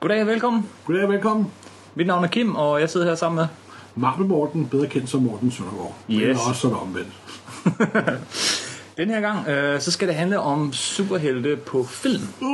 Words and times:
Goddag 0.00 0.20
og 0.20 0.26
velkommen. 0.26 0.68
Goddag 0.84 1.04
og 1.04 1.12
velkommen. 1.12 1.46
Mit 1.94 2.06
navn 2.06 2.24
er 2.24 2.28
Kim, 2.28 2.54
og 2.54 2.80
jeg 2.80 2.90
sidder 2.90 3.06
her 3.06 3.14
sammen 3.14 3.36
med... 3.36 3.46
Marvel 3.94 4.26
Morten, 4.26 4.66
bedre 4.66 4.86
kendt 4.86 5.10
som 5.10 5.22
Morten 5.22 5.50
Søndergaard. 5.50 5.94
Yes. 6.10 6.22
Eller 6.22 6.38
også 6.48 6.60
sådan 6.60 6.76
omvendt. 6.76 7.12
Den 8.96 9.10
her 9.10 9.20
gang, 9.20 9.48
øh, 9.48 9.80
så 9.80 9.90
skal 9.90 10.08
det 10.08 10.16
handle 10.16 10.40
om 10.40 10.72
superhelte 10.72 11.56
på 11.56 11.84
film. 11.84 12.22
Uh, 12.40 12.48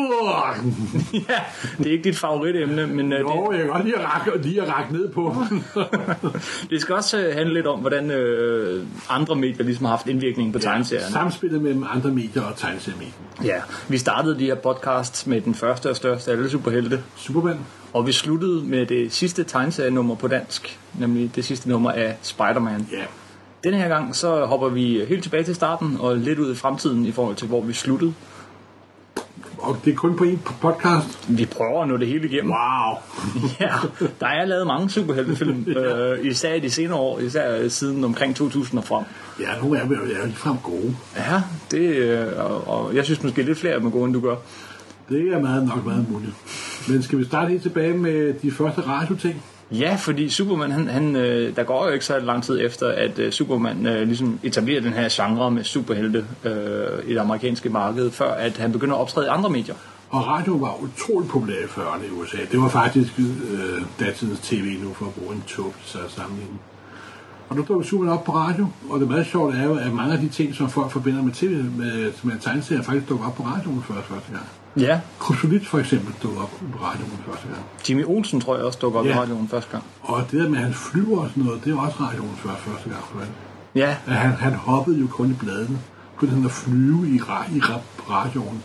ja, 1.29 1.39
det 1.79 1.87
er 1.87 1.93
ikke 1.93 2.05
dit 2.05 2.19
favoritemne, 2.19 2.87
men 2.87 3.13
øh, 3.13 3.21
jo, 3.21 3.53
jeg 3.53 3.61
kan 3.61 3.69
godt 3.69 3.85
lige 3.85 3.99
at 3.99 4.05
rakke, 4.05 4.43
lige 4.43 4.63
at 4.63 4.93
ned 4.93 5.09
på. 5.09 5.37
det, 6.23 6.67
det 6.71 6.81
skal 6.81 6.95
også 6.95 7.19
øh, 7.19 7.35
handle 7.35 7.55
lidt 7.55 7.67
om, 7.67 7.81
hvordan 7.81 8.11
øh, 8.11 8.87
andre 9.09 9.37
medier 9.37 9.65
ligesom 9.65 9.85
har 9.85 9.91
haft 9.91 10.07
indvirkning 10.07 10.53
på 10.53 10.59
ja, 10.59 10.63
tegneserierne. 10.63 11.13
Samspillet 11.13 11.63
mellem 11.63 11.85
andre 11.91 12.11
medier 12.11 12.43
og 12.43 12.57
tegneseriemedier. 12.57 13.13
Ja, 13.45 13.61
vi 13.89 13.99
startede 13.99 14.39
de 14.39 14.45
her 14.45 14.55
podcasts 14.55 15.27
med 15.27 15.41
den 15.41 15.55
første 15.55 15.91
og 15.91 15.97
største 15.97 16.31
af 16.31 16.37
alle 16.37 16.51
superhelte. 16.51 17.03
Superman. 17.17 17.59
Og 17.93 18.07
vi 18.07 18.13
sluttede 18.13 18.65
med 18.65 18.87
det 18.87 19.13
sidste 19.13 19.45
tegneserienummer 19.45 20.15
på 20.15 20.29
dansk, 20.29 20.79
nemlig 20.99 21.37
det 21.37 21.45
sidste 21.45 21.69
nummer 21.69 21.93
af 21.93 22.17
Spider-Man. 22.23 22.89
Ja. 22.93 23.05
Denne 23.65 23.79
her 23.79 23.89
gang, 23.89 24.17
så 24.17 24.45
hopper 24.47 24.69
vi 24.69 25.05
helt 25.09 25.23
tilbage 25.23 25.45
til 25.45 25.55
starten 25.55 25.97
og 26.01 26.17
lidt 26.17 26.39
ud 26.39 26.53
i 26.53 26.57
fremtiden 26.57 27.07
i 27.07 27.13
forhold 27.13 27.37
til, 27.37 27.49
hvor 27.49 27.61
vi 27.61 27.73
sluttede. 27.73 28.15
Og 29.59 29.77
det 29.85 29.93
er 29.93 29.97
kun 29.97 30.17
på 30.17 30.25
en 30.25 30.41
podcast. 30.61 31.29
Vi 31.29 31.47
prøver 31.47 31.83
at 31.83 31.89
nå 31.89 31.97
det 31.97 32.09
hele 32.09 32.29
igennem. 32.29 32.51
Wow. 32.51 32.99
ja, 33.61 33.73
der 34.21 34.27
er 34.27 34.45
lavet 34.45 34.67
mange 34.67 34.91
superheltefilm, 34.91 35.69
øh, 35.79 36.27
især 36.27 36.55
i 36.55 36.61
de 36.61 36.71
senere 36.71 36.99
år, 36.99 37.19
især 37.19 37.69
siden 37.69 38.05
omkring 38.05 38.37
2000 38.37 38.79
og 38.79 38.85
frem. 38.85 39.05
Ja, 39.41 39.61
nogle 39.61 39.81
af 39.81 39.89
dem 39.89 39.97
er 39.97 40.27
ligefrem 40.27 40.57
gode. 40.63 40.97
Ja, 41.17 41.43
det, 41.71 41.97
øh, 41.97 42.27
og, 42.37 42.69
og 42.69 42.95
jeg 42.97 43.05
synes 43.05 43.23
måske 43.23 43.43
lidt 43.43 43.59
flere 43.59 43.75
af 43.75 43.81
dem 43.81 43.87
er 43.87 43.93
gode, 43.93 44.05
end 44.05 44.15
du 44.15 44.21
gør. 44.21 44.37
Det 45.09 45.33
er 45.33 45.41
meget 45.41 45.67
nok 45.67 45.87
meget 45.87 46.11
muligt. 46.11 46.33
Men 46.89 47.03
skal 47.03 47.19
vi 47.19 47.25
starte 47.25 47.51
helt 47.51 47.63
tilbage 47.63 47.95
med 47.95 48.35
de 48.43 48.51
første 48.51 48.81
radioting? 48.81 49.43
Ja, 49.73 49.95
fordi 49.95 50.29
Superman, 50.29 50.71
han, 50.71 50.89
han, 50.89 51.17
øh, 51.17 51.57
der 51.57 51.63
går 51.63 51.87
jo 51.87 51.93
ikke 51.93 52.05
så 52.05 52.19
lang 52.19 52.43
tid 52.43 52.61
efter, 52.67 52.89
at 52.89 53.19
øh, 53.19 53.33
Superman 53.33 53.87
øh, 53.87 54.07
ligesom 54.07 54.41
etablerer 54.43 54.81
den 54.81 54.93
her 54.93 55.09
genre 55.11 55.51
med 55.51 55.65
superhelte 55.65 56.27
øh, 56.45 56.53
i 57.07 57.13
det 57.13 57.19
amerikanske 57.19 57.69
marked, 57.69 58.11
før 58.11 58.33
at 58.33 58.57
han 58.57 58.73
begynder 58.73 58.95
at 58.95 59.01
optræde 59.01 59.27
i 59.27 59.29
andre 59.29 59.51
medier. 59.51 59.75
Og 60.11 60.27
radio 60.27 60.53
var 60.55 60.77
utroligt 60.83 61.33
populær 61.33 61.55
i 61.55 61.65
40'erne 61.65 62.07
i 62.07 62.11
USA. 62.21 62.39
Det 62.53 62.61
var 62.61 62.69
faktisk 62.69 63.19
øh, 63.19 63.83
datidens 64.01 64.41
tv 64.41 64.79
nu, 64.83 64.93
for 64.93 65.07
at 65.07 65.15
bruge 65.15 65.35
en 65.35 65.43
tog 65.47 65.75
til 65.87 66.01
sammenligning. 66.09 66.61
Og 67.49 67.57
nu 67.57 67.65
dukker 67.69 67.87
Superman 67.87 68.15
op 68.15 68.25
på 68.25 68.33
radio, 68.33 68.69
og 68.91 69.01
det 69.01 69.09
meget 69.09 69.27
sjovt 69.27 69.55
er 69.55 69.65
jo, 69.65 69.75
at 69.75 69.93
mange 69.93 70.13
af 70.13 70.21
de 70.21 70.29
ting, 70.29 70.55
som 70.55 70.71
folk 70.71 70.91
forbinder 70.91 71.23
med 71.23 71.33
tv, 71.33 71.65
med, 71.65 72.13
med 72.23 72.39
tegneserier, 72.41 72.83
faktisk 72.83 73.09
dukker 73.09 73.27
op 73.27 73.35
på 73.35 73.43
radioen 73.43 73.83
for 73.83 73.95
første 73.95 74.33
gang. 74.33 74.47
Ja. 74.77 75.01
Kryptonit 75.19 75.67
for 75.67 75.79
eksempel 75.79 76.15
dukker 76.23 76.41
op 76.43 76.51
på 76.73 76.85
radioen 76.85 77.19
første 77.27 77.47
gang. 77.49 77.61
Jimmy 77.89 78.05
Olsen 78.05 78.41
tror 78.41 78.57
jeg 78.57 78.65
også 78.65 78.79
dukker 78.83 79.01
op 79.01 79.07
ja. 79.07 79.11
i 79.15 79.19
radioen 79.19 79.49
første 79.49 79.71
gang. 79.71 79.85
Og 80.03 80.25
det 80.31 80.41
der 80.41 80.49
med, 80.49 80.59
at 80.59 80.65
han 80.65 80.75
flyver 80.75 81.21
og 81.21 81.29
sådan 81.29 81.43
noget, 81.43 81.65
det 81.65 81.73
er 81.73 81.79
også 81.81 81.97
radioen 82.01 82.37
for 82.37 82.49
første 82.49 82.91
gang. 82.91 83.03
For 83.13 83.19
Ja. 83.75 83.97
At 84.07 84.13
han, 84.15 84.31
han 84.33 84.53
hoppede 84.55 85.01
jo 85.01 85.07
kun 85.07 85.31
i 85.31 85.35
bladene. 85.35 85.79
Kunne 86.17 86.31
han 86.31 86.45
at 86.45 86.51
flyve 86.51 87.09
i, 87.09 87.19
ra- 87.19 87.57
i 87.57 87.59
ra- 87.61 88.11
radioen. 88.11 88.63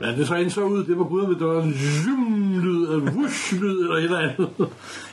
Ja, 0.00 0.06
det 0.06 0.26
så 0.28 0.34
endte 0.34 0.50
så 0.50 0.60
ud, 0.60 0.84
det 0.84 0.98
var 0.98 1.04
gud 1.04 1.26
med 1.26 1.36
der 1.36 1.44
var 1.46 1.62
en 1.62 1.74
zoom-lyd, 1.74 2.88
en 2.94 3.08
whoosh-lyd 3.08 3.80
eller 3.82 3.94
et 3.96 4.04
eller 4.04 4.18
andet. 4.18 4.48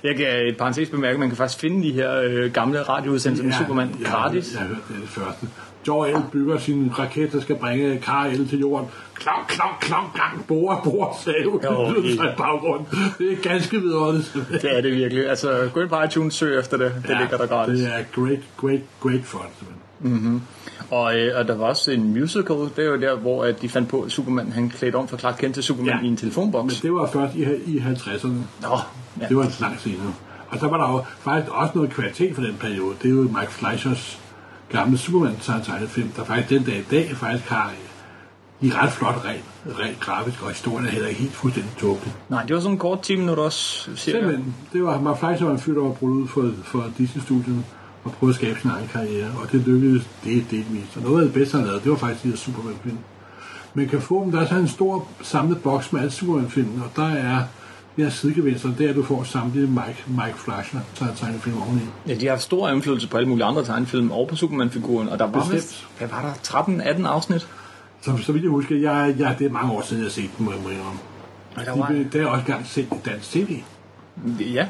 Jeg 0.04 0.16
kan 0.16 0.28
et 0.48 0.58
parentes 0.58 0.90
bemærke, 0.90 1.14
at 1.14 1.20
man 1.20 1.28
kan 1.30 1.38
faktisk 1.38 1.60
finde 1.60 1.88
de 1.88 1.94
her 1.94 2.22
øh, 2.24 2.52
gamle 2.52 2.82
radioudsendelser 2.82 3.46
med 3.46 3.54
Superman 3.54 3.90
jeg, 4.00 4.08
gratis. 4.08 4.54
Jeg 4.54 4.62
har 4.62 4.68
hørt 4.68 4.78
det, 4.88 4.96
er 4.96 5.00
det 5.00 5.10
første. 5.10 5.48
Jor-El 5.88 6.22
bygger 6.32 6.58
sin 6.58 6.92
raket, 7.00 7.32
der 7.32 7.42
skal 7.42 7.56
bringe 7.56 7.98
Kar-El 8.00 8.48
til 8.50 8.60
jorden. 8.60 8.88
Klam, 9.16 9.36
klam, 9.48 9.70
klam, 9.82 10.04
klam, 10.16 10.44
bore, 10.48 10.80
bore, 10.84 11.14
save. 11.24 11.60
Jo, 11.64 11.92
lyder 11.92 12.16
sig 12.16 12.26
i 12.26 12.36
baggrunden. 12.38 12.88
Det 13.20 13.32
er 13.32 13.50
ganske 13.50 13.82
vidunderligt. 13.82 14.38
Det 14.62 14.78
er 14.78 14.82
det 14.82 14.92
virkelig. 14.96 15.30
Altså, 15.30 15.70
gå 15.74 15.82
ind 15.82 15.90
på 15.90 16.02
iTunes, 16.04 16.34
søg 16.34 16.60
efter 16.60 16.78
det. 16.78 16.94
Det 17.04 17.10
Ja, 17.10 17.20
ligger 17.20 17.38
der 17.38 17.48
gratis. 17.48 17.80
Det 17.80 17.88
er 17.88 18.04
great, 18.22 18.40
great, 18.58 18.82
great 19.02 19.22
fun. 19.26 19.42
simpelthen. 19.60 20.44
Og, 20.92 21.20
øh, 21.20 21.40
og 21.40 21.48
der 21.48 21.56
var 21.58 21.66
også 21.66 21.92
en 21.92 22.14
musical, 22.14 22.56
det 22.56 22.80
er 22.86 22.90
jo 22.90 22.96
der, 23.02 23.16
hvor 23.16 23.44
at 23.44 23.62
de 23.62 23.70
fandt 23.70 23.90
på, 23.90 24.02
at 24.02 24.12
Superman 24.12 24.52
han 24.52 24.70
klædte 24.70 24.96
om 24.96 25.08
fra 25.08 25.18
Clark 25.18 25.36
Kent 25.40 25.54
til 25.54 25.64
Superman 25.64 26.00
Ja. 26.02 26.06
i 26.06 26.08
en 26.08 26.18
telefonboks. 26.18 26.74
Men 26.84 26.92
det 26.92 26.94
var 27.00 27.08
først 27.14 27.36
i, 27.36 27.44
i 27.66 27.78
50'erne. 27.80 28.28
Nå, 28.62 28.78
ja. 29.22 29.26
Det 29.30 29.38
var 29.38 29.52
langt 29.62 29.82
senere. 29.82 30.14
Og 30.50 30.60
så 30.60 30.68
var 30.68 30.78
der 30.78 30.92
jo 30.94 31.04
faktisk 31.20 31.52
også 31.54 31.72
noget 31.76 31.90
kvalitet 31.92 32.36
for 32.36 32.42
den 32.42 32.56
periode. 32.60 32.96
Det 33.04 33.10
er 33.12 33.16
jo 33.16 33.22
Mike 33.22 33.52
Fleischers 33.52 34.20
gamle 34.70 34.98
superman 34.98 35.36
film, 35.88 36.10
der 36.16 36.24
faktisk 36.24 36.50
den 36.50 36.64
dag 36.64 36.80
i 36.80 36.86
dag 36.92 37.16
faktisk 37.16 37.50
har 37.50 37.74
i 38.62 38.72
ret 38.72 38.92
flot 38.92 39.26
rent, 39.26 39.80
rent 39.80 40.00
grafisk, 40.00 40.44
og 40.44 40.50
historien 40.50 40.86
er 40.86 40.92
heller 40.92 41.08
ikke 41.08 41.22
helt 41.22 41.34
fuldstændig 41.34 41.72
tåbelig. 41.78 42.14
Nej, 42.30 42.44
det 42.44 42.56
var 42.56 42.62
sådan 42.62 42.76
en 42.76 42.80
kort 42.80 43.02
10 43.02 43.16
minutter 43.16 43.44
også, 43.44 43.90
cirka. 43.96 44.18
Simpelthen, 44.18 44.56
det 44.74 44.84
var 44.84 45.00
Mark 45.02 45.20
Fleischer 45.20 45.46
var 45.46 45.54
en 45.54 45.60
fyr, 45.60 45.74
der 45.74 45.82
var 45.82 45.92
brudt 45.92 46.12
ud 46.12 46.28
for, 46.28 46.52
for 46.64 46.92
Disney-studierne 46.98 47.64
og 48.04 48.12
prøvede 48.12 48.34
at 48.34 48.36
skabe 48.36 48.60
sin 48.60 48.70
egen 48.70 48.88
karriere, 48.88 49.32
og 49.42 49.52
det 49.52 49.62
lykkedes 49.62 50.08
det 50.24 50.52
delvis. 50.52 50.96
Og 50.96 51.02
noget 51.02 51.20
af 51.20 51.26
det 51.26 51.34
bedste, 51.34 51.58
han 51.58 51.66
lavede, 51.66 51.84
det 51.84 51.92
var 51.92 51.98
faktisk 51.98 52.24
de 52.24 52.30
her 52.30 52.36
Superman-film. 52.38 52.98
Man 53.74 53.90
kan 53.90 54.02
få 54.02 54.24
dem, 54.24 54.32
der 54.32 54.42
er 54.42 54.48
så 54.48 54.56
en 54.56 54.68
stor 54.68 55.08
samlet 55.22 55.62
boks 55.62 55.94
med 55.94 56.02
alle 56.02 56.12
Superman-filmene, 56.12 56.84
og 56.84 56.92
der 56.96 57.08
er 57.08 57.44
de 57.98 58.04
her 58.04 58.10
sidegevinster, 58.10 58.70
det 58.78 58.86
er, 58.86 58.90
at 58.90 58.96
du 58.96 59.04
får 59.04 59.24
samtlige 59.24 59.68
Mike, 59.68 60.04
Mike 60.08 60.38
Fleischer, 60.38 60.80
der 61.00 61.06
har 61.06 61.14
tegnet 61.14 61.42
film 61.42 61.62
oveni. 61.62 61.82
Ja, 62.08 62.14
de 62.14 62.26
har 62.26 62.30
haft 62.32 62.44
stor 62.44 62.70
indflydelse 62.70 63.08
på 63.08 63.18
alle 63.18 63.30
mulige 63.30 63.46
andre 63.46 63.66
tegnefilm 63.66 64.12
og 64.12 64.28
på 64.28 64.36
Superman-figuren, 64.36 65.10
og 65.10 65.20
der 65.20 65.26
var 65.26 65.32
Bestemt. 65.40 65.56
vist, 65.56 65.88
hvad 65.98 66.08
var 66.08 66.22
der, 66.22 66.34
13-18 67.04 67.08
afsnit? 67.08 67.48
Så, 68.02 68.18
så 68.18 68.32
vidt 68.32 68.44
jeg 68.44 68.52
husker, 68.52 68.76
jeg, 68.78 69.16
jeg, 69.20 69.36
det 69.40 69.48
er 69.48 69.52
mange 69.52 69.72
år 69.72 69.82
siden, 69.82 70.02
jeg 70.02 70.06
har 70.06 70.12
set 70.12 70.30
dem, 70.38 70.46
må 70.46 70.52
jeg 70.52 70.60
indrømme. 70.60 71.00
Og 71.56 71.66
der 71.66 71.74
De 71.74 71.80
var, 71.80 71.88
det 72.12 72.16
er 72.22 72.26
også 72.26 72.40
engang 72.40 72.66
sendt 72.68 72.94
i 72.94 73.10
dansk 73.10 73.32
tv. 73.32 73.62
ja, 74.40 74.68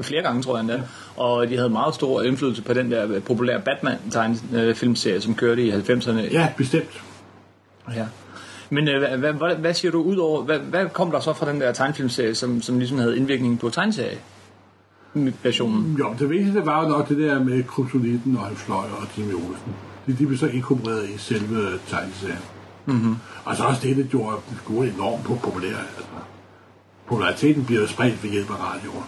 flere 0.00 0.22
gange 0.22 0.42
tror 0.42 0.56
jeg 0.56 0.60
endda. 0.60 0.82
Og 1.16 1.48
de 1.48 1.56
havde 1.56 1.70
meget 1.70 1.94
stor 1.94 2.22
indflydelse 2.22 2.62
på 2.62 2.72
den 2.72 2.90
der 2.90 3.20
populære 3.20 3.60
Batman-filmserie, 3.60 5.20
som 5.20 5.34
kørte 5.34 5.62
i 5.66 5.70
90'erne. 5.70 6.32
Ja, 6.32 6.48
bestemt. 6.56 7.02
Ja. 7.94 8.06
Men 8.70 8.88
øh, 8.88 9.18
hvad, 9.18 9.32
hvad, 9.32 9.56
hvad, 9.56 9.74
siger 9.74 9.92
du 9.92 10.02
ud 10.02 10.16
over, 10.16 10.42
hvad, 10.42 10.58
hvad 10.58 10.88
kom 10.88 11.10
der 11.10 11.20
så 11.20 11.32
fra 11.32 11.52
den 11.52 11.60
der 11.60 11.72
tegnefilmserie, 11.72 12.34
som, 12.34 12.62
som 12.62 12.78
ligesom 12.78 12.98
havde 12.98 13.16
indvirkning 13.16 13.60
på 13.60 13.70
tegneserie? 13.70 14.18
versionen. 15.42 15.96
Jo, 15.98 16.14
det 16.18 16.30
vigtigste 16.30 16.66
var 16.66 16.82
jo 16.82 16.88
nok 16.88 17.08
det 17.08 17.18
der 17.18 17.44
med 17.44 17.64
kryptonitten 17.64 18.36
og 18.36 18.46
Hans 18.46 18.60
Fløj 18.60 18.84
og 19.00 19.18
Jimmy 19.18 19.34
Olsen. 19.34 19.72
De, 20.06 20.12
de 20.12 20.26
blev 20.26 20.38
så 20.38 20.46
inkorporeret 20.46 21.08
i 21.08 21.18
selve 21.18 21.78
tegneserien. 21.88 22.38
Mm-hmm. 22.86 23.16
Og 23.44 23.56
så 23.56 23.64
også 23.64 23.80
det, 23.82 23.96
det 23.96 24.08
gjorde 24.10 24.36
skolen 24.64 24.94
enormt 24.94 25.24
på 25.24 25.34
populær. 25.34 25.76
Altså. 25.76 26.02
Populariteten 27.08 27.64
bliver 27.64 27.80
jo 27.80 27.86
spredt 27.86 28.22
ved 28.22 28.30
hjælp 28.30 28.50
af 28.50 28.54
radioen. 28.54 29.04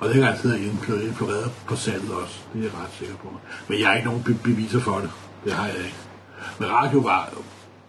Og 0.00 0.08
det 0.08 0.14
kan 0.14 0.24
altid 0.24 0.50
have 0.50 1.02
influeret 1.06 1.50
på 1.66 1.76
salget 1.76 2.10
også. 2.22 2.38
Det 2.52 2.58
er 2.58 2.62
jeg 2.62 2.72
ret 2.74 2.92
sikker 2.98 3.14
på. 3.14 3.28
Men 3.68 3.80
jeg 3.80 3.88
har 3.88 3.94
ikke 3.94 4.08
nogen 4.08 4.22
be- 4.22 4.38
beviser 4.44 4.80
for 4.80 4.98
det. 4.98 5.10
Det 5.44 5.52
har 5.52 5.66
jeg 5.66 5.76
ikke. 5.76 5.96
Men 6.58 6.70
radio 6.70 6.98
var 6.98 7.30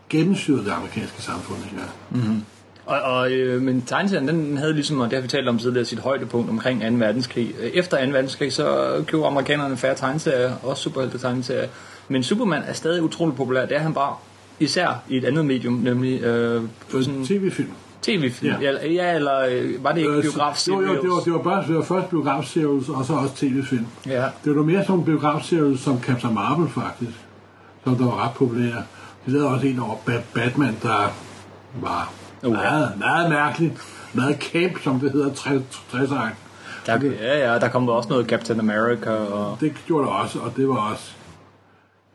gennemsyret 0.10 0.66
det 0.66 0.72
amerikanske 0.72 1.22
samfund 1.22 1.58
dengang. 1.70 2.46
Og, 2.86 3.02
og, 3.02 3.32
øh, 3.32 3.62
men 3.62 3.82
tegneserien, 3.82 4.28
den 4.28 4.58
havde 4.58 4.74
ligesom, 4.74 5.00
og 5.00 5.10
det 5.10 5.16
har 5.18 5.22
vi 5.22 5.28
talt 5.28 5.48
om 5.48 5.58
tidligere, 5.60 5.86
sit 5.86 6.00
højdepunkt 6.00 6.50
omkring 6.50 6.82
2. 6.82 6.88
verdenskrig. 7.06 7.52
Øh, 7.62 7.70
Efter 7.74 8.06
2. 8.06 8.12
verdenskrig, 8.12 8.54
så 8.54 8.88
køber 9.08 9.28
amerikanerne 9.28 9.78
færre 9.78 9.96
tegneserier, 9.96 10.54
også 10.64 10.84
superhelte 10.84 11.18
tegneserier. 11.18 11.68
Men 12.08 12.24
Superman 12.24 12.64
er 12.68 12.74
stadig 12.74 13.04
utrolig 13.04 13.36
populær. 13.36 13.66
Det 13.66 13.76
er 13.78 13.80
han 13.82 13.94
bare 13.94 14.16
især 14.60 15.04
i 15.10 15.18
et 15.18 15.26
andet 15.26 15.46
medium, 15.46 15.74
nemlig 15.74 16.22
øh, 16.22 16.62
på 16.92 17.02
sådan 17.02 17.26
TV-film. 17.26 17.70
tv-film. 18.02 18.56
Ja. 18.62 18.72
Ja. 18.72 18.88
ja, 18.92 19.16
eller 19.16 19.40
øh, 19.50 19.84
var 19.84 19.92
det 19.92 20.00
ikke 20.00 20.22
biograf 20.22 20.68
Jo, 20.68 20.82
jo, 20.82 21.02
det 21.02 21.10
var, 21.10 21.20
det 21.20 21.34
var, 21.34 21.42
bare, 21.42 21.68
det 21.68 21.76
var 21.76 21.84
først 21.84 22.10
biografseriøs, 22.10 22.90
og 22.90 23.06
så 23.06 23.14
også 23.14 23.36
tv-film. 23.36 23.86
Ja. 24.06 24.26
Det 24.46 24.56
var 24.56 24.64
mere 24.64 24.86
som 24.86 25.06
biografseriøs 25.06 25.80
som 25.80 26.02
Captain 26.02 26.34
Marvel, 26.34 26.70
faktisk. 26.70 27.18
Som 27.84 27.96
der 27.96 28.06
var 28.06 28.26
ret 28.26 28.34
populær. 28.36 28.74
De 29.28 29.32
lavede 29.32 29.50
også 29.50 29.68
en 29.68 29.80
over 29.80 29.96
Ba- 29.96 30.22
Batman, 30.34 30.76
der 30.84 31.14
var 31.82 32.12
ja. 32.44 32.50
meget, 32.50 32.92
meget 33.00 33.30
mærkelig. 33.30 33.78
Meget 34.14 34.38
camp, 34.40 34.84
som 34.84 35.00
det 35.00 35.12
hedder, 35.12 35.30
60'eren. 35.30 36.34
Der, 36.86 37.00
ja, 37.22 37.52
ja, 37.54 37.60
der 37.60 37.68
kom 37.68 37.86
der 37.86 37.94
også 37.94 38.10
noget 38.10 38.28
Captain 38.28 38.60
America. 38.60 39.10
Og, 39.10 39.58
Det 39.62 39.74
gjorde 39.88 40.06
der 40.08 40.12
også, 40.14 40.40
og 40.40 40.54
det 40.58 40.68
var 40.70 40.76
også... 40.92 41.12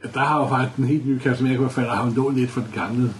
Ja, 0.04 0.08
der 0.14 0.20
har 0.20 0.38
jo 0.42 0.48
faktisk 0.48 0.76
den 0.76 0.84
helt 0.84 1.06
nye 1.06 1.20
Captain 1.20 1.46
America 1.46 1.62
forfatter, 1.64 1.92
har 1.92 2.04
jo 2.06 2.12
lånt 2.16 2.36
lidt 2.36 2.50
fra 2.50 2.60
den 2.60 2.72
gamle 2.74 3.14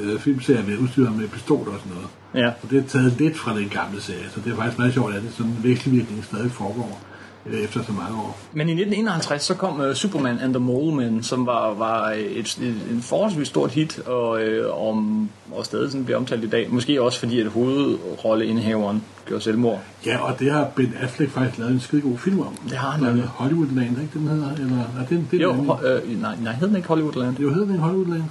øh, 0.00 0.20
filmserie 0.20 0.64
med 0.66 0.78
udstyret 0.78 1.16
med 1.16 1.28
pistoler 1.28 1.72
og 1.72 1.78
sådan 1.78 1.92
noget. 1.96 2.08
ja. 2.46 2.52
Og 2.62 2.70
det 2.70 2.78
er 2.84 2.88
taget 2.88 3.12
lidt 3.12 3.38
fra 3.38 3.54
den 3.58 3.68
gamle 3.68 4.00
serie, 4.00 4.30
så 4.34 4.40
det 4.44 4.52
er 4.52 4.56
faktisk 4.56 4.78
meget 4.78 4.94
sjovt, 4.94 5.14
at 5.14 5.22
det 5.22 5.32
sådan 5.32 5.50
en 5.52 5.58
vekselvirkning 5.62 6.24
stadig 6.24 6.50
foregår 6.52 7.00
efter 7.46 7.82
så 7.84 7.92
mange 7.92 8.16
år. 8.18 8.38
Men 8.52 8.68
i 8.68 8.72
1951 8.72 9.42
så 9.42 9.54
kom 9.54 9.80
uh, 9.80 9.92
Superman 9.94 10.38
and 10.38 10.54
the 10.54 10.60
Mole 10.60 10.96
Men, 10.96 11.22
som 11.22 11.46
var, 11.46 11.74
var 11.74 12.10
et, 12.10 12.58
et, 12.62 12.74
en 12.90 13.02
forholdsvis 13.02 13.48
stort 13.48 13.70
hit, 13.70 13.98
og, 13.98 14.42
øh, 14.42 14.88
om, 14.88 15.28
og 15.52 15.64
stadig 15.64 15.90
sådan 15.90 16.04
bliver 16.04 16.18
omtalt 16.18 16.44
i 16.44 16.48
dag. 16.48 16.66
Måske 16.70 17.02
også 17.02 17.18
fordi, 17.18 17.40
at 17.40 17.46
hovedrolleindehaveren 17.46 19.02
gjorde 19.26 19.42
selvmord. 19.42 19.80
Ja, 20.06 20.18
og 20.18 20.38
det 20.38 20.52
har 20.52 20.64
Ben 20.76 20.94
Affleck 21.00 21.32
faktisk 21.32 21.58
lavet 21.58 21.72
en 21.72 21.80
skide 21.80 22.02
god 22.02 22.18
film 22.18 22.40
om. 22.40 22.56
Det 22.68 22.78
har 22.78 22.90
han 22.90 23.02
nemlig. 23.04 23.24
Hollywoodland, 23.24 24.02
ikke 24.02 24.18
den 24.18 24.28
hedder? 24.28 24.52
Eller, 24.52 24.78
er 25.00 25.06
det, 25.08 25.24
det 25.30 25.42
Jo, 25.42 25.52
den 25.52 25.70
ho- 25.70 25.86
øh, 25.86 26.20
nej, 26.22 26.36
nej, 26.42 26.52
hed 26.52 26.68
den 26.68 26.76
ikke 26.76 26.88
Hollywoodland? 26.88 27.38
Jo, 27.38 27.52
hedder 27.52 27.66
den 27.66 27.78
Hollywoodland? 27.78 28.22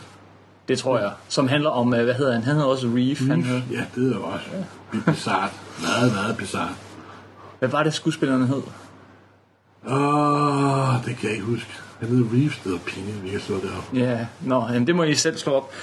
Det 0.67 0.77
tror 0.79 0.99
jeg. 0.99 1.11
Som 1.27 1.47
handler 1.47 1.69
om, 1.69 1.93
øh, 1.93 2.03
hvad 2.03 2.13
hedder 2.13 2.33
han? 2.33 2.43
Han 2.43 2.53
hedder 2.53 2.67
også 2.67 2.87
Reeve. 2.87 3.29
Han 3.29 3.43
hed. 3.43 3.61
Ja, 3.71 3.83
det 3.95 4.13
er 4.13 4.17
også 4.17 4.45
ja. 4.53 5.11
bizart. 5.11 5.51
Meget, 5.81 6.13
meget 6.13 6.37
bizart. 6.37 6.71
Hvad 7.59 7.69
var 7.69 7.83
det, 7.83 7.93
skuespillerne 7.93 8.47
hed? 8.47 8.61
Åh, 9.87 11.05
det 11.05 11.17
kan 11.17 11.29
jeg 11.29 11.31
ikke 11.31 11.45
huske. 11.45 11.69
Han 11.99 12.09
hedder 12.09 12.33
Reeves, 12.33 12.55
det 12.55 12.63
hedder 12.63 12.79
pinligt, 12.79 13.23
vi 13.23 13.29
kan 13.29 13.39
slå 13.39 13.55
det 13.55 13.69
op. 13.77 13.97
Ja, 13.97 14.25
nå, 14.41 14.65
jamen, 14.67 14.87
det 14.87 14.95
må 14.95 15.03
I 15.03 15.15
selv 15.15 15.37
slå 15.37 15.53
op. 15.53 15.73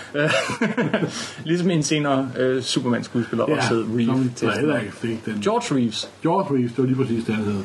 ligesom 1.44 1.70
en 1.70 1.82
senere 1.82 2.28
uh, 2.40 2.62
Superman-skuespiller 2.62 3.44
ja, 3.48 3.56
også 3.56 3.68
hed 3.68 3.84
Reeve. 3.96 4.30
som 4.36 4.50
heller 4.50 4.80
ikke 4.80 4.92
fik 4.92 5.26
den. 5.26 5.40
George 5.40 5.74
Reeves. 5.74 6.10
George 6.22 6.54
Reeves, 6.54 6.70
det 6.70 6.78
var 6.78 6.84
lige 6.84 6.96
præcis 6.96 7.24
det, 7.24 7.34
han 7.34 7.44
hed. 7.44 7.64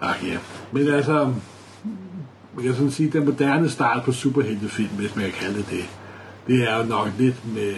Ach 0.00 0.28
ja. 0.28 0.38
Men 0.72 0.88
altså, 0.88 1.32
man 2.54 2.64
kan 2.64 2.74
sådan 2.74 2.90
sige, 2.90 3.10
den 3.10 3.24
moderne 3.24 3.68
start 3.70 4.02
på 4.04 4.12
superheltefilm, 4.12 4.88
hvis 4.88 5.16
man 5.16 5.24
kan 5.24 5.34
kalde 5.40 5.58
det 5.58 5.66
det, 5.70 5.84
det 6.46 6.70
er 6.70 6.78
jo 6.78 6.84
nok 6.84 7.08
lidt 7.18 7.54
med 7.54 7.74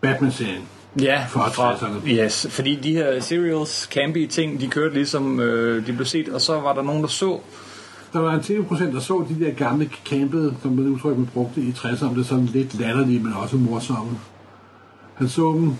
Batman-serien. 0.00 0.62
Ja, 1.00 1.24
Fra 1.28 1.48
60'erne. 1.48 2.08
Yes, 2.08 2.46
fordi 2.50 2.74
de 2.76 2.92
her 2.92 3.20
serials, 3.20 3.88
campy 3.92 4.26
ting, 4.26 4.60
de 4.60 4.68
kørte 4.68 4.94
ligesom, 4.94 5.40
øh, 5.40 5.86
de 5.86 5.92
blev 5.92 6.06
set, 6.06 6.28
og 6.28 6.40
så 6.40 6.60
var 6.60 6.72
der 6.74 6.82
nogen, 6.82 7.02
der 7.02 7.08
så, 7.08 7.38
Der 8.12 8.18
var 8.18 8.34
en 8.34 8.42
20 8.42 8.64
procent, 8.64 8.94
der 8.94 9.00
så 9.00 9.24
de 9.28 9.44
der 9.44 9.50
gamle 9.52 9.90
campede, 10.06 10.54
som 10.62 10.76
det 10.76 10.86
udtryk, 10.86 11.16
man 11.16 11.26
brugte 11.34 11.60
i 11.60 11.70
60'erne, 11.70 12.16
det 12.16 12.26
sådan 12.26 12.44
lidt 12.46 12.80
latterlige, 12.80 13.20
men 13.20 13.32
også 13.32 13.56
morsomme. 13.56 14.18
Han 15.14 15.28
så 15.28 15.52
dem, 15.52 15.72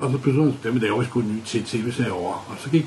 og 0.00 0.10
så 0.12 0.18
besøgte 0.18 0.42
han, 0.62 0.72
dem 0.72 0.76
laver 0.80 0.98
vi 1.00 1.04
sgu 1.06 1.20
en 1.20 1.28
ny 1.36 1.40
tv-serie 1.64 2.12
over. 2.12 2.32
Og 2.32 2.56
så 2.58 2.70
gik 2.70 2.86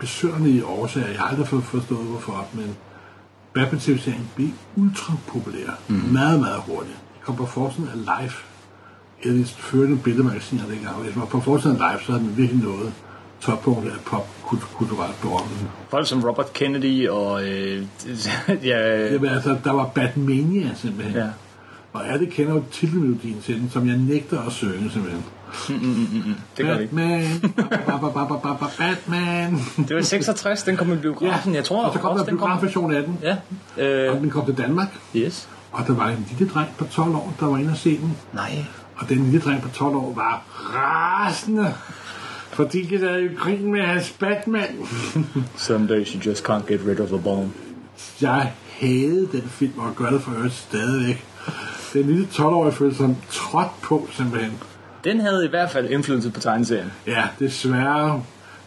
besøgerne 0.00 0.48
i 0.50 0.62
årsager, 0.62 1.06
jeg 1.08 1.18
har 1.18 1.26
aldrig 1.26 1.48
for- 1.48 1.60
forstået 1.60 2.04
hvorfor, 2.06 2.46
men 2.54 2.76
Batman 3.54 3.80
tv-serien 3.80 4.28
blev 4.36 4.48
ultra 4.76 5.12
populær. 5.26 5.78
Mm. 5.88 5.94
Meget, 6.12 6.40
meget 6.40 6.60
hurtigt. 6.66 6.96
Det 7.14 7.22
kom 7.26 7.36
på 7.36 7.46
forsiden 7.46 7.88
af 7.94 8.20
Life. 8.22 8.36
Et 9.24 9.28
af 9.30 9.34
de 9.34 9.44
førende 9.44 9.96
billedmagasiner 9.98 10.62
dengang. 10.66 10.96
Hvis 10.96 11.16
man 11.16 11.26
på 11.26 11.40
forsiden 11.40 11.80
af 11.82 11.92
Life, 11.92 12.04
så 12.06 12.12
havde 12.12 12.24
den 12.24 12.36
virkelig 12.36 12.64
noget 12.64 12.92
toppunkt 13.40 13.86
af 13.86 13.92
popkulturelt 14.06 15.20
berømmelse. 15.22 15.64
folk 15.88 16.06
som 16.08 16.24
Robert 16.24 16.52
Kennedy 16.52 17.08
og, 17.08 17.44
øh, 17.48 17.82
ja, 18.64 19.12
Jamen, 19.12 19.30
altså, 19.30 19.56
der 19.64 19.72
var 19.72 19.86
Batmania 19.86 20.70
simpelthen. 20.74 21.16
ja, 21.16 21.26
Og 21.92 22.08
alle 22.08 22.26
kender 22.26 22.54
jo 22.54 22.62
titelmelodien 22.72 23.40
til 23.42 23.60
den, 23.60 23.70
som 23.70 23.88
jeg 23.88 23.96
nægter 23.96 24.40
at 24.42 24.52
synge 24.52 24.90
simpelthen. 24.92 25.24
det 26.56 26.64
gør 26.66 26.76
vi 26.76 26.82
ikke. 26.82 26.94
Batman, 26.94 27.40
ba, 27.86 27.96
ba, 27.96 28.08
ba, 28.08 28.24
ba, 28.24 28.36
ba, 28.36 28.54
ba, 28.54 28.66
Batman. 28.78 29.54
Det 29.76 29.90
var 29.94 30.00
i 30.00 30.04
66, 30.04 30.62
den 30.62 30.76
kom 30.76 30.92
i 30.92 30.96
biografen, 30.96 31.54
jeg 31.54 31.64
tror 31.64 31.84
og 31.84 31.92
så 31.92 31.98
kom 31.98 32.10
også, 32.10 32.24
der 32.24 32.30
kom, 32.30 32.38
biografversion 32.38 32.94
af 32.94 33.02
den, 33.04 33.18
ja, 33.22 33.36
og 33.76 33.82
øh, 34.16 34.20
den 34.20 34.30
kom 34.30 34.44
til 34.46 34.56
Danmark. 34.58 34.88
yes, 35.16 35.48
Og 35.72 35.86
der 35.86 35.94
var 35.94 36.08
en 36.08 36.26
lille 36.38 36.52
dreng 36.54 36.68
på 36.78 36.84
12 36.84 37.14
år, 37.14 37.34
der 37.40 37.46
var 37.46 37.58
inde 37.58 37.70
og 37.70 37.76
se 37.76 37.98
den. 37.98 38.16
nej, 38.32 38.64
Og 38.96 39.08
den 39.08 39.24
lille 39.24 39.40
dreng 39.40 39.62
på 39.62 39.68
12 39.68 39.96
år 39.96 40.12
var 40.14 40.42
rasende. 40.74 41.74
Fordi 42.52 42.82
det 42.82 43.00
der 43.00 43.16
jo 43.18 43.30
grin 43.38 43.72
med 43.72 43.82
hans 43.82 44.10
Batman. 44.20 44.68
some 45.56 45.86
days 45.88 46.08
you 46.08 46.20
just 46.26 46.48
can't 46.48 46.66
get 46.68 46.80
rid 46.86 47.00
of 47.00 47.12
a 47.12 47.16
bone. 47.16 47.50
Jeg 48.20 48.52
havde 48.80 49.28
den 49.32 49.42
film, 49.48 49.72
og 49.78 49.96
gør 49.96 50.10
det 50.10 50.22
for 50.22 50.32
øvrigt 50.36 50.54
stadigvæk. 50.54 51.24
Den 51.92 52.06
lille 52.06 52.28
12-årige 52.32 52.72
følte 52.72 52.96
sig 52.96 53.16
trådt 53.30 53.80
på, 53.82 54.08
simpelthen. 54.12 54.52
Den 55.04 55.20
havde 55.20 55.44
i 55.46 55.48
hvert 55.48 55.70
fald 55.70 55.90
indflydelse 55.90 56.30
på 56.30 56.40
tegneserien. 56.40 56.92
Ja, 57.06 57.22
desværre. 57.38 58.22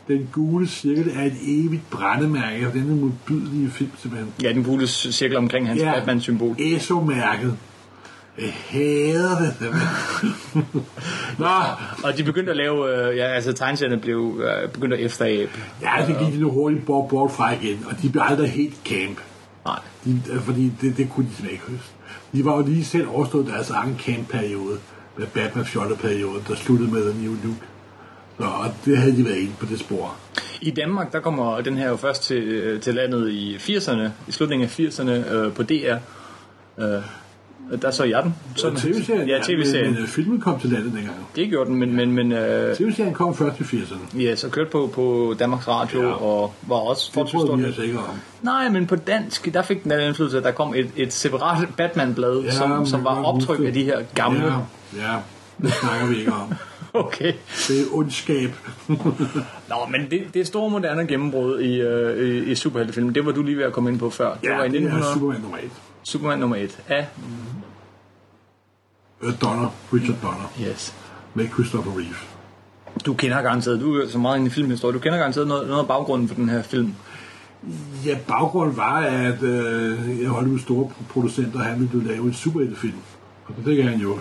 Den 0.07 0.29
gule 0.31 0.67
cirkel 0.67 1.11
er 1.15 1.23
et 1.23 1.35
evigt 1.41 1.89
brændemærke, 1.89 2.67
og 2.67 2.73
denne 2.73 2.95
modbydelige 2.95 3.69
film, 3.71 3.91
simpelthen. 3.97 4.33
Ja, 4.43 4.53
den 4.53 4.63
gule 4.63 4.87
cirkel 4.87 5.37
omkring 5.37 5.67
hans 5.67 5.81
Ja. 5.81 5.93
Batman-symbol. 5.93 6.55
ESO-mærket. 6.59 7.57
Jeg 8.41 8.53
hader 8.69 9.37
det. 9.59 9.73
Nå, 11.39 11.47
Og 12.03 12.17
de 12.17 12.23
begyndte 12.23 12.51
at 12.51 12.57
lave, 12.57 13.09
øh, 13.09 13.17
ja, 13.17 13.23
altså 13.23 13.53
tegneserierne 13.53 14.01
blev 14.01 14.41
øh, 14.43 14.69
begyndt 14.69 14.93
at 14.93 14.99
efterabe. 14.99 15.51
ja, 15.81 16.05
det 16.07 16.17
gik 16.19 16.33
de 16.33 16.39
nu 16.39 16.51
hurtigt 16.51 16.85
bort, 16.85 17.09
bort 17.09 17.31
fra 17.31 17.53
igen, 17.53 17.85
og 17.89 18.01
de 18.01 18.09
blev 18.09 18.23
aldrig 18.25 18.51
helt 18.51 18.75
camp. 18.85 19.17
Nej. 19.65 19.79
De, 20.05 20.21
øh, 20.31 20.39
fordi 20.41 20.73
det, 20.81 20.97
det 20.97 21.09
kunne 21.09 21.25
de 21.25 21.35
simpelthen 21.35 21.51
ikke 21.51 21.63
huske. 21.67 21.93
De 22.33 22.45
var 22.45 22.55
jo 22.57 22.61
lige 22.61 22.85
selv 22.85 23.07
overstået 23.09 23.47
deres 23.47 23.69
egen 23.69 23.99
camp-periode, 23.99 24.79
med 25.17 25.27
batman 25.27 25.95
periode 25.95 26.43
der 26.47 26.55
sluttede 26.55 26.91
med 26.91 27.11
The 27.11 27.21
New 27.23 27.35
Look. 27.43 27.57
Så 28.37 28.43
og 28.43 28.73
det 28.85 28.97
havde 28.97 29.17
de 29.17 29.25
været 29.25 29.37
inde 29.37 29.53
på 29.59 29.65
det 29.65 29.79
spor. 29.79 30.15
I 30.61 30.71
Danmark, 30.71 31.13
der 31.13 31.19
kommer 31.19 31.61
den 31.61 31.77
her 31.77 31.89
jo 31.89 31.95
først 31.95 32.23
til, 32.23 32.43
øh, 32.43 32.81
til 32.81 32.95
landet 32.95 33.29
i 33.29 33.55
80'erne, 33.55 34.09
i 34.27 34.31
slutningen 34.31 34.65
af 34.65 34.79
80'erne 34.79 35.33
øh, 35.33 35.53
på 35.53 35.63
DR. 35.63 35.95
Øh, 36.79 37.01
der 37.81 37.91
så 37.91 38.03
jeg 38.03 38.23
den. 38.23 38.35
Så 38.55 38.69
den- 38.69 38.77
TV-serien, 38.77 39.27
Ja, 39.27 39.39
tv-serien. 39.43 39.85
Men, 39.85 39.93
men 39.93 40.03
øh, 40.03 40.07
filmen 40.09 40.39
kom 40.41 40.59
til 40.59 40.69
landet 40.69 40.93
dengang. 40.93 41.15
Det 41.35 41.49
gjorde 41.49 41.69
den, 41.69 41.79
men, 41.79 41.95
men, 41.95 42.11
men 42.11 42.31
øh, 42.31 42.75
TV-serien 42.75 43.13
kom 43.13 43.35
først 43.35 43.59
i 43.59 43.63
80'erne. 43.63 44.21
ja, 44.21 44.35
så 44.35 44.49
kørte 44.49 44.69
på, 44.69 44.89
på 44.93 45.35
Danmarks 45.39 45.67
Radio 45.67 46.01
Ja. 46.01 46.11
og 46.13 46.53
var 46.67 46.75
også 46.75 47.11
Det 47.15 47.27
prøvede 47.31 47.57
vi 47.57 47.63
altså 47.63 47.81
ikke 47.81 47.97
om. 47.97 48.03
Nej, 48.41 48.69
men 48.69 48.87
på 48.87 48.95
dansk, 48.95 49.53
der 49.53 49.61
fik 49.61 49.83
den 49.83 49.91
den 49.91 50.01
indflydelse, 50.01 50.37
at 50.37 50.43
der 50.43 50.51
kom 50.51 50.73
et, 50.75 50.89
et 50.95 51.13
separat 51.13 51.67
Batman-blad, 51.77 52.41
ja, 52.43 52.51
som, 52.51 52.85
som 52.85 53.03
var 53.03 53.23
optryk 53.23 53.59
af 53.67 53.73
de 53.73 53.83
her 53.83 53.99
gamle. 54.15 54.45
Ja, 54.45 54.53
ja, 55.11 55.15
det 55.61 55.73
snakker 55.73 56.07
vi 56.07 56.19
ikke 56.19 56.31
om. 56.33 56.53
Okay. 56.93 57.33
Det 57.67 57.79
er 57.81 57.83
ondskab. 57.93 58.49
Nå, 59.69 59.75
men 59.91 60.01
det, 60.11 60.21
det 60.33 60.47
store 60.47 60.69
moderne 60.69 61.07
gennembrud 61.07 61.59
i, 61.59 61.75
øh, 61.81 62.27
i, 62.27 62.51
i 62.51 62.55
superheltefilmen, 62.55 63.15
det 63.15 63.25
var 63.25 63.31
du 63.31 63.43
lige 63.43 63.57
ved 63.57 63.63
at 63.63 63.73
komme 63.73 63.89
ind 63.89 63.99
på 63.99 64.09
før. 64.09 64.33
Det 64.41 64.47
ja, 64.47 64.55
var 64.57 64.63
i 64.63 64.67
det 64.69 64.83
er 64.83 64.87
1900, 64.87 65.13
Superman 65.13 65.41
nummer 65.41 65.57
1. 65.57 65.63
Superman 66.03 66.39
nummer 66.39 66.55
1 66.55 66.77
af... 66.87 67.07
Øh, 69.21 69.33
Donner, 69.41 69.69
Richard 69.93 70.17
Donner, 70.23 70.51
Yes. 70.61 70.95
med 71.33 71.47
Christopher 71.49 71.91
Reeve. 71.97 72.15
Du 73.05 73.13
kender 73.13 73.41
garanteret, 73.41 73.79
du 73.81 73.95
er 73.95 74.07
så 74.09 74.17
meget 74.17 74.37
inde 74.37 74.47
i 74.47 74.49
filmhistorie, 74.49 74.93
du 74.93 74.99
kender 74.99 75.17
garanteret 75.17 75.47
noget, 75.47 75.67
noget 75.67 75.81
af 75.81 75.87
baggrunden 75.87 76.27
for 76.27 76.35
den 76.35 76.49
her 76.49 76.61
film. 76.61 76.93
Ja, 78.05 78.17
baggrunden 78.27 78.77
var, 78.77 78.99
at 78.99 79.43
øh, 79.43 80.25
Hollywoods 80.25 80.61
store 80.61 80.91
producenter, 81.09 81.59
han 81.59 81.79
ville 81.93 82.07
lave 82.07 82.23
en 82.23 82.33
superheltefilm. 82.33 82.97
Og 83.47 83.53
så 83.57 83.63
fik 83.65 83.83
han 83.83 83.99
jo 83.99 84.17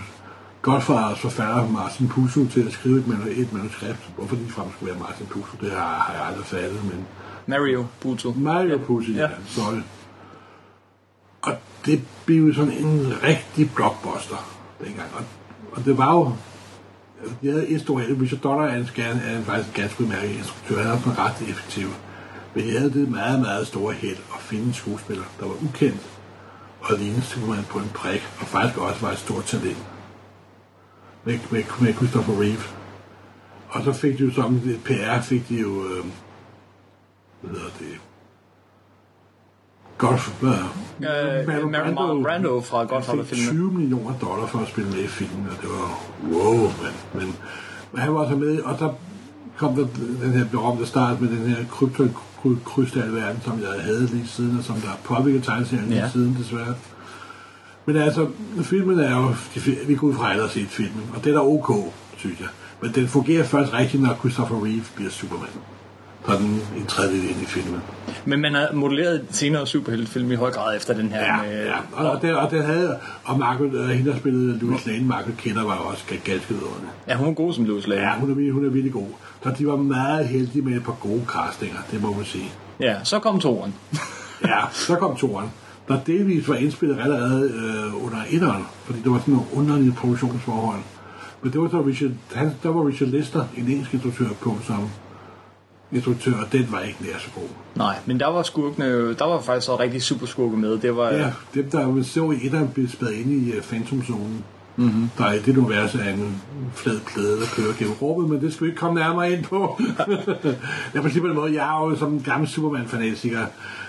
Godfathers 0.63 1.19
forfatter 1.21 1.69
Martin 1.69 2.09
Puzo 2.09 2.47
til 2.47 2.67
at 2.67 2.73
skrive 2.73 2.99
et, 2.99 3.05
manu- 3.07 3.41
et 3.41 3.53
manuskript. 3.53 4.11
Hvorfor 4.17 4.37
de 4.37 4.45
frem 4.49 4.67
skulle 4.77 4.91
være 4.93 5.01
Martin 5.03 5.27
Puzo, 5.27 5.57
det 5.61 5.71
har, 5.71 5.79
har 5.99 6.13
jeg 6.15 6.27
aldrig 6.27 6.45
fattet, 6.47 6.85
men 6.85 7.05
Mario 7.47 7.87
Puzo. 8.01 8.33
Mario 8.37 8.79
Puzo, 8.79 9.13
ja, 9.13 9.21
Ja. 9.21 9.29
sorry. 9.47 9.81
Og 11.43 11.53
det 11.87 12.01
blev 12.27 12.55
sådan 12.55 12.73
en 12.73 13.13
rigtig 13.23 13.71
blockbuster 13.75 14.56
dengang. 14.85 15.09
Og, 15.15 15.25
og 15.73 15.85
det 15.85 15.99
var 15.99 16.15
jo... 16.15 16.33
Altså, 17.21 17.37
de 17.43 17.51
havde 17.51 17.69
et 17.69 17.81
stort 17.81 18.03
held. 18.03 18.21
Richard 18.21 18.41
Donner 18.41 18.65
er, 18.65 18.77
en, 18.77 18.85
gan- 18.85 19.29
er 19.29 19.39
en 19.39 19.45
faktisk 19.45 19.69
en 19.69 19.83
ganske 19.83 20.03
udmærket 20.03 20.31
instruktør. 20.31 20.77
Han 20.79 20.87
er 20.87 20.93
også 20.93 21.11
ret 21.19 21.49
effektiv. 21.51 21.89
Men 22.55 22.65
de 22.65 22.79
havde 22.79 22.93
det 22.93 23.09
meget, 23.11 23.41
meget 23.41 23.67
store 23.67 23.95
held 23.95 24.19
at 24.35 24.41
finde 24.41 24.65
en 24.65 24.73
skuespiller, 24.73 25.25
der 25.41 25.47
var 25.47 25.55
ukendt 25.63 26.11
og 26.81 26.99
lignede 26.99 27.23
Superman 27.23 27.65
på 27.65 27.79
en 27.79 27.91
prik, 27.95 28.23
og 28.41 28.47
faktisk 28.47 28.81
også 28.81 29.01
var 29.01 29.13
et 29.13 29.19
stort 29.19 29.45
talent. 29.45 29.87
Med, 31.25 31.39
med, 31.51 31.65
med 31.81 31.95
Christopher 31.95 32.41
Reeve. 32.41 32.63
Og 33.69 33.83
så 33.85 33.93
fik 33.93 34.19
de 34.19 34.25
jo 34.25 34.33
som 34.33 34.61
PR, 34.85 35.21
fik 35.21 35.49
de 35.49 35.55
jo, 35.55 35.85
øh, 35.85 36.05
hvad 37.41 37.51
hedder 37.51 37.71
det, 37.79 38.01
Golf, 39.99 40.43
øh, 40.43 40.86
Øh, 41.01 41.49
Marlon 41.95 42.23
Brando 42.23 42.61
fra 42.61 42.85
Godfather-filmen. 42.85 43.49
20 43.49 43.73
millioner 43.73 44.13
dollar 44.19 44.47
for 44.47 44.59
at 44.59 44.69
spille 44.69 44.91
med 44.91 44.99
i 44.99 45.07
filmen, 45.07 45.47
og 45.51 45.57
det 45.63 45.71
var 45.71 46.01
wow, 46.33 46.57
men, 47.15 47.33
men, 47.93 48.01
han 48.01 48.15
var 48.15 48.29
så 48.29 48.37
med, 48.37 48.61
og 48.61 48.79
så 48.79 48.93
kom 49.57 49.75
der 49.75 49.87
den 50.23 50.33
her 50.33 50.45
berømte 50.45 50.87
start 50.87 51.21
med 51.21 51.29
den 51.29 51.39
her 51.39 51.57
kryptokrystalverden, 51.71 53.41
som 53.45 53.61
jeg 53.61 53.83
havde 53.85 54.07
lige 54.07 54.27
siden, 54.27 54.59
og 54.59 54.65
som 54.65 54.77
der 54.77 54.89
har 54.89 54.99
påvirket 55.05 55.45
tegneserien 55.45 55.89
lige 55.89 56.01
Ja. 56.01 56.11
siden, 56.11 56.37
desværre. 56.39 56.75
Men 57.87 57.97
altså, 57.97 58.27
filmen 58.63 58.99
er 58.99 59.17
jo, 59.17 59.35
vi 59.87 59.95
går 59.95 60.07
ud 60.07 60.15
fra 60.15 60.25
have 60.25 60.49
set 60.49 60.69
filmen, 60.69 61.03
og 61.15 61.25
det 61.25 61.31
er 61.31 61.35
da 61.35 61.41
ok, 61.47 61.93
synes 62.17 62.41
jeg. 62.41 62.49
Men 62.83 62.93
den 62.95 63.09
fungerer 63.09 63.45
først 63.45 63.73
rigtigt, 63.73 64.03
når 64.03 64.15
Christopher 64.15 64.65
Reeve 64.65 64.85
bliver 64.97 65.11
Superman. 65.11 65.49
Er 66.29 66.37
den 66.39 66.61
en 66.77 66.87
tredjedel 66.89 67.31
i 67.43 67.45
filmen. 67.47 67.81
Men 68.25 68.41
man 68.41 68.55
har 68.55 68.69
modelleret 68.73 69.25
senere 69.31 69.67
superheltefilm 69.67 70.33
i 70.33 70.35
høj 70.35 70.51
grad 70.51 70.77
efter 70.77 70.95
den 70.95 71.09
her. 71.09 71.25
Ja, 71.25 71.43
med, 71.43 71.65
ja. 71.67 71.75
Og, 71.93 72.11
og, 72.11 72.23
det, 72.23 72.35
og 72.37 72.51
det 72.51 72.65
havde, 72.65 72.99
og 73.25 73.39
Margaret, 73.39 73.75
uh, 73.75 73.89
hende 73.89 74.11
der 74.11 74.17
spillede 74.19 74.59
Louis 74.59 74.87
Lane, 74.87 75.05
Margaret 75.05 75.37
Kidder, 75.39 75.65
var 75.65 75.75
også 75.75 76.03
ga- 76.09 76.31
ganske 76.31 76.49
vidunderlig. 76.49 76.89
ja, 77.09 77.17
hun 77.17 77.29
er 77.29 77.33
god 77.33 77.53
som 77.53 77.65
Louis 77.65 77.87
Lane. 77.87 78.03
Ja, 78.03 78.15
hun 78.19 78.31
er, 78.31 78.53
hun 78.53 78.65
er 78.67 78.71
virkelig 78.71 78.93
god. 78.93 79.07
Så 79.43 79.51
de 79.59 79.67
var 79.67 79.77
meget 79.77 80.27
heldige 80.29 80.63
med 80.63 80.77
et 80.77 80.85
par 80.85 80.97
gode 81.01 81.23
castinger, 81.29 81.79
det 81.91 82.03
må 82.03 82.13
man 82.15 82.25
sige. 82.25 82.51
ja, 82.81 82.95
så 83.05 83.19
kom 83.19 83.41
toren. 83.41 83.75
Ja, 84.45 84.61
så 84.73 84.97
kom 84.97 85.17
toren, 85.17 85.49
der 85.89 85.99
delvis 86.07 86.49
var 86.49 86.55
indspillet 86.55 86.99
allerede 87.01 87.51
øh, 87.55 88.05
under 88.05 88.19
etteren, 88.31 88.63
fordi 88.85 88.99
det 89.05 89.11
var 89.11 89.19
sådan 89.19 89.35
nogle 89.35 89.47
underlige 89.55 89.93
produktionsforhold. 89.93 90.81
Men 91.43 91.53
det 91.53 91.61
var 91.61 91.69
så 91.69 91.81
Richard, 91.83 92.11
han, 92.35 92.51
der 92.63 92.69
var 92.69 92.87
Richard 92.89 93.09
Lester, 93.09 93.45
en 93.57 93.69
engelsk 93.69 93.95
instruktør 93.95 94.27
på 94.41 94.57
som 94.67 94.89
instruktør, 95.93 96.33
og 96.33 96.53
den 96.53 96.67
var 96.71 96.81
ikke 96.81 97.03
nær 97.03 97.19
så 97.19 97.29
god. 97.35 97.49
Nej, 97.75 97.97
men 98.07 98.21
der 98.21 98.27
var 98.27 98.43
skurkene, 98.43 99.15
der 99.15 99.25
var 99.25 99.41
faktisk 99.41 99.67
så 99.67 99.77
rigtig 99.77 100.03
super 100.03 100.27
skurke 100.27 100.57
med. 100.57 100.79
Det 100.79 100.97
var, 100.97 101.11
Ja, 101.11 101.33
dem 101.55 101.71
der 101.71 101.83
jo 101.83 102.03
så 102.03 102.31
i 102.31 102.47
etteren 102.47 102.69
blev 102.69 102.89
spadet 102.89 103.13
ind 103.13 103.33
i 103.33 103.57
uh, 103.57 103.63
Phantom 103.63 104.03
Zone, 104.05 104.43
Mm-hmm. 104.79 105.11
Der 105.19 105.25
er 105.25 105.33
i 105.33 105.39
det 105.39 105.57
univers 105.57 105.95
af 105.95 106.11
en 106.11 106.43
flad 106.75 107.01
plade, 107.07 107.41
der 107.41 107.47
kører 107.57 107.75
gennem 107.79 107.95
rummet, 107.95 108.31
men 108.31 108.41
det 108.41 108.55
skal 108.55 108.65
vi 108.65 108.71
ikke 108.71 108.79
komme 108.79 109.01
nærmere 109.01 109.33
ind 109.33 109.45
på. 109.45 109.81
jeg 110.95 111.03
på 111.03 111.09
den 111.09 111.35
måde, 111.35 111.55
jeg 111.55 111.77
er 111.77 111.89
jo 111.89 111.97
som 111.97 112.13
en 112.13 112.23
gammel 112.23 112.49
Superman-fanatiker, 112.49 113.47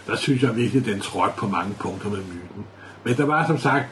der 0.07 0.15
synes 0.15 0.43
jeg 0.43 0.55
virkelig, 0.55 0.85
den 0.85 0.99
trådte 0.99 1.33
på 1.37 1.47
mange 1.47 1.73
punkter 1.79 2.09
med 2.09 2.17
myten. 2.17 2.65
Men 3.03 3.17
der 3.17 3.25
var 3.25 3.47
som 3.47 3.57
sagt 3.57 3.85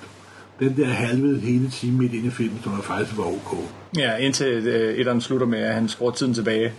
den 0.60 0.78
der 0.78 0.86
halvede 0.86 1.40
hele 1.40 1.70
time 1.70 1.98
midt 1.98 2.14
inde 2.14 2.28
i 2.28 2.30
filmen, 2.30 2.60
som 2.64 2.82
faktisk 2.82 3.18
var 3.18 3.26
ok. 3.26 3.58
Ja, 3.98 4.16
indtil 4.16 4.48
øh, 4.48 4.98
etteren 4.98 5.22
slutter 5.22 5.48
med, 5.48 5.60
at 5.60 5.74
han 5.74 5.88
skruer 5.88 6.12
tiden 6.12 6.34
tilbage. 6.34 6.74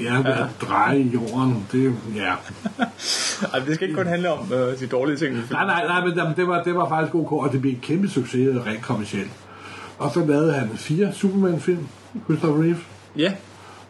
Ja, 0.00 0.18
at 0.26 0.46
dreje 0.60 1.10
jorden, 1.14 1.66
det 1.72 1.94
ja. 2.16 2.32
Ej, 3.52 3.58
det 3.66 3.74
skal 3.74 3.88
ikke 3.88 3.94
kun 4.02 4.06
handle 4.06 4.32
om 4.32 4.52
øh, 4.52 4.80
de 4.80 4.86
dårlige 4.86 5.16
ting. 5.16 5.34
Nej, 5.34 5.64
nej, 5.64 5.86
nej, 5.86 6.04
men 6.06 6.16
jamen, 6.16 6.36
det 6.36 6.46
var, 6.48 6.62
det 6.62 6.74
var 6.74 6.88
faktisk 6.88 7.14
ok, 7.14 7.32
og 7.32 7.52
det 7.52 7.60
blev 7.60 7.72
en 7.72 7.80
kæmpe 7.82 8.08
succes 8.08 8.56
rent 8.66 8.82
kommercielt. 8.82 9.30
Og 9.98 10.10
så 10.14 10.24
lavede 10.24 10.52
han 10.52 10.68
fire 10.76 11.12
Superman-film, 11.12 11.88
Christopher 12.24 12.62
Reeve, 12.62 12.78
Ja, 13.16 13.32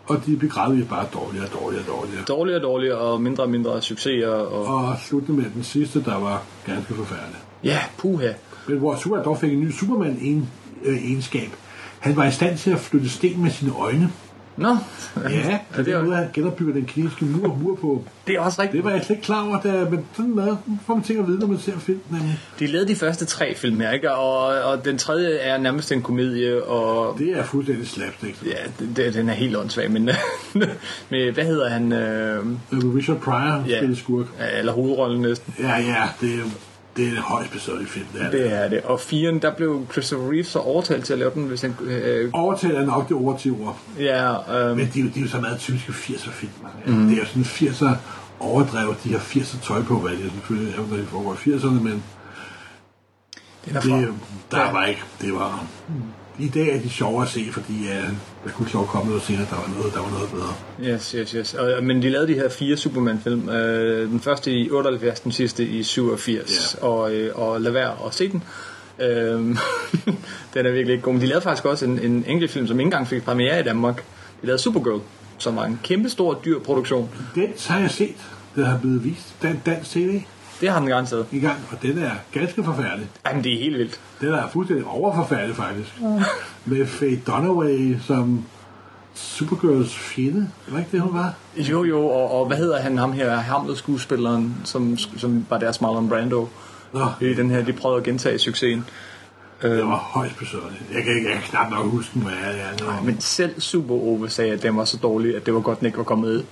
og 0.06 0.26
de 0.26 0.36
blev 0.36 0.50
gradvist 0.50 0.88
bare 0.88 1.06
dårligere 1.14 1.46
og 1.46 1.52
dårligere 1.52 1.84
og 1.84 1.96
dårligere. 1.96 2.24
dårligere 2.28 2.58
og 2.58 2.62
dårligere, 2.62 2.98
og 2.98 3.20
mindre 3.22 3.42
og 3.42 3.50
mindre 3.50 3.82
succeser. 3.82 4.28
Og... 4.28 4.66
Og 4.66 4.96
sluttede 5.06 5.32
med 5.32 5.44
den 5.54 5.62
sidste, 5.64 6.04
der 6.04 6.18
var 6.18 6.42
ganske 6.66 6.94
forfærdelig. 6.94 7.36
Ja, 7.64 7.78
puha. 7.98 8.28
Men 8.68 8.78
hvor 8.78 8.96
Superman 8.96 9.24
dog 9.24 9.38
fik 9.38 9.52
en 9.52 9.60
ny 9.60 9.72
Superman-egenskab. 9.72 11.48
Han 11.98 12.16
var 12.16 12.24
i 12.24 12.30
stand 12.30 12.58
til 12.58 12.70
at 12.70 12.78
flytte 12.78 13.08
sten 13.08 13.42
med 13.42 13.50
sine 13.50 13.72
øjne. 13.72 14.10
Nå, 14.60 14.76
Ja, 15.16 15.58
det 15.76 15.86
det, 15.86 15.94
er 15.94 15.98
er, 15.98 16.04
måde, 16.04 16.16
han 16.16 16.26
genopbygger 16.32 16.72
den 16.74 16.84
kinesiske 16.84 17.24
mur, 17.24 17.54
mur 17.62 17.74
på. 17.74 18.04
det 18.26 18.34
er 18.34 18.40
også 18.40 18.62
rigtigt. 18.62 18.76
Det 18.76 18.84
var 18.84 18.96
jeg 18.96 19.04
slet 19.04 19.16
ikke 19.16 19.24
klar 19.26 19.46
over, 19.46 19.60
da, 19.60 19.90
men 19.90 20.04
sådan 20.16 20.30
noget 20.30 20.58
får 20.86 20.94
man 20.94 21.04
ting 21.04 21.18
at 21.20 21.26
vide, 21.26 21.38
når 21.38 21.46
man 21.46 21.58
ser 21.58 21.78
filmen. 21.78 22.02
nemlig. 22.10 22.38
De 22.58 22.66
lavede 22.66 22.88
de 22.88 22.96
første 22.96 23.24
tre 23.24 23.54
film 23.54 23.80
her, 23.80 23.90
ikke? 23.90 24.12
Og, 24.14 24.46
og 24.46 24.84
den 24.84 24.98
tredje 24.98 25.28
er 25.36 25.58
nærmest 25.58 25.92
en 25.92 26.02
komedie, 26.02 26.64
og 26.64 27.18
Det 27.18 27.38
er 27.38 27.44
fuldstændig 27.44 27.88
slapstick. 27.88 28.36
ja, 28.46 28.50
det, 28.78 28.96
det, 28.96 29.14
den 29.14 29.28
er 29.28 29.32
helt 29.34 29.56
åndssvag, 29.56 29.90
men 29.90 30.04
med, 31.10 31.32
hvad 31.32 31.44
hedder 31.44 31.68
han? 31.68 31.92
Øh, 31.92 32.38
Richard 32.72 33.16
Pryor 33.20 33.64
Ja. 33.68 33.78
spiller 33.78 33.96
skurk. 33.96 34.26
eller 34.58 34.72
hovedrollen 34.72 35.22
næsten. 35.22 35.54
Ja, 35.58 35.76
ja, 35.78 36.02
det 36.20 36.34
er, 36.34 36.42
det 36.96 37.06
er 37.06 37.10
en 37.10 37.16
højst 37.16 37.50
besøgelig 37.52 37.88
film. 37.88 38.06
Det 38.12 38.20
er 38.22 38.30
det. 38.30 38.32
Det 38.40 38.52
er 38.52 38.68
det. 38.68 38.80
Og 38.80 39.00
firen, 39.00 39.42
der 39.42 39.54
blev 39.54 39.86
Christopher 39.92 40.30
Reeve 40.32 40.44
så 40.44 40.58
overtalt 40.58 41.04
til 41.04 41.12
at 41.12 41.18
lave 41.18 41.30
den, 41.34 41.42
hvis 41.44 41.60
han... 41.62 41.76
Øh, 41.82 42.30
Overtaget 42.32 42.78
er 42.78 42.84
nok 42.84 43.08
det 43.08 43.16
ord 43.16 43.38
til 43.38 43.52
ord. 43.52 43.76
ja, 43.98 44.54
øh, 44.70 44.76
Men 44.76 44.90
de, 44.94 45.00
jo- 45.00 45.08
de 45.14 45.18
er 45.18 45.22
jo 45.22 45.28
så 45.28 45.40
meget 45.40 45.58
typiske 45.58 45.92
80'er 45.92 46.30
film. 46.30 46.52
Mm. 46.86 47.06
Det 47.08 47.14
er 47.14 47.18
jo 47.20 47.24
sådan 47.26 47.42
80'er 47.42 47.96
overdrevet, 48.40 48.96
de 49.04 49.12
har 49.12 49.18
80'er 49.18 49.66
tøj 49.66 49.82
på, 49.82 49.98
hvad 49.98 50.10
det 50.12 50.26
er 50.26 50.30
selvfølgelig, 50.30 50.74
når 50.90 50.96
de 50.96 51.04
foregår 51.06 51.32
i 51.32 51.36
80'erne, 51.36 51.82
men 51.82 52.02
er 53.74 53.80
det, 53.80 54.08
der 54.50 54.72
var 54.72 54.84
ikke, 54.84 55.02
det 55.20 55.32
var... 55.34 55.64
I 56.40 56.48
dag 56.48 56.76
er 56.76 56.80
de 56.80 56.90
sjovere 56.90 57.24
at 57.24 57.30
se, 57.30 57.48
fordi 57.52 57.72
uh, 57.72 58.10
der 58.44 58.50
kunne 58.54 58.68
sjovt 58.68 58.88
komme 58.88 59.08
noget 59.08 59.22
senere, 59.22 59.46
der 59.50 59.56
var 59.56 59.70
noget, 59.76 59.94
der 59.94 60.00
var 60.00 60.10
noget 60.10 60.30
bedre. 60.30 60.54
Yes, 60.94 61.10
yes, 61.10 61.30
yes. 61.30 61.54
Og, 61.54 61.84
men 61.84 62.02
de 62.02 62.10
lavede 62.10 62.28
de 62.28 62.34
her 62.34 62.48
fire 62.48 62.76
Superman-film. 62.76 63.48
Øh, 63.48 64.08
den 64.08 64.20
første 64.20 64.52
i 64.52 64.70
78, 64.70 65.20
den 65.20 65.32
sidste 65.32 65.64
i 65.64 65.82
87. 65.82 66.76
Ja. 66.80 66.86
Og, 66.86 67.14
øh, 67.14 67.38
og 67.38 67.60
lad 67.60 67.72
være 67.72 67.92
at 68.06 68.14
se 68.14 68.28
den. 68.28 68.42
Øh, 68.98 69.38
den 70.54 70.66
er 70.66 70.70
virkelig 70.70 70.92
ikke 70.92 71.02
god. 71.02 71.12
Men 71.12 71.22
de 71.22 71.26
lavede 71.26 71.42
faktisk 71.42 71.64
også 71.64 71.84
en, 71.84 71.98
en 71.98 72.24
enkelt 72.28 72.50
film, 72.50 72.66
som 72.66 72.80
ikke 72.80 72.86
engang 72.86 73.08
fik 73.08 73.22
premiere 73.22 73.60
i 73.60 73.62
Danmark. 73.62 73.96
De 74.42 74.46
lavede 74.46 74.62
Supergirl, 74.62 75.00
som 75.38 75.56
var 75.56 75.64
en 75.64 75.80
kæmpe 75.82 76.08
stor 76.08 76.40
dyr 76.44 76.58
produktion. 76.58 77.08
Den 77.34 77.48
har 77.68 77.80
jeg 77.80 77.90
set, 77.90 78.16
der 78.56 78.64
har 78.64 78.78
blevet 78.78 79.04
vist, 79.04 79.34
den 79.42 79.62
dansk 79.66 79.90
tv 79.90 80.22
Det 80.60 80.70
har 80.70 80.78
den 80.78 80.88
garanteret. 80.88 81.26
i 81.32 81.38
gang, 81.38 81.58
og 81.70 81.82
den 81.82 81.98
er 81.98 82.10
ganske 82.32 82.64
forfærdelig. 82.64 83.08
Jamen, 83.26 83.44
det 83.44 83.54
er 83.54 83.58
helt 83.58 83.78
vildt. 83.78 84.00
Den 84.20 84.28
er 84.28 84.48
fuldstændig 84.52 84.86
overforfærdelig, 84.86 85.56
faktisk. 85.56 86.00
Med 86.64 86.86
Faye 86.86 87.22
Dunaway 87.26 87.96
som 88.06 88.44
Supergirls 89.14 89.98
fjende. 89.98 90.50
Var 90.68 90.78
ikke 90.78 90.90
det, 90.92 91.00
hun 91.00 91.14
var? 91.14 91.34
Jo, 91.56 91.84
jo, 91.84 92.06
og, 92.06 92.40
og 92.40 92.46
hvad 92.46 92.56
hedder 92.56 92.80
han, 92.80 92.98
ham 92.98 93.12
her, 93.12 93.36
Hamlet-skuespilleren, 93.36 94.54
som, 94.64 94.96
som 94.96 95.46
var 95.50 95.58
deres 95.58 95.80
Marlon 95.80 96.08
Brando 96.08 96.48
Nå, 96.92 97.06
i 97.20 97.34
den 97.34 97.50
her, 97.50 97.64
de 97.64 97.72
prøvede 97.72 97.98
at 97.98 98.04
gentage 98.04 98.38
succesen. 98.38 98.84
Det 99.62 99.84
var 99.86 99.96
højst 99.96 100.36
besøgende. 100.38 100.72
Jeg 100.94 101.02
kan, 101.04 101.16
ikke- 101.16 101.28
jeg 101.30 101.38
kan 101.38 101.42
knap 101.50 101.70
nok 101.70 101.86
huske 101.86 102.18
hvad 102.18 102.32
jeg 102.32 102.60
er. 102.78 102.84
Nu. 103.00 103.04
Men 103.06 103.20
selv 103.20 103.60
Super 103.60 103.94
Ove 103.94 104.28
sagde, 104.28 104.52
at 104.52 104.62
den 104.62 104.76
var 104.76 104.84
så 104.84 104.96
dårlig, 104.96 105.36
at 105.36 105.46
det 105.46 105.54
var 105.54 105.60
godt, 105.60 105.78
den 105.78 105.86
ikke 105.86 105.98
var 105.98 106.04
kommet 106.04 106.30
med. 106.30 106.44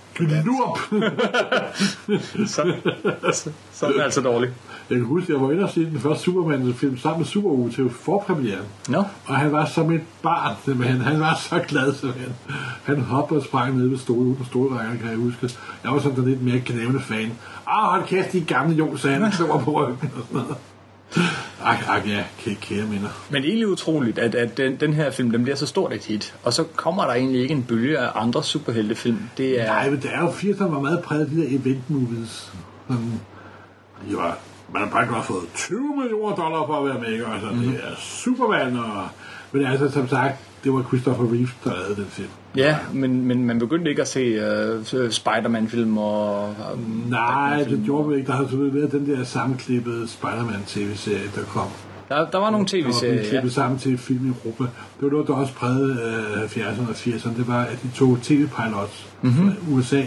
Glurp! 0.43 0.79
Så, 2.47 2.73
så, 3.33 3.51
så 3.73 3.87
er 3.87 3.91
den 3.93 4.01
altså 4.01 4.21
dårlig. 4.21 4.51
Jeg 4.91 4.97
kan 4.99 5.07
huske, 5.07 5.33
jeg 5.33 5.41
var 5.43 5.51
inde 5.53 5.63
og 5.63 5.71
se 5.71 5.81
den 5.85 6.01
første 6.01 6.25
Superman-film 6.25 6.99
sammen 6.99 7.19
med 7.19 7.27
Super 7.27 7.51
Uge 7.51 7.71
til 7.71 7.91
forpremieren. 7.91 8.65
Nå, 8.89 9.05
Og 9.27 9.37
han 9.37 9.53
var 9.53 9.65
som 9.65 9.91
et 9.93 10.01
barn, 10.23 10.57
simpelthen. 10.65 11.01
Han 11.01 11.21
var 11.21 11.35
så 11.51 11.61
glad, 11.69 11.95
simpelthen. 11.95 12.33
Han 12.85 13.01
hoppede 13.01 13.41
og 13.41 13.45
sprang 13.45 13.77
ned 13.77 13.89
ved 13.89 13.99
stole, 13.99 14.21
uden 14.21 14.47
stolrækkerne, 14.47 14.99
kan 14.99 15.09
jeg 15.09 15.17
huske. 15.17 15.51
Jeg 15.85 15.93
var 15.93 15.99
sådan 15.99 16.17
den 16.17 16.25
lidt 16.29 16.43
mere 16.43 16.59
knævende 16.61 17.01
fan. 17.01 17.33
Ah, 17.67 17.85
hold 17.91 18.05
kæft, 18.07 18.33
de 18.33 18.41
gamle 18.41 18.77
jo, 18.77 18.97
sagde 18.97 19.17
han, 19.17 19.33
på 19.65 19.71
ryggen 19.71 20.11
og 20.17 20.23
sådan 20.29 20.41
noget. 20.43 20.57
Ak, 21.65 21.89
ak, 21.89 22.07
ja, 22.07 22.25
kære, 22.39 22.55
kære 22.55 22.87
minder. 22.87 23.09
men 23.31 23.43
det 23.43 23.49
er 23.49 23.53
egentlig 23.53 23.69
utroligt, 23.69 24.19
at, 24.19 24.35
at 24.35 24.57
den, 24.57 24.77
den 24.77 24.93
her 24.93 25.11
film, 25.11 25.31
den 25.31 25.43
bliver 25.43 25.57
så 25.57 25.67
stort 25.67 25.93
et 25.93 26.05
hit. 26.05 26.35
Og 26.45 26.53
så 26.53 26.65
kommer 26.77 27.05
der 27.05 27.13
egentlig 27.13 27.41
ikke 27.41 27.55
en 27.55 27.63
bølge 27.63 27.99
af 27.99 28.11
andre 28.15 28.45
superheltefilm. 28.45 29.21
Det 29.37 29.61
er... 29.61 29.67
Nej, 29.67 29.91
men 29.91 30.03
det 30.03 30.11
er 30.15 30.21
jo 30.21 30.29
80'erne 30.29 30.65
var 30.65 30.81
meget 30.81 31.03
præget 31.03 31.21
af 31.21 31.31
de 31.31 31.37
der 31.37 31.47
event 31.49 31.91
movies. 31.91 32.53
Sådan, 32.89 33.21
de 34.11 34.17
var, 34.17 34.39
man 34.73 34.83
har 34.83 34.89
bare 34.89 35.25
fået 35.25 35.45
20 35.55 35.97
millioner 35.97 36.37
dollar 36.37 36.67
for 36.67 36.81
at 36.81 36.87
være 36.87 37.01
med, 37.01 37.13
ikke? 37.13 37.27
Altså, 37.27 37.49
mm. 37.49 37.61
det 37.61 37.75
er 37.75 37.97
Superman, 37.99 38.77
og... 38.77 39.09
Men 39.53 39.67
altså, 39.67 39.91
som 39.91 40.09
sagt, 40.09 40.48
det 40.65 40.73
var 40.73 40.83
Christopher 40.83 41.25
Reeve, 41.25 41.49
der 41.65 41.71
lavede 41.71 41.97
den 41.97 42.07
film. 42.09 42.29
Ja, 42.57 42.77
men, 42.93 43.25
men 43.25 43.45
man 43.45 43.59
begyndte 43.59 43.91
ikke 43.91 44.03
at 44.03 44.09
se 44.09 44.37
uh, 44.37 45.11
Spider-Man-film 45.11 45.99
og... 45.99 46.55
Um, 46.75 47.05
Nej, 47.09 47.65
det 47.65 47.83
gjorde 47.85 48.09
vi 48.09 48.17
ikke. 48.17 48.27
Der 48.27 48.33
har 48.33 48.43
selvfølgelig 48.43 48.81
været 48.81 48.93
den 48.93 49.07
der 49.07 49.25
sammenklippede 49.25 50.09
Spider-Man 50.09 50.63
tv-serie, 50.67 51.31
der 51.35 51.43
kom. 51.43 51.69
der, 52.09 52.31
der 52.31 52.39
var 52.39 52.51
nogle 52.51 52.67
tv-serier, 52.67 53.29
klippet 53.29 53.49
ja. 53.49 53.55
sammen 53.55 53.79
til 53.79 53.99
film 53.99 54.27
i 54.27 54.29
Europa. 54.29 54.65
Det 54.65 55.03
var 55.03 55.11
noget, 55.11 55.27
der 55.27 55.35
også 55.35 55.55
prægede 55.55 55.93
øh, 56.37 56.43
70'erne 56.43 56.89
og 56.89 56.95
80'erne. 56.95 57.37
Det 57.37 57.49
var, 57.49 57.61
at 57.61 57.79
de 57.83 57.89
tog 57.95 58.19
tv-pilots 58.23 59.07
mm-hmm. 59.23 59.53
fra 59.53 59.73
USA 59.73 60.03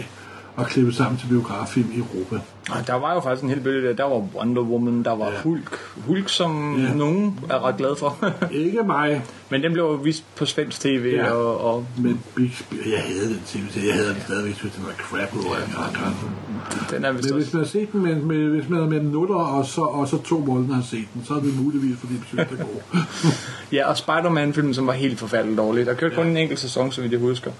og 0.56 0.66
klippede 0.66 0.96
sammen 0.96 1.18
til 1.18 1.26
biograffilm 1.26 1.88
i 1.94 1.98
Europa. 1.98 2.36
Og 2.70 2.86
der 2.86 2.94
var 2.94 3.14
jo 3.14 3.20
faktisk 3.20 3.42
en 3.42 3.48
hel 3.50 3.60
bølge 3.60 3.88
der. 3.88 3.94
Der 3.94 4.04
var 4.04 4.16
Wonder 4.36 4.62
Woman, 4.62 5.02
der 5.02 5.16
var 5.16 5.26
Ja. 5.30 5.40
Hulk. 5.44 5.78
Hulk, 6.06 6.28
som 6.28 6.76
Ja. 6.80 6.94
nogen 6.94 7.40
er 7.50 7.66
ret 7.66 7.76
glad 7.76 7.96
for. 7.98 8.16
Ikke 8.52 8.82
mig, 8.82 9.22
men 9.50 9.62
den 9.62 9.72
blev 9.72 9.84
jo 9.84 9.90
vist 9.90 10.24
på 10.36 10.46
svensk 10.46 10.80
tv, 10.80 11.12
Ja. 11.16 11.30
og, 11.30 11.60
og 11.74 11.86
men 11.98 12.20
Big 12.36 12.52
jeg 12.92 13.02
havde 13.06 13.28
den 13.28 13.40
tv-serie. 13.46 13.86
Jeg 13.86 13.94
havde 13.94 14.08
den 14.08 14.20
stadigvæk, 14.26 14.54
synes 14.54 14.74
den 14.74 14.84
var 14.86 14.92
crap. 14.92 15.34
ud 15.36 15.44
af 15.44 15.66
den. 15.66 16.96
den 16.96 17.04
er 17.04 17.12
vist 17.12 17.24
Men 17.24 17.34
hvis 17.34 17.46
også... 17.46 17.56
man 17.56 17.64
har 17.64 17.70
set 17.70 17.92
den 17.92 18.02
med, 18.02 18.14
med, 18.16 18.48
hvis 18.60 18.68
man 18.68 18.80
er 18.80 18.86
med 18.86 19.00
nuller, 19.02 19.34
og 19.36 19.66
så, 19.66 19.80
og 19.80 20.08
så 20.08 20.22
to 20.22 20.38
måneder 20.38 20.74
har 20.74 20.82
set 20.82 21.04
den, 21.14 21.24
så 21.24 21.34
er 21.34 21.40
det 21.40 21.60
muligvis, 21.62 21.98
fordi 22.00 22.12
man 22.12 22.22
synes, 22.28 22.48
det 22.50 22.60
er 22.60 22.64
god. 22.64 23.00
Ja, 23.72 23.88
og 23.88 23.96
Spider-Man-filmen, 23.96 24.74
som 24.74 24.86
var 24.86 24.92
helt 24.92 25.18
forfærdeligt 25.18 25.58
dårlig. 25.58 25.86
Der 25.86 25.94
kørte 25.94 26.14
kun 26.14 26.26
en 26.26 26.36
enkelt 26.36 26.60
sæson, 26.60 26.92
så 26.92 27.00
vidt 27.00 27.12
jeg 27.12 27.20
husker. 27.20 27.50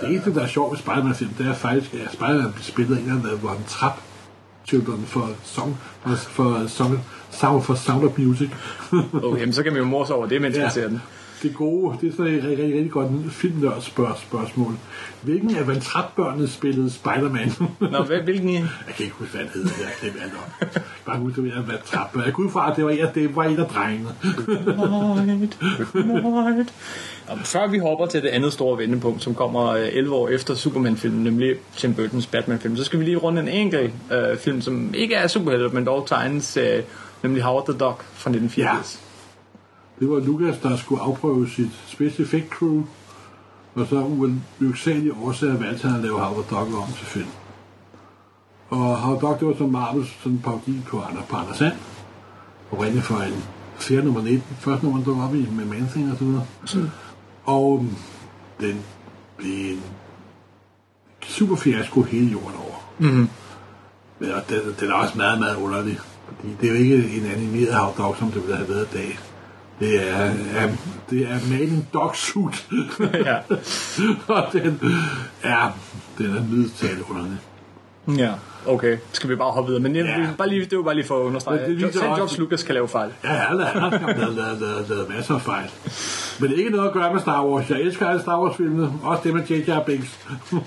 Det 0.00 0.08
eneste, 0.08 0.34
der 0.34 0.42
er 0.42 0.46
sjovt 0.46 0.72
ved 0.72 0.78
Spider-Man-film, 0.78 1.30
det 1.38 1.46
er 1.46 1.54
faktisk, 1.54 1.94
at 1.94 2.12
Spider-Man 2.12 2.52
bliver 2.52 2.64
spillet 2.64 2.96
af 2.96 3.00
en 3.00 3.06
eller 3.06 3.20
anden, 3.20 3.38
hvor 3.38 3.48
han 3.48 3.64
trap 3.68 3.92
children 4.66 5.04
for 5.06 5.30
song, 5.44 5.76
for, 6.06 6.14
for 6.14 6.66
song, 6.66 7.00
sound, 7.30 7.62
for 7.62 7.74
sound 7.74 8.04
of 8.04 8.18
music. 8.18 8.50
Okay, 9.22 9.44
men 9.44 9.52
så 9.52 9.62
kan 9.62 9.72
vi 9.74 9.78
jo 9.78 9.84
morse 9.84 10.14
over 10.14 10.26
det, 10.26 10.42
mens 10.42 10.56
ja. 10.56 10.64
Vi 10.64 10.70
ser 10.70 10.88
den. 10.88 11.02
Det 11.42 11.54
gode, 11.54 11.98
det 12.00 12.08
er 12.08 12.16
sådan 12.16 12.32
et 12.32 12.44
rigtig, 12.44 12.50
rigtig, 12.50 12.74
rigtig 12.74 12.90
godt 12.90 13.32
filmnørd 13.32 13.82
spørg, 13.82 14.16
spørgsmål. 14.18 14.74
Hvilken 15.22 15.56
af 15.56 15.66
Van 15.66 15.80
Trapp-børnene 15.80 16.48
spillede 16.48 16.90
Spider-Man? 16.90 17.52
Nå, 17.92 18.02
hvad, 18.02 18.20
hvilken 18.20 18.50
jeg 18.54 18.94
kan 18.96 19.04
ikke 19.04 19.16
huske, 19.16 19.32
hvad 19.32 19.46
han 19.46 19.50
hedder. 19.54 19.70
Jeg 19.80 20.12
kan 20.12 20.20
alt 20.22 20.32
om. 20.32 20.82
Bare 21.06 21.18
huske, 21.18 21.40
at 21.40 21.68
Van 21.68 21.78
Trapp. 21.86 22.16
Jeg 22.26 22.38
ud 22.38 22.50
fra, 22.50 22.70
at 22.70 22.76
det 22.76 22.84
var, 22.84 22.90
en, 22.90 22.98
det 23.14 23.36
var 23.36 23.44
en 23.44 23.58
af 23.58 23.66
drengene. 23.66 24.08
Right. 26.48 26.72
Og 27.28 27.38
før 27.38 27.66
vi 27.66 27.78
hopper 27.78 28.06
til 28.06 28.22
det 28.22 28.28
andet 28.28 28.52
store 28.52 28.78
vendepunkt, 28.78 29.22
som 29.22 29.34
kommer 29.34 29.66
øh, 29.66 29.88
11 29.92 30.14
år 30.14 30.28
efter 30.28 30.54
Superman-filmen, 30.54 31.24
nemlig 31.24 31.56
Tim 31.76 31.94
Burton's 31.98 32.30
Batman-film, 32.30 32.76
så 32.76 32.84
skal 32.84 32.98
vi 32.98 33.04
lige 33.04 33.16
runde 33.16 33.42
en 33.42 33.48
enkelt 33.48 33.92
øh, 34.12 34.38
film, 34.38 34.60
som 34.60 34.94
ikke 34.94 35.14
er 35.14 35.26
superhelte, 35.26 35.68
men 35.68 35.86
dog 35.86 36.06
tegnes, 36.06 36.56
øh, 36.56 36.82
nemlig 37.22 37.42
Howard 37.42 37.64
the 37.64 37.78
Duck 37.78 38.04
fra 38.04 38.30
1980. 38.30 39.07
Det 40.00 40.10
var 40.10 40.18
Lukas, 40.18 40.58
der 40.58 40.76
skulle 40.76 41.02
afprøve 41.02 41.48
sit 41.48 41.70
Special 41.86 42.26
Effect 42.26 42.48
Crew, 42.50 42.82
og 43.74 43.86
så 43.86 44.04
ulyksalige 44.60 45.14
årsager 45.14 45.58
valgte 45.58 45.88
han 45.88 45.96
at 45.96 46.02
lave 46.02 46.20
Howard 46.20 46.44
Dog 46.50 46.60
om 46.60 46.92
til 46.96 47.06
film. 47.06 47.28
Og 48.68 48.98
Howard 48.98 49.20
Dog, 49.20 49.40
det 49.40 49.48
var 49.48 49.54
som 49.54 49.70
Marvels 49.70 50.08
sådan 50.22 50.32
en 50.32 50.42
parodi 50.44 50.80
på 50.86 51.00
Anders, 51.00 51.24
på 51.28 51.36
Anders 51.36 51.56
Sand. 51.56 51.72
Oprindeligt 52.72 53.04
for 53.04 53.16
en 53.16 53.44
fjerde 53.78 54.04
nummer 54.04 54.22
19, 54.22 54.42
første 54.58 54.86
nummer, 54.86 55.04
der 55.04 55.14
var 55.14 55.30
vi 55.30 55.46
med 55.52 55.64
Man-Thing 55.64 56.12
og 56.12 56.18
så 56.18 56.24
videre. 56.24 56.46
Og 57.44 57.78
øhm, 57.78 57.96
den 58.60 58.84
blev 59.36 59.70
en 59.70 59.82
super 61.22 61.56
fiasko 61.56 62.02
hele 62.02 62.30
jorden 62.30 62.56
over. 62.56 62.92
Mm-hmm. 62.98 63.28
Men 64.18 64.30
og 64.32 64.42
den, 64.48 64.60
den 64.80 64.90
er 64.90 64.94
også 64.94 65.16
meget, 65.16 65.38
meget 65.38 65.56
underlig. 65.56 65.98
Fordi 66.26 66.56
det 66.60 66.68
er 66.68 66.74
jo 66.74 66.80
ikke 66.80 67.20
en 67.20 67.26
animeret 67.26 67.74
Howard 67.74 67.96
Dog, 67.96 68.16
som 68.18 68.30
det 68.30 68.42
ville 68.42 68.56
have 68.56 68.68
været 68.68 68.88
i 68.94 68.96
dag. 68.96 69.18
Det 69.80 70.08
er, 70.10 70.14
er, 70.54 70.68
det 71.10 71.22
er 71.22 71.50
Man 71.50 71.60
in 71.60 71.86
Dog 71.94 72.16
Suit. 72.16 72.66
ja. 73.26 73.36
og 74.34 74.46
den 74.52 74.80
er, 75.42 75.78
den 76.18 76.36
er 76.36 76.42
nødtalt 76.50 77.00
underlig. 77.10 77.38
ja, 78.18 78.32
okay. 78.66 78.98
Skal 79.12 79.30
vi 79.30 79.36
bare 79.36 79.50
hoppe 79.50 79.68
videre? 79.68 79.82
Men 79.82 79.96
jeg, 79.96 80.04
Ja. 80.04 80.26
bare 80.38 80.48
lige, 80.48 80.64
det 80.64 80.78
var 80.78 80.84
bare 80.84 80.94
lige 80.94 81.06
for 81.06 81.20
at 81.20 81.24
understrege. 81.24 81.60
Men 81.60 81.70
det 81.70 81.76
viser 81.76 81.92
Selv 81.92 82.04
også- 82.04 82.16
George 82.16 82.38
Lucas 82.38 82.62
kan 82.62 82.74
lave 82.74 82.88
fejl. 82.88 83.10
Ja, 83.24 83.28
han 83.28 83.60
har 83.60 84.30
lavet, 84.88 85.08
masser 85.08 85.34
af 85.34 85.42
fejl. 85.42 85.70
Men 86.40 86.52
ikke 86.58 86.70
noget 86.70 86.86
at 86.86 86.92
gøre 86.92 87.12
med 87.12 87.20
Star 87.20 87.44
Wars. 87.46 87.70
Jeg 87.70 87.80
elsker 87.80 88.08
alle 88.08 88.22
Star 88.22 88.40
Wars-filmene. 88.40 88.92
Også 89.02 89.22
det 89.24 89.34
med 89.34 89.42
J.J. 89.46 89.70
Binks. 89.86 90.18
Øhm, 90.52 90.62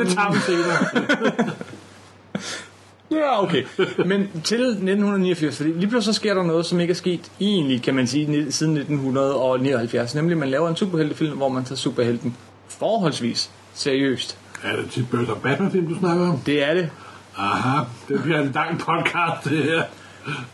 Det 0.00 0.08
tager 0.08 0.32
vi 0.32 0.38
senere. 0.38 1.50
Ja, 3.12 3.42
okay. 3.42 3.64
Men 4.06 4.20
til 4.44 4.60
1989, 4.60 5.56
fordi 5.56 5.68
lige 5.72 5.88
pludselig 5.88 6.14
så 6.14 6.20
sker 6.20 6.34
der 6.34 6.42
noget, 6.42 6.66
som 6.66 6.80
ikke 6.80 6.90
er 6.90 6.94
sket 6.94 7.30
egentlig, 7.40 7.82
kan 7.82 7.94
man 7.94 8.06
sige, 8.06 8.52
siden 8.52 8.76
1979. 8.76 10.14
Nemlig, 10.14 10.38
man 10.38 10.48
laver 10.48 10.68
en 10.68 10.76
superheltefilm, 10.76 11.36
hvor 11.36 11.48
man 11.48 11.64
tager 11.64 11.76
superhelten 11.76 12.36
forholdsvis 12.68 13.50
seriøst. 13.74 14.38
Er 14.64 14.76
det 14.76 14.90
til 14.90 15.06
Burton 15.10 15.40
Batman-film, 15.42 15.86
du 15.88 15.98
snakker 15.98 16.28
om? 16.28 16.38
Det 16.46 16.68
er 16.70 16.74
det. 16.74 16.90
Aha, 17.36 17.84
det 18.08 18.22
bliver 18.22 18.40
en 18.40 18.52
lang 18.54 18.78
podcast, 18.78 19.44
det 19.44 19.64
her. 19.64 19.82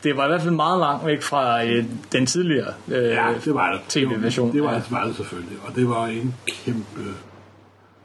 Det 0.02 0.16
var 0.16 0.24
i 0.24 0.28
hvert 0.28 0.42
fald 0.42 0.54
meget 0.54 0.80
langt 0.80 1.06
væk 1.06 1.22
fra 1.22 1.64
øh, 1.64 1.84
den 2.12 2.26
tidligere 2.26 2.72
øh, 2.88 3.02
Ja, 3.04 3.26
det 3.44 3.54
var 3.54 3.72
det. 3.72 3.80
tv-version. 3.88 4.52
Det 4.52 4.62
var, 4.62 4.74
det 4.74 4.84
var 4.90 5.04
det 5.04 5.16
selvfølgelig. 5.16 5.58
Og 5.66 5.74
det 5.76 5.88
var 5.88 6.06
en 6.06 6.34
kæmpe 6.46 7.00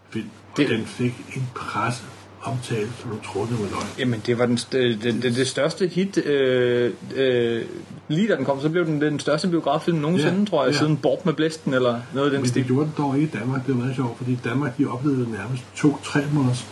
film. 0.09 0.29
Og 0.51 0.57
Det- 0.57 0.69
den 0.69 0.85
fik 0.85 1.13
en 1.35 1.49
presse 1.55 2.03
omtale, 2.43 2.87
som 3.01 3.09
du 3.09 3.17
troede, 3.25 3.49
det 3.51 3.59
var 3.59 3.65
løgn. 3.65 3.87
Jamen, 3.99 4.21
det 4.25 4.37
var 4.39 4.45
den, 4.45 4.55
det, 4.71 5.03
det, 5.03 5.23
det 5.23 5.47
største 5.47 5.87
hit. 5.87 6.17
Øh, 6.17 6.93
øh, 7.15 7.61
lige 8.07 8.27
da 8.27 8.35
den 8.35 8.45
kom, 8.45 8.61
så 8.61 8.69
blev 8.69 8.85
den 8.85 9.01
den 9.01 9.19
største 9.19 9.47
biograffilm 9.47 9.97
nogensinde, 9.97 10.39
Ja, 10.39 10.45
tror 10.45 10.63
jeg, 10.65 10.73
ja. 10.73 10.77
siden 10.79 10.97
Bort 10.97 11.25
med 11.25 11.33
Blæsten, 11.33 11.73
eller 11.73 11.99
noget 12.13 12.25
af 12.27 12.31
den 12.31 12.39
Men 12.39 12.43
det 12.43 12.49
stil. 12.49 12.65
gjorde 12.65 12.85
den 12.85 12.93
dog 12.97 13.15
ikke 13.17 13.27
i 13.35 13.39
Danmark. 13.39 13.65
Det 13.67 13.75
var 13.75 13.81
meget 13.81 13.95
sjovt, 13.95 14.17
fordi 14.17 14.39
Danmark 14.43 14.77
de 14.77 14.85
oplevede 14.85 15.31
nærmest 15.31 15.63
to-tre 15.75 16.21
måneders 16.33 16.65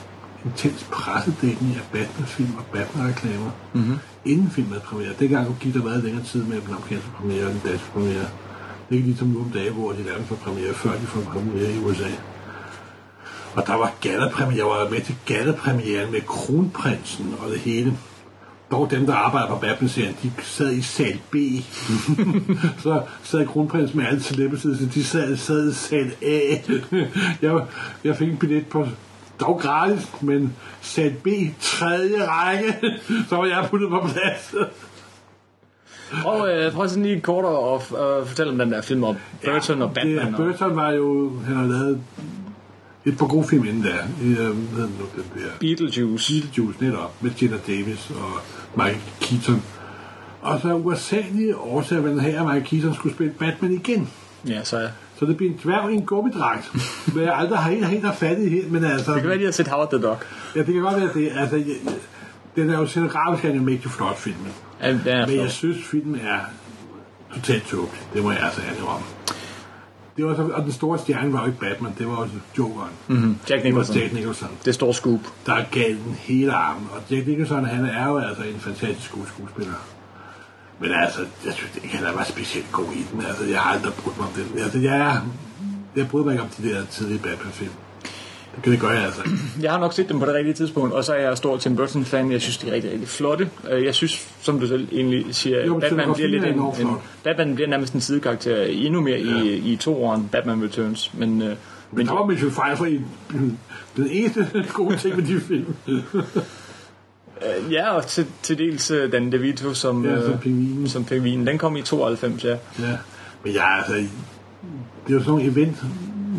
intens 0.45 0.88
pressedækning 0.91 1.75
af 1.75 1.81
Batman-film 1.93 2.53
og 2.57 2.65
Batman-reklamer, 2.73 3.51
mm-hmm. 3.73 3.97
inden 4.25 4.49
filmen 4.51 4.71
havde 4.73 4.83
premiere. 4.85 5.13
Dengang 5.19 5.57
gik 5.61 5.73
der 5.73 5.83
meget 5.83 6.03
længere 6.03 6.23
tid 6.23 6.43
mellem 6.43 6.61
den 6.65 6.73
amerikanske 6.73 7.09
premiere 7.19 7.45
og 7.45 7.51
den 7.51 7.61
danske 7.65 7.88
premiere. 7.93 8.27
Det 8.89 8.95
er 8.95 8.99
ikke 8.99 9.07
ligesom 9.07 9.27
nu 9.27 9.39
om 9.39 9.51
dagen, 9.53 9.73
hvor 9.73 9.91
de 9.91 10.03
nærmest 10.03 10.27
får 10.29 10.35
premiere, 10.35 10.73
før 10.73 10.91
de 10.91 11.05
får 11.13 11.21
premiere 11.21 11.71
i 11.71 11.79
USA. 11.79 12.09
Og 13.56 13.68
der 13.68 13.74
var 13.74 13.94
gallerpremiere. 14.01 14.58
Jeg 14.58 14.65
var 14.65 14.89
med 14.89 15.01
til 15.01 15.15
gallerpremieren 15.25 16.12
med 16.12 16.22
Kronprinsen 16.22 17.36
og 17.44 17.51
det 17.51 17.60
hele. 17.60 17.94
Dog 18.72 18.91
dem, 18.91 19.06
der 19.06 19.13
arbejder 19.13 19.48
på 19.48 19.56
Batman-serien, 19.56 20.15
de 20.24 20.32
sad 20.44 20.72
i 20.72 20.82
sal 20.82 21.20
B. 21.32 21.36
så 22.84 23.01
sad 23.24 23.48
Kronprinsen 23.48 23.98
med 23.98 24.08
alle 24.08 24.24
celebrities, 24.24 24.79
så 24.79 24.86
de 24.94 25.03
sad, 25.03 25.38
sad 25.38 25.70
i 25.70 25.74
sal 25.74 26.12
A. 26.22 26.39
jeg, 27.46 27.65
jeg 28.03 28.15
fik 28.18 28.29
en 28.29 28.38
billet 28.38 28.68
på 28.68 28.88
dog 29.39 29.60
gratis, 29.60 30.08
men 30.22 30.56
sal 30.82 31.13
B, 31.24 31.27
tredje 31.60 32.27
række, 32.27 32.75
så 33.29 33.36
var 33.36 33.46
jeg 33.46 33.68
puttet 33.70 33.89
på 33.89 34.08
plads. 34.08 34.56
Prøv, 36.24 36.48
øh, 36.48 36.72
prøv 36.74 36.89
sådan 36.89 37.03
lige 37.03 37.22
kort 37.22 37.46
at 37.46 38.00
øh, 38.00 38.27
fortælle 38.27 38.51
om 38.51 38.58
den 38.58 38.72
der 38.72 38.82
film 38.82 39.03
om 39.03 39.15
Burton 39.46 39.82
og 39.82 39.94
Batman. 39.94 40.18
Det, 40.18 40.39
og, 40.39 40.46
Burton 40.46 40.75
var 40.75 40.91
jo, 40.91 41.32
han 41.46 41.56
har 41.56 41.65
lavet 41.65 42.01
et 43.06 43.18
par 43.18 43.25
gode 43.25 43.48
film 43.48 43.65
inden 43.65 43.84
der. 43.84 43.98
I, 44.24 44.29
øh, 44.29 44.38
hvad 44.38 44.84
nu, 44.84 45.06
den 45.15 45.24
der? 45.36 45.50
Beetlejuice. 45.60 46.34
Beetlejuice 46.34 46.84
netop, 46.84 47.24
med 47.24 47.32
Gina 47.32 47.58
Davis 47.68 48.10
og 48.10 48.41
Michael 48.75 49.01
Keaton. 49.22 49.63
Og 50.41 50.60
så 50.62 50.74
uansagelige 50.74 51.58
årsager 51.58 52.01
vil 52.01 52.12
den 52.12 52.20
at 52.20 52.46
Michael 52.46 52.63
Keaton 52.63 52.96
skulle 52.96 53.15
spille 53.15 53.34
Batman 53.34 53.72
igen. 53.72 54.10
Ja, 54.48 54.63
så 54.63 54.79
ja. 54.79 54.88
Så 55.20 55.25
det 55.25 55.38
bliver 55.38 55.51
en 55.51 55.60
dværg 55.63 55.91
i 55.91 55.96
en 55.96 56.06
gummidragt. 56.06 56.72
Hvad 57.13 57.24
jeg 57.24 57.34
aldrig 57.36 57.60
har 57.60 57.72
helt, 57.72 57.88
helt 57.88 58.06
har 58.06 58.13
fat 58.13 58.39
i 58.39 58.50
helt, 58.50 58.72
men 58.72 58.84
altså... 58.84 59.13
Det 59.13 59.22
kan 59.22 59.29
være, 59.29 59.39
de 59.39 59.46
har 59.46 59.51
set 59.51 59.68
Howard 59.68 59.89
the 59.89 60.01
Dog. 60.01 60.18
Ja, 60.56 60.60
det 60.60 60.74
kan 60.74 60.81
godt 60.81 60.96
være 60.96 61.09
det. 61.14 61.31
Altså, 61.35 61.55
jeg, 61.55 61.75
den 62.55 62.70
er 62.70 62.79
jo 62.79 62.85
scenografisk 62.85 63.46
er 63.46 63.50
den 63.50 63.57
jo 63.57 63.64
mægtig 63.64 63.92
flot, 63.92 64.18
filmen. 64.18 64.51
Ja, 64.81 65.25
Men 65.25 65.35
jeg 65.35 65.51
synes, 65.51 65.77
filmen 65.83 66.20
er 66.24 66.40
totalt 67.35 67.68
tåbelig. 67.68 68.01
Det 68.14 68.24
må 68.24 68.31
jeg 68.31 68.42
altså 68.44 68.62
ærlig 68.70 68.83
om. 68.83 69.01
Det 70.20 70.27
var 70.27 70.36
så, 70.36 70.44
og 70.53 70.64
den 70.64 70.72
store 70.72 71.00
stjerne 71.00 71.34
var 71.34 71.40
jo 71.40 71.46
ikke 71.46 71.60
Batman, 71.60 71.94
det 71.98 72.08
var 72.08 72.16
også 72.16 72.34
Jokeren. 72.58 72.92
Mm. 73.08 73.16
Mm, 73.16 73.36
Jack 73.50 73.64
Det 73.64 73.64
Nicholson. 73.64 73.96
Jack 73.96 74.14
Nicholson. 74.14 74.50
Det 74.66 74.74
store 74.75 74.94
scoop. 74.94 75.20
der 75.46 75.64
gav 75.72 75.90
den 75.90 76.16
hele 76.20 76.53
armen. 76.53 76.88
Og 76.92 77.01
Jack 77.12 77.27
Nicholson, 77.27 77.66
han 77.66 77.86
er 77.86 78.08
jo 78.08 78.18
altså 78.18 78.44
en 78.44 78.60
fantastisk 78.60 79.12
god 79.12 79.25
skuespiller. 79.27 79.74
Men 80.79 80.92
altså, 80.92 81.20
jeg 81.46 81.53
synes 81.53 81.72
ikke, 81.84 81.98
han 81.98 82.16
var 82.16 82.24
specielt 82.24 82.72
god 82.72 82.92
i 82.94 83.05
den. 83.12 83.25
Altså, 83.25 83.46
jeg 83.46 83.60
har 83.60 83.72
aldrig 83.74 83.94
brugt 83.94 84.18
mig 84.18 84.27
om 84.27 84.34
den. 84.34 84.60
Altså, 84.64 84.79
jeg, 84.79 85.22
jeg 85.96 86.08
bryder 86.10 86.25
mig 86.25 86.32
ikke 86.34 86.44
om 86.44 86.50
de 86.50 86.70
der 86.70 86.86
tidlige 86.86 87.20
Batman-film. 87.20 87.72
Det 88.55 88.66
det 88.66 88.79
gøre, 88.79 89.05
altså. 89.05 89.22
Jeg 89.62 89.72
har 89.72 89.79
nok 89.79 89.94
set 89.94 90.09
dem 90.09 90.20
på 90.20 90.25
det 90.25 90.33
rigtige 90.33 90.53
tidspunkt, 90.53 90.94
og 90.94 91.03
så 91.05 91.14
er 91.14 91.20
jeg 91.20 91.38
stor 91.38 91.57
Tim 91.57 91.75
Burton-fan. 91.75 92.31
Jeg 92.31 92.42
synes, 92.42 92.57
de 92.57 92.70
er 92.70 92.74
rigtig, 92.74 92.92
rigtig 92.92 93.07
flotte. 93.07 93.50
Øh, 93.72 93.83
Jeg 93.85 93.96
synes, 93.96 94.27
som 94.42 94.59
du 94.59 94.68
selv 94.68 94.88
egentlig 94.92 95.25
siger, 95.35 95.66
Jo, 95.66 95.79
Batman 95.79 96.14
bliver 96.14 96.29
lidt 96.29 96.44
en, 96.46 96.59
en. 96.59 96.94
Batman 97.24 97.55
bliver 97.55 97.68
nærmest 97.70 97.94
en 97.94 98.01
sidekarakter 98.01 98.64
endnu 98.64 99.01
mere 99.01 99.20
ja. 99.20 99.42
i, 99.44 99.55
i 99.57 99.75
toeren 99.75 100.29
Batman 100.31 100.64
Returns. 100.64 101.12
Men, 101.14 101.42
øh, 101.42 101.55
Men 101.92 102.07
der 102.07 102.14
var 102.14 102.25
Michelle 102.25 102.53
Pfeiffer 102.53 102.85
i 102.85 103.01
den 103.98 104.07
eneste 104.12 104.66
gode 104.74 104.98
ting 104.98 105.16
med 105.16 105.24
de 105.25 105.40
film. 105.40 105.75
øh, 105.88 107.72
ja, 107.74 107.90
og 107.96 108.07
til, 108.07 108.25
til 108.42 108.57
dels 108.57 108.92
øh, 108.92 109.12
Dan 109.12 109.31
DeVito 109.31 109.74
som, 109.74 110.05
Ja, 110.05 110.22
som 110.25 110.38
pingvinen. 110.38 110.88
som 110.90 111.03
pingvinen. 111.05 111.48
Den 111.48 111.57
kom 111.57 111.75
i 111.75 111.81
92, 111.81 112.44
ja. 112.44 112.50
Ja. 112.50 112.57
Men 113.44 113.53
jeg 113.53 113.64
altså... 113.77 113.94
Det 113.94 114.09
er 115.07 115.14
jo 115.14 115.20
sådan 115.20 115.31
nogle 115.31 115.51
event 115.51 115.77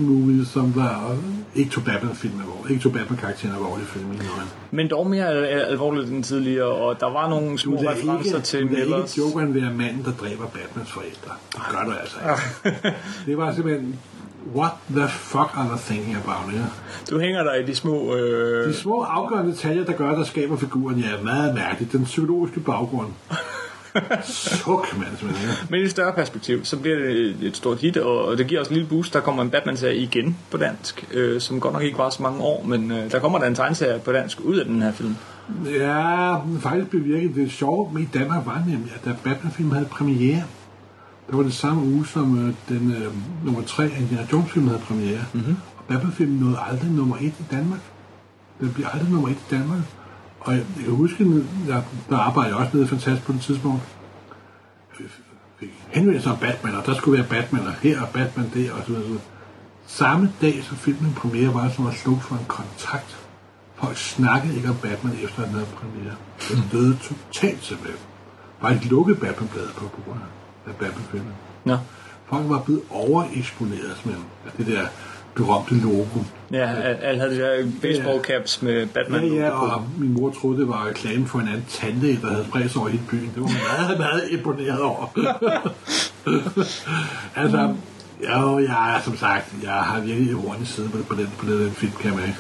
movies, 0.01 0.49
som 0.49 0.73
der 0.73 1.17
ikke 1.55 1.71
tog 1.71 1.85
Batman-film 1.85 2.41
alvorligt. 2.41 2.71
Ikke 2.71 2.83
tog 2.83 2.93
Batman-karakteren 2.93 3.55
alvorligt 3.55 3.89
i 3.89 3.93
filmen. 3.93 4.21
Men 4.71 4.89
dog 4.91 5.07
mere 5.11 5.29
al- 5.29 5.45
al- 5.45 5.61
alvorligt 5.61 6.11
end 6.11 6.25
tidligere, 6.25 6.67
og 6.69 7.01
der 7.01 7.13
var 7.13 7.29
nogle 7.29 7.59
små 7.59 7.77
Du 7.77 7.83
referencer 7.89 8.35
ikke, 8.37 8.47
til 8.47 8.63
du 8.63 8.67
Millers. 8.69 9.17
ikke 9.17 9.27
Jokeren 9.29 9.55
være 9.55 9.73
manden, 9.75 10.05
der 10.05 10.13
dræber 10.13 10.47
Batmans 10.47 10.91
forældre. 10.91 11.33
Det 11.53 11.61
gør 11.71 11.85
du 11.85 11.91
altså 11.93 12.17
ikke. 12.65 12.97
det 13.27 13.37
var 13.39 13.55
simpelthen, 13.55 13.99
what 14.57 14.73
the 14.91 15.09
fuck 15.09 15.51
are 15.55 15.69
they 15.69 15.79
thinking 15.79 16.17
about? 16.17 16.55
Ja? 16.55 16.61
Du 17.11 17.19
hænger 17.21 17.43
der 17.43 17.55
i 17.55 17.63
de 17.67 17.75
små... 17.75 18.15
Øh, 18.17 18.69
De 18.69 18.75
små 18.75 19.01
afgørende 19.03 19.53
detaljer, 19.53 19.85
der 19.85 19.93
gør, 19.93 20.15
der 20.15 20.25
skaber 20.25 20.57
figuren, 20.57 20.99
ja, 20.99 21.23
meget 21.25 21.55
mærkeligt. 21.55 21.93
Den 21.93 22.05
psykologiske 22.05 22.61
baggrund. 22.61 23.09
Suk, 24.25 24.99
mand. 24.99 25.09
Men 25.71 25.81
i 25.81 25.83
et 25.85 25.91
større 25.91 26.13
perspektiv, 26.13 26.65
så 26.65 26.77
bliver 26.77 26.99
det 26.99 27.37
et- 27.43 27.57
stort 27.57 27.79
hit, 27.79 27.97
og 27.97 28.39
det 28.39 28.47
giver 28.47 28.61
os 28.61 28.69
en 28.69 28.75
lille 28.75 28.89
boost. 28.89 29.15
Der 29.15 29.21
kommer 29.21 29.43
en 29.43 29.51
Batman-serie 29.51 29.97
igen 29.97 30.37
på 30.51 30.57
dansk, 30.57 31.07
øh, 31.13 31.41
som 31.41 31.61
godt 31.61 31.73
nok 31.75 31.83
ikke 31.83 31.99
var 31.99 32.11
så 32.11 32.23
mange 32.23 32.41
år, 32.41 32.65
men 32.67 32.91
øh, 32.93 33.11
der 33.13 33.19
kommer 33.19 33.39
der 33.39 33.47
en 33.47 33.55
tegneserie 33.55 33.99
på 33.99 34.13
dansk 34.13 34.41
ud 34.41 34.57
af 34.57 34.65
den 34.67 34.83
her 34.83 34.93
film. 34.93 35.17
Ja, 35.67 36.35
faktisk 36.61 36.91
bevirket. 36.91 37.35
Det 37.35 37.53
sjove 37.53 37.93
med 37.95 38.03
i 38.03 38.09
Danmark 38.15 38.47
var 38.47 38.63
nemlig, 38.69 38.93
at 38.95 39.05
da 39.05 39.15
Batman-filmen 39.25 39.73
havde 39.75 39.87
premiere, 39.87 40.43
der 41.31 41.37
var 41.37 41.43
det 41.43 41.53
samme 41.55 41.83
uge, 41.83 42.07
som 42.07 42.39
øh, 42.49 42.55
den 42.69 42.93
øh, 42.93 43.13
nummer 43.45 43.63
3 43.63 43.83
af 43.85 44.01
Indiana 44.01 44.27
Jones-filmen 44.33 44.69
havde 44.69 44.83
premiere. 44.83 45.21
Mm-hmm. 45.33 45.57
Og 45.79 45.85
Batman-filmen 45.89 46.39
nåede 46.41 46.59
aldrig 46.71 46.91
nummer 46.91 47.17
1 47.17 47.23
i 47.23 47.33
Danmark. 47.51 47.81
Den 48.61 48.73
blev 48.73 48.87
aldrig 48.93 49.11
nummer 49.13 49.29
1 49.29 49.35
i 49.35 49.55
Danmark. 49.55 49.79
Og 50.41 50.53
jeg, 50.53 50.65
jeg 50.77 50.85
kan 50.85 50.95
huske, 50.95 51.25
der, 51.67 51.83
der 52.11 52.17
arbejdede 52.17 52.57
jeg 52.57 52.65
også 52.65 52.77
nede 52.77 52.89
fantastisk 52.89 53.27
på 53.27 53.33
det 53.33 53.41
tidspunkt. 53.41 53.83
Jeg 55.01 55.09
fik 55.59 55.85
henvendelser 55.89 56.31
om 56.31 56.39
Batman, 56.39 56.75
og 56.75 56.87
der 56.87 56.95
skulle 56.95 57.19
være 57.19 57.29
Batman, 57.29 57.67
og 57.67 57.73
her 57.73 58.01
og 58.01 58.09
Batman 58.09 58.51
der, 58.55 58.73
og 58.73 58.83
så 58.87 58.93
videre. 58.93 59.21
Samme 59.87 60.33
dag, 60.41 60.65
som 60.65 60.77
filmen 60.77 61.13
premiere, 61.15 61.55
var 61.55 61.69
som 61.69 61.87
at 61.87 61.95
slukke 61.95 62.23
for 62.23 62.35
en 62.35 62.45
kontakt. 62.49 63.17
Folk 63.75 63.97
snakkede 63.97 64.57
ikke 64.57 64.69
om 64.69 64.77
Batman 64.83 65.17
efter 65.23 65.45
den 65.45 65.53
havde 65.53 65.67
premiere. 65.67 66.15
Den 66.49 66.65
døde 66.73 66.99
totalt 67.03 67.65
simpelthen. 67.65 68.01
Bare 68.61 68.75
et 68.75 68.85
lukket 68.85 69.21
Batman-blad 69.21 69.69
på 69.77 69.89
på 69.89 70.03
grund 70.07 70.21
af 70.67 70.75
Batman-filmen. 70.75 71.33
Nå. 71.65 71.77
Folk 72.27 72.49
var 72.49 72.63
blevet 72.63 72.83
overeksponeret 72.91 73.97
simpelthen 73.97 74.25
af 74.47 74.53
det 74.57 74.67
der 74.67 74.87
berømte 75.35 75.75
logo. 75.75 76.21
Ja, 76.53 76.71
al- 76.73 76.99
alle 77.03 77.21
havde 77.21 77.35
de 77.35 77.41
der 77.41 77.67
baseball 77.83 78.21
caps 78.21 78.63
med 78.63 78.87
Batman. 78.87 79.25
Ja, 79.25 79.35
ja, 79.35 79.51
og 79.51 79.83
min 79.99 80.13
mor 80.13 80.31
troede, 80.31 80.61
det 80.61 80.69
var 80.69 80.87
reklame 80.89 81.27
for 81.27 81.39
en 81.39 81.49
anden 81.49 81.65
tandlæge, 81.69 82.19
der 82.23 82.29
havde 82.29 82.47
sig 82.71 82.81
over 82.81 82.89
hele 82.91 83.03
byen. 83.11 83.31
Det 83.35 83.43
var 83.43 83.79
meget, 83.79 83.99
meget 83.99 84.23
imponeret 84.31 84.81
over. 84.83 85.07
altså, 87.37 87.75
jo, 88.29 88.59
jeg 88.59 88.97
er 88.97 89.01
som 89.05 89.17
sagt, 89.17 89.55
jeg 89.63 89.71
har 89.73 90.01
virkelig 90.01 90.31
i 90.31 90.35
siden 90.65 90.91
på, 90.91 90.99
på, 91.09 91.15
den, 91.15 91.29
på 91.39 91.47
den 91.47 91.71
film, 91.71 91.93
kan 92.01 92.11
jeg 92.11 92.19
mærke. 92.19 92.37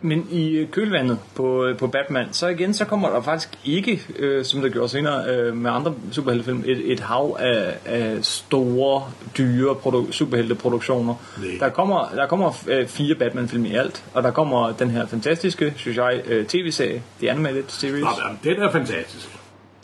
Men 0.00 0.26
i 0.30 0.50
øh, 0.50 0.68
kølvandet 0.68 1.18
på, 1.34 1.64
øh, 1.64 1.78
på 1.78 1.86
Batman, 1.86 2.26
så 2.32 2.46
igen, 2.46 2.74
så 2.74 2.84
kommer 2.84 3.10
der 3.10 3.20
faktisk 3.20 3.48
ikke, 3.64 4.02
øh, 4.18 4.44
som 4.44 4.60
der 4.60 4.68
gjorde 4.68 4.88
senere 4.88 5.28
øh, 5.30 5.56
med 5.56 5.70
andre 5.70 5.94
superheltefilm, 6.12 6.62
et, 6.66 6.92
et 6.92 7.00
hav 7.00 7.36
af, 7.40 7.74
af 7.84 8.24
store, 8.24 9.02
dyre 9.38 9.74
produ- 9.74 10.12
superhelteproduktioner. 10.12 11.14
Nej. 11.38 11.50
Der 11.60 11.68
kommer, 11.68 12.08
der 12.14 12.26
kommer 12.26 12.52
øh, 12.68 12.86
fire 12.86 13.14
Batman-film 13.14 13.64
i 13.64 13.74
alt, 13.74 14.04
og 14.14 14.22
der 14.22 14.30
kommer 14.30 14.72
den 14.72 14.90
her 14.90 15.06
fantastiske, 15.06 15.72
synes 15.76 15.96
jeg, 15.96 16.22
øh, 16.26 16.46
tv-serie, 16.46 17.02
The 17.18 17.30
Animated 17.30 17.64
Series. 17.68 18.02
Nå, 18.02 18.10
den 18.44 18.62
er 18.62 18.70
fantastisk. 18.70 19.28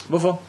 Hvorfor? 0.08 0.40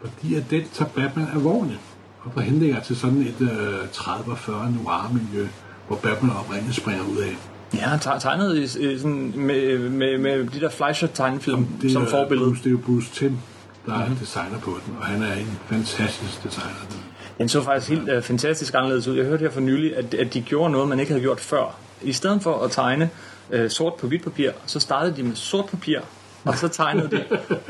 Fordi 0.00 0.34
at 0.34 0.44
den 0.50 0.62
tager 0.72 0.90
Batman 0.90 1.28
alvorligt. 1.34 1.80
Og 2.24 2.32
der 2.34 2.40
henlægger 2.40 2.80
til 2.80 2.96
sådan 2.96 3.18
et 3.18 3.40
øh, 3.40 3.84
30-40 3.92 4.50
noir-miljø, 4.50 5.46
hvor 5.86 5.96
Batman 5.96 6.30
oprindeligt 6.36 6.76
springer 6.76 7.04
ud 7.04 7.16
af. 7.16 7.36
Ja, 7.74 7.78
han 7.80 7.98
te- 8.00 8.20
tegnet 8.20 8.56
i, 8.56 8.62
i 8.92 8.98
sådan, 8.98 9.32
med, 9.36 9.78
med, 9.78 10.18
med 10.18 10.44
de 10.46 10.60
der 10.60 10.68
Fleischer-tegnefilm 10.70 11.66
som 11.92 12.02
er 12.02 12.06
forbillede. 12.06 12.48
Bruce, 12.48 12.60
det 12.62 12.66
er 12.66 12.70
jo 12.70 12.78
Bruce 12.86 13.10
Tim, 13.14 13.38
der 13.86 13.92
er 13.94 14.08
designer 14.20 14.58
på 14.58 14.70
den, 14.86 14.96
og 15.00 15.06
han 15.06 15.22
er 15.22 15.32
en 15.34 15.58
fantastisk 15.68 16.44
designer. 16.44 16.70
Den 17.38 17.48
så 17.48 17.62
faktisk 17.62 17.90
helt 17.90 18.16
uh, 18.16 18.22
fantastisk 18.22 18.74
anderledes 18.74 19.08
ud. 19.08 19.16
Jeg 19.16 19.24
hørte 19.24 19.40
her 19.40 19.50
for 19.50 19.60
nylig, 19.60 19.96
at, 19.96 20.14
at 20.14 20.34
de 20.34 20.40
gjorde 20.40 20.70
noget, 20.72 20.88
man 20.88 21.00
ikke 21.00 21.12
havde 21.12 21.22
gjort 21.22 21.40
før. 21.40 21.76
I 22.02 22.12
stedet 22.12 22.42
for 22.42 22.64
at 22.64 22.70
tegne 22.70 23.10
uh, 23.54 23.68
sort 23.68 23.94
på 23.94 24.06
hvidt 24.06 24.24
papir, 24.24 24.50
så 24.66 24.80
startede 24.80 25.16
de 25.16 25.22
med 25.22 25.34
sort 25.36 25.66
papir, 25.66 25.98
og 26.44 26.58
så 26.58 26.68
tegnede 26.68 27.08
de 27.10 27.24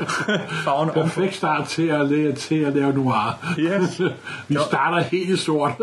farverne 0.65 0.91
om. 0.97 1.03
Perfekt 1.09 1.35
start 1.35 1.67
til 1.67 1.87
at, 1.87 2.09
lave, 2.09 2.33
til 2.33 2.55
at 2.55 2.73
lave 2.73 2.93
noir. 2.93 3.55
Yes. 3.59 4.01
Vi 4.47 4.57
starter 4.67 4.99
helt 5.03 5.39
sort. 5.39 5.71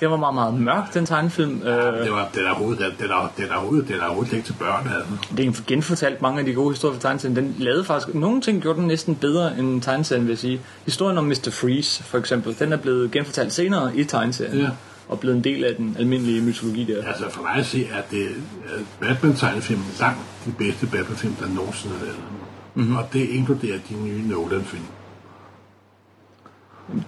Det 0.00 0.10
var 0.10 0.16
meget, 0.16 0.34
meget 0.34 0.54
mørk, 0.54 0.94
den 0.94 1.06
tegnefilm. 1.06 1.60
Uh, 1.60 1.66
det 1.66 2.12
var, 2.12 2.28
den 2.34 2.44
er 2.44 2.50
overhovedet, 2.50 2.94
den 2.98 3.10
er, 3.10 3.32
den 3.36 3.44
er 3.50 3.54
overhovedet, 3.54 3.88
den 3.88 3.96
er 3.96 4.04
overhovedet 4.04 4.32
ikke 4.32 4.46
til 4.46 4.52
børn. 4.52 4.90
Altså. 4.96 5.34
det 5.36 5.46
er 5.46 5.62
genfortalt 5.66 6.22
mange 6.22 6.40
af 6.40 6.46
de 6.46 6.54
gode 6.54 6.70
historier 6.70 6.94
fra 6.94 7.00
tegneserien. 7.00 7.36
Den 7.36 7.54
lavede 7.58 7.84
faktisk... 7.84 8.14
Nogle 8.14 8.40
ting 8.40 8.62
gjorde 8.62 8.78
den 8.78 8.88
næsten 8.88 9.14
bedre 9.14 9.58
end 9.58 9.82
tegneserien, 9.82 10.24
vil 10.24 10.30
jeg 10.30 10.38
sige. 10.38 10.60
Historien 10.84 11.18
om 11.18 11.24
Mr. 11.24 11.50
Freeze, 11.50 12.02
for 12.02 12.18
eksempel, 12.18 12.56
den 12.58 12.72
er 12.72 12.76
blevet 12.76 13.10
genfortalt 13.10 13.52
senere 13.52 13.96
i 13.96 14.04
tegneserien. 14.04 14.58
Ja. 14.58 14.68
Og 15.08 15.20
blevet 15.20 15.36
en 15.36 15.44
del 15.44 15.64
af 15.64 15.76
den 15.76 15.96
almindelige 15.98 16.42
mytologi 16.42 16.84
der. 16.84 17.06
Altså 17.06 17.30
for 17.30 17.42
mig 17.42 17.54
at 17.54 17.66
se, 17.66 17.88
at 17.92 18.10
det 18.10 18.28
at 18.64 18.80
Batman-tegnefilm 19.00 19.80
er 19.80 20.00
langt 20.00 20.20
de 20.46 20.52
bedste 20.58 20.86
Batman-film, 20.86 21.34
der 21.34 21.48
nogensinde 21.48 21.94
er 22.00 22.04
lavet. 22.04 22.18
Mm-hmm. 22.74 22.96
Og 22.96 23.08
det 23.12 23.28
inkluderer 23.28 23.78
de 23.88 23.94
nye 23.94 24.28
Nolan-film. 24.28 24.82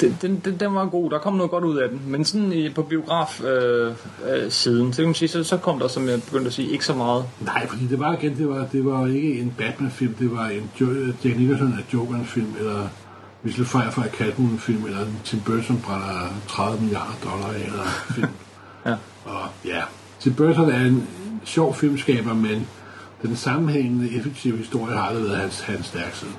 Den, 0.01 0.19
den, 0.23 0.57
den, 0.61 0.75
var 0.75 0.87
god, 0.87 1.11
der 1.11 1.19
kom 1.19 1.33
noget 1.33 1.51
godt 1.51 1.65
ud 1.65 1.77
af 1.77 1.89
den. 1.89 2.01
Men 2.07 2.25
sådan 2.25 2.53
i, 2.53 2.69
på 2.69 2.83
biograf 2.83 3.41
øh, 3.45 3.95
øh, 4.35 4.51
siden, 4.51 4.93
så 4.93 5.03
kan 5.03 5.09
man 5.09 5.15
sige, 5.15 5.29
så, 5.29 5.45
så 5.45 5.57
kom 5.57 5.79
der, 5.79 5.89
som 5.89 6.09
jeg 6.09 6.23
begyndte 6.23 6.47
at 6.47 6.53
sige, 6.53 6.69
ikke 6.71 6.85
så 6.87 6.95
meget. 6.95 7.25
Nej, 7.41 7.67
fordi 7.69 7.87
det 7.87 7.99
var 8.01 8.13
igen, 8.17 8.37
det 8.37 8.49
var, 8.49 8.67
det 8.73 8.85
var 8.85 9.07
ikke 9.07 9.41
en 9.41 9.55
Batman-film, 9.59 10.15
det 10.15 10.33
var 10.33 10.47
en 10.49 10.71
jo- 10.81 11.13
Jack 11.25 11.39
Nicholson 11.39 11.73
af 11.79 11.95
Joker-film, 11.95 12.55
eller 12.59 12.89
Michelle 13.43 13.67
Pfeiffer 13.67 14.03
af 14.03 14.11
Catwoman-film, 14.11 14.85
eller 14.85 15.01
en 15.01 15.17
Tim 15.25 15.41
Burton 15.41 15.81
brænder 15.85 16.29
30 16.49 16.81
milliarder 16.81 17.13
dollar 17.25 17.49
af, 17.49 17.65
eller 17.67 17.85
film. 18.15 18.29
Ja. 18.87 18.95
Og 19.25 19.41
ja, 19.65 19.83
Tim 20.21 20.35
Burton 20.35 20.71
er 20.71 20.81
en 20.81 21.09
sjov 21.45 21.75
filmskaber, 21.75 22.35
men 22.35 22.67
den 23.23 23.37
sammenhængende, 23.37 24.11
effektive 24.17 24.57
historie 24.57 24.97
har 24.97 25.03
aldrig 25.03 25.25
været 25.25 25.37
hans, 25.39 25.61
hans 25.61 25.87
stærke 25.87 26.17
side. 26.19 26.31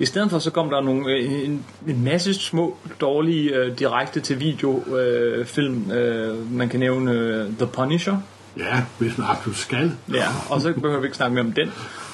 I 0.00 0.06
stedet 0.06 0.30
for 0.30 0.38
så 0.38 0.50
kom 0.50 0.70
der 0.70 0.80
nogle, 0.80 1.12
øh, 1.12 1.44
en, 1.44 1.64
en 1.88 2.04
masse 2.04 2.34
små, 2.34 2.76
dårlige, 3.00 3.54
øh, 3.54 3.78
direkte 3.78 4.20
til 4.20 4.40
video 4.40 4.96
øh, 4.96 5.46
film. 5.46 5.90
Øh, 5.90 6.52
man 6.52 6.68
kan 6.68 6.80
nævne 6.80 7.12
øh, 7.12 7.46
The 7.58 7.66
Punisher. 7.66 8.16
Ja, 8.58 8.82
hvis 8.98 9.18
man 9.18 9.26
absolut 9.30 9.56
skal. 9.56 9.92
Ja, 10.14 10.26
og 10.50 10.60
så 10.60 10.72
behøver 10.72 11.00
vi 11.00 11.06
ikke 11.06 11.16
snakke 11.16 11.34
mere 11.34 11.44
om 11.44 11.52
den. 11.52 11.70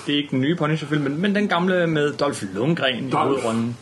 Det 0.06 0.12
er 0.12 0.16
ikke 0.16 0.30
den 0.30 0.40
nye 0.40 0.56
Punisher-film, 0.56 1.02
men, 1.02 1.20
men 1.20 1.34
den 1.34 1.48
gamle 1.48 1.86
med 1.86 2.12
Dolph 2.12 2.42
Lundgren 2.54 3.08
i 3.08 3.10
Dolph. 3.10 3.28
hovedrollen. 3.28 3.76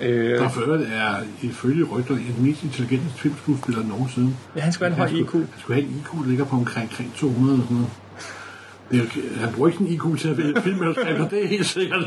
Øh, 0.00 0.38
Der 0.40 0.48
for 0.48 0.60
øvrigt 0.60 0.88
er 0.92 1.14
ifølge 1.42 1.84
rygter 1.84 2.14
en 2.14 2.34
mest 2.38 2.62
intelligente 2.62 3.06
filmskuespiller 3.16 3.82
nogensinde. 3.84 4.34
ja, 4.56 4.60
han 4.60 4.72
skal 4.72 4.92
have 4.92 5.08
en 5.10 5.14
høj 5.14 5.20
IQ. 5.20 5.32
Han 5.32 5.48
skulle 5.60 5.82
have 5.82 5.92
en 5.92 6.00
IQ, 6.04 6.22
der 6.24 6.28
ligger 6.28 6.44
på 6.44 6.56
omkring, 6.56 6.88
omkring 6.90 7.14
200 7.16 7.52
eller 7.54 7.64
sådan 7.66 7.76
noget. 7.76 7.90
Det 8.90 9.00
er, 9.00 9.38
han 9.38 9.54
bruger 9.54 9.68
ikke 9.68 9.80
en 9.80 9.86
IQ 9.86 10.20
til 10.20 10.28
at 10.28 10.38
vælge 10.38 10.62
filmmanuskripter, 10.62 11.28
det 11.28 11.44
er 11.44 11.48
helt 11.48 11.66
sikkert. 11.66 12.04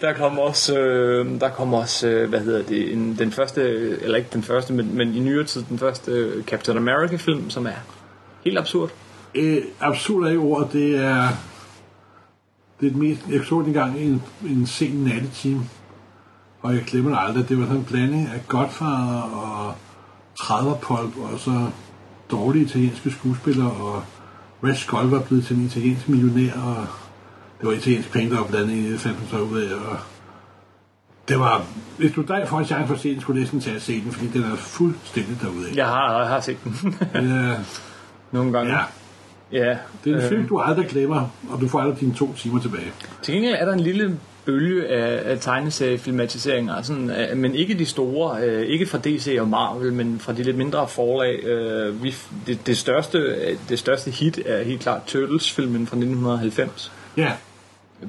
Der 0.00 0.12
kommer 0.12 0.42
også, 0.42 0.78
øh, 0.78 1.40
der 1.40 1.48
kommer 1.48 1.78
også 1.78 2.08
øh, 2.08 2.28
hvad 2.28 2.40
hedder 2.40 2.62
det, 2.62 2.92
en, 2.92 3.18
den 3.18 3.32
første, 3.32 3.62
eller 4.02 4.16
ikke 4.16 4.28
den 4.32 4.42
første, 4.42 4.72
men, 4.72 4.96
men 4.96 5.14
i 5.14 5.20
nyere 5.20 5.44
tid 5.44 5.62
den 5.68 5.78
første 5.78 6.10
øh, 6.10 6.44
Captain 6.44 6.78
America-film, 6.78 7.50
som 7.50 7.66
er 7.66 7.84
helt 8.44 8.58
absurd. 8.58 8.90
Øh, 9.34 9.62
absurd 9.80 10.24
er 10.24 10.28
ikke 10.28 10.42
ordet, 10.42 10.72
det 10.72 10.96
er... 11.04 11.28
Det 12.80 12.86
er 12.86 12.90
det 12.90 12.96
mest... 12.96 13.20
Jeg 13.30 13.40
så 13.44 13.60
det 13.60 13.66
engang 13.66 14.00
i 14.00 14.04
en, 14.04 14.22
en 14.46 14.66
sen 14.66 15.04
nattetime, 15.04 15.62
og 16.62 16.74
jeg 16.74 16.82
glemmer 16.86 17.10
det 17.10 17.18
aldrig. 17.28 17.48
Det 17.48 17.58
var 17.58 17.64
sådan 17.64 17.76
en 17.76 17.84
blanding 17.84 18.28
af 18.28 18.48
Godfather 18.48 19.20
og 19.20 19.74
30 20.38 20.74
Pulp, 20.82 21.16
og 21.32 21.40
så 21.40 21.66
dårlige 22.30 22.64
italienske 22.64 23.10
skuespillere, 23.10 23.70
og 23.70 24.02
Red 24.64 24.74
Skull 24.74 25.06
var 25.08 25.20
blevet 25.20 25.44
til 25.44 25.56
en 25.56 25.64
italiensk 25.64 26.08
millionær, 26.08 26.52
og 26.52 26.86
det 27.60 27.68
var 27.68 27.72
italiensk 27.72 28.12
penge, 28.12 28.30
der 28.30 28.36
var 28.40 28.46
blandet 28.46 28.70
i 28.72 28.92
det, 28.92 29.00
fandt 29.00 29.18
man 29.18 29.28
så 29.30 29.38
ud 29.38 29.60
af, 29.60 29.74
og 29.74 29.96
det 31.28 31.38
var... 31.38 31.62
Hvis 31.98 32.12
du 32.12 32.22
dig 32.22 32.44
får 32.48 32.58
en 32.58 32.64
chance 32.64 32.86
for 32.86 32.94
at 32.94 33.00
se 33.00 33.12
den, 33.14 33.20
skulle 33.20 33.40
næsten 33.40 33.60
tage 33.60 33.76
at 33.76 33.82
se 33.82 34.00
den, 34.04 34.12
fordi 34.12 34.26
den 34.26 34.42
er 34.42 34.56
fuldstændig 34.56 35.36
derude 35.42 35.68
af. 35.70 35.74
Jeg 35.76 35.86
har, 35.86 36.18
jeg 36.18 36.28
har 36.28 36.40
set 36.40 36.56
den 36.64 36.96
Ja, 37.14 37.54
nogle 38.38 38.52
gange. 38.52 38.72
ja. 38.72 38.80
ja. 39.52 39.78
Det 40.04 40.12
er 40.12 40.16
en 40.16 40.22
øh, 40.22 40.28
film, 40.28 40.48
du 40.48 40.58
aldrig 40.60 40.86
glemmer, 40.88 41.28
og 41.50 41.60
du 41.60 41.68
får 41.68 41.80
aldrig 41.80 42.00
dine 42.00 42.14
to 42.14 42.34
timer 42.36 42.60
tilbage. 42.60 42.92
Til 43.22 43.34
gengæld 43.34 43.54
er 43.58 43.64
der 43.64 43.72
en 43.72 43.80
lille 43.80 44.18
bølge 44.44 44.88
af, 44.88 45.32
af 45.32 45.38
tegneseriefilmatiseringer, 45.40 46.82
sådan, 46.82 47.10
øh, 47.10 47.36
men 47.36 47.54
ikke 47.54 47.74
de 47.74 47.86
store, 47.86 48.42
øh, 48.42 48.66
ikke 48.66 48.86
fra 48.86 48.98
DC 48.98 49.36
og 49.40 49.48
Marvel, 49.48 49.92
men 49.92 50.18
fra 50.18 50.32
de 50.32 50.42
lidt 50.42 50.56
mindre 50.56 50.88
forlag. 50.88 51.44
Øh, 51.44 52.02
vi, 52.02 52.14
det, 52.46 52.66
det, 52.66 52.78
største, 52.78 53.36
det 53.68 53.78
største 53.78 54.10
hit 54.10 54.40
er 54.46 54.64
helt 54.64 54.80
klart 54.80 55.02
Turtles-filmen 55.06 55.86
fra 55.86 55.96
1990. 55.96 56.92
Ja, 57.16 57.32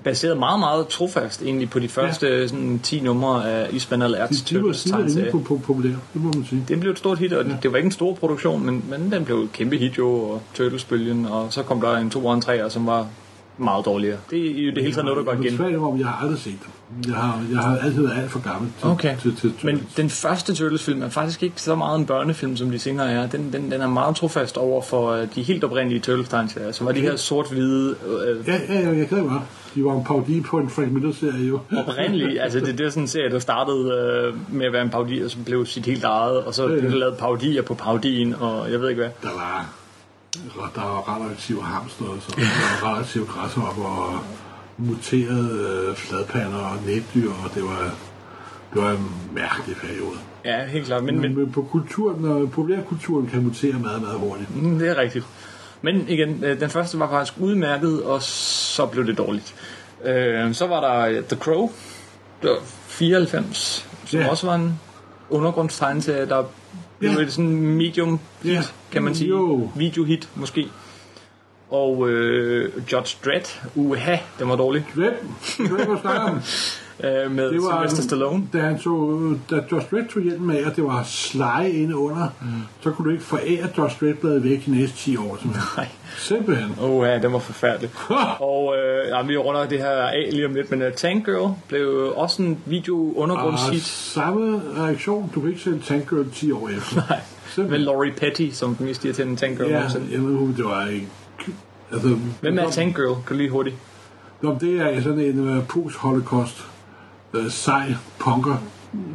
Baseret 0.04 0.38
meget, 0.38 0.60
meget 0.60 0.88
trofast 0.88 1.42
egentlig 1.42 1.70
på 1.70 1.80
de 1.80 1.90
første 1.90 2.28
ja. 2.28 2.48
sådan, 2.48 2.80
10 2.80 3.00
numre 3.00 3.52
af 3.52 3.68
Isman 3.72 4.02
al 4.02 4.12
de, 4.12 4.18
Erts 4.18 4.42
de 4.42 4.56
var 4.56 4.62
Turtles 4.62 4.84
tegneserie. 4.84 5.32
på, 5.32 5.40
på, 5.40 5.62
populære, 5.66 5.98
det 6.14 6.22
må 6.22 6.32
man 6.32 6.46
sige. 6.50 6.66
Det 6.68 6.80
blev 6.80 6.92
et 6.92 6.98
stort 6.98 7.20
hit, 7.20 7.34
og 7.34 7.46
det 7.64 7.72
var 7.72 7.78
ikke 7.78 7.86
en 7.86 7.92
stor 7.92 8.14
produktion, 8.14 8.66
men, 8.66 8.86
men 8.90 9.12
den 9.12 9.26
blev 9.26 9.38
et 9.38 9.52
kæmpe 9.52 9.78
hit 9.78 9.98
jo, 9.98 10.10
og 10.10 10.42
Turtles-bølgen, 10.54 11.26
og 11.26 11.54
så 11.54 11.64
kom 11.64 11.82
der 11.82 11.98
en 11.98 12.10
2 12.10 12.26
og 12.26 12.34
en 12.34 12.42
3, 12.42 12.70
som 12.70 12.86
var 12.86 13.08
meget 13.58 13.86
dårligere. 13.86 14.18
Det 14.30 14.40
er 14.40 14.56
i 14.56 14.72
det 14.72 14.84
hele 14.84 14.94
taget 14.94 15.06
noget, 15.06 15.18
der 15.18 15.24
går 15.24 15.32
Jeg 15.32 15.42
igen. 15.46 15.58
svært 15.58 15.76
om, 15.76 16.00
jeg 16.00 16.08
har 16.08 16.24
aldrig 16.24 16.40
set 16.40 16.54
dem. 16.66 16.72
Jeg 17.12 17.16
har, 17.22 17.42
jeg 17.52 17.60
har 17.60 17.78
altid 17.78 18.02
været 18.08 18.22
alt 18.22 18.32
for 18.32 18.40
gammel 18.52 18.72
til, 18.80 18.88
Okay. 18.90 19.18
til, 19.22 19.36
til, 19.36 19.54
til 19.60 19.66
Men 19.66 19.88
den 19.98 20.10
første 20.10 20.54
Turtles-film 20.56 21.02
er 21.02 21.10
faktisk 21.10 21.44
ikke 21.44 21.62
så 21.62 21.76
meget 21.76 22.00
en 22.00 22.06
børnefilm, 22.06 22.58
som 22.58 22.72
de 22.72 22.80
senere 22.80 23.12
er. 23.12 23.28
Den, 23.28 23.54
den, 23.54 23.72
den 23.72 23.82
er 23.82 23.88
meget 23.88 24.16
trofast 24.16 24.58
over 24.58 24.82
for 24.82 25.12
øh, 25.12 25.28
de 25.36 25.42
helt 25.44 25.64
oprindelige 25.64 26.00
Turtles-tegneserier, 26.00 26.72
som 26.72 26.86
var 26.88 26.92
de 26.94 27.02
her 27.02 27.16
sort-hvide, 27.16 27.96
øh, 28.28 28.48
Ja, 28.48 28.58
ja, 28.70 28.80
ja, 28.90 28.98
jeg 28.98 29.08
kan 29.10 29.18
det 29.18 29.30
godt. 29.30 29.42
De 29.76 29.84
var 29.86 29.96
en 29.98 30.04
parodi 30.04 30.42
på 30.42 30.58
en 30.58 30.70
Frank 30.70 30.92
Miller-serie 30.92 31.48
jo. 31.48 31.60
oprindelige. 31.78 32.42
altså 32.44 32.60
det, 32.60 32.78
det 32.78 32.86
er 32.86 32.90
sådan 32.90 33.04
en 33.04 33.08
serie, 33.08 33.30
der 33.30 33.40
startede 33.40 33.92
øh, 33.92 34.54
med 34.56 34.66
at 34.66 34.74
være 34.74 34.82
en 34.82 34.90
parodi, 34.90 35.22
og 35.22 35.32
så 35.32 35.38
blev 35.46 35.66
sit 35.66 35.86
helt 35.86 36.04
eget, 36.04 36.38
og 36.44 36.54
så 36.54 36.68
Ja, 36.70 36.74
ja. 36.76 36.82
lavet 36.82 37.18
parodier 37.18 37.62
på 37.62 37.74
parodien, 37.74 38.36
og 38.40 38.72
jeg 38.72 38.82
ved 38.82 38.90
ikke 38.90 39.02
hvad. 39.02 39.12
Der 39.24 39.30
var, 39.36 39.70
der 40.76 40.82
var 40.82 41.00
radioaktive 41.00 41.64
hamster, 41.64 42.06
og 42.06 42.18
så 42.20 42.34
der 42.36 42.42
var 42.42 42.90
radioaktive 42.90 43.26
græshopper, 43.26 43.84
og 43.86 44.20
muterede 44.78 45.86
øh, 45.90 45.96
fladpander 45.96 46.58
og 46.60 46.78
netdyr, 46.86 47.30
og 47.44 47.50
det 47.56 47.64
var, 47.64 47.94
det 48.74 48.82
var 48.84 48.92
en 48.92 49.12
mærkelig 49.34 49.76
periode. 49.78 50.18
Ja, 50.46 50.66
helt 50.66 50.86
klart. 50.86 51.04
Men, 51.04 51.20
Men, 51.20 51.38
men 51.38 51.52
på 51.52 51.62
kulturen, 51.72 52.22
når 52.22 52.40
populærkulturen 52.46 53.28
kan 53.28 53.44
mutere 53.44 53.74
meget, 53.74 54.02
meget 54.02 54.20
hurtigt. 54.20 54.56
Mm, 54.64 54.80
Det 54.80 54.90
er 54.90 54.98
rigtigt. 54.98 55.26
Men 55.82 56.06
igen, 56.10 56.44
øh, 56.44 56.60
den 56.60 56.70
første 56.70 57.00
var 57.00 57.10
faktisk 57.10 57.34
udmærket, 57.40 58.04
og 58.04 58.22
så 58.24 58.86
blev 58.86 59.08
det 59.08 59.18
dårligt. 59.18 59.56
Øh, 60.06 60.54
Så 60.54 60.68
var 60.68 60.82
der 60.82 61.00
øh, 61.18 61.24
The 61.24 61.38
Crow, 61.38 61.72
det 62.42 62.50
var 62.50 62.58
94, 62.88 63.88
som 64.06 64.20
Ja. 64.20 64.30
også 64.30 64.48
var 64.48 64.56
en 64.56 64.80
undergrundstegneserie, 65.30 66.26
der 66.26 66.44
blev 67.10 67.20
Ja. 67.20 67.26
et 67.26 67.32
sådan 67.34 67.52
medium 67.56 68.20
hit, 68.44 68.52
Ja. 68.54 68.62
kan 68.92 69.04
man 69.04 69.16
sige. 69.16 69.30
Jo. 69.30 69.70
Videohit 69.76 70.30
måske. 70.36 70.68
Og 71.70 72.10
øh, 72.10 72.72
Judge 72.92 73.18
Dredd, 73.26 73.46
uha, 73.76 74.18
den 74.40 74.50
var 74.50 74.56
dårlig, 74.56 74.86
Hvem? 74.94 75.14
Hvem 75.58 75.72
var 75.90 76.00
snakke 76.02 76.22
om? 76.22 76.40
øh, 77.04 77.32
med 77.32 77.50
Det 77.52 77.62
var, 77.62 77.78
Sylvester 77.78 78.04
Stallone. 78.04 78.44
Da, 78.54 78.60
han 78.60 78.80
tog, 78.80 79.22
da 79.50 79.56
Josh 79.72 79.90
Dredd 79.92 80.08
tog 80.08 80.24
hjelmen 80.24 80.58
af, 80.58 80.66
og 80.66 80.76
det 80.76 80.84
var 80.84 81.04
Sly 81.04 81.66
inde 81.74 81.98
under, 81.98 82.28
mm. 82.42 82.48
så 82.82 82.92
kunne 82.92 83.06
du 83.06 83.12
ikke 83.12 83.24
forære 83.24 83.68
Josh 83.78 84.00
Dredd 84.00 84.18
bladet 84.18 84.44
væk 84.44 84.66
de 84.66 84.72
næste 84.72 84.98
10 84.98 85.18
år. 85.18 85.38
Simpelthen. 85.42 85.72
Nej. 85.78 85.88
Simpelthen. 86.18 86.76
Åh 86.82 87.08
ja, 87.08 87.20
den 87.20 87.34
var 87.34 87.40
forfærdelig. 87.40 87.90
og 88.40 88.76
øh, 88.78 89.08
ja, 89.10 89.22
vi 89.22 89.38
runder 89.38 89.68
det 89.68 89.80
her 89.80 89.90
af 89.90 90.30
lige 90.32 90.46
om 90.46 90.54
lidt, 90.54 90.72
men 90.72 90.82
uh, 90.82 90.88
Tank 90.96 91.26
Girl 91.26 91.54
blev 91.68 92.14
også 92.16 92.42
en 92.42 92.58
video 92.66 93.14
undergrundshit. 93.16 93.82
samme 93.84 94.62
reaktion, 94.78 95.32
du 95.36 95.40
kan 95.40 95.50
ikke 95.50 95.62
sælge 95.62 95.80
Tank 95.80 96.10
Girl 96.10 96.32
10 96.34 96.52
år 96.52 96.70
efter. 96.70 96.96
Nej, 97.10 97.18
med 97.18 97.52
Simpelthen. 97.52 97.82
Laurie 97.82 98.12
Petty 98.12 98.50
som 98.52 98.76
den 98.76 98.86
mest 98.86 99.06
irriterende 99.06 99.36
Tank 99.36 99.58
Girl 99.58 99.70
Ja, 99.70 99.82
jeg 100.12 100.22
ved, 100.22 100.56
det 100.58 100.66
var 100.66 100.88
ikke... 100.88 101.08
Altså, 101.92 102.18
Hvem 102.42 102.58
er 102.58 102.70
Tank 102.70 102.96
Girl? 102.96 103.16
Kan 103.28 103.36
du 103.36 103.38
lige 103.38 103.50
hurtigt? 103.50 103.76
Nå, 104.42 104.58
det 104.62 104.82
er 104.82 105.02
sådan 105.02 105.20
en 105.20 105.58
uh, 105.58 105.68
post-holocaust 105.68 106.68
uh, 107.40 107.52
sej 107.52 107.96
punker 108.20 108.58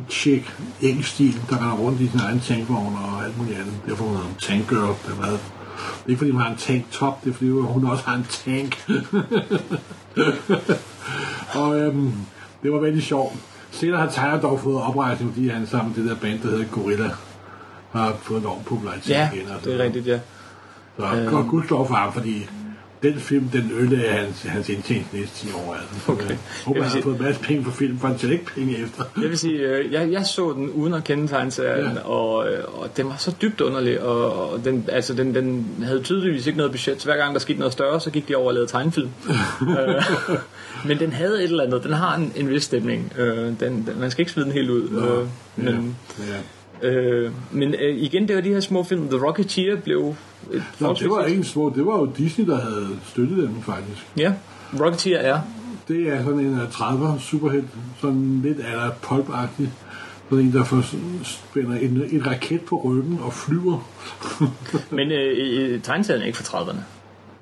chick, 0.08 0.56
engelsk 0.80 1.10
stil, 1.10 1.40
der 1.50 1.56
render 1.56 1.76
rundt 1.76 2.00
i 2.00 2.08
sin 2.08 2.20
egen 2.20 2.40
tankvogn 2.40 2.96
og 2.96 3.24
alt 3.24 3.38
muligt 3.38 3.58
andet. 3.58 3.74
Derfor 3.86 4.04
hun 4.04 4.16
en 4.16 4.36
tank 4.38 4.68
girl. 4.68 4.94
Det 5.06 5.12
er, 5.12 5.16
meget, 5.16 5.40
det 5.98 6.04
er 6.04 6.08
ikke 6.08 6.18
fordi 6.18 6.30
hun 6.30 6.40
har 6.40 6.50
en 6.50 6.56
tank 6.56 6.90
top, 6.90 7.24
det 7.24 7.30
er 7.30 7.34
fordi 7.34 7.50
hun 7.50 7.84
også 7.84 8.04
har 8.06 8.14
en 8.14 8.26
tank. 8.30 8.90
og 11.60 11.78
øhm, 11.80 12.12
det 12.62 12.72
var 12.72 12.78
veldig 12.78 13.02
sjovt. 13.02 13.34
Senere 13.70 14.00
har 14.00 14.10
Tyler 14.10 14.40
dog 14.40 14.60
fået 14.60 14.82
oprejsning, 14.82 15.32
fordi 15.32 15.48
han 15.48 15.66
sammen 15.66 15.94
med 15.96 16.02
det 16.02 16.10
der 16.10 16.16
band, 16.16 16.40
der 16.40 16.50
hedder 16.50 16.64
Gorilla, 16.64 17.10
har 17.92 18.16
fået 18.22 18.40
enorm 18.40 18.62
popularitet 18.64 19.10
Ja, 19.10 19.30
igen. 19.32 19.48
og 19.48 19.64
det 19.64 19.74
er 19.80 19.84
rigtigt, 19.84 20.06
ja. 20.06 20.18
Så 20.96 21.16
øh. 21.16 21.34
og 21.34 21.46
gudskelov 21.48 21.88
for 21.88 21.94
ham, 21.94 22.12
fordi 22.12 22.48
den 23.02 23.14
film, 23.14 23.48
den 23.48 23.70
ødelagde 23.80 24.08
hans, 24.12 24.42
hans 24.42 24.68
indtjening 24.68 25.08
næste 25.12 25.46
10 25.46 25.52
år. 25.52 25.74
Altså. 25.74 26.04
Så, 26.06 26.12
Okay. 26.12 26.24
øh, 26.24 26.30
Jeg 26.30 26.38
Håber, 26.64 26.82
han 26.82 26.90
har 26.92 27.02
fået 27.02 27.16
en 27.16 27.22
masse 27.22 27.40
penge 27.40 27.64
for 27.64 27.70
film, 27.70 27.98
for 27.98 28.08
han 28.08 28.18
tjener 28.18 28.32
ikke 28.32 28.46
penge 28.54 28.76
efter. 28.78 29.04
Jeg 29.22 29.28
vil 29.28 29.38
sige, 29.38 29.58
øh, 29.58 29.92
jeg, 29.92 30.12
jeg 30.12 30.26
så 30.26 30.52
den 30.52 30.70
uden 30.70 30.94
at 30.94 31.04
kende 31.04 31.28
tegneserien, 31.28 31.84
Ja. 31.84 31.90
ja. 31.92 32.00
og, 32.08 32.48
øh, 32.52 32.64
og 32.80 32.96
den 32.96 33.06
var 33.06 33.16
så 33.18 33.34
dybt 33.42 33.60
underlig, 33.60 34.00
og, 34.02 34.50
og 34.52 34.64
den, 34.64 34.84
altså, 34.88 35.14
den, 35.14 35.34
den 35.34 35.66
havde 35.82 36.02
tydeligvis 36.02 36.46
ikke 36.46 36.56
noget 36.56 36.72
budget, 36.72 37.02
så 37.02 37.06
hver 37.08 37.16
gang 37.16 37.34
der 37.34 37.40
skete 37.40 37.58
noget 37.58 37.72
større, 37.72 38.00
så 38.00 38.10
gik 38.10 38.28
de 38.28 38.34
over 38.34 38.46
og 38.48 38.54
lavede 38.54 38.70
tegnefilm. 38.70 39.08
øh, 39.78 40.02
men 40.86 40.98
den 40.98 41.12
havde 41.12 41.38
et 41.44 41.50
eller 41.50 41.64
andet, 41.64 41.84
den 41.84 41.92
har 41.92 42.16
en, 42.16 42.32
en 42.36 42.48
vis 42.50 42.62
stemning. 42.64 43.12
Øh, 43.18 43.36
den, 43.36 43.58
den, 43.60 43.88
man 44.00 44.10
skal 44.10 44.22
ikke 44.22 44.32
smide 44.32 44.46
den 44.46 44.52
helt 44.54 44.70
ud. 44.70 44.82
Øh, 44.88 45.26
men 45.66 45.96
ja. 46.18 46.22
Øh, 46.82 47.32
men 47.50 47.74
øh, 47.74 47.96
igen, 47.96 48.28
det 48.28 48.36
var 48.36 48.42
de 48.42 48.48
her 48.48 48.60
små 48.60 48.82
film. 48.84 49.08
The 49.08 49.26
Rocketeer 49.26 49.76
blev 49.76 50.14
et 50.52 50.62
Nå, 50.78 50.94
det 50.94 51.10
var 51.10 51.24
ikke 51.24 51.44
små, 51.44 51.72
det 51.76 51.86
var 51.86 51.98
jo 51.98 52.12
Disney, 52.18 52.46
der 52.46 52.60
havde 52.60 52.88
støttet 53.06 53.36
den 53.38 53.62
faktisk. 53.66 54.06
Ja, 54.16 54.32
Rocketeer 54.80 55.18
er 55.18 55.40
Det 55.88 56.08
er 56.08 56.24
sådan 56.24 56.40
en 56.40 56.60
af 56.60 56.66
30'er 56.66 57.18
superhelt, 57.20 57.66
sådan 58.00 58.40
lidt 58.44 58.60
af 58.60 58.90
pulp-agtig. 59.02 59.66
Sådan 60.30 60.44
en, 60.44 60.52
der 60.52 60.64
får 60.64 60.84
spænder 61.24 61.76
en, 61.76 62.02
en 62.10 62.26
raket 62.26 62.60
på 62.60 62.80
ryggen 62.84 63.18
og 63.22 63.32
flyver. 63.32 63.88
Men 64.96 65.12
øh, 65.12 65.32
i- 65.38 65.74
i- 65.74 65.78
tegneserien 65.80 66.22
er 66.22 66.26
ikke 66.26 66.38
fra 66.38 66.58
30'erne. 66.60 66.76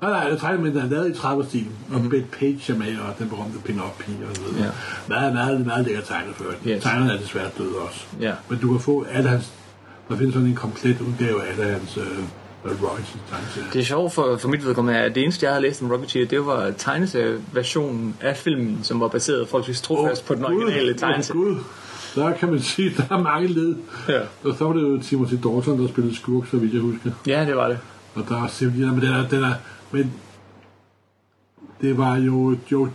Nej, 0.01 0.11
nej, 0.11 0.23
det 0.25 0.33
er 0.33 0.39
tegnet, 0.39 0.61
men 0.61 0.71
den 0.75 0.81
er 0.81 0.89
lavet 0.89 1.09
i 1.09 1.11
30'er-stilen. 1.11 1.71
Og 1.89 1.95
mm-hmm. 1.95 2.09
Bette 2.09 2.27
Page 2.39 2.73
er 2.73 2.77
med, 2.77 2.97
og 2.97 3.19
den 3.19 3.29
berømte 3.29 3.59
pin-up-pige 3.65 4.17
og 4.29 4.35
så 4.35 4.41
videre. 4.41 4.65
Ja. 4.65 4.71
Meget, 5.07 5.33
meget, 5.33 5.65
meget 5.65 5.85
lækker 5.85 6.01
tegnet 6.01 6.35
før. 6.35 6.51
Yes. 6.67 6.83
Tegnerne 6.83 7.13
er 7.13 7.17
desværre 7.17 7.49
døde 7.57 7.75
også. 7.87 8.05
Ja. 8.21 8.33
Men 8.49 8.59
du 8.59 8.71
kan 8.71 8.79
få 8.79 9.05
alle 9.11 9.29
hans... 9.29 9.51
Der 10.09 10.17
findes 10.17 10.33
sådan 10.33 10.47
en 10.47 10.55
komplet 10.55 11.01
udgave 11.01 11.43
af 11.43 11.51
alle 11.51 11.73
hans 11.73 11.97
øh. 11.97 12.03
Det 13.73 13.79
er 13.79 13.83
sjovt 13.83 14.13
for, 14.13 14.37
for 14.37 14.47
mit 14.47 14.65
vedkommende, 14.65 14.99
at 14.99 15.15
det 15.15 15.23
eneste, 15.23 15.45
jeg 15.45 15.53
havde 15.53 15.61
læst 15.61 15.81
om 15.81 15.91
Rocketeer, 15.91 16.25
det 16.25 16.45
var 16.45 16.71
tegneserieversionen 16.77 18.15
af 18.21 18.37
filmen, 18.37 18.79
som 18.83 18.99
var 18.99 19.07
baseret 19.07 19.47
forholdsvis 19.47 19.81
trofast 19.81 20.25
på 20.25 20.35
den 20.35 20.45
originale 20.45 20.93
tegneserie. 20.93 21.39
Gud. 21.39 21.55
Der 22.15 22.31
kan 22.31 22.49
man 22.49 22.59
sige, 22.59 22.93
der 22.97 23.15
er 23.15 23.17
mange 23.17 23.47
led. 23.47 23.75
Ja. 24.09 24.19
Og 24.43 24.55
så 24.57 24.65
var 24.65 24.73
det 24.73 24.81
jo 24.81 25.01
Timothy 25.01 25.33
Dalton, 25.33 25.81
der 25.81 25.87
spillede 25.87 26.15
skurk, 26.15 26.47
så 26.51 26.57
vidt 26.57 26.73
jeg 26.73 26.81
husker. 26.81 27.11
ja, 27.27 27.45
det 27.45 27.55
var 27.55 27.67
det. 27.67 27.79
Og 28.15 28.23
der 28.29 28.43
er 28.43 28.47
simpelthen, 28.47 28.91
men 28.91 29.01
den 29.01 29.13
er, 29.13 29.27
den 29.27 29.43
er, 29.43 29.53
men 29.91 30.13
det 31.81 31.97
var 31.97 32.15
jo 32.17 32.55
Joe, 32.71 32.89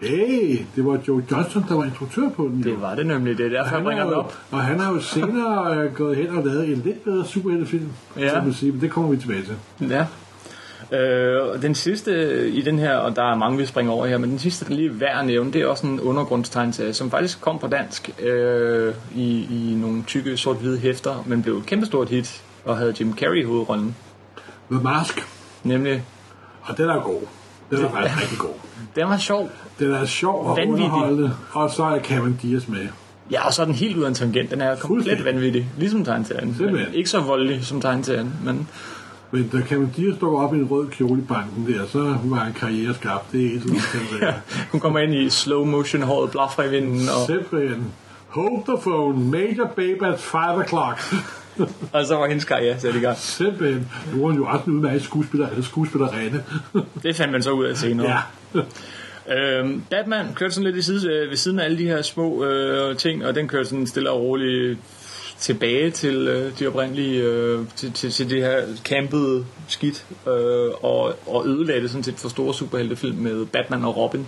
hey, 0.00 0.58
det 0.76 0.84
var 0.86 0.98
Joe 1.08 1.22
Johnston, 1.30 1.64
der 1.68 1.74
var 1.74 1.84
instruktør 1.84 2.28
på 2.28 2.42
den. 2.42 2.60
jo. 2.60 2.70
Det 2.70 2.80
var 2.82 2.94
det 2.94 3.06
nemlig. 3.06 3.38
Det 3.38 3.46
er 3.46 3.50
derfor, 3.50 3.64
jeg 3.64 3.76
Han 3.76 3.84
bringer 3.84 4.04
er 4.04 4.08
den 4.08 4.18
op. 4.18 4.38
og 4.50 4.62
han 4.62 4.80
har 4.80 4.92
jo 4.92 5.00
senere 5.00 5.76
øh, 5.76 5.94
gået 5.94 6.16
hen 6.16 6.26
og 6.36 6.44
lavet 6.46 6.68
en 6.68 6.82
lidt 6.84 7.04
bedre 7.04 7.24
superheltefilm, 7.26 7.88
Ja. 8.18 8.32
kan 8.34 8.44
man 8.44 8.52
sige, 8.52 8.72
men 8.72 8.80
det 8.80 8.90
kommer 8.90 9.10
vi 9.10 9.16
tilbage 9.16 9.42
til. 9.42 9.56
Ja. 9.90 10.06
Øh, 10.92 11.48
og 11.52 11.62
den 11.62 11.74
sidste 11.74 12.48
i 12.50 12.62
den 12.62 12.78
her, 12.78 12.96
og 12.96 13.16
der 13.16 13.22
er 13.32 13.34
mange, 13.34 13.58
vi 13.58 13.66
springer 13.66 13.92
over 13.92 14.06
her, 14.06 14.18
men 14.18 14.30
den 14.30 14.38
sidste, 14.38 14.64
der 14.64 14.74
lige 14.74 14.88
er 14.88 14.92
værd 14.92 15.18
at 15.20 15.26
nævne, 15.26 15.52
det 15.52 15.60
er 15.62 15.66
også 15.66 15.86
en 15.86 16.00
undergrundstegneserie, 16.00 16.92
som 16.94 17.10
faktisk 17.10 17.40
kom 17.40 17.58
på 17.58 17.66
dansk 17.66 18.10
øh, 18.22 18.94
i, 19.14 19.46
i 19.50 19.74
nogle 19.74 20.02
tykke 20.06 20.36
sort-hvide 20.36 20.78
hæfter, 20.78 21.24
men 21.26 21.42
blev 21.42 21.56
et 21.58 21.66
kæmpestort 21.66 22.08
hit, 22.08 22.42
og 22.64 22.76
havde 22.76 22.94
Jim 23.00 23.16
Carrey 23.16 23.40
i 23.40 23.44
hovedrollen. 23.44 23.96
The 24.70 24.80
Mask, 24.82 25.26
Nemlig, 25.68 26.04
og 26.62 26.76
den 26.78 26.90
er 26.90 27.02
god. 27.02 27.20
Den 27.70 27.84
er 27.84 27.90
faktisk 27.90 28.20
rigtig 28.22 28.38
god. 28.38 28.50
den 28.96 29.08
var 29.08 29.18
sjov. 29.18 29.50
Den 29.78 29.92
er 29.92 30.04
sjov 30.06 30.46
og 30.46 30.56
Vanvittig. 30.56 30.84
underholdende, 30.84 31.32
og 31.52 31.70
så 31.70 31.84
er 31.84 31.98
Cameron 32.00 32.38
Diaz 32.42 32.68
med. 32.68 32.88
Ja, 33.30 33.46
og 33.46 33.54
så 33.54 33.62
er 33.62 33.66
den 33.66 33.74
helt 33.74 33.96
ud 33.96 34.02
af 34.02 34.08
en 34.08 34.14
tangent. 34.14 34.50
Den 34.50 34.60
er 34.60 34.76
komplet 34.76 35.24
vanvittig, 35.24 35.68
ligesom. 35.78 36.06
Men 36.58 36.94
Ikke 36.94 37.10
så 37.10 37.20
voldelig 37.20 37.66
som 37.66 37.80
tegneserien, 37.80 38.32
men 38.44 38.68
Men 39.30 39.48
da 39.48 39.60
Cameron 39.60 39.92
Diaz 39.96 40.18
dukker 40.20 40.38
op 40.38 40.54
i 40.54 40.58
en 40.58 40.64
rød 40.70 40.88
kjole 40.88 41.22
i 41.22 41.24
banken 41.24 41.66
der, 41.66 41.86
så 41.86 42.16
var 42.24 42.36
han 42.36 42.52
karriere 42.52 42.94
skabt. 42.94 43.32
Det 43.32 43.40
er 43.46 43.46
et 43.56 43.62
eller 43.62 43.74
andet, 43.94 44.22
ja, 44.22 44.34
hun 44.72 44.80
kommer 44.80 44.98
ind 45.00 45.14
i 45.14 45.30
slow 45.30 45.64
motion, 45.64 46.02
håret 46.02 46.30
blaffer 46.30 46.62
i 46.62 46.70
vinden, 46.70 47.08
og, 47.08 47.26
Simpelthen. 47.26 47.84
Hold 48.28 48.64
the 48.68 48.90
phone. 48.90 49.30
Major 49.30 49.66
babe 49.76 50.06
at 50.06 50.20
5 50.20 50.40
o'clock. 50.40 51.14
Og 51.92 52.06
så 52.06 52.16
var 52.16 52.26
hendes 52.28 52.44
karriere 52.44 52.80
sat 52.80 52.94
i 52.94 52.98
gang. 52.98 53.18
Simpelthen. 53.18 53.88
Nu 54.14 54.24
er 54.26 54.30
han 54.30 54.38
jo 54.40 54.48
en 54.66 54.72
udmærket 54.72 55.02
skuespiller, 55.02 55.48
eller 55.48 55.62
skuespillerinde. 55.62 56.42
Det 57.02 57.16
fandt 57.16 57.32
man 57.32 57.42
så 57.42 57.50
ud 57.50 57.64
af 57.64 57.76
senere. 57.76 58.22
ja. 58.54 58.60
Øhm, 59.34 59.82
Batman 59.90 60.26
kørte 60.34 60.54
sådan 60.54 60.64
lidt 60.64 60.76
i 60.76 60.82
side, 60.82 61.12
øh, 61.12 61.30
ved 61.30 61.36
siden 61.36 61.58
af 61.60 61.64
alle 61.64 61.78
de 61.78 61.84
her 61.86 62.02
små 62.02 62.44
øh, 62.44 62.96
ting, 62.96 63.26
og 63.26 63.34
den 63.34 63.48
kørte 63.48 63.68
sådan 63.68 63.86
stille 63.86 64.10
og 64.10 64.20
roligt 64.22 64.78
tilbage 65.38 65.90
til 65.90 66.28
øh, 66.28 66.58
de 66.58 66.66
oprindelige, 66.66 67.22
øh, 67.22 67.58
til, 67.76 67.92
til, 67.92 68.10
til 68.10 68.30
det 68.30 68.42
her 68.42 68.60
campede 68.84 69.44
skidt, 69.68 70.04
øh, 70.26 70.70
og, 70.82 71.14
og 71.26 71.46
ødelagde 71.46 71.82
det 71.82 71.90
sådan 71.90 72.04
set 72.04 72.14
for 72.18 72.28
store 72.28 72.54
superheltefilm 72.54 73.16
med 73.16 73.46
Batman 73.46 73.84
og 73.84 73.96
Robin 73.96 74.26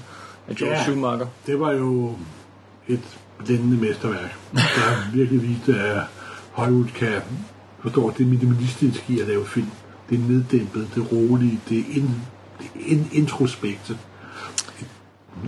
af 0.48 0.56
George 0.56 0.76
Ja. 0.76 0.82
Schumacher. 0.82 1.26
Det 1.46 1.60
var 1.60 1.72
jo 1.72 2.14
et 2.88 3.00
blændende 3.46 3.76
mesterværk, 3.76 4.36
der 4.52 5.12
virkelig 5.14 5.42
viste, 5.42 5.74
at 5.80 6.00
Hollywood 6.58 6.88
kan 6.94 7.22
forstå 7.82 8.12
det 8.18 8.26
minimalistiske 8.26 9.04
i 9.08 9.20
at 9.20 9.28
lave 9.28 9.46
film. 9.46 9.70
Det 10.10 10.18
er 10.18 10.22
neddæmpet, 10.28 10.88
det 10.94 11.00
er 11.00 11.06
rolige, 11.06 11.60
det 11.68 11.78
er, 11.78 11.84
in, 11.96 12.10
det 12.58 12.66
er 12.74 12.86
in, 12.86 13.08
introspektet. 13.12 13.98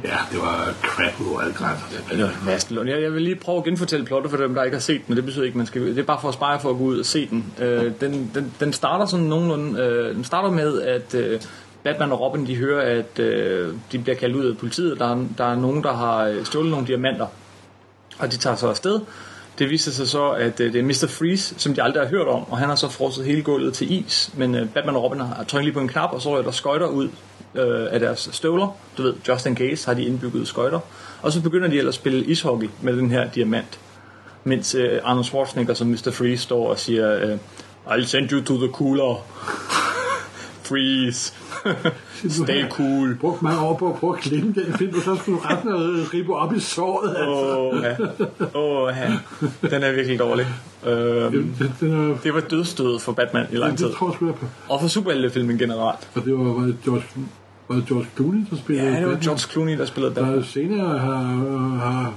Ja, 0.05 0.16
det 0.33 0.38
var 0.38 0.75
crap 0.83 1.31
over 1.31 1.40
alle 1.40 1.55
grænser. 1.55 1.87
Eller 2.11 2.31
Vastelund. 2.44 2.88
Jeg, 2.88 3.03
jeg 3.03 3.12
vil 3.12 3.23
lige 3.23 3.37
prøve 3.37 3.59
at 3.59 3.64
genfortælle 3.64 4.07
plottet 4.07 4.31
for 4.31 4.38
dem, 4.38 4.55
der 4.55 4.62
ikke 4.62 4.75
har 4.75 4.81
set 4.81 4.96
den, 4.96 5.05
men 5.09 5.16
det 5.16 5.25
betyder 5.25 5.44
ikke, 5.44 5.59
man 5.59 5.66
skal... 5.66 5.87
Det 5.87 5.99
er 5.99 6.03
bare 6.03 6.20
for 6.20 6.29
at 6.29 6.35
spare 6.35 6.61
for 6.61 6.70
at 6.70 6.77
gå 6.77 6.85
ud 6.85 6.99
og 6.99 7.07
se 7.07 7.29
den. 7.29 7.44
Øh, 7.59 7.92
den, 8.01 8.31
den, 8.35 8.53
den 8.61 8.73
starter 8.73 9.07
sådan 9.07 9.27
nogenlunde... 9.27 9.81
Øh, 9.81 10.14
den 10.14 10.25
starter 10.25 10.51
med, 10.51 10.83
at 10.83 11.14
øh, 11.14 11.40
Batman 11.85 12.12
og 12.12 12.20
Robin, 12.20 12.46
de 12.46 12.57
hører, 12.57 12.99
at 12.99 13.18
øh, 13.18 13.75
de 13.92 13.99
bliver 13.99 14.16
kaldt 14.16 14.37
ud 14.37 14.44
af 14.44 14.59
politiet. 14.59 14.99
Der 14.99 15.14
er, 15.14 15.25
der 15.38 15.44
er 15.44 15.55
nogen, 15.55 15.83
der 15.83 15.92
har 15.92 16.25
øh, 16.25 16.44
stjålet 16.44 16.70
nogle 16.70 16.87
diamanter. 16.87 17.27
Og 18.18 18.33
de 18.33 18.37
tager 18.37 18.57
så 18.57 18.68
afsted. 18.68 19.01
Det 19.61 19.70
viser 19.70 19.92
sig 19.92 20.09
så, 20.09 20.31
at 20.31 20.61
øh, 20.61 20.73
det 20.73 20.79
er 20.79 20.85
Mr. 20.85 21.07
Freeze, 21.09 21.55
som 21.59 21.75
de 21.75 21.83
aldrig 21.83 22.03
har 22.03 22.11
hørt 22.11 22.29
om, 22.29 22.53
og 22.53 22.59
han 22.59 22.68
har 22.68 22.77
så 22.77 22.88
frosset 22.88 23.25
hele 23.25 23.42
gulvet 23.42 23.75
til 23.75 23.92
is. 23.92 24.31
Men 24.37 24.55
øh, 24.55 24.68
Batman 24.68 24.96
og 24.96 25.03
Robin 25.03 25.20
har 25.20 25.44
trykket 25.49 25.64
lige 25.64 25.75
på 25.75 25.81
en 25.81 25.88
knap, 25.88 26.12
og 26.12 26.23
så 26.23 26.31
er 26.31 26.42
der 26.42 26.51
skøjter 26.51 26.87
ud 26.87 27.09
øh, 27.55 27.87
af 27.90 28.01
deres 28.01 28.29
støvler. 28.33 28.77
Du 28.99 29.03
ved, 29.03 29.14
just 29.29 29.46
in 29.46 29.57
case 29.57 29.87
har 29.87 29.94
de 29.94 30.05
indbygget 30.05 30.49
skøjter. 30.49 30.81
Og 31.23 31.33
så 31.33 31.42
begynder 31.42 31.68
de 31.68 31.79
ellers 31.79 31.94
at 31.94 32.01
spille 32.01 32.25
ishockey 32.25 32.70
med 32.83 32.96
den 32.96 33.11
her 33.11 33.31
diamant. 33.31 33.81
Mens 34.44 34.75
øh, 34.75 35.01
Arnold 35.05 35.25
Schwarzenegger 35.25 35.75
som 35.75 35.87
Mr. 35.87 36.11
Freeze 36.12 36.42
står 36.42 36.68
og 36.68 36.79
siger, 36.79 37.16
øh, 37.16 37.38
I'll 37.87 38.07
send 38.07 38.33
you 38.33 38.44
to 38.44 38.57
the 38.57 38.68
cooler. 38.73 39.25
Freeze. 40.70 41.33
Stay 42.28 42.68
cool. 42.70 43.14
brugt 43.20 43.42
mange 43.42 43.61
år 43.61 43.76
på 43.76 43.88
at 43.92 43.94
prøve 44.00 44.16
at 44.16 44.22
glemme 44.22 44.52
den 44.54 44.72
film, 44.78 44.94
og 44.96 45.02
så 45.02 45.16
skulle 45.16 45.38
du 45.38 45.42
ret 45.46 45.64
noget 45.64 46.14
ribe 46.14 46.35
op 46.37 46.54
i 46.56 46.61
såret. 46.61 47.09
Altså. 47.16 47.59
Åh, 47.59 47.83
ja. 47.83 48.59
Åh, 48.59 48.92
ja. 48.96 49.68
Den 49.70 49.83
er 49.83 49.92
virkelig 49.92 50.18
dårlig. 50.18 50.46
Øhm, 50.87 51.33
Den, 51.33 51.74
den 51.80 52.11
er, 52.11 52.16
det 52.24 52.35
var 52.35 52.40
dødstød 52.40 52.98
for 52.98 53.12
Batman 53.12 53.46
i 53.52 53.56
lang 53.56 53.78
tid. 53.78 53.87
det 53.87 53.94
tror 53.94 54.16
jeg. 54.26 54.35
Og 54.68 54.80
for 54.80 54.88
superheltefilmen 54.88 55.59
generelt. 55.59 56.09
Og 56.14 56.24
det 56.24 56.38
var, 56.38 56.44
var 56.44 56.66
det 56.66 56.76
George, 56.85 57.02
var 57.68 57.76
det 57.76 57.87
George 57.87 58.06
Clooney, 58.16 58.44
der 58.50 58.56
spillede 58.56 58.87
Ja, 58.87 58.90
det 58.92 59.00
var 59.06 59.09
Batman? 59.12 59.22
George 59.22 59.40
Clooney, 59.52 59.78
der 59.78 59.85
spillede 59.85 60.14
Batman. 60.14 60.37
Der 60.37 60.42
senere 60.42 60.98
har, 60.98 61.22
har, 61.78 62.12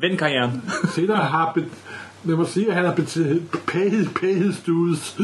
Vend 0.00 0.18
karrieren. 0.18 0.62
senere 0.94 1.16
har 1.16 1.58
lad 2.24 2.36
mig 2.36 2.46
sige, 2.48 2.68
at 2.68 2.74
han 2.74 2.84
bet- 2.96 3.40
paid, 3.66 4.06
paid 4.20 4.52
dues. 4.66 5.16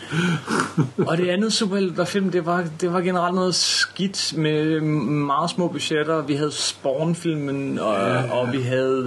Og 1.08 1.16
det 1.18 1.28
andet 1.28 1.52
superheltefilm, 1.52 2.30
det 2.30 2.46
var, 2.46 2.64
det 2.80 2.92
var 2.92 3.00
generelt 3.00 3.34
noget 3.34 3.54
skidt 3.54 4.34
med 4.38 4.80
meget 5.04 5.50
små 5.50 5.68
budgetter. 5.68 6.22
Vi 6.22 6.34
havde 6.34 6.52
Spawn-filmen, 6.52 7.78
og, 7.78 7.94
ja, 7.94 8.32
og 8.32 8.52
vi 8.52 8.60
havde 8.60 9.04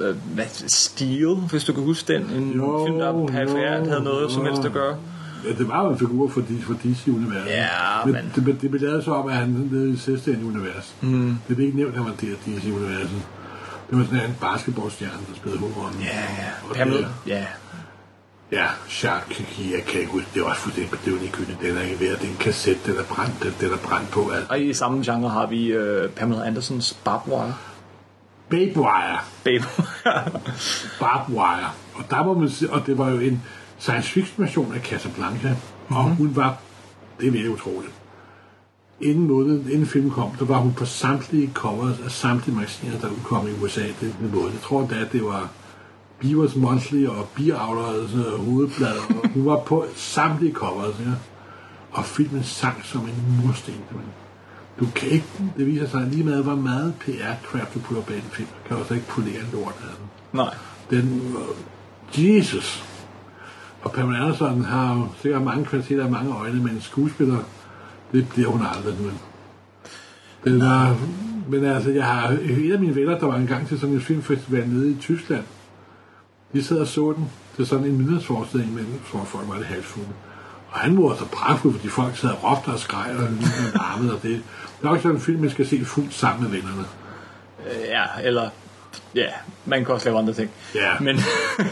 øh, 0.00 0.08
øh, 0.08 0.14
hvad, 0.34 0.44
Steel, 0.68 1.34
hvis 1.50 1.64
du 1.64 1.72
kan 1.72 1.82
huske 1.84 2.12
den. 2.14 2.22
En 2.22 2.52
Jo, 2.52 2.84
film, 2.86 2.98
der 2.98 3.26
perifært 3.26 3.86
havde 3.86 4.04
noget 4.04 4.32
som 4.32 4.42
jo. 4.42 4.48
helst 4.48 4.64
at 4.64 4.72
gøre. 4.72 4.96
ja, 5.44 5.52
det 5.58 5.68
var 5.68 5.84
jo 5.84 5.90
en 5.90 5.98
figur 5.98 6.28
for, 6.28 6.42
for 6.62 6.74
DC-universet. 6.74 7.50
Ja, 7.50 8.04
men... 8.04 8.12
men- 8.14 8.32
Det, 8.46 8.60
det, 8.62 8.70
blev 8.70 8.82
lavet 8.82 9.04
så 9.04 9.10
om, 9.12 9.28
at 9.28 9.34
han 9.34 9.68
levede 9.72 9.90
i 9.92 9.96
selvstændigt 9.96 10.46
univers. 10.46 10.94
Mm. 11.00 11.36
Det 11.48 11.56
blev 11.56 11.66
ikke 11.66 11.78
nævnt, 11.78 11.92
at 11.94 11.98
han 12.02 12.06
var 12.10 12.14
DC-universet. 12.16 13.10
Det 13.92 14.00
var 14.00 14.06
sådan 14.06 14.30
en 14.30 14.36
basketballstjerne, 14.40 15.22
der 15.28 15.34
spillede 15.36 15.60
hovedrollen. 15.60 16.00
Ja, 16.00 16.20
ja. 16.20 16.74
Pamela. 16.74 17.08
Ja. 17.26 17.46
Ja, 18.52 18.66
Shark, 18.88 19.40
jeg 19.72 19.82
kan 19.84 20.00
ikke 20.00 20.12
huske, 20.12 20.28
det 20.34 20.42
var 20.42 20.48
også 20.48 20.60
fuldstændig 20.60 20.98
bedøvende 20.98 21.26
i. 21.26 21.66
Den 21.66 21.76
er 21.76 21.82
ikke 21.82 22.00
værd, 22.00 22.18
det 22.18 22.26
er 22.26 22.30
en 22.30 22.36
kassette, 22.40 22.92
den 22.92 23.00
er 23.00 23.04
brændt, 23.04 23.42
den, 23.42 23.54
den 23.60 23.72
er 23.72 23.76
brændt 23.76 24.10
på 24.10 24.30
alt. 24.30 24.50
Og 24.50 24.60
i 24.60 24.74
samme 24.74 25.04
genre 25.04 25.30
har 25.30 25.46
vi 25.46 25.66
øh, 25.66 26.10
Pamela 26.10 26.44
Andersons 26.44 26.94
Barbed 27.04 27.32
Wire. 27.32 27.54
Babe 28.50 28.80
Wire, 28.80 29.18
Babe. 29.44 29.64
Barbed 31.00 31.34
Wire. 31.34 31.70
Og 31.94 32.04
der 32.10 32.24
må 32.24 32.34
man 32.34 32.50
sige, 32.50 32.70
og 32.72 32.86
det 32.86 32.98
var 32.98 33.10
jo 33.10 33.18
en 33.18 33.42
science 33.78 34.08
fiction 34.08 34.44
version 34.44 34.74
af 34.74 34.80
Casablanca. 34.80 35.48
Mm-hmm. 35.48 35.96
Og 35.96 36.04
hun 36.04 36.36
var, 36.36 36.56
det 37.20 37.26
er 37.26 37.30
virkelig 37.30 37.52
utroligt, 37.52 37.92
inden 39.02 39.26
måneden, 39.26 39.70
inden 39.70 39.86
filmen 39.86 40.10
kom, 40.10 40.30
så 40.38 40.44
var 40.44 40.58
hun 40.58 40.72
på 40.72 40.84
samtlige 40.84 41.50
covers 41.54 42.00
af 42.04 42.10
samtlige 42.10 42.56
magasiner, 42.56 42.98
der 42.98 43.08
udkom 43.08 43.48
i 43.48 43.64
USA 43.64 43.80
det, 43.80 44.00
det 44.00 44.34
måned. 44.34 44.50
Jeg 44.50 44.60
tror 44.62 44.86
da, 44.86 45.06
det 45.12 45.24
var 45.24 45.48
Beavers 46.20 46.56
Monthly 46.56 47.06
og 47.06 47.16
og 47.16 48.38
hovedblad, 48.38 48.96
og 49.22 49.28
hun 49.34 49.46
var 49.46 49.58
på 49.58 49.84
samtlige 49.94 50.52
covers, 50.52 50.94
ja. 51.00 51.12
Og 51.90 52.04
filmen 52.04 52.44
sang 52.44 52.84
som 52.84 53.00
en 53.00 53.42
mursten. 53.44 53.74
Men 53.90 54.04
du 54.80 54.86
kan 54.94 55.08
ikke, 55.08 55.26
det 55.56 55.66
viser 55.66 55.88
sig 55.88 56.06
lige 56.06 56.24
med, 56.24 56.42
hvor 56.42 56.54
meget 56.54 56.94
PR-crap 57.00 57.74
du 57.74 57.78
putter 57.78 58.02
bag 58.02 58.16
en 58.16 58.22
film. 58.32 58.48
Kan 58.66 58.76
du 58.76 58.82
også 58.82 58.94
ikke 58.94 59.06
polere 59.06 59.40
en 59.40 59.48
lort 59.52 59.74
af 59.82 59.96
den. 59.98 60.06
Nej. 60.32 60.54
Den, 60.90 61.36
Jesus. 62.16 62.84
Og 63.82 63.92
Pamela 63.92 64.18
Anderson 64.18 64.64
har 64.64 65.08
sikkert 65.22 65.42
mange 65.42 65.64
kvaliteter 65.64 66.04
og 66.04 66.10
mange 66.10 66.34
øjne, 66.34 66.62
men 66.62 66.80
skuespiller, 66.80 67.38
det 68.12 68.28
bliver 68.28 68.48
hun 68.48 68.62
aldrig. 68.74 68.94
Men, 69.00 69.18
den 70.44 70.60
var, 70.60 70.96
men 71.48 71.64
altså, 71.64 71.90
jeg 71.90 72.04
har 72.04 72.28
en 72.28 72.72
af 72.72 72.78
mine 72.78 72.94
venner, 72.94 73.18
der 73.18 73.26
var 73.26 73.36
engang 73.36 73.68
til 73.68 73.80
sådan 73.80 73.94
en 73.94 74.00
filmfestival 74.00 74.68
nede 74.68 74.90
i 74.90 74.96
Tyskland. 75.00 75.44
De 76.52 76.62
sad 76.62 76.78
og 76.78 76.86
så 76.86 77.14
den 77.16 77.30
til 77.56 77.66
sådan 77.66 77.84
en 77.84 77.98
middagsforestilling, 77.98 78.74
men 78.74 78.86
for 79.02 79.24
folk 79.24 79.48
var 79.48 79.56
det 79.56 79.66
halvfulde. 79.66 80.08
Og 80.70 80.78
han 80.78 81.02
var 81.02 81.14
så 81.14 81.24
pragtfuld, 81.24 81.74
fordi 81.74 81.88
folk 81.88 82.16
sad 82.16 82.30
og 82.30 82.38
råbte 82.44 82.68
og 82.68 82.78
skreg 82.78 83.10
og 83.16 83.28
larmede, 83.74 84.14
og 84.14 84.22
det, 84.22 84.42
det 84.80 84.86
er 84.86 84.88
også 84.88 85.02
sådan 85.02 85.16
en 85.16 85.22
film, 85.22 85.40
man 85.40 85.50
skal 85.50 85.66
se 85.66 85.84
fuldt 85.84 86.14
sammen 86.14 86.42
med 86.42 86.50
vennerne. 86.50 86.84
Øh, 87.66 87.88
ja, 87.88 88.04
eller... 88.24 88.50
Ja, 89.14 89.26
man 89.66 89.84
kan 89.84 89.94
også 89.94 90.06
lave 90.08 90.18
andre 90.18 90.32
ting. 90.32 90.50
Ja. 90.74 90.90
Men 91.00 91.18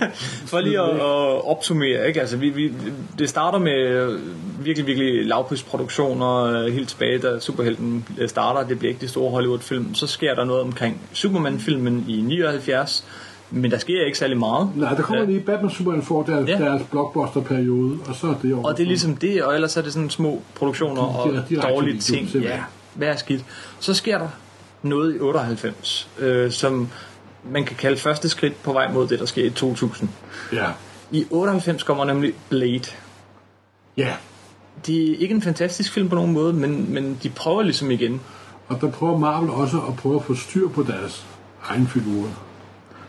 for 0.50 0.60
lige 0.60 0.80
at, 0.80 0.88
at 0.94 1.48
opsummere, 1.50 2.08
ikke? 2.08 2.20
Altså, 2.20 2.36
vi, 2.36 2.48
vi, 2.48 2.72
det 3.18 3.28
starter 3.28 3.58
med 3.58 4.18
virkelig, 4.60 4.86
virkelig 4.86 5.26
lavprisproduktioner 5.26 6.44
øh, 6.44 6.72
helt 6.72 6.88
tilbage, 6.88 7.18
da 7.18 7.38
Superhelten 7.38 8.04
øh, 8.18 8.28
starter. 8.28 8.68
Det 8.68 8.78
bliver 8.78 8.90
ikke 8.92 9.00
de 9.00 9.08
store 9.08 9.30
Hollywood-film. 9.30 9.94
Så 9.94 10.06
sker 10.06 10.34
der 10.34 10.44
noget 10.44 10.62
omkring 10.62 11.00
Superman-filmen 11.12 12.04
i 12.08 12.20
79, 12.20 13.04
men 13.50 13.70
der 13.70 13.78
sker 13.78 14.06
ikke 14.06 14.18
særlig 14.18 14.38
meget. 14.38 14.70
Nej, 14.76 14.94
der 14.94 15.02
kommer 15.02 15.24
lige 15.24 15.40
Batman 15.40 15.70
Superman 15.70 16.02
får 16.02 16.22
deres, 16.22 16.48
Ja. 16.48 16.58
deres 16.58 16.82
blockbuster-periode, 16.90 17.98
og 18.08 18.14
så 18.14 18.26
er 18.26 18.34
det 18.42 18.54
over. 18.54 18.64
Og 18.64 18.76
det 18.76 18.82
er 18.82 18.86
ligesom 18.86 19.16
det, 19.16 19.42
og 19.42 19.54
ellers 19.54 19.76
er 19.76 19.82
det 19.82 19.92
sådan 19.92 20.10
små 20.10 20.42
produktioner 20.54 21.02
og 21.02 21.32
dårlige 21.62 21.98
ting. 22.00 22.28
Ja, 22.28 22.60
hvad 22.94 23.08
er 23.08 23.16
skidt. 23.16 23.44
Så 23.80 23.94
sker 23.94 24.18
der 24.18 24.28
noget 24.82 25.16
i 25.16 25.18
98, 25.18 26.08
øh, 26.18 26.50
som 26.50 26.88
man 27.52 27.64
kan 27.64 27.76
kalde 27.76 27.96
første 27.96 28.28
skridt 28.28 28.62
på 28.62 28.72
vej 28.72 28.92
mod 28.92 29.06
det, 29.08 29.18
der 29.18 29.26
sker 29.26 29.44
i 29.44 29.50
2000. 29.50 30.08
Ja. 30.52 30.66
I 31.10 31.26
98 31.30 31.82
kommer 31.82 32.04
nemlig 32.04 32.34
Blade. 32.48 32.80
ja. 33.96 34.14
Det 34.86 35.10
er 35.10 35.16
ikke 35.16 35.34
en 35.34 35.42
fantastisk 35.42 35.92
film 35.92 36.08
på 36.08 36.14
nogen 36.14 36.32
måde, 36.32 36.52
men, 36.52 36.94
men 36.94 37.18
de 37.22 37.28
prøver 37.28 37.62
ligesom 37.62 37.90
igen. 37.90 38.20
Og 38.68 38.80
der 38.80 38.90
prøver 38.90 39.18
Marvel 39.18 39.50
også 39.50 39.76
at 39.88 39.96
prøve 39.96 40.16
at 40.16 40.24
få 40.24 40.34
styr 40.34 40.68
på 40.68 40.82
deres 40.82 41.26
egen 41.64 41.86
figurer. 41.86 42.28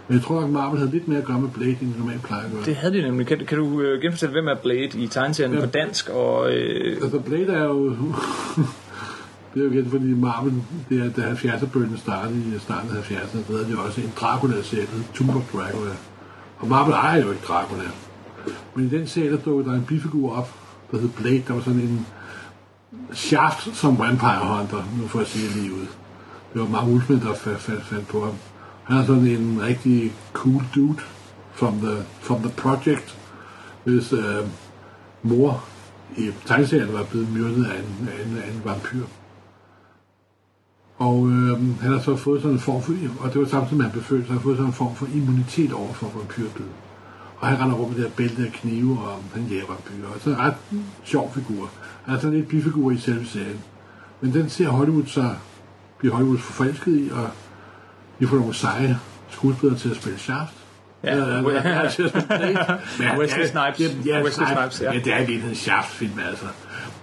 Men 0.07 0.17
jeg 0.17 0.25
tror 0.25 0.41
nok, 0.41 0.49
Marvel 0.49 0.77
havde 0.79 0.91
lidt 0.91 1.07
mere 1.07 1.19
at 1.19 1.25
gøre 1.25 1.39
med 1.39 1.49
Blade, 1.49 1.77
end 1.81 1.93
de 1.93 1.99
normalt 1.99 2.23
plejer 2.23 2.45
at 2.45 2.51
gøre. 2.51 2.63
Det 2.65 2.75
havde 2.75 2.93
de 2.93 3.01
nemlig. 3.01 3.27
Kan, 3.27 3.45
kan 3.47 3.57
du 3.57 3.81
øh, 3.81 4.01
genfortælle, 4.01 4.31
hvem 4.33 4.47
er 4.47 4.55
Blade 4.55 4.89
i 4.99 5.07
tegneserien 5.07 5.53
Ja. 5.53 5.59
på 5.59 5.65
dansk? 5.65 6.09
Og, 6.09 6.51
øh, 6.51 6.97
Altså, 7.03 7.19
Blade 7.19 7.53
er 7.53 7.63
jo... 7.63 7.95
det 9.53 9.59
er 9.59 9.65
jo 9.65 9.71
igen, 9.71 9.89
fordi 9.89 10.13
Marvel, 10.13 10.53
det 10.89 10.99
er, 11.05 11.09
da 11.09 11.33
70'er-bølgen 11.33 11.97
startede 11.97 12.55
i 12.55 12.59
starten 12.59 12.89
af 12.97 13.11
70'erne, 13.11 13.37
der 13.47 13.57
havde 13.57 13.71
de 13.71 13.79
også 13.79 14.01
en 14.01 14.13
Dracula-serie, 14.19 14.85
der 14.85 15.13
Tomb 15.13 15.35
of 15.35 15.51
Dracula. 15.53 15.91
Og 16.59 16.67
Marvel 16.67 16.93
ejer 16.93 17.21
jo 17.21 17.31
ikke 17.31 17.43
Dracula. 17.47 17.83
Men 18.75 18.85
i 18.85 18.89
den 18.89 19.07
serie, 19.07 19.31
der 19.31 19.37
dukkede 19.37 19.69
der 19.69 19.75
en 19.75 19.85
bifigur 19.85 20.35
op, 20.35 20.55
der 20.91 20.99
hed 20.99 21.09
Blade, 21.09 21.43
der 21.47 21.53
var 21.53 21.61
sådan 21.61 21.79
en 21.79 22.05
shaft 23.13 23.75
som 23.75 23.99
Vampire 23.99 24.57
Hunter, 24.57 24.83
nu 24.97 25.07
får 25.07 25.19
jeg 25.19 25.27
sige 25.27 25.47
det 25.47 25.55
lige 25.55 25.73
ud. 25.73 25.87
Det 26.53 26.61
var 26.61 26.67
Mark 26.67 26.87
Wolfman, 26.87 27.19
der 27.19 27.33
fandt, 27.33 27.59
fandt, 27.59 27.85
fandt 27.85 28.07
på 28.07 28.25
ham. 28.25 28.33
Han 28.83 28.97
er 28.97 29.05
sådan 29.05 29.27
en 29.27 29.61
rigtig 29.61 30.13
cool 30.33 30.63
dude 30.75 30.99
from 31.53 31.73
the, 31.73 32.05
from 32.21 32.39
the 32.41 32.51
project, 32.57 33.17
hvis 33.83 34.13
øh, 34.13 34.47
mor 35.23 35.63
i 36.17 36.31
tegneserien 36.45 36.93
var 36.93 37.03
blevet 37.03 37.33
myrdet 37.33 37.65
af 37.65 37.79
en, 37.79 38.09
af 38.09 38.25
en, 38.25 38.37
af 38.37 38.47
en 38.47 38.61
vampyr. 38.65 39.05
Og 41.07 41.17
øh, 41.29 41.79
han 41.81 41.91
har 41.91 41.99
så 41.99 42.15
fået 42.15 42.41
sådan 42.41 42.55
en 42.55 42.59
form 42.59 42.81
for, 42.83 42.93
og 43.19 43.33
det 43.33 43.41
var 43.41 43.47
samtidig 43.47 43.77
med, 43.77 43.85
at 43.85 43.91
han 43.91 43.99
blev 43.99 44.03
født, 44.03 44.23
så 44.25 44.27
han 44.27 44.37
har 44.37 44.43
fået 44.43 44.57
sådan 44.57 44.69
en 44.69 44.73
form 44.73 44.95
for 44.95 45.07
immunitet 45.15 45.73
over 45.73 45.93
for 45.93 46.11
vampyrbid. 46.17 46.65
Og 47.39 47.47
han 47.47 47.59
render 47.59 47.75
rundt 47.75 47.89
med 47.97 48.03
det 48.03 48.11
her 48.11 48.15
bælte 48.15 48.41
af 48.45 48.51
knive, 48.51 48.99
og 48.99 49.19
han 49.33 49.43
jager 49.43 49.65
vampyrer. 49.67 50.07
Og 50.15 50.21
så 50.21 50.29
en 50.29 50.39
ret 50.39 50.53
sjov 51.03 51.31
figur. 51.33 51.69
Han 52.05 52.15
er 52.15 52.19
sådan 52.19 52.37
lidt 52.37 52.47
bifigur 52.47 52.91
i 52.91 52.97
selve 52.97 53.25
serien. 53.25 53.59
Men 54.21 54.33
den 54.33 54.49
ser 54.49 54.67
Hollywood 54.69 55.05
så, 55.05 55.29
bliver 55.99 56.15
Hollywood 56.15 56.37
forfalsket 56.37 56.97
i, 56.99 57.09
og 57.13 57.29
de 58.19 58.27
får 58.27 58.35
nogle 58.35 58.53
seje 58.53 58.99
skuespillere 59.29 59.79
til 59.79 59.89
at 59.89 59.95
spille 59.95 60.19
Shaft. 60.19 60.53
Ja. 62.99 63.11
Wesley 63.19 63.43
ja, 63.43 63.47
Snipes. 63.47 63.77
det- 63.77 64.05
Ja, 64.83 64.99
det 65.27 65.35
er 65.43 65.49
en 65.49 65.55
Shaft-film, 65.55 66.19
altså. 66.29 66.45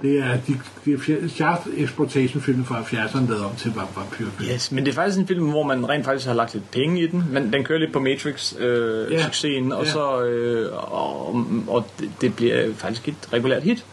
Det 0.03 0.19
er, 0.19 0.37
de, 0.47 0.61
de 0.85 1.29
Shaft 1.29 1.67
exploitation-film 1.77 2.65
fra 2.65 2.81
70'erne 2.81 3.29
lavet 3.31 3.45
om 3.45 3.51
til 3.57 3.69
vamp- 3.77 3.97
vampyrfilm. 3.99 4.51
Yes, 4.55 4.73
men 4.73 4.85
det 4.85 4.91
er 4.91 4.95
faktisk 4.95 5.19
en 5.19 5.27
film, 5.27 5.51
hvor 5.51 5.63
man 5.63 5.89
rent 5.89 6.05
faktisk 6.05 6.27
har 6.27 6.35
lagt 6.35 6.55
lidt 6.55 6.71
penge 6.71 7.01
i 7.03 7.07
den. 7.07 7.25
Men 7.33 7.53
den 7.53 7.65
kører 7.65 7.79
lidt 7.79 7.93
på 7.93 7.99
Matrix-succesen, 8.01 9.65
øh, 9.65 9.69
Ja. 9.71 9.75
og 9.77 9.85
Ja. 9.85 9.91
så 9.91 10.23
øh, 10.23 10.93
og, 10.93 11.47
og 11.69 11.87
det, 12.01 12.11
det 12.21 12.37
bliver 12.37 12.75
faktisk 12.75 13.09
et 13.09 13.29
regulært 13.33 13.63
hit. 13.63 13.85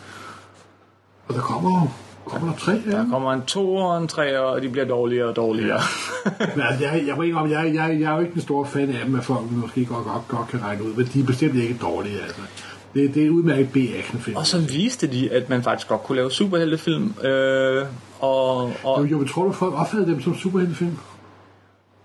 Og 1.28 1.34
der 1.36 1.42
kommer 1.42 1.82
jo 1.82 1.90
kommer 2.26 2.52
der 2.52 2.58
tre, 2.60 2.72
ja. 2.86 2.92
Der 2.92 3.10
kommer 3.10 3.34
en 3.34 3.42
to 3.42 3.76
og 3.76 3.98
en 3.98 4.08
tre, 4.08 4.40
og 4.40 4.62
de 4.62 4.70
bliver 4.70 4.86
dårligere 4.88 5.28
og 5.30 5.36
dårligere. 5.36 5.80
Men 6.56 6.66
altså, 6.70 6.84
jeg, 6.86 7.04
jeg, 7.08 7.18
jeg, 7.18 7.28
jeg, 7.28 7.50
jeg, 7.52 7.76
jeg, 7.76 7.98
jeg 8.02 8.12
er 8.12 8.16
jo 8.16 8.20
ikke 8.22 8.34
den 8.34 8.42
store 8.42 8.66
fan 8.68 8.90
af 8.90 9.06
dem, 9.06 9.16
at 9.16 9.24
folk 9.24 9.52
måske 9.52 9.86
godt, 9.86 10.06
godt, 10.06 10.28
godt 10.28 10.48
kan 10.48 10.62
regne 10.64 10.84
ud, 10.84 10.94
men 10.94 11.10
de 11.14 11.20
er 11.20 11.24
bestemt 11.26 11.56
ikke 11.56 11.78
dårlige, 11.82 12.20
altså. 12.22 12.42
Det, 12.96 13.16
det 13.16 13.26
er 13.26 13.30
udmærket 13.30 13.70
B-action-film. 13.74 14.36
og 14.38 14.46
så 14.46 14.58
viste 14.60 15.08
de, 15.08 15.30
at 15.32 15.50
man 15.50 15.64
faktisk 15.64 15.88
godt 15.88 16.04
kunne 16.04 16.16
lave 16.16 16.32
superheltefilm. 16.32 17.14
Øh, 17.24 17.86
og, 18.20 18.58
og 18.84 19.02
Jo, 19.02 19.06
jo, 19.06 19.28
tror 19.28 19.44
du, 19.44 19.52
folk 19.52 19.74
opfattede 19.80 20.12
dem 20.12 20.22
som 20.22 20.36
superheltefilm? 20.38 20.98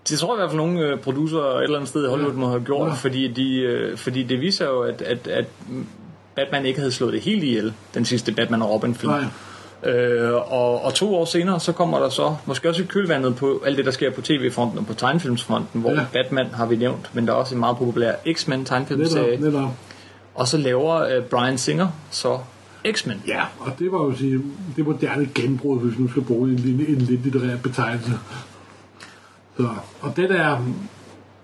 Det 0.09 0.19
tror 0.19 0.33
jeg 0.33 0.37
i 0.37 0.41
hvert 0.41 0.49
fald 0.49 0.57
nogle 0.57 0.79
øh, 0.79 0.99
producer 0.99 1.39
et 1.39 1.63
eller 1.63 1.75
andet 1.75 1.89
sted 1.89 2.05
i 2.05 2.09
Hollywood 2.09 2.33
Ja. 2.33 2.39
må 2.39 2.47
have 2.49 2.61
gjort, 2.63 2.87
Ja. 2.87 2.93
fordi, 2.93 3.27
de, 3.27 3.57
øh, 3.59 3.97
fordi 3.97 4.23
det 4.23 4.41
viser 4.41 4.65
jo, 4.65 4.81
at, 4.81 5.01
at, 5.01 5.27
at 5.27 5.45
Batman 6.35 6.65
ikke 6.65 6.79
havde 6.79 6.91
slået 6.91 7.13
det 7.13 7.21
helt 7.21 7.43
ihjel, 7.43 7.73
den 7.93 8.05
sidste 8.05 8.31
Batman 8.31 8.61
og 8.61 8.69
Robin 8.69 8.95
film. 8.95 9.11
Nej. 9.11 9.23
Øh, 9.93 10.33
og, 10.33 10.81
og 10.85 10.93
to 10.93 11.15
år 11.15 11.25
senere, 11.25 11.59
så 11.59 11.71
kommer 11.71 11.99
der 11.99 12.09
så 12.09 12.35
måske 12.45 12.69
også 12.69 12.81
i 12.83 12.85
kølvandet 12.85 13.35
på 13.35 13.61
alt 13.65 13.77
det, 13.77 13.85
der 13.85 13.91
sker 13.91 14.11
på 14.11 14.21
tv-fronten 14.21 14.79
og 14.79 14.85
på 14.85 14.93
tegnefilmsfronten, 14.93 15.81
hvor 15.81 15.91
Ja. 15.91 16.05
Batman 16.13 16.47
har 16.53 16.65
vi 16.65 16.75
nævnt, 16.75 17.09
men 17.13 17.27
der 17.27 17.33
er 17.33 17.37
også 17.37 17.55
en 17.55 17.59
meget 17.59 17.77
populær 17.77 18.13
X-Men 18.33 18.65
tegnefilmserie. 18.65 19.37
Netop, 19.37 19.53
netop. 19.53 19.69
Og 20.35 20.47
så 20.47 20.57
laver 20.57 20.95
øh, 20.95 21.23
Brian 21.23 21.57
Singer 21.57 21.87
så 22.11 22.39
X-Men. 22.91 23.21
Ja, 23.27 23.43
og 23.59 23.79
det 23.79 23.91
var 23.91 23.97
jo 23.97 24.15
sige, 24.15 24.41
det 24.75 24.85
moderne 24.85 25.29
genbrud, 25.35 25.79
hvis 25.79 25.97
vi 25.97 26.03
nu 26.03 26.09
skal 26.09 26.21
bruge 26.21 26.49
en, 26.49 26.55
lille- 26.55 26.87
en 26.87 26.97
lidt 26.97 27.23
litterær 27.23 27.57
betegnelse. 27.57 28.19
Så, 29.57 29.69
og 30.01 30.15
den 30.15 30.31
er, 30.31 30.57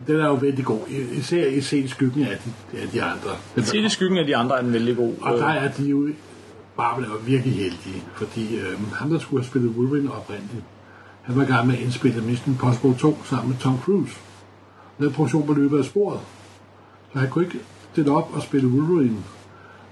den 0.07 0.15
er 0.19 0.25
jo 0.25 0.33
vældig 0.33 0.65
god, 0.65 0.79
især 1.11 1.45
i 1.45 1.61
set 1.61 1.89
skyggen 1.89 2.23
af 2.23 2.37
de, 2.45 2.79
af 2.81 2.87
de 2.87 3.03
andre. 3.03 3.29
Den 3.55 3.65
Se 3.65 3.77
i 3.77 3.89
skyggen 3.89 4.17
af 4.17 4.25
de 4.25 4.35
andre 4.35 4.57
er 4.57 4.61
den 4.61 4.73
vældig 4.73 4.95
god. 4.95 5.13
Og 5.21 5.37
der 5.37 5.47
er 5.47 5.71
de 5.71 5.83
jo 5.83 6.07
er 7.03 7.07
jo 7.07 7.17
virkelig 7.25 7.55
heldige, 7.55 8.03
fordi 8.15 8.57
øh, 8.57 8.93
ham, 8.93 9.09
der 9.09 9.19
skulle 9.19 9.43
have 9.43 9.49
spillet 9.49 9.71
Wolverine 9.71 10.13
oprindeligt, 10.13 10.63
han 11.21 11.35
var 11.35 11.43
i 11.43 11.45
gang 11.45 11.67
med 11.67 11.75
at 11.75 11.81
indspille 11.81 12.21
Mission 12.21 12.53
Impossible 12.53 12.95
2 12.97 13.17
sammen 13.25 13.49
med 13.49 13.57
Tom 13.57 13.79
Cruise. 13.83 14.15
Den 14.99 15.11
produktion 15.13 15.47
var 15.47 15.53
løbet 15.53 15.79
af 15.79 15.85
sporet. 15.85 16.19
Så 17.13 17.19
han 17.19 17.29
kunne 17.29 17.45
ikke 17.45 17.59
stille 17.97 18.11
op 18.11 18.29
og 18.33 18.43
spille 18.43 18.67
Wolverine. 18.67 19.17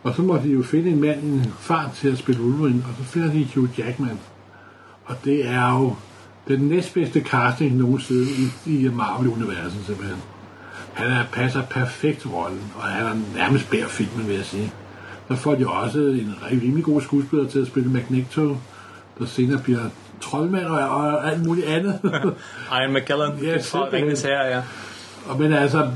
Og 0.04 0.16
så 0.16 0.22
måtte 0.22 0.48
de 0.48 0.54
jo 0.54 0.64
finde 0.64 0.90
en 0.90 1.02
mand, 1.02 1.24
en 1.24 1.54
far 1.60 1.92
til 1.96 2.08
at 2.12 2.18
spille 2.18 2.42
Wolverine, 2.42 2.84
og 2.90 2.96
så 2.98 3.12
finder 3.12 3.32
de 3.32 3.48
Hugh 3.56 3.80
Jackman. 3.80 4.20
Og 5.06 5.16
det 5.24 5.48
er 5.48 5.80
jo 5.80 5.96
den 6.48 6.60
næstbedste 6.60 7.22
casting 7.22 7.76
nogensinde 7.76 8.28
i, 8.66 8.86
i 8.86 8.90
Marvel-universet 8.90 9.86
simpelthen. 9.86 10.18
Han 10.94 11.12
er, 11.12 11.24
passer 11.32 11.62
perfekt 11.62 12.28
rollen, 12.34 12.62
og 12.76 12.84
han 12.84 13.06
er 13.06 13.16
nærmest 13.36 13.70
bær 13.70 13.88
filmen, 13.88 14.28
vil 14.28 14.36
jeg 14.36 14.46
sige. 14.46 14.74
Så 15.28 15.36
får 15.36 15.56
de 15.56 15.68
også 15.68 16.00
en 16.00 16.36
rimelig 16.52 16.84
god 16.84 17.02
skuespiller 17.02 17.48
til 17.48 17.60
at 17.60 17.68
spille 17.68 17.90
Magneto, 17.90 18.58
der 19.20 19.26
senere 19.26 19.62
bliver 19.64 19.90
troldmand 20.22 20.66
og, 20.66 20.90
og 20.90 21.32
alt 21.32 21.46
muligt 21.46 21.68
andet. 21.68 22.00
Ian 22.80 22.94
McKellen 22.94 23.32
Ja, 23.44 23.62
simpelthen. 23.62 23.94
Ringens 23.94 24.22
Herre, 24.22 24.46
ja. 24.46 24.62
og, 25.28 25.40
men 25.40 25.54
altså, 25.54 25.90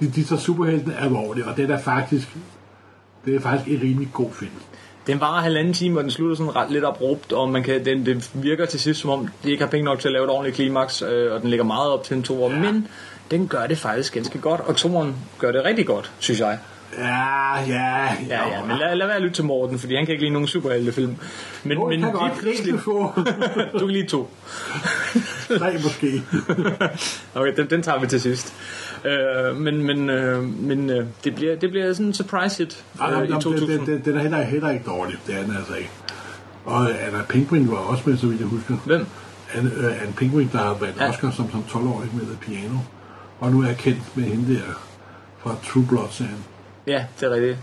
de, 0.00 0.10
de 0.10 0.24
tager 0.24 0.40
superheltene 0.40 0.96
alvorligt, 1.00 1.46
og 1.46 1.56
det 1.56 1.70
er 1.70 1.78
faktisk, 1.78 2.28
det 3.24 3.36
er 3.36 3.40
faktisk 3.40 3.70
en 3.76 3.82
rimelig 3.82 4.08
god 4.12 4.30
film. 4.32 4.50
Den 5.06 5.20
varer 5.20 5.42
halvanden 5.42 5.74
time, 5.74 5.98
og 5.98 6.02
den 6.02 6.10
slutter 6.10 6.36
sådan 6.36 6.56
ret 6.56 6.70
lidt 6.70 6.84
abrupt, 6.84 7.32
og 7.32 7.48
man 7.48 7.62
kan, 7.62 7.84
den, 7.84 8.06
det 8.06 8.30
virker 8.34 8.66
til 8.66 8.80
sidst, 8.80 9.00
som 9.00 9.10
om 9.10 9.28
de 9.44 9.50
ikke 9.50 9.62
har 9.64 9.70
penge 9.70 9.84
nok 9.84 9.98
til 10.00 10.08
at 10.08 10.12
lave 10.12 10.24
et 10.24 10.30
ordentligt 10.30 10.56
klimaks, 10.56 11.02
øh, 11.02 11.32
og 11.34 11.40
den 11.42 11.50
ligger 11.50 11.64
meget 11.64 11.90
op 11.90 12.04
til 12.04 12.16
en 12.16 12.22
toer, 12.22 12.50
Ja. 12.50 12.56
ja. 12.56 12.72
men 12.72 12.86
den 13.30 13.48
gør 13.48 13.66
det 13.66 13.78
faktisk 13.78 14.14
ganske 14.14 14.38
godt, 14.38 14.60
og 14.60 14.76
toeren 14.76 15.14
gør 15.38 15.52
det 15.52 15.64
rigtig 15.64 15.86
godt, 15.86 16.12
synes 16.18 16.40
jeg. 16.40 16.58
Ja, 16.98 17.54
ja, 17.68 18.04
Ja, 18.28 18.48
ja, 18.48 18.64
men 18.66 18.76
lad, 18.76 18.96
lad 18.96 19.06
være 19.06 19.16
at 19.16 19.22
lytte 19.22 19.34
til 19.34 19.44
Morten, 19.44 19.78
fordi 19.78 19.94
han 19.94 20.06
kan 20.06 20.12
ikke 20.12 20.24
lide 20.24 20.32
nogen 20.32 20.48
superheltefilm. 20.48 21.16
Men, 21.64 21.72
Jo, 21.78 21.88
men 21.88 22.00
kan 22.00 22.08
lige 22.08 22.12
godt 22.18 22.32
pludselig, 22.38 22.80
få 22.80 23.12
du 23.72 23.78
kan 23.78 23.90
lide 23.90 24.06
to. 24.06 24.30
tre 25.58 25.72
måske. 25.82 26.22
Okay, 27.34 27.56
den, 27.56 27.70
den 27.70 27.82
tager 27.82 28.00
vi 28.00 28.06
til 28.06 28.20
sidst. 28.20 28.54
Øh, 29.04 29.56
men 29.56 29.82
men, 29.82 30.10
øh, 30.10 30.42
men 30.42 30.90
øh, 30.90 31.06
det, 31.24 31.34
bliver, 31.34 31.56
det 31.56 31.70
bliver 31.70 31.92
sådan 31.92 32.06
en 32.06 32.14
surprise 32.14 32.58
hit 32.58 32.84
Ej, 33.00 33.06
øh, 33.10 33.14
nej, 33.16 33.22
i 33.24 33.28
nej, 33.28 33.40
2000. 33.40 33.78
den, 33.78 33.86
den, 33.86 34.04
den 34.04 34.16
er 34.16 34.20
heller, 34.20 34.42
heller 34.42 34.70
ikke 34.70 34.84
dårlig, 34.86 35.16
det 35.26 35.34
er 35.34 35.42
den 35.42 35.56
altså 35.56 35.74
ikke. 35.74 35.90
Og 36.64 36.90
Anna 36.90 37.22
Penguin 37.28 37.70
var 37.70 37.76
også 37.76 38.02
med, 38.06 38.16
så 38.16 38.26
vidt 38.26 38.40
jeg 38.40 38.48
husker. 38.48 38.76
Hvem? 38.84 39.06
Anne, 39.54 39.70
øh, 39.76 40.02
Anne 40.02 40.12
Penguin, 40.16 40.48
der 40.52 40.58
har 40.58 40.76
været 40.80 40.94
Ja. 41.00 41.08
Oscar 41.08 41.30
som, 41.30 41.50
som 41.50 41.64
12-årig 41.68 42.10
med 42.12 42.36
piano. 42.40 42.78
Og 43.40 43.50
nu 43.52 43.62
er 43.62 43.66
jeg 43.66 43.76
kendt 43.76 44.16
med 44.16 44.24
hende 44.24 44.54
der 44.54 44.60
fra 45.38 45.54
True 45.64 45.86
Blood-serien. 45.88 46.44
Ja, 46.86 47.04
det 47.20 47.26
er 47.26 47.30
rigtigt. 47.34 47.58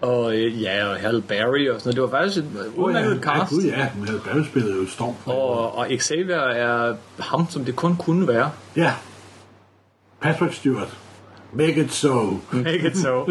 Og 0.00 0.36
øh, 0.36 0.62
ja, 0.62 0.84
og 0.86 0.96
Halle 0.96 1.22
Berry 1.22 1.68
og 1.68 1.80
sådan 1.80 1.94
noget. 1.94 1.94
Det 1.94 2.02
var 2.02 2.18
faktisk 2.18 2.38
et 2.38 2.46
udmærket 2.76 3.10
ja, 3.10 3.20
cast. 3.22 3.52
Ja, 3.52 3.56
gud, 3.56 3.62
ja, 3.64 3.88
men 3.98 4.08
havde 4.08 4.20
Barry 4.26 4.44
spillede 4.44 4.74
jo 4.74 4.86
Storm. 4.88 5.14
For 5.24 5.32
Og, 5.32 5.78
og 5.78 5.86
Xavier 5.98 6.36
er 6.40 6.94
ham, 7.18 7.50
som 7.50 7.64
det 7.64 7.76
kun 7.76 7.96
kunne 7.96 8.28
være. 8.28 8.50
Ja. 8.76 8.92
Patrick 10.22 10.54
Stewart. 10.54 10.88
Make 11.52 11.76
it 11.80 11.92
so. 11.92 12.40
Ikke 12.72 12.88
it 12.88 12.96
so. 12.98 13.24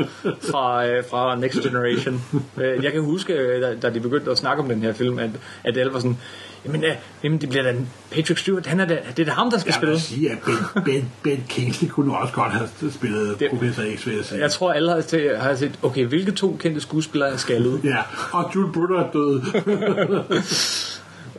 Fra, 0.52 0.88
øh, 0.88 1.04
fra 1.10 1.36
Next 1.36 1.62
Generation. 1.64 2.22
Øh, 2.58 2.84
Jeg 2.84 2.92
kan 2.92 3.02
huske, 3.02 3.34
øh, 3.34 3.62
da, 3.62 3.76
da 3.76 3.90
de 3.94 4.00
begyndte 4.00 4.32
at 4.32 4.38
snakke 4.38 4.64
om 4.64 4.70
den 4.70 4.82
her 4.82 4.94
film, 4.94 5.20
at, 5.20 5.30
at 5.64 5.78
alle 5.78 5.94
var 5.94 6.00
sådan, 6.00 6.18
jamen, 6.66 6.84
øh, 6.84 6.96
jamen 7.24 7.42
det 7.42 7.50
bliver 7.50 7.64
da 7.64 7.76
Patrick 8.12 8.40
Stewart, 8.40 8.66
han 8.66 8.80
er 8.80 8.86
da, 8.86 8.98
det 9.18 9.22
er 9.22 9.26
da 9.26 9.32
ham, 9.32 9.52
der 9.52 9.58
skal 9.58 9.68
Jeg 9.70 9.76
spille. 9.76 9.92
vil 9.92 10.02
sige, 10.02 10.32
at 10.32 10.38
Ben, 10.46 10.84
ben, 10.86 11.12
ben 11.24 11.44
Kingsley 11.50 11.90
kunne 11.90 12.18
også 12.18 12.34
godt 12.34 12.52
have 12.52 12.70
spillet 12.92 13.40
Det- 13.40 13.50
Professor 13.50 13.84
X, 13.98 14.06
vil 14.08 14.16
jeg 14.16 14.26
sige. 14.26 14.42
Jeg 14.42 14.52
tror, 14.52 14.72
alle 14.74 14.92
har, 14.92 15.02
til, 15.02 15.38
har 15.38 15.56
set, 15.56 15.80
okay, 15.84 16.06
hvilke 16.06 16.32
to 16.32 16.58
kendte 16.60 16.82
skuespillere 16.82 17.30
er 17.32 17.38
skaldet? 17.38 17.82
Ja, 17.84 17.98
og 18.32 18.52
Jules 18.56 18.74
Brunner 18.74 19.00
er 19.00 19.12
død. 19.12 19.42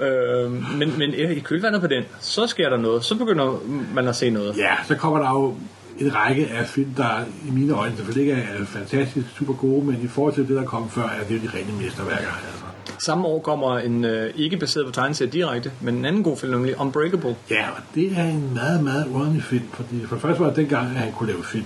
Øh, 0.01 0.53
men, 0.79 0.99
men 0.99 1.15
i 1.15 1.39
kølvandet 1.39 1.81
på 1.81 1.87
den, 1.87 2.05
så 2.21 2.47
sker 2.47 2.69
der 2.69 2.77
noget. 2.77 3.05
Så 3.05 3.15
begynder 3.15 3.61
man 3.95 4.09
at 4.09 4.17
se 4.17 4.31
noget. 4.31 4.57
Ja, 4.57 4.75
så 4.87 4.95
kommer 4.95 5.19
der 5.19 5.31
jo 5.31 5.57
en 5.99 6.15
række 6.15 6.47
af 6.49 6.67
film, 6.67 6.95
der 6.97 7.25
i 7.49 7.51
mine 7.51 7.73
øjne 7.75 7.97
selvfølgelig 7.97 8.31
ikke 8.31 8.43
er 8.43 8.65
fantastisk 8.65 9.27
super 9.39 9.55
gode, 9.55 9.85
men 9.87 10.01
i 10.03 10.09
forhold 10.09 10.35
til 10.35 10.49
det, 10.49 10.57
der 10.57 10.65
kom 10.65 10.91
før, 10.91 11.03
er 11.03 11.25
det 11.29 11.35
jo 11.35 11.41
de 11.49 11.59
rene 11.59 11.83
mesterværker. 11.83 12.17
Altså. 12.17 12.65
Samme 12.99 13.27
år 13.27 13.41
kommer 13.41 13.79
en 13.79 14.05
øh, 14.05 14.33
ikke 14.37 14.57
baseret 14.57 14.87
på 14.87 14.93
tegneserie 14.93 15.31
direkte, 15.31 15.73
men 15.81 15.95
en 15.95 16.05
anden 16.05 16.23
god 16.23 16.37
film, 16.37 16.53
nemlig 16.53 16.81
Unbreakable. 16.81 17.37
Ja, 17.51 17.69
og 17.71 17.83
det 17.95 18.19
er 18.19 18.25
en 18.25 18.51
meget, 18.55 18.85
meget 18.85 19.07
underlig 19.15 19.43
film, 19.43 19.65
fordi 19.73 20.07
for 20.07 20.15
det 20.15 20.23
første 20.23 20.41
var 20.41 20.47
det 20.49 20.57
dengang, 20.57 20.87
at 20.87 20.93
han 20.95 21.13
kunne 21.13 21.33
lave 21.33 21.45
film. 21.45 21.65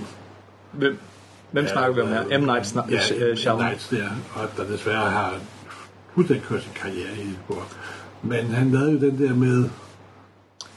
Hvem, 0.72 0.98
hvem 1.50 1.64
ja, 1.64 1.72
snakker 1.72 1.94
vi 1.94 2.00
om 2.00 2.08
her? 2.08 2.38
M. 2.38 2.42
Night 2.44 2.66
Sna- 2.66 2.90
ja, 2.90 3.24
øh, 3.26 3.32
M. 3.32 3.36
Shyamalan. 3.36 3.66
Nights 3.68 3.88
der, 3.88 4.08
og 4.34 4.48
der 4.56 4.64
desværre 4.72 5.10
har 5.10 5.34
fuldstændig 6.14 6.46
kørt 6.46 6.62
sin 6.62 6.72
karriere 6.74 7.12
i 7.18 7.26
det. 7.48 7.54
Men 8.24 8.46
han 8.46 8.70
lavede 8.70 8.92
jo 8.92 8.98
den 8.98 9.18
der 9.18 9.34
med 9.34 9.68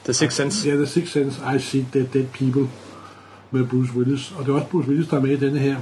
The 0.04 0.14
Sixth 0.14 0.38
Sense. 0.38 0.70
Ja, 0.70 0.76
The 0.76 0.86
Sixth 0.86 1.14
Sense, 1.14 1.42
I 1.56 1.60
See 1.60 1.88
Dead 1.94 2.06
Dead 2.14 2.26
People 2.26 2.70
med 3.52 3.68
Bruce 3.68 3.94
Willis. 3.96 4.34
Og 4.38 4.46
det 4.46 4.52
er 4.52 4.56
også 4.56 4.68
Bruce 4.68 4.90
Willis, 4.90 5.08
der 5.08 5.18
er 5.18 5.22
med 5.22 5.30
i 5.30 5.46
denne 5.46 5.60
her. 5.60 5.78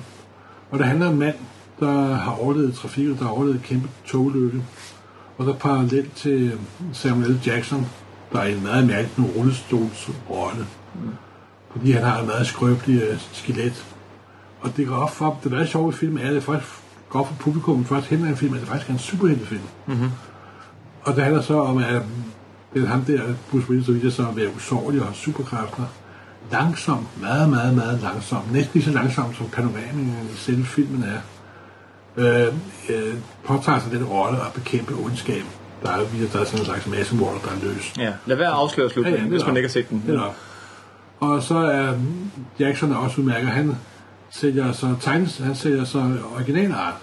Og 0.72 0.80
det 0.80 0.88
handler 0.88 1.08
om 1.08 1.14
en 1.14 1.20
mand, 1.20 1.36
der 1.80 2.14
har 2.14 2.32
overlevet 2.32 2.74
trafikken, 2.74 3.18
der 3.18 3.24
har 3.24 3.32
overlevet 3.32 3.56
et 3.56 3.64
kæmpe 3.64 3.90
togulykke. 4.06 4.64
Og 5.38 5.46
der 5.46 5.54
er 5.54 5.58
parallelt 5.58 6.16
til 6.16 6.60
Samuel 6.94 7.32
L. 7.32 7.40
Jackson, 7.46 7.88
der 8.32 8.40
er 8.40 8.46
en 8.46 8.64
meget 8.64 8.88
mærkelig 8.88 9.36
rullestolsrolle. 9.36 10.66
Fordi 11.72 11.92
han 11.92 12.04
har 12.04 12.20
en 12.20 12.28
meget 12.28 12.48
skrøbelig 12.48 13.02
øh, 13.02 13.20
skelet. 13.32 13.86
Og 14.62 14.78
det 14.78 14.88
går 14.88 14.96
op 14.96 15.12
for, 15.12 15.40
det 15.44 15.52
meget 15.52 15.70
sjove 15.70 15.90
i 15.90 15.96
filmen 15.96 16.24
er, 16.24 16.28
at 16.28 16.36
det 16.36 16.44
faktisk 16.44 16.72
går 17.10 17.20
op 17.20 17.28
for 17.28 17.36
publikum, 17.36 17.86
først 17.86 18.08
hen 18.08 18.26
en 18.26 18.38
film, 18.38 18.54
at 18.54 18.60
det 18.60 18.68
faktisk 18.68 18.90
er 18.90 18.94
en 18.94 19.00
superheltefilm. 19.00 19.62
Mm-hmm. 19.88 20.10
Og 21.06 21.16
det 21.16 21.24
handler 21.24 21.42
så 21.42 21.60
om, 21.60 21.78
at 21.78 22.02
det 22.74 22.84
er 22.84 22.88
ham 22.88 23.02
der, 23.02 23.22
Bruce 23.52 23.70
Willis, 23.70 23.86
der 23.86 23.94
viser 23.94 24.10
sig 24.10 24.28
at 24.30 24.36
være 24.36 24.56
usårlig 24.56 25.02
og 25.02 25.08
har 25.08 25.14
superkræfter. 25.14 25.84
Langsom, 26.52 27.08
meget, 27.22 27.50
meget, 27.50 27.76
meget 27.76 28.00
langsom. 28.02 28.42
Næsten 28.52 28.72
lige 28.74 28.84
så 28.84 28.92
langsom 28.92 29.34
som 29.34 29.50
panoramingen 29.50 30.30
i 30.34 30.36
selve 30.36 30.66
filmen 30.66 31.04
er. 31.04 31.20
Øh, 32.18 32.54
øh, 32.90 33.16
påtager 33.46 33.80
sig 33.80 33.92
den 33.92 34.04
rolle 34.04 34.38
at 34.38 34.54
bekæmpe 34.54 34.94
ondskab. 34.94 35.44
Der 35.84 35.92
er, 35.92 35.98
der 36.34 36.40
er 36.40 36.46
sådan 36.46 36.60
en 36.60 36.66
slags 36.66 36.88
massemorder, 36.88 37.40
der 37.40 37.50
er 37.50 37.74
løs. 37.74 37.94
Ja, 37.98 38.14
lad 38.26 38.36
være 38.38 38.48
at 38.48 38.54
afsløre 38.54 38.90
slutningen, 38.90 39.20
ja, 39.20 39.26
ja, 39.26 39.30
hvis 39.30 39.46
man 39.46 39.58
ikke 39.58 39.68
har 39.68 39.72
set 39.72 39.90
den. 39.90 40.04
Det 40.08 40.16
er 40.16 40.20
nok. 40.20 40.36
Og 41.20 41.44
så 41.44 41.58
er 41.58 41.94
Jackson 42.60 42.92
er 42.92 42.96
også 42.96 43.22
udmærket. 43.22 43.50
Han 43.50 43.76
sælger 44.30 44.72
så 44.72 44.96
tegnes, 45.02 45.38
han 45.38 45.56
sælger 45.56 45.84
så 45.84 46.18
originalart. 46.36 46.94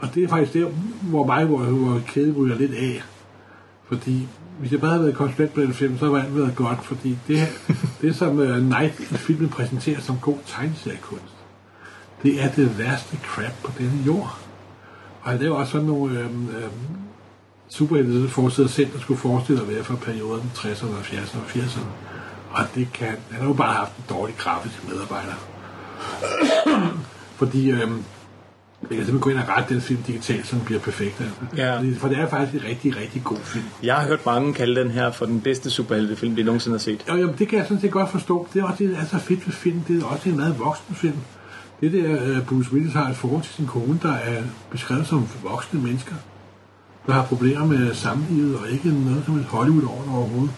Og 0.00 0.14
det 0.14 0.24
er 0.24 0.28
faktisk 0.28 0.54
der, 0.54 0.66
hvor 1.02 1.26
mig, 1.26 1.44
hvor, 1.44 1.58
hvor 1.58 2.00
kæde 2.06 2.32
ryger 2.32 2.56
lidt 2.56 2.74
af. 2.74 3.02
Fordi 3.88 4.28
hvis 4.58 4.72
jeg 4.72 4.80
bare 4.80 4.90
havde 4.90 5.02
været 5.02 5.16
konsulent 5.16 5.54
på 5.54 5.60
den 5.60 5.74
film, 5.74 5.98
så 5.98 6.04
havde 6.04 6.24
alt 6.24 6.36
været 6.36 6.56
godt. 6.56 6.84
Fordi 6.84 7.18
det, 7.28 7.40
her, 7.40 7.74
det 8.00 8.16
som 8.16 8.40
øh, 8.40 8.56
uh, 8.56 8.64
Night 8.64 9.00
i 9.00 9.04
filmen 9.04 9.48
præsenterer 9.48 10.00
som 10.00 10.18
god 10.22 10.38
tegneseriekunst, 10.46 11.34
det 12.22 12.42
er 12.42 12.50
det 12.50 12.78
værste 12.78 13.16
crap 13.16 13.52
på 13.64 13.72
denne 13.78 14.02
jord. 14.06 14.38
Og 15.22 15.30
han 15.30 15.40
laver 15.40 15.56
også 15.56 15.72
sådan 15.72 15.86
nogle 15.86 16.18
øhm, 16.18 16.48
øhm, 16.48 16.70
superhelte 17.68 18.68
selv, 18.68 18.92
der 18.92 19.00
skulle 19.00 19.20
forestille 19.20 19.62
at 19.62 19.68
være 19.68 19.84
fra 19.84 19.94
perioden 19.94 20.52
60'erne, 20.54 20.84
70'erne 20.84 21.38
og 21.38 21.46
80'erne. 21.48 21.86
Og 22.50 22.64
det 22.74 22.92
kan, 22.92 23.08
han 23.08 23.40
har 23.40 23.46
jo 23.46 23.52
bare 23.52 23.74
haft 23.74 23.96
en 23.96 24.04
dårlig 24.08 24.34
grafisk 24.38 24.88
medarbejder. 24.88 25.34
Fordi 27.38 27.70
øhm, 27.70 28.04
jeg 28.82 28.88
kan 28.88 29.06
simpelthen 29.06 29.20
gå 29.20 29.30
ind 29.30 29.38
og 29.38 29.48
rette 29.48 29.74
den 29.74 29.82
film 29.82 30.02
digitalt, 30.02 30.46
så 30.46 30.56
den 30.56 30.64
bliver 30.64 30.80
perfekt. 30.80 31.20
Altså. 31.20 31.56
Ja. 31.56 31.80
For 31.98 32.08
det 32.08 32.18
er 32.18 32.28
faktisk 32.28 32.62
en 32.62 32.70
rigtig, 32.70 32.96
rigtig 32.96 33.24
god 33.24 33.38
film. 33.44 33.64
Jeg 33.82 33.94
har 33.94 34.06
hørt 34.06 34.26
mange 34.26 34.54
kalde 34.54 34.80
den 34.80 34.90
her 34.90 35.10
for 35.10 35.26
den 35.26 35.40
bedste 35.40 35.70
superheltefilm, 35.70 36.36
de 36.36 36.42
nogensinde 36.42 36.74
har 36.74 36.80
set. 36.80 37.04
Og 37.08 37.18
jamen, 37.18 37.34
det 37.38 37.48
kan 37.48 37.58
jeg 37.58 37.66
sådan 37.66 37.80
set 37.80 37.90
godt 37.90 38.10
forstå. 38.10 38.48
Det 38.54 38.60
er 38.60 38.64
også 38.64 38.84
det, 38.84 38.96
er 38.98 39.04
så 39.04 39.18
fedt 39.18 39.46
ved 39.46 39.52
film. 39.52 39.80
Det 39.88 40.02
er 40.02 40.06
også 40.06 40.28
en 40.28 40.36
meget 40.36 40.58
voksen 40.58 40.94
film. 40.94 41.16
Det 41.80 41.92
der, 41.92 42.38
uh, 42.38 42.46
Bruce 42.46 42.72
Willis 42.72 42.92
har 42.92 43.08
et 43.08 43.16
forhold 43.16 43.42
til 43.42 43.54
sin 43.54 43.66
kone, 43.66 43.98
der 44.02 44.12
er 44.12 44.42
beskrevet 44.70 45.06
som 45.06 45.28
voksne 45.42 45.80
mennesker, 45.80 46.14
der 47.06 47.12
har 47.12 47.24
problemer 47.24 47.66
med 47.66 47.94
samlivet, 47.94 48.58
og 48.58 48.70
ikke 48.70 48.88
noget 48.88 49.22
som 49.26 49.38
et 49.38 49.44
Hollywood 49.44 49.84
over 49.84 50.02
det 50.02 50.12
overhovedet. 50.14 50.54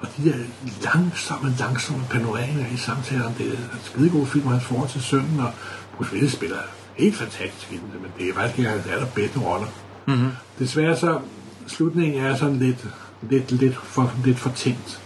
Og 0.00 0.08
de 0.16 0.30
der 0.30 0.36
langsomme, 0.84 1.54
langsomme 1.58 2.04
panoreringer 2.10 2.66
i 2.74 2.76
samtalerne, 2.76 3.34
det 3.38 3.46
er 3.46 3.52
en 3.52 3.80
skidegod 3.82 4.26
film, 4.26 4.46
hans 4.46 4.64
forhold 4.64 4.88
til 4.88 5.02
sønnen, 5.02 5.40
og 5.40 5.50
Bruce 5.96 6.12
Willis 6.12 6.32
spiller 6.32 6.56
helt 6.94 7.16
fantastisk 7.16 7.66
film, 7.66 7.82
men 7.82 8.12
det 8.18 8.28
er 8.28 8.34
faktisk 8.34 8.58
ikke 8.58 8.70
hans 8.70 8.86
allerbedste 8.86 9.38
roller. 9.40 9.66
Mm-hmm. 10.06 10.30
Desværre 10.58 10.96
så, 10.96 11.20
slutningen 11.66 12.24
er 12.24 12.36
sådan 12.36 12.56
lidt, 12.58 12.86
lidt, 13.30 13.52
lidt, 13.52 13.76
for, 13.76 14.12
lidt 14.24 14.38
for 14.38 14.50
tænkt. 14.50 15.00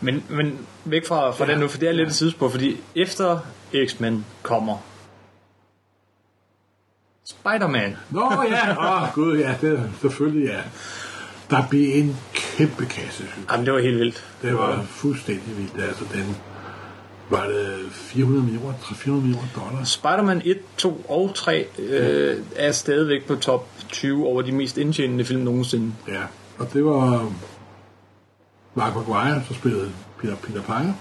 Men, 0.00 0.24
men 0.28 0.58
væk 0.84 1.06
fra, 1.06 1.30
fra 1.30 1.44
Ja. 1.44 1.52
den 1.52 1.60
nu, 1.60 1.68
for 1.68 1.78
det 1.78 1.88
er 1.88 1.92
lidt 1.92 2.08
et 2.08 2.14
sidespor, 2.14 2.48
fordi 2.48 2.80
efter 2.94 3.38
X-Men 3.86 4.24
kommer 4.42 4.78
Spider-Man. 7.24 7.96
Nå 8.10 8.44
ja, 8.50 8.70
åh 8.86 9.02
oh, 9.02 9.08
gud 9.14 9.38
ja, 9.38 9.54
det 9.60 9.78
er 9.78 9.82
selvfølgelig 10.00 10.46
ja. 10.48 10.60
Der 11.50 11.62
blev 11.70 11.88
en 11.94 12.16
kæmpe 12.34 12.86
kasse. 12.86 13.24
Jamen, 13.52 13.66
det 13.66 13.74
var 13.74 13.80
helt 13.80 13.98
vildt. 13.98 14.24
Det 14.42 14.54
var 14.58 14.82
fuldstændig 14.82 15.56
vildt. 15.58 15.82
Altså 15.88 16.04
den 16.12 16.36
var 17.30 17.46
det 17.46 17.92
400 17.92 18.44
millioner, 18.44 18.74
300 18.82 19.26
millioner 19.26 19.48
dollars. 19.56 19.88
Spider-Man 19.88 20.42
1, 20.44 20.58
2 20.76 21.06
og 21.08 21.34
3 21.34 21.66
øh, 21.78 22.36
er 22.56 22.72
stadigvæk 22.72 23.26
på 23.26 23.34
top 23.34 23.68
20 23.88 24.26
over 24.26 24.42
de 24.42 24.52
mest 24.52 24.78
indtjenende 24.78 25.24
film 25.24 25.40
nogensinde. 25.40 25.92
Ja, 26.08 26.22
og 26.58 26.72
det 26.72 26.84
var 26.84 27.32
Mark 28.74 28.94
Maguire, 28.94 29.42
der 29.48 29.54
spillede 29.54 29.90
Peter, 30.20 30.36
Peter 30.36 30.62
Parker. 30.62 30.92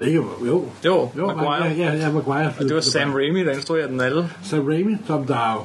Ikke, 0.00 0.16
jo. 0.46 0.68
Det 0.82 0.90
var 0.90 1.10
Jo, 1.16 1.26
Maguire. 1.26 1.64
Ja, 1.64 1.72
ja, 1.72 1.94
ja, 1.94 2.12
Maguire. 2.12 2.52
Og 2.58 2.64
det 2.64 2.74
var 2.74 2.80
Sam 2.80 3.12
Raimi, 3.12 3.44
der 3.44 3.52
instruerede 3.52 3.88
den 3.88 4.00
alle. 4.00 4.30
Sam 4.42 4.66
Raimi, 4.66 4.96
som 5.06 5.26
der 5.26 5.36
er 5.36 5.52
jo 5.52 5.64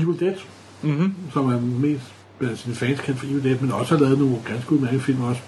Evil 0.00 0.20
Dead, 0.20 0.34
mm-hmm. 0.82 1.14
som 1.32 1.52
er 1.52 1.60
mest 1.60 2.04
blandt 2.38 2.58
sine 2.58 2.74
fans 2.74 3.00
kendt 3.00 3.18
for 3.20 3.26
Evil 3.26 3.44
Dead, 3.44 3.58
men 3.60 3.72
også 3.72 3.96
har 3.96 4.04
lavet 4.04 4.18
nogle 4.18 4.36
ganske 4.46 4.72
udmærkede 4.72 5.00
film 5.00 5.22
også. 5.22 5.40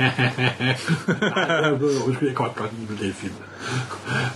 Nej, 0.00 1.70
undskyld, 2.06 2.28
jeg 2.28 2.36
godt 2.36 2.54
godt 2.54 2.70
Evil 2.88 3.00
Dead 3.00 3.12
film. 3.12 3.32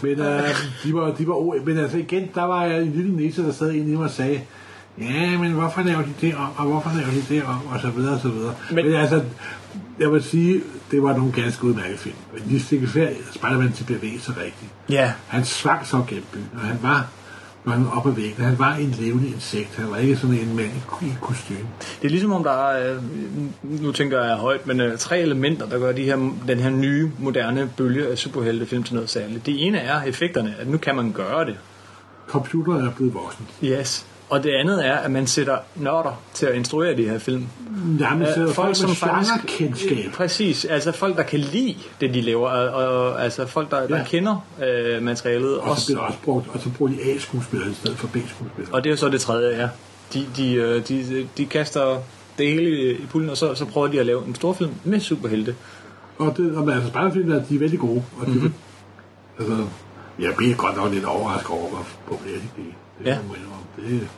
Men 0.03 0.21
øh, 0.21 0.49
de 0.85 0.95
var, 0.95 1.11
de 1.15 1.29
var 1.29 1.35
o- 1.35 1.65
men 1.65 1.79
altså 1.79 1.97
igen, 1.99 2.29
der 2.35 2.43
var 2.43 2.65
jeg 2.65 2.83
en 2.83 2.93
lille 2.93 3.17
nisse, 3.17 3.43
der 3.43 3.53
sad 3.53 3.73
inde 3.73 3.93
i 3.93 3.97
mig 3.97 4.05
og 4.05 4.11
sagde, 4.11 4.41
ja, 5.01 5.39
men 5.39 5.53
hvorfor 5.53 5.83
laver 5.83 6.03
de 6.03 6.13
det 6.21 6.35
om, 6.35 6.49
og 6.57 6.65
hvorfor 6.67 6.91
laver 6.97 7.11
de 7.11 7.35
det 7.35 7.43
om, 7.45 7.59
og 7.75 7.81
så 7.81 7.91
videre, 7.91 8.15
og 8.15 8.21
så 8.21 8.29
videre. 8.29 8.55
Men- 8.71 8.85
Men, 8.87 8.95
altså, 8.95 9.23
jeg 10.01 10.13
vil 10.13 10.23
sige, 10.23 10.61
det 10.91 11.03
var 11.03 11.17
nogle 11.17 11.33
ganske 11.33 11.65
udmærkede 11.65 11.99
film. 11.99 12.15
De 12.49 12.61
fik 12.61 12.89
svært 12.89 13.13
Spider-Man 13.35 13.73
til 13.73 13.83
at 13.83 13.87
bevæge 14.01 14.21
sig 14.21 14.37
rigtigt. 14.37 14.71
Ja. 14.89 15.13
Han 15.27 15.45
svang 15.45 15.87
så 15.87 16.05
gennem 16.09 16.25
byen, 16.33 16.49
og 16.55 16.61
han 16.61 16.79
var 16.83 17.07
han 17.73 17.85
var 17.85 17.91
op 17.91 18.07
ad 18.07 18.13
væggen. 18.13 18.45
Han 18.45 18.59
var 18.59 18.75
en 18.75 18.91
levende 18.91 19.29
insekt. 19.29 19.77
Han 19.77 19.91
var 19.91 19.97
ikke 19.97 20.17
sådan 20.17 20.37
en 20.37 20.57
mand 20.57 20.71
i, 21.03 21.07
i 21.07 21.13
kostume. 21.21 21.59
Det 22.03 22.07
er 22.07 22.11
ligesom 22.11 22.33
om 22.33 22.43
der 22.45 22.69
er, 22.69 22.97
øh, 22.97 23.03
nu 23.83 23.93
tænker 23.93 24.25
jeg 24.25 24.37
højt, 24.37 24.67
men 24.67 24.81
øh, 24.81 24.99
tre 24.99 25.21
elementer, 25.21 25.69
der 25.69 25.79
gør 25.79 25.93
de 25.93 26.05
her, 26.05 26.17
den 26.49 26.59
her 26.59 26.71
nye, 26.71 27.11
moderne 27.19 27.71
bølge 27.77 28.09
af 28.09 28.19
superheltefilm 28.19 28.83
til 28.83 28.95
noget 28.95 29.11
særligt. 29.11 29.47
Det 29.47 29.67
ene 29.67 29.79
er 29.79 30.03
effekterne, 30.03 30.55
at 30.59 30.69
nu 30.69 30.79
kan 30.79 30.97
man 30.97 31.13
gøre 31.13 31.45
det. 31.45 31.57
Computeren 32.27 32.87
er 32.87 32.91
blevet 32.91 33.15
voksen. 33.15 33.47
Yes. 33.65 34.07
Og 34.35 34.43
det 34.45 34.51
andet 34.51 34.87
er, 34.87 34.95
at 34.97 35.11
man 35.11 35.27
sætter 35.27 35.59
nørder 35.77 36.21
til 36.35 36.47
at 36.47 36.55
instruere 36.55 36.97
de 36.97 37.09
her 37.09 37.19
film. 37.19 37.47
Ja, 38.01 38.15
Øh, 38.17 38.27
så 38.27 38.35
folk, 38.35 38.57
folk 38.77 38.89
med 38.89 38.95
faktisk-. 38.97 40.13
Præcis, 40.15 40.65
altså 40.65 40.93
folk, 40.93 41.17
der 41.17 41.23
kan 41.23 41.39
lide 41.41 41.77
det, 42.01 42.15
de 42.15 42.21
laver, 42.21 42.49
og, 42.49 42.87
og 42.99 43.25
altså 43.25 43.47
folk, 43.47 43.71
der, 43.71 43.87
der 43.87 43.97
Ja. 43.99 44.05
kender 44.05 44.47
øh, 44.65 45.03
materialet. 45.03 45.59
Og 45.59 45.65
så 45.67 45.71
Også, 45.71 45.87
bliver 45.87 45.99
der 46.01 46.07
også 46.07 46.19
brugt, 46.25 46.47
og 46.55 46.61
så 46.61 46.71
bruger 46.71 46.93
de 46.93 46.99
A-skuespillere 47.15 47.71
i 47.71 47.75
stedet 47.75 47.97
for 47.99 48.07
B-skuespillere. 48.07 48.73
og 48.75 48.85
det 48.85 48.91
er 48.91 48.93
jo 48.93 48.97
så 48.97 49.09
det 49.09 49.21
tredje, 49.21 49.57
ja. 49.63 49.69
De, 50.15 50.27
de, 50.37 50.55
øh, 50.55 50.89
de, 50.89 51.29
de 51.39 51.47
kaster 51.47 51.97
det 52.39 52.47
hele 52.53 52.93
i, 52.93 53.07
pulden, 53.11 53.31
og 53.31 53.37
så, 53.37 53.55
så 53.55 53.65
prøver 53.65 53.87
de 53.87 54.01
at 54.01 54.07
lave 54.07 54.27
en 54.27 54.35
stor 54.35 54.53
film 54.53 54.71
med 54.85 55.01
superhelte. 55.01 55.55
Og 56.19 56.35
det, 56.37 56.57
og, 56.57 56.73
altså, 56.73 56.89
Spider-Man, 56.89 57.45
de 57.49 57.55
er 57.55 57.59
vældig 57.59 57.79
gode. 57.79 58.03
Og 58.21 58.27
de, 58.27 58.31
Mhm. 58.33 58.39
mm-hmm. 58.41 58.55
altså, 59.39 59.65
jeg 60.19 60.31
bliver 60.37 60.55
godt 60.57 60.77
nok 60.77 60.93
lidt 60.93 61.05
overrasket 61.05 61.51
over, 61.51 61.69
hvor 61.69 61.87
populære 62.07 62.37
de 62.37 62.49
blev. 62.55 62.67
Det, 62.99 63.07
Ja. 63.07 63.19
det, 63.77 64.09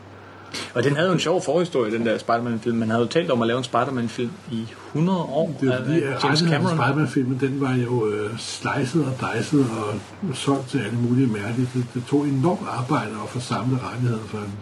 Og 0.74 0.84
den 0.84 0.96
havde 0.96 1.09
jo 1.09 1.14
en 1.14 1.20
sjov 1.20 1.42
forhistorie, 1.44 1.92
den 1.92 2.07
der 2.07 2.18
Spider-Man-film. 2.18 2.76
Man 2.76 2.90
havde 2.90 3.02
jo 3.02 3.09
talt 3.09 3.30
om 3.30 3.42
at 3.42 3.48
lave 3.48 3.59
en 3.59 3.64
Spider-Man-film 3.64 4.30
i 4.52 4.66
100 4.94 5.18
år 5.18 5.57
det 5.61 5.68
er 5.68 5.72
af 5.78 5.84
fordi, 5.84 6.02
at 6.02 6.24
James 6.24 6.42
af 6.42 6.48
Cameron. 6.48 6.76
Spider-Man-filmen, 6.76 7.38
den 7.40 7.61
var 7.61 7.74
jo 7.74 8.07
øh, 8.09 8.38
slicet 8.38 9.04
og 9.04 9.12
dicet 9.36 9.61
og 9.78 9.94
solgt 10.36 10.68
til 10.68 10.78
alle 10.78 10.98
mulige 10.98 11.26
mærker. 11.26 11.54
Det, 11.74 11.86
det 11.94 12.04
tog 12.11 12.26
enormt 12.26 12.61
arbejde 12.68 13.11
at 13.24 13.28
få 13.28 13.40
samlet 13.40 13.78
rettigheden 13.92 14.24
for 14.28 14.38
den. 14.38 14.52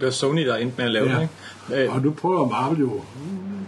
Det 0.00 0.04
var 0.06 0.10
Sony, 0.10 0.46
der 0.46 0.56
endte 0.56 0.74
med 0.76 0.84
at 0.84 0.90
lave 0.90 1.08
Ja. 1.10 1.14
den, 1.14 1.22
ikke? 1.22 1.84
Øh, 1.84 1.94
Og 1.94 2.02
nu 2.02 2.10
prøver 2.10 2.48
Marvel 2.48 2.78
jo 2.80 3.00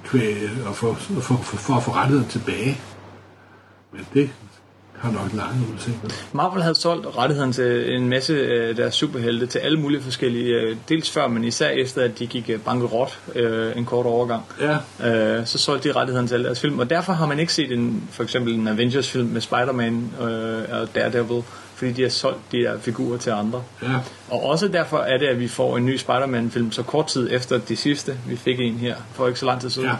kvæg 0.04 0.36
at 0.68 0.74
få, 0.76 0.94
for, 0.94 1.20
for, 1.36 1.56
for 1.56 1.74
at 1.74 1.82
få 1.82 1.90
rettigheden 1.90 2.28
tilbage. 2.30 2.78
Men 3.92 4.06
det 4.14 4.30
har 5.02 5.10
nok 5.12 5.32
lange 5.32 5.66
udsigter. 5.74 6.08
Marvel 6.32 6.62
havde 6.62 6.74
solgt 6.74 7.06
rettigheden 7.16 7.52
til 7.52 7.94
en 7.94 8.08
masse 8.08 8.46
af 8.52 8.76
deres 8.76 8.94
superhelte 8.94 9.46
til 9.46 9.58
alle 9.58 9.80
mulige 9.80 10.02
forskellige, 10.02 10.54
øh, 10.54 10.76
dels 10.88 11.10
før, 11.10 11.28
men 11.28 11.44
især 11.44 11.68
efter, 11.68 12.02
at 12.02 12.18
de 12.18 12.26
gik 12.26 12.50
øh, 12.50 12.58
bankerot 12.60 13.18
øh, 13.34 13.76
en 13.76 13.84
kort 13.84 14.06
overgang. 14.06 14.42
Ja, 14.60 14.76
Øh, 15.38 15.46
så 15.46 15.58
solgte 15.58 15.88
de 15.88 15.94
rettigheden 15.96 16.28
til 16.28 16.34
alle 16.34 16.46
deres 16.46 16.60
film, 16.60 16.78
og 16.78 16.90
derfor 16.90 17.12
har 17.12 17.26
man 17.26 17.38
ikke 17.38 17.52
set 17.52 17.72
en, 17.72 18.02
for 18.10 18.22
eksempel 18.22 18.54
en 18.54 18.68
Avengers-film 18.68 19.28
med 19.28 19.40
Spider-Man 19.40 20.10
øh, 20.20 20.80
og 20.80 20.94
Daredevil, 20.94 21.42
fordi 21.74 21.92
de 21.92 22.02
har 22.02 22.08
solgt 22.08 22.38
de 22.52 22.56
her 22.56 22.78
figurer 22.78 23.18
til 23.18 23.30
andre. 23.30 23.62
ja. 23.82 23.88
Og 24.30 24.42
også 24.44 24.68
derfor 24.68 24.98
er 24.98 25.18
det, 25.18 25.26
at 25.26 25.40
vi 25.40 25.48
får 25.48 25.76
en 25.76 25.86
ny 25.86 25.96
Spider-Man-film 25.96 26.72
så 26.72 26.82
kort 26.82 27.06
tid 27.06 27.28
efter 27.32 27.58
de 27.58 27.76
sidste. 27.76 28.16
Vi 28.26 28.36
fik 28.36 28.60
en 28.60 28.74
her 28.74 28.96
for 29.14 29.26
ikke 29.26 29.38
så 29.40 29.46
lang 29.46 29.60
tid 29.60 29.70
siden. 29.70 29.88
Ja. 29.88 29.94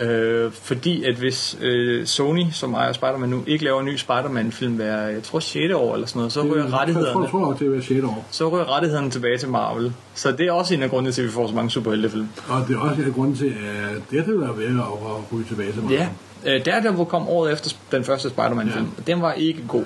Øh, 0.00 0.52
fordi 0.52 1.04
at 1.04 1.14
hvis 1.14 1.58
øh, 1.60 2.06
Sony, 2.06 2.44
som 2.52 2.74
ejer 2.74 2.92
Spider-Man 2.92 3.28
nu, 3.28 3.42
ikke 3.46 3.64
laver 3.64 3.80
en 3.80 3.86
ny 3.86 3.96
Spider-Man-film 3.96 4.74
hver, 4.74 4.96
jeg 4.96 5.22
tror 5.22 5.38
6. 5.38 5.72
år 5.74 5.94
eller 5.94 6.06
sådan 6.06 6.18
noget, 6.18 6.32
så 6.32 6.40
tror, 6.40 6.80
rettighederne, 6.80 7.22
jeg 7.22 7.30
tror 7.30 7.52
det 7.52 7.66
er 7.66 7.70
hver 7.70 7.80
6. 7.80 8.04
år. 8.04 8.26
så 8.30 8.48
ryger 8.48 8.76
rettighederne 8.76 9.10
tilbage 9.10 9.38
til 9.38 9.48
Marvel. 9.48 9.92
Så 10.14 10.32
det 10.32 10.46
er 10.46 10.52
også 10.52 10.74
en 10.74 10.82
af 10.82 10.90
grundene 10.90 11.12
til, 11.12 11.22
at 11.22 11.28
vi 11.28 11.32
får 11.32 11.48
så 11.48 11.54
mange 11.54 11.70
superheltefilm. 11.70 12.28
Og 12.48 12.64
det 12.68 12.76
er 12.76 12.80
også 12.80 13.00
en 13.02 13.08
af 13.08 13.14
grunden 13.14 13.36
til, 13.36 13.46
at 13.46 14.02
det 14.10 14.18
er 14.18 14.24
ved 14.26 14.44
at, 14.44 14.50
at 14.80 15.32
ryge 15.32 15.44
tilbage 15.44 15.72
til 15.72 15.82
mig. 15.82 15.90
Ja. 15.90 16.08
Øh, 16.46 16.66
Daredevil 16.66 17.06
kom 17.06 17.28
året 17.28 17.52
efter 17.52 17.70
den 17.92 18.04
første 18.04 18.28
Spider-Man-film. 18.28 18.86
Ja. 18.98 19.12
Den 19.12 19.22
var 19.22 19.32
ikke 19.32 19.64
god. 19.68 19.84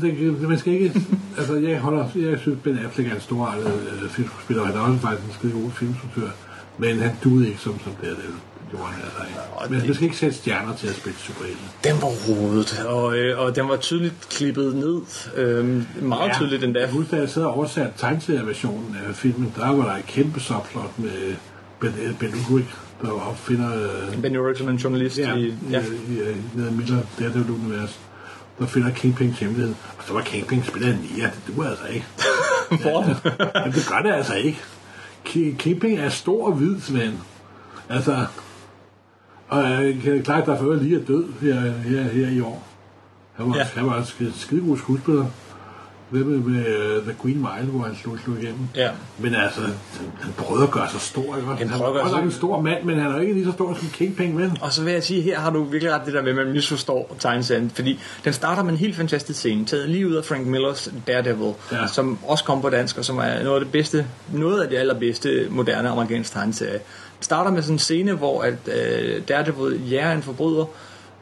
Det, 0.00 0.40
man 0.48 0.58
skal 0.58 0.72
ikke... 0.72 1.00
altså, 1.38 1.54
jeg 1.54 1.80
holder... 1.80 2.06
Jeg 2.16 2.38
synes, 2.38 2.58
Ben 2.64 2.78
Affleck 2.78 3.10
er 3.10 3.14
en 3.14 3.20
stor 3.20 3.54
øh, 4.02 4.10
filmspiller, 4.10 4.62
og 4.62 4.68
han 4.68 4.76
er 4.76 4.80
også 4.80 4.98
faktisk 4.98 5.28
en 5.28 5.34
skide 5.34 5.52
god 5.52 5.70
filmstruktør. 5.70 6.28
Men 6.78 6.98
han 6.98 7.10
duede 7.24 7.48
ikke 7.48 7.60
som, 7.60 7.80
som 7.84 7.92
det 8.00 8.10
er 8.10 8.14
det. 8.14 8.24
Gjorde 8.72 8.86
han 8.86 9.02
altså 9.04 9.18
Og 9.56 9.64
ikke. 9.64 9.70
Men 9.72 9.80
det- 9.80 9.88
man 9.88 9.94
skal 9.94 10.04
ikke 10.04 10.16
sætte 10.16 10.36
stjerner 10.36 10.76
til 10.76 10.86
at 10.86 10.94
spille 10.94 11.18
superhelte. 11.18 11.60
Den 11.84 11.96
var 12.02 12.08
rodet, 12.28 12.84
og, 12.86 13.16
øh, 13.18 13.38
og 13.38 13.56
den 13.56 13.68
var 13.68 13.76
tydeligt 13.76 14.14
klippet 14.30 14.74
ned. 14.76 15.00
Øh, 15.36 15.64
meget 16.02 16.28
ja. 16.28 16.34
tydeligt 16.34 16.64
endda. 16.64 16.80
Jeg 16.80 16.88
husker, 16.90 17.16
da 17.16 17.20
jeg 17.22 17.30
sad 17.30 17.42
og 17.44 17.54
oversat 17.54 17.92
tegneserieversionen 17.96 18.96
af 19.08 19.14
filmen, 19.14 19.52
der 19.56 19.70
var 19.76 19.84
der 19.84 19.96
et 19.96 20.06
kæmpe 20.06 20.40
subplot 20.40 20.98
med 20.98 21.34
Ben, 21.80 22.16
ben 22.20 22.34
Urich, 22.50 22.68
der 23.02 23.10
opfinder... 23.10 23.70
Øh, 24.12 24.22
Benny 24.22 24.36
Urich, 24.38 24.62
en 24.62 24.76
journalist 24.76 25.18
ja, 25.18 25.34
i... 25.34 25.40
i, 25.46 25.54
ja. 25.70 25.80
i, 25.80 25.82
i, 26.12 26.36
nede 26.54 26.68
i 26.68 26.72
Miller, 26.74 26.98
der 27.18 27.28
er 27.28 27.32
det 27.32 27.46
univers, 27.50 27.98
der 28.58 28.66
finder 28.66 28.90
Kingpins 28.90 29.38
hemmelighed. 29.38 29.74
Og 29.98 30.04
så 30.06 30.12
var 30.12 30.20
Kingpin 30.20 30.62
spillet 30.64 30.88
af 30.92 30.98
Nia, 30.98 31.24
det 31.24 31.56
duer 31.56 31.68
altså 31.70 31.84
ikke. 31.86 32.06
Hvor? 32.82 33.02
Jamen, 33.60 33.72
det 33.74 33.86
gør 33.88 34.00
det 34.02 34.12
altså 34.14 34.34
ikke. 34.34 34.60
Ki- 35.28 35.56
Kingpin 35.56 35.98
er 35.98 36.08
stor 36.08 36.46
og 36.46 36.52
hvid, 36.52 36.80
Svend. 36.80 37.14
Altså, 37.88 38.26
og 39.52 39.84
at 39.84 40.46
der 40.46 40.58
for 40.58 40.74
lige 40.74 41.00
er 41.00 41.04
død 41.04 41.24
her, 41.40 41.60
her, 41.70 42.02
her 42.02 42.30
i 42.30 42.40
år. 42.40 42.66
Han 43.34 43.50
var, 43.50 43.56
Ja. 43.56 43.64
han 43.74 43.86
var 43.86 43.98
en 43.98 44.04
skide, 44.06 44.32
skide 44.36 44.60
god 44.60 44.76
skuespiller. 44.78 45.24
Det 46.12 46.26
med, 46.26 46.38
med 46.38 46.60
uh, 46.98 47.02
The 47.02 47.14
Green 47.22 47.36
Mile, 47.36 47.70
hvor 47.70 47.82
han 47.84 47.96
slog, 48.02 48.18
slog 48.24 48.36
igennem. 48.38 48.58
ja. 48.76 48.90
Men 49.18 49.34
altså, 49.34 49.60
han 50.20 50.32
prøvede 50.36 50.64
at 50.64 50.70
gøre 50.70 50.88
sig 50.90 51.00
stor, 51.00 51.36
ikke? 51.36 51.48
Han 51.48 51.68
Han, 51.68 51.78
prøver 51.78 51.90
at 51.90 51.94
gøre 51.94 52.04
er 52.04 52.08
sig- 52.16 52.24
en 52.24 52.30
stor 52.32 52.60
mand, 52.60 52.84
men 52.84 52.98
han 52.98 53.10
er 53.12 53.20
ikke 53.20 53.32
lige 53.32 53.44
så 53.44 53.52
stor 53.52 53.74
som 53.74 53.88
Kingpin, 53.88 54.36
men... 54.36 54.56
Og 54.60 54.72
så 54.72 54.84
vil 54.84 54.92
jeg 54.92 55.02
sige, 55.02 55.22
her 55.22 55.38
har 55.40 55.50
du 55.50 55.64
virkelig 55.64 55.94
ret 55.94 56.02
det 56.06 56.14
der 56.14 56.22
med, 56.22 56.30
at 56.30 56.36
man 56.36 56.52
misforstår 56.52 57.16
tegneserien, 57.18 57.70
fordi 57.74 58.00
den 58.24 58.32
starter 58.32 58.62
med 58.62 58.72
en 58.72 58.78
helt 58.78 58.96
fantastisk 58.96 59.38
scene, 59.38 59.64
taget 59.64 59.88
lige 59.88 60.08
ud 60.08 60.14
af 60.14 60.24
Frank 60.24 60.46
Millers 60.46 60.92
Daredevil. 61.06 61.52
Ja. 61.72 61.86
som 61.86 62.18
også 62.26 62.44
kom 62.44 62.60
på 62.62 62.70
dansk, 62.70 62.98
og 62.98 63.04
som 63.04 63.18
er 63.18 63.42
noget 63.42 63.54
af 63.58 63.64
det 63.64 63.72
bedste, 63.72 64.06
noget 64.32 64.62
af 64.62 64.68
det 64.68 64.76
allerbedste 64.76 65.46
moderne 65.50 65.88
amerikanske 65.88 66.34
tegneserie. 66.34 66.78
Starter 67.24 67.50
med 67.50 67.62
sådan 67.62 67.74
en 67.74 67.78
scene, 67.78 68.12
hvor 68.12 68.42
at, 68.42 68.54
øh, 68.66 69.22
Daredevil 69.28 69.88
jager 69.88 70.12
en 70.12 70.22
forbryder, 70.22 70.64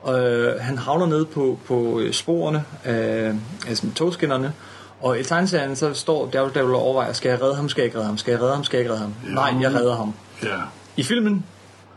og 0.02 0.20
øh, 0.20 0.60
han 0.60 0.78
havner 0.78 1.06
ned 1.06 1.24
på, 1.24 1.58
på 1.66 2.00
øh, 2.00 2.12
sporene 2.12 2.64
af 2.84 3.34
altså 3.68 3.86
togskinnerne, 3.94 4.52
og 5.00 5.20
i 5.20 5.22
tegneserien 5.22 5.76
så 5.76 5.94
står 5.94 6.30
Daredevil 6.30 6.74
og 6.74 6.82
overvejer, 6.82 7.12
skal 7.12 7.28
jeg 7.28 7.42
redde 7.42 7.54
ham, 7.54 7.68
skal 7.68 7.82
jeg 7.82 7.86
ikke 7.86 7.96
redde 7.96 8.06
ham, 8.06 8.18
skal 8.18 8.32
jeg 8.32 8.40
redde 8.40 8.54
ham, 8.54 8.64
skal 8.64 8.76
jeg 8.76 8.84
ikke 8.84 8.92
redde 8.92 9.02
ham? 9.02 9.14
Ja. 9.28 9.34
Nej, 9.34 9.54
jeg 9.60 9.74
redder 9.74 9.96
ham. 9.96 10.14
Ja, 10.42 10.58
I 10.96 11.02
filmen, 11.02 11.44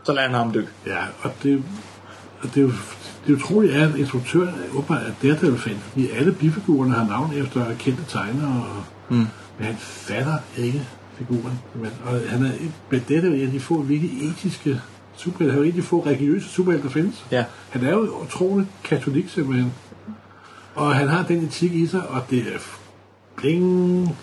så 0.04 0.12
lader 0.12 0.26
han 0.26 0.36
ham 0.36 0.52
dø. 0.52 0.62
ja 0.86 0.98
og 1.22 1.30
det, 1.42 1.62
og 2.42 2.48
det 2.54 2.56
er 2.56 2.62
jo 2.62 2.72
det 3.26 3.32
er 3.32 3.36
utroligt, 3.36 3.74
at 3.74 3.96
instruktøren 3.96 4.54
åbenbart 4.72 5.02
er 5.02 5.12
Daredevil-fan, 5.22 5.78
fordi 5.88 6.10
alle 6.10 6.32
bifigurerne 6.32 6.92
har 6.92 7.06
navn 7.06 7.32
efter 7.32 7.66
kendte 7.78 8.02
tegnere, 8.08 8.48
og, 8.48 8.84
mm. 9.08 9.16
men 9.58 9.66
han 9.66 9.76
fatter 9.78 10.38
ikke 10.56 10.82
figuren. 11.18 11.58
Men, 11.74 11.90
og 12.04 12.20
han 12.28 12.42
er, 12.42 12.50
men 12.90 13.04
det 13.08 13.16
er 13.16 13.22
en 13.22 13.46
af 13.46 13.52
de 13.52 13.60
få 13.60 13.82
virkelig 13.82 14.30
etiske 14.30 14.80
superhelte. 15.16 15.52
Han 15.52 15.60
er 15.60 15.64
en 15.64 15.70
af 15.70 15.74
de 15.74 15.82
få 15.82 16.00
religiøse 16.06 16.48
superhelte, 16.48 16.88
der 16.88 16.92
findes. 16.92 17.26
Ja. 17.30 17.44
Han 17.70 17.84
er 17.84 17.90
jo 17.90 18.22
utroligt 18.22 18.68
katolik 18.84 19.28
simpelthen. 19.28 19.72
Og 20.74 20.94
han 20.94 21.08
har 21.08 21.22
den 21.22 21.44
etik 21.44 21.74
i 21.74 21.86
sig, 21.86 22.08
og 22.08 22.22
det 22.30 22.38
er 22.38 22.58
bling. 23.36 24.16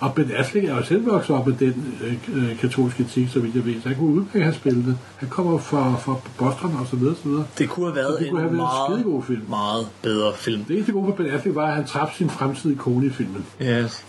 Og 0.00 0.14
Ben 0.14 0.30
Affleck 0.30 0.66
er 0.66 0.76
jo 0.76 0.84
selv 0.84 1.06
vokset 1.06 1.36
op 1.36 1.46
med 1.46 1.54
den 1.58 1.94
øh, 2.04 2.50
øh, 2.50 2.58
katolske 2.58 3.02
etik, 3.02 3.28
så 3.32 3.40
vidt 3.40 3.54
jeg 3.54 3.64
ved. 3.64 3.74
Så 3.82 3.88
han 3.88 3.96
kunne 3.96 4.08
udmærke 4.14 4.42
have 4.42 4.54
spillet 4.54 4.84
det. 4.84 4.98
Han 5.16 5.28
kommer 5.28 5.58
fra, 5.58 5.94
fra 5.98 6.14
Boston 6.38 6.76
og 6.80 6.86
så 6.90 6.96
videre, 6.96 7.14
så 7.22 7.28
videre. 7.28 7.44
Det 7.58 7.68
kunne 7.68 7.86
have 7.86 7.96
været 7.96 8.18
Det 8.20 8.30
kunne 8.30 8.40
en 8.40 8.48
have 8.48 8.58
været 8.58 8.68
en 8.72 8.76
meget, 8.90 9.00
skidegod 9.00 9.22
film. 9.22 9.42
meget 9.48 9.86
bedre 10.02 10.32
film. 10.34 10.64
Det 10.64 10.74
eneste 10.74 10.92
gode 10.92 11.06
for 11.06 11.12
Ben 11.22 11.26
Affleck 11.32 11.54
var, 11.56 11.66
at 11.66 11.74
han 11.74 11.86
traf 11.86 12.14
sin 12.16 12.30
fremtidige 12.30 12.78
kone 12.78 13.06
i 13.06 13.10
filmen. 13.10 13.46
Yes. 13.62 14.04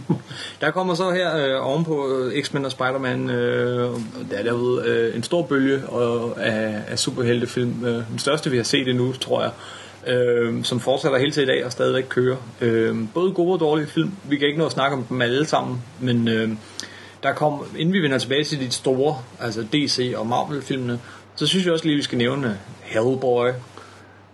Der 0.60 0.70
kommer 0.70 0.94
så 0.94 1.10
her 1.10 1.36
øh, 1.36 1.66
ovenpå 1.66 2.08
øh, 2.18 2.42
X-Men 2.42 2.64
og 2.64 2.70
Spider-Man, 2.70 3.30
øh, 3.30 3.90
der 4.30 4.36
er 4.36 4.42
derude 4.42 4.84
øh, 4.86 5.16
en 5.16 5.22
stor 5.22 5.42
bølge 5.42 5.86
og, 5.88 6.44
af, 6.44 6.82
af 6.88 6.98
superheltefilm. 6.98 7.84
Øh, 7.84 7.94
den 8.10 8.18
største, 8.18 8.50
vi 8.50 8.56
har 8.56 8.64
set 8.64 8.88
endnu, 8.88 9.12
tror 9.12 9.42
jeg. 9.42 9.50
Øh, 10.06 10.64
som 10.64 10.80
fortsætter 10.80 11.18
hele 11.18 11.30
til 11.30 11.42
i 11.42 11.46
dag 11.46 11.64
og 11.64 11.72
stadigvæk 11.72 12.04
kører. 12.08 12.36
Øh, 12.60 12.96
både 13.14 13.32
gode 13.32 13.52
og 13.52 13.60
dårlige 13.60 13.86
film. 13.86 14.10
Vi 14.28 14.36
kan 14.36 14.46
ikke 14.46 14.58
nå 14.58 14.66
at 14.66 14.72
snakke 14.72 14.96
om 14.96 15.02
dem 15.04 15.22
alle 15.22 15.46
sammen, 15.46 15.82
men 16.00 16.28
øh, 16.28 16.48
der 17.22 17.32
kom, 17.32 17.62
inden 17.78 17.92
vi 17.92 18.00
vender 18.02 18.18
tilbage 18.18 18.44
til 18.44 18.60
de 18.60 18.70
store, 18.70 19.16
altså 19.40 19.62
DC 19.72 20.12
og 20.16 20.26
Marvel-filmene, 20.26 20.98
så 21.36 21.46
synes 21.46 21.64
jeg 21.64 21.72
også 21.72 21.84
lige, 21.84 21.96
vi 21.96 22.02
skal 22.02 22.18
nævne 22.18 22.58
Hellboy. 22.82 23.48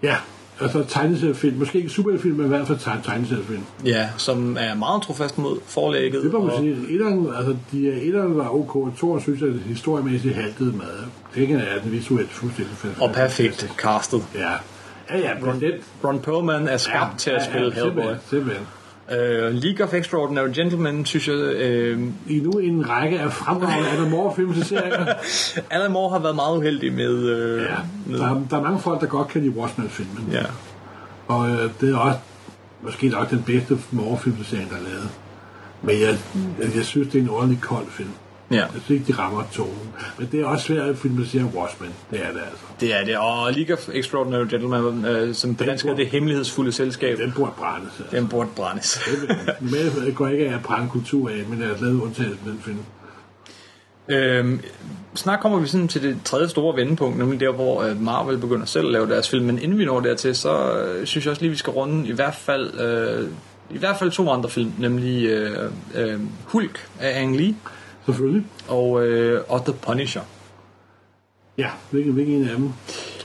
Ja, 0.02 0.16
altså 0.60 0.84
tegneseriefilm. 0.88 1.56
Måske 1.58 1.78
ikke 1.78 1.90
superheltefilm, 1.90 2.36
men 2.36 2.46
i 2.46 2.48
hvert 2.48 2.66
fald 2.66 2.78
tegne- 2.78 3.02
tegneseriefilm. 3.04 3.62
Ja, 3.84 4.08
som 4.16 4.56
er 4.60 4.74
meget 4.74 5.02
trofast 5.02 5.38
mod 5.38 5.58
forlægget. 5.66 6.22
Det 6.24 6.32
må 6.32 6.40
man 6.40 6.50
og- 6.50 6.58
sige. 6.60 6.76
Etteren, 6.90 7.28
altså, 7.36 7.56
de 7.72 7.88
er, 7.92 7.96
etteren 8.02 8.36
var 8.38 8.54
ok. 8.54 8.96
Toren 8.98 9.20
synes 9.22 9.40
jeg, 9.40 9.48
at 9.48 9.54
historiemæssigt 9.66 10.34
haltede 10.34 10.72
med. 10.72 10.86
Tingene 11.34 11.62
er 11.64 11.80
den 11.82 11.92
visuelt 11.92 12.30
fuldstændig 12.30 12.74
fantastisk. 12.76 13.02
Og 13.02 13.12
perfekt 13.14 13.70
castet. 13.76 14.22
Ja. 14.34 14.52
Ja, 15.12 15.18
ja, 15.18 15.30
den... 15.60 15.72
Ron 16.04 16.20
Perlman 16.20 16.68
er 16.68 16.76
skabt 16.76 17.18
til 17.18 17.30
at 17.30 17.42
spille 17.44 17.72
Hellboy. 17.72 18.02
Simpelthen, 18.02 18.16
simpelthen. 18.30 18.66
Uh, 19.12 19.54
League 19.54 19.86
of 19.86 19.94
Extraordinary 19.94 20.48
Gentlemen, 20.54 21.06
synes 21.06 21.28
jeg... 21.28 21.34
Uh, 21.36 22.02
I 22.32 22.38
nu 22.40 22.50
en 22.50 22.88
række 22.90 23.20
af 23.20 23.32
fremragende 23.32 23.90
Adam 23.90 24.10
Moore-film 24.10 24.54
til 24.54 24.64
serier. 24.64 25.14
Alan 25.70 25.92
Moore 25.96 26.10
har 26.12 26.18
været 26.18 26.34
meget 26.36 26.56
uheldig 26.56 26.92
med... 26.92 27.14
Uh, 27.56 27.62
Ja, 27.62 27.66
med 28.06 28.18
der, 28.18 28.26
er- 28.30 28.40
der 28.50 28.56
er 28.56 28.62
mange 28.62 28.78
folk, 28.80 29.00
der 29.00 29.06
godt 29.06 29.28
kan 29.28 29.42
lide 29.42 29.52
Watchmen-filmen. 29.56 30.28
ja. 30.32 30.42
Og 31.28 31.50
øh, 31.50 31.70
det 31.80 31.92
er 31.94 31.96
også 31.98 32.18
måske 32.82 33.08
nok 33.08 33.30
den 33.30 33.42
bedste 33.42 33.78
Moore-film 33.90 34.36
til 34.36 34.46
serien, 34.46 34.68
der 34.68 34.76
er 34.76 34.82
lavet. 34.82 35.08
Men 35.82 36.00
jeg, 36.00 36.18
jeg, 36.60 36.76
jeg 36.76 36.84
synes, 36.84 37.08
det 37.08 37.18
er 37.18 37.22
en 37.22 37.30
ordentlig 37.30 37.60
kold 37.60 37.86
film. 37.90 38.10
Ja, 38.50 38.56
Jeg 38.56 38.68
synes 38.70 38.90
ikke, 38.90 39.12
de 39.12 39.18
rammer 39.18 39.42
tonen. 39.52 39.88
Men 40.18 40.28
det 40.32 40.40
er 40.40 40.44
også 40.46 40.64
svært 40.64 40.88
at 40.88 40.98
filmatisere 40.98 41.44
Watchmen. 41.44 41.90
Det 42.10 42.20
er 42.20 42.32
det 42.32 42.40
altså. 42.40 42.64
det 42.80 42.94
er 42.94 43.04
det. 43.04 43.16
Og 43.16 43.52
League 43.52 43.76
of 43.76 43.88
Extraordinary 43.92 44.46
Gentlemen, 44.50 45.04
øh, 45.04 45.34
som 45.34 45.54
på 45.54 45.64
dansk 45.64 45.86
er 45.86 45.94
det 45.94 46.06
hemmelighedsfulde 46.06 46.72
selskab, 46.72 47.18
Den 47.18 47.32
burde 47.32 47.52
brændes. 47.58 47.92
Altså. 47.98 48.16
den 48.16 48.28
burde 48.28 48.48
brændes. 48.56 49.00
Normalt 49.60 50.14
går 50.16 50.28
ikke 50.28 50.48
af 50.48 50.54
at 50.54 50.62
brænde 50.62 50.88
kultur 50.88 51.28
af, 51.28 51.44
men 51.48 51.60
jeg 51.60 51.68
har 51.68 51.76
lavet 51.80 52.00
undtagelse 52.00 52.38
med 52.44 52.52
den 52.52 52.60
film. 52.62 52.78
Øhm, 54.08 54.60
snart 55.14 55.40
kommer 55.40 55.58
vi 55.58 55.66
sådan 55.66 55.88
til 55.88 56.02
det 56.02 56.16
tredje 56.24 56.48
store 56.48 56.76
vendepunkt, 56.76 57.18
nemlig 57.18 57.40
der, 57.40 57.52
hvor 57.52 57.82
øh, 57.82 58.00
Marvel 58.00 58.38
begynder 58.38 58.66
selv 58.66 58.86
at 58.86 58.92
lave 58.92 59.08
deres 59.08 59.28
film. 59.28 59.44
Men 59.46 59.58
inden 59.58 59.78
vi 59.78 59.84
når 59.84 60.00
dertil, 60.00 60.36
så 60.36 60.72
øh, 60.78 61.06
synes 61.06 61.24
jeg 61.24 61.30
også 61.30 61.42
lige, 61.42 61.50
vi 61.50 61.56
skal 61.56 61.70
runde 61.70 62.08
i 62.08 62.12
hvert 62.12 62.34
fald, 62.34 62.80
øh, 62.80 63.28
i 63.70 63.78
hvert 63.78 63.96
fald 63.98 64.10
to 64.10 64.30
andre 64.30 64.50
film, 64.50 64.72
nemlig 64.78 65.24
øh, 65.24 65.70
øh, 65.94 66.20
Hulk 66.44 66.88
af 67.00 67.20
Ang 67.20 67.36
Lee 67.36 67.54
Selvfølgelig. 68.12 68.46
og, 68.68 69.06
øh, 69.06 69.40
og 69.48 69.64
The 69.64 69.72
Punisher. 69.82 70.20
Ja, 71.58 71.68
hvilken, 71.90 72.12
hvilken 72.12 72.34
en 72.34 72.48
af 72.48 72.56
dem? 72.56 72.72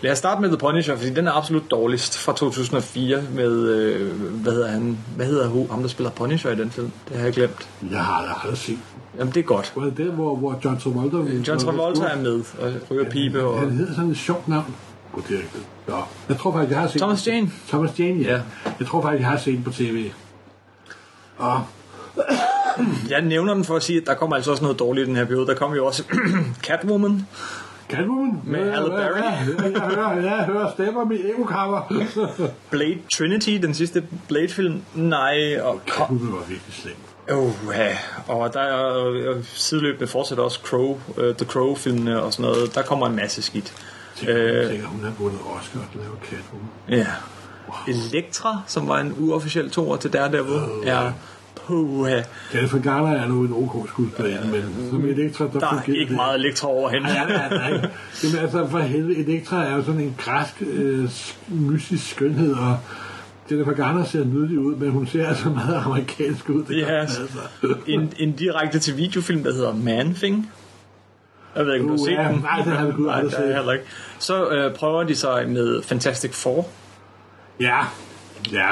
Lad 0.02 0.12
os 0.12 0.18
starte 0.18 0.42
med 0.42 0.50
The 0.50 0.58
Punisher, 0.58 0.96
fordi 0.96 1.10
den 1.14 1.28
er 1.28 1.32
absolut 1.32 1.72
dårligst 1.72 2.18
fra 2.18 2.34
2004 2.34 3.22
med, 3.34 3.70
øh, 3.70 4.22
hvad 4.22 4.54
hedder 4.54 4.68
han, 4.68 4.98
hvad 5.16 5.26
hedder 5.26 5.48
hu- 5.48 5.68
ham, 5.72 5.82
der 5.82 5.88
spiller 5.88 6.12
Punisher 6.12 6.52
i 6.52 6.56
den 6.56 6.72
film? 6.72 6.92
Det 7.10 7.18
har 7.18 7.24
jeg 7.24 7.34
glemt. 7.34 7.68
Jeg 7.92 8.04
har 8.04 8.14
aldrig, 8.14 8.36
aldrig 8.44 8.58
set. 8.58 8.80
Jamen, 9.20 9.34
det 9.34 9.40
er 9.40 9.44
godt. 9.44 9.74
Var 9.76 9.84
det 9.84 9.98
der, 9.98 10.12
hvor, 10.12 10.36
hvor 10.36 10.60
John 10.66 10.80
Travolta... 10.80 11.18
John 11.48 11.60
Travolta 11.60 12.04
er 12.04 12.18
med 12.22 12.44
og 12.60 12.74
ryger 12.92 13.10
pibe. 13.10 13.44
Og... 13.44 13.60
Han 13.60 13.72
hedder 13.72 13.96
sådan 13.96 14.10
et 14.12 14.18
sjovt 14.18 14.48
navn. 14.48 14.76
Det 15.16 15.36
er 15.36 15.38
ikke 15.40 15.50
det. 15.54 15.64
Nå, 15.88 15.96
jeg 16.30 16.38
tror 16.38 16.52
faktisk, 16.52 16.72
jeg 16.72 16.80
har 16.80 16.88
set 16.88 17.02
Thomas 17.02 17.28
Jane. 17.28 17.52
Thomas 17.68 18.00
Jane, 18.00 18.20
ja. 18.22 18.34
Ja. 18.34 18.42
Jeg 18.80 18.88
tror 18.88 19.02
faktisk, 19.02 19.22
jeg 19.22 19.30
har 19.30 19.38
set 19.38 19.64
på 19.64 19.72
tv. 19.72 20.12
Og 21.38 21.62
Jeg 23.10 23.22
nævner 23.22 23.54
den 23.54 23.66
for 23.66 23.76
at 23.76 23.84
sige, 23.84 24.02
at 24.02 24.08
der 24.08 24.14
kommer 24.14 24.36
altså 24.36 24.52
også 24.52 24.64
noget 24.64 24.80
dårligt 24.80 25.06
i 25.06 25.10
den 25.10 25.16
her 25.16 25.26
periode. 25.26 25.48
Der 25.48 25.56
kommer 25.56 25.78
jo 25.78 25.86
også 25.86 26.04
Catwoman. 26.68 27.28
Catwoman? 27.90 28.42
Med 28.44 28.60
Ja, 28.66 28.72
Halle 28.72 28.94
ja, 29.02 29.08
Berry. 29.08 29.18
Ja, 29.18 29.80
jeg 29.80 29.96
hører, 29.96 30.22
jeg 30.22 30.46
hører 30.46 30.72
stemmer 30.74 31.06
mit 31.06 31.22
ekokammer. 31.26 31.82
Blade 32.72 32.98
Trinity, 33.14 33.50
den 33.62 33.74
sidste 33.74 34.04
Blade-film. 34.28 34.82
Nej, 34.96 35.60
og... 35.62 35.82
Catwoman 35.88 36.32
var 36.34 36.40
virkelig 36.48 36.74
slem. 36.74 36.96
Oh, 37.32 37.52
ja. 37.76 37.98
Og 38.28 38.54
der 38.54 38.60
er 38.60 39.36
sideløbende 39.44 40.08
fortsætter 40.08 40.44
også 40.44 40.60
Crow, 40.64 41.00
uh, 41.08 41.24
The 41.38 41.46
Crow-filmene 41.46 42.22
og 42.22 42.34
sådan 42.34 42.52
noget. 42.52 42.76
Der 42.76 42.82
kommer 42.82 43.08
en 43.08 43.16
masse 43.16 43.42
skidt. 43.42 43.74
Tænker, 44.16 44.36
Øh. 44.72 44.84
hun 44.84 45.04
har 45.04 45.12
vundet 45.20 45.40
Oscar 45.40 45.80
at 45.80 45.88
lave 45.96 46.16
Catwoman. 46.24 46.70
Ja. 46.90 47.08
Elektra, 47.88 48.62
som 48.68 48.88
var 48.88 49.00
en 49.00 49.16
uofficiel 49.20 49.72
toer 49.72 49.98
til 49.98 50.14
Daredevil, 50.14 50.60
er... 50.86 51.12
Puha. 51.56 52.22
Jennifer 52.54 52.80
Garner 52.80 53.12
er 53.22 53.28
nu 53.28 53.42
en 53.44 53.54
OK 53.54 53.90
skuespillerinde, 53.90 54.48
men 54.52 54.88
som 54.90 55.06
Elektra, 55.06 55.46
der, 55.54 55.60
Der 55.60 55.68
er 55.68 55.82
ikke 55.88 56.06
det. 56.10 56.16
meget 56.16 56.36
Elektra 56.40 56.68
over 56.68 56.90
hende. 56.90 57.10
Ja, 57.10 57.22
ja, 57.34 57.54
ja. 57.54 57.70
Jamen 58.24 58.38
altså, 58.42 58.68
for 58.72 58.80
helvede, 58.80 59.18
Elektra 59.18 59.64
er 59.66 59.76
jo 59.76 59.84
sådan 59.84 60.02
en 60.02 60.16
græsk, 60.18 60.54
øh, 60.62 61.06
sk- 61.06 61.54
mystisk 61.54 62.10
skønhed, 62.12 62.54
og 62.54 62.78
Jennifer 63.52 63.74
Garner 63.74 64.06
ser 64.06 64.24
nydelig 64.26 64.60
ud, 64.60 64.76
men 64.76 64.90
hun 64.90 65.08
ser 65.08 65.28
altså 65.28 65.50
meget 65.50 65.76
amerikansk 65.86 66.50
ud. 66.50 66.64
Det 66.64 66.78
Ja, 66.82 66.86
gør 66.90 67.00
altså. 67.02 67.22
En, 67.88 68.14
en 68.18 68.32
direkte 68.32 68.80
til 68.80 68.98
videofilm, 68.98 69.44
der 69.44 69.54
hedder 69.54 69.74
Man 69.74 70.14
Thing. 70.14 70.52
Jeg 71.56 71.66
ved 71.66 71.74
ikke, 71.74 71.84
om 71.86 71.98
du 71.98 72.04
har 72.04 72.06
set 72.06 72.12
ja. 72.24 72.32
den. 72.32 72.40
Nej, 72.42 72.62
den 72.64 72.72
har 72.72 72.92
sgu 72.92 73.02
Nej, 73.02 73.16
aldrig 73.16 73.32
det 73.32 73.64
set. 73.66 73.80
Så 74.20 74.50
øh, 74.50 74.76
prøver 74.76 75.04
de 75.04 75.16
sig 75.16 75.50
med 75.50 75.82
Fantastic 75.84 76.34
Four. 76.34 76.68
Ja, 77.60 77.80
ja, 78.52 78.68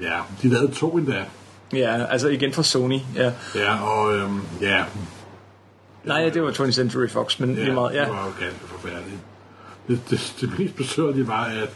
ja. 0.00 0.18
De 0.42 0.48
lavede 0.48 0.72
to 0.74 0.90
endda. 0.96 1.24
Ja, 1.72 2.04
altså 2.06 2.28
igen 2.28 2.52
fra 2.52 2.62
Sony. 2.62 2.98
Ja. 3.16 3.32
Ja, 3.54 3.82
og 3.82 4.14
øhm, 4.16 4.40
ja, 4.60 4.84
Nej, 6.04 6.28
det 6.28 6.42
var 6.42 6.50
20th 6.50 6.70
Century 6.70 7.08
Fox, 7.08 7.40
men 7.40 7.54
ja, 7.54 7.62
lige 7.62 7.74
meget. 7.74 7.94
Ja. 7.94 8.00
det 8.00 8.08
var 8.08 8.24
jo 8.26 8.44
ganske 8.44 8.60
forfærdeligt. 8.66 9.20
Det, 9.88 10.00
det, 10.10 10.34
det 10.40 10.58
mest 10.58 10.76
besøgelige 10.76 11.28
var, 11.28 11.44
at 11.44 11.70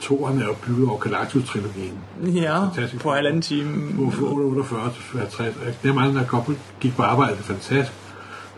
toeren 0.00 0.42
er 0.42 0.44
jo 0.46 0.54
bygget 0.66 0.88
over 0.88 0.98
Galactus-trilogien. 0.98 1.98
ja, 2.24 2.64
Fantastisk. 2.64 3.02
på 3.02 3.12
halvanden 3.12 3.42
time. 3.42 3.92
Hvorfor 3.92 4.26
48 4.26 4.92
til 4.92 5.18
50? 5.20 5.56
Det 5.82 5.88
er 5.88 5.92
mange, 5.94 6.18
der 6.18 6.24
på, 6.26 6.52
gik 6.80 6.96
på 6.96 7.02
arbejde, 7.02 7.32
det 7.32 7.40
er 7.40 7.44
fantastisk. 7.44 7.92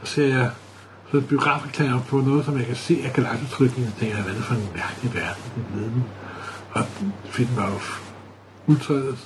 Så 0.05 0.13
ser 0.13 0.27
jeg 0.27 0.51
så 1.13 1.21
biografreklamer 1.21 2.01
på 2.09 2.17
noget, 2.17 2.45
som 2.45 2.59
jeg 2.59 2.67
kan 2.67 2.77
se 2.77 3.01
af 3.05 3.13
Galactus-trilogien, 3.13 3.87
og 3.87 4.01
tænker 4.01 4.17
hvad 4.17 4.33
er 4.33 4.37
det 4.37 4.45
for 4.45 4.55
en 4.55 4.69
mærkelig 4.75 5.15
verden, 5.15 5.43
er 5.75 5.97
nu? 5.97 6.03
Og 6.73 6.85
filmen 7.25 7.57
var 7.57 7.67
jo 7.71 7.79
udtrædet. 8.67 9.19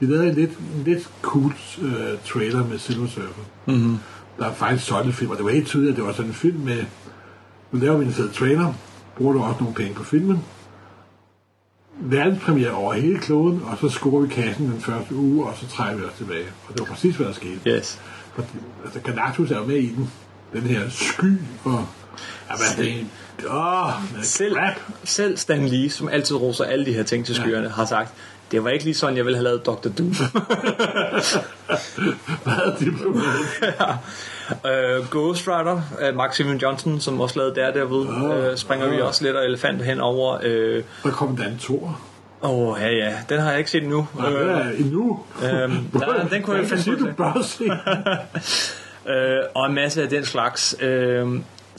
De 0.00 0.06
lavede 0.06 0.28
en 0.28 0.34
lidt, 0.34 0.50
en 0.50 0.82
lidt 0.84 1.10
cool 1.22 1.54
uh, 1.82 1.88
trailer 2.24 2.66
med 2.66 2.78
Silver 2.78 3.08
Surfer. 3.08 3.42
Mm-hmm. 3.66 3.98
Der 4.38 4.46
er 4.46 4.54
faktisk 4.54 4.86
sådan 4.86 5.06
en 5.06 5.12
film, 5.12 5.30
og 5.30 5.36
det 5.36 5.44
var 5.44 5.50
helt 5.50 5.66
tydeligt, 5.66 5.90
at 5.90 5.96
det 5.96 6.04
var 6.04 6.12
sådan 6.12 6.30
en 6.30 6.34
film 6.34 6.58
med, 6.58 6.84
nu 7.72 7.78
laver 7.78 7.96
vi 7.96 8.04
en 8.04 8.12
fed 8.12 8.30
trailer, 8.30 8.74
bruger 9.16 9.32
du 9.32 9.42
også 9.42 9.60
nogle 9.60 9.74
penge 9.74 9.94
på 9.94 10.04
filmen, 10.04 10.42
verdenspremiere 12.00 12.72
over 12.72 12.94
hele 12.94 13.18
kloden, 13.18 13.62
og 13.64 13.78
så 13.80 13.88
scorer 13.88 14.20
vi 14.20 14.28
kassen 14.28 14.66
den 14.66 14.80
første 14.80 15.14
uge, 15.14 15.46
og 15.46 15.56
så 15.56 15.66
trækker 15.68 16.00
vi 16.00 16.04
os 16.04 16.14
tilbage. 16.18 16.46
Og 16.68 16.72
det 16.72 16.80
var 16.80 16.86
præcis, 16.86 17.16
hvad 17.16 17.26
der 17.26 17.32
skete. 17.32 17.60
Yes. 17.66 18.00
For, 18.34 18.44
altså, 18.84 19.00
Galactus 19.00 19.50
er 19.50 19.58
jo 19.58 19.64
med 19.64 19.76
i 19.76 19.94
den. 19.94 20.10
Den 20.52 20.62
her 20.62 20.80
sky, 20.88 21.36
og... 21.64 21.86
Ja, 22.50 22.56
hvad 22.56 22.66
er 22.78 22.82
det? 22.82 23.06
Åh, 23.50 24.22
Selv, 24.22 24.54
crap. 24.54 24.80
selv 25.04 25.36
Stan 25.36 25.68
Lee, 25.68 25.90
som 25.90 26.08
altid 26.08 26.36
roser 26.36 26.64
alle 26.64 26.86
de 26.86 26.92
her 26.92 27.02
ting 27.02 27.26
til 27.26 27.34
skyerne, 27.34 27.68
har 27.68 27.84
sagt, 27.84 28.14
det 28.50 28.64
var 28.64 28.70
ikke 28.70 28.84
lige 28.84 28.94
sådan, 28.94 29.16
jeg 29.16 29.24
ville 29.24 29.36
have 29.36 29.44
lavet 29.44 29.66
Dr. 29.66 29.88
Doom. 29.98 30.14
Hvad 32.44 32.78
diplomat? 32.78 33.24
uh, 34.64 35.06
Ghost 35.12 35.48
Rider 35.48 35.82
af 36.00 36.14
Maximum 36.14 36.56
Johnson, 36.56 37.00
som 37.00 37.20
også 37.20 37.38
lavede 37.38 37.54
Daredevil, 37.54 38.48
uh, 38.50 38.56
springer 38.56 38.88
vi 38.90 39.00
også 39.00 39.24
lidt 39.24 39.36
og 39.36 39.44
elefant 39.44 39.84
henover. 39.84 40.38
Øh, 40.42 40.82
Der 41.04 41.10
kom 41.10 41.36
den 41.36 41.58
Thor. 41.58 42.00
Åh, 42.42 42.50
oh, 42.50 42.78
ja, 42.80 42.88
ja, 42.88 43.16
den 43.28 43.40
har 43.40 43.50
jeg 43.50 43.58
ikke 43.58 43.70
set 43.70 43.82
endnu. 43.82 44.06
Nej, 44.18 44.32
er 44.32 44.70
endnu. 44.70 45.20
Øhm, 45.44 45.70
nej, 45.92 46.28
den 46.30 46.42
kunne 46.42 46.56
jeg 46.56 46.66
finde 46.66 46.96
på 46.96 47.04
du 47.04 47.12
bør 47.12 47.42
se. 47.42 47.64
øh, 49.12 49.38
og 49.54 49.66
en 49.66 49.74
masse 49.74 50.02
af 50.02 50.08
den 50.08 50.24
slags. 50.24 50.76
Øh, 50.80 51.28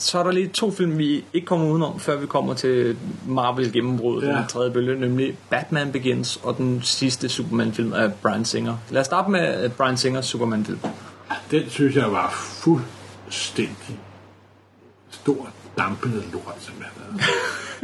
så 0.02 0.18
er 0.18 0.22
der 0.22 0.30
lige 0.30 0.48
to 0.48 0.70
film, 0.70 0.98
vi 0.98 1.24
ikke 1.32 1.46
kommer 1.46 1.66
udenom, 1.66 2.00
før 2.00 2.16
vi 2.16 2.26
kommer 2.26 2.54
til 2.54 2.96
Marvel 3.26 3.72
gennembrud, 3.72 4.22
ja. 4.22 4.30
Ja. 4.30 4.36
den 4.36 4.46
tredje 4.48 4.70
bølge, 4.70 5.00
nemlig 5.00 5.36
Batman 5.50 5.92
Begins 5.92 6.40
og 6.42 6.56
den 6.56 6.82
sidste 6.82 7.28
Superman-film 7.28 7.92
af 7.92 8.14
Brian 8.14 8.44
Singer. 8.44 8.76
Lad 8.90 9.00
os 9.00 9.06
starte 9.06 9.30
med 9.30 9.64
øh, 9.64 9.70
Brian 9.70 9.96
Singers 9.96 10.26
Superman-film. 10.26 10.78
Den 11.50 11.70
synes 11.70 11.96
jeg 11.96 12.12
var 12.12 12.30
fuldstændig 12.34 14.00
stor, 15.10 15.48
dampende 15.78 16.22
lort, 16.32 16.56
simpelthen. 16.60 17.20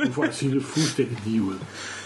Nu 0.05 0.13
får 0.13 0.25
jeg 0.25 0.35
sige 0.35 0.55
det 0.55 0.65
fuldstændig 0.65 1.19
lige 1.27 1.43
ud. 1.43 1.55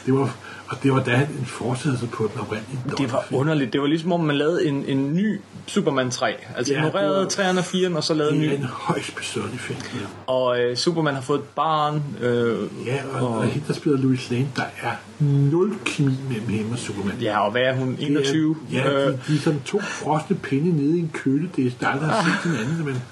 Det 0.06 0.14
var, 0.14 0.36
og 0.68 0.76
det 0.82 0.92
var 0.92 1.02
da 1.02 1.26
en 1.38 1.46
fortsættelse 1.46 2.06
på 2.06 2.30
den 2.32 2.40
oprindelige 2.40 2.78
Det 2.84 2.90
var 2.92 2.96
Donner-film. 3.06 3.40
underligt. 3.40 3.72
Det 3.72 3.80
var 3.80 3.86
ligesom 3.86 4.12
om 4.12 4.20
man 4.20 4.36
lavede 4.36 4.66
en, 4.66 4.84
en 4.84 5.14
ny 5.14 5.40
Superman 5.66 6.10
3. 6.10 6.34
Altså 6.56 6.72
Ja, 6.72 6.78
ignorerede 6.78 7.16
var- 7.16 7.24
3'eren 7.52 7.58
og 7.58 7.64
4'eren, 7.64 7.96
og 7.96 8.04
så 8.04 8.14
lavede 8.14 8.34
en 8.34 8.40
Det 8.42 8.48
er 8.48 8.58
ny. 8.58 8.62
en 8.62 8.66
højst 8.72 9.16
besøgelig 9.16 9.60
film. 9.60 9.78
Ja. 9.94 10.32
Og 10.32 10.60
øh, 10.60 10.76
Superman 10.76 11.14
har 11.14 11.20
fået 11.22 11.38
et 11.38 11.44
barn. 11.44 12.02
Øh, 12.20 12.58
Ja, 12.86 12.98
og, 13.20 13.28
og 13.38 13.44
hende, 13.44 13.66
der 13.68 13.74
spiller 13.74 13.98
Louis 13.98 14.30
Lane, 14.30 14.48
der 14.56 14.62
er 14.82 14.90
nul 15.20 15.74
kemi 15.84 16.12
mellem 16.28 16.48
hende 16.48 16.72
og 16.72 16.78
Superman. 16.78 17.16
ja, 17.20 17.38
og 17.44 17.50
hvad 17.52 17.62
er 17.62 17.74
hun? 17.74 17.96
Det 17.96 18.02
er- 18.02 18.06
21? 18.06 18.56
Ja, 18.72 18.92
Øh, 18.92 19.06
de, 19.12 19.18
de 19.28 19.34
er 19.36 19.38
som 19.40 19.60
to 19.64 19.80
frosne 19.80 20.36
pinde 20.36 20.76
nede 20.76 20.96
i 20.96 21.00
en 21.00 21.10
køle. 21.14 21.50
Det 21.56 21.66
er 21.66 21.70
der 21.80 21.86
aldrig 21.88 22.08
har 22.08 22.22
set 22.44 22.50
hinanden, 22.52 22.84
men 22.84 23.02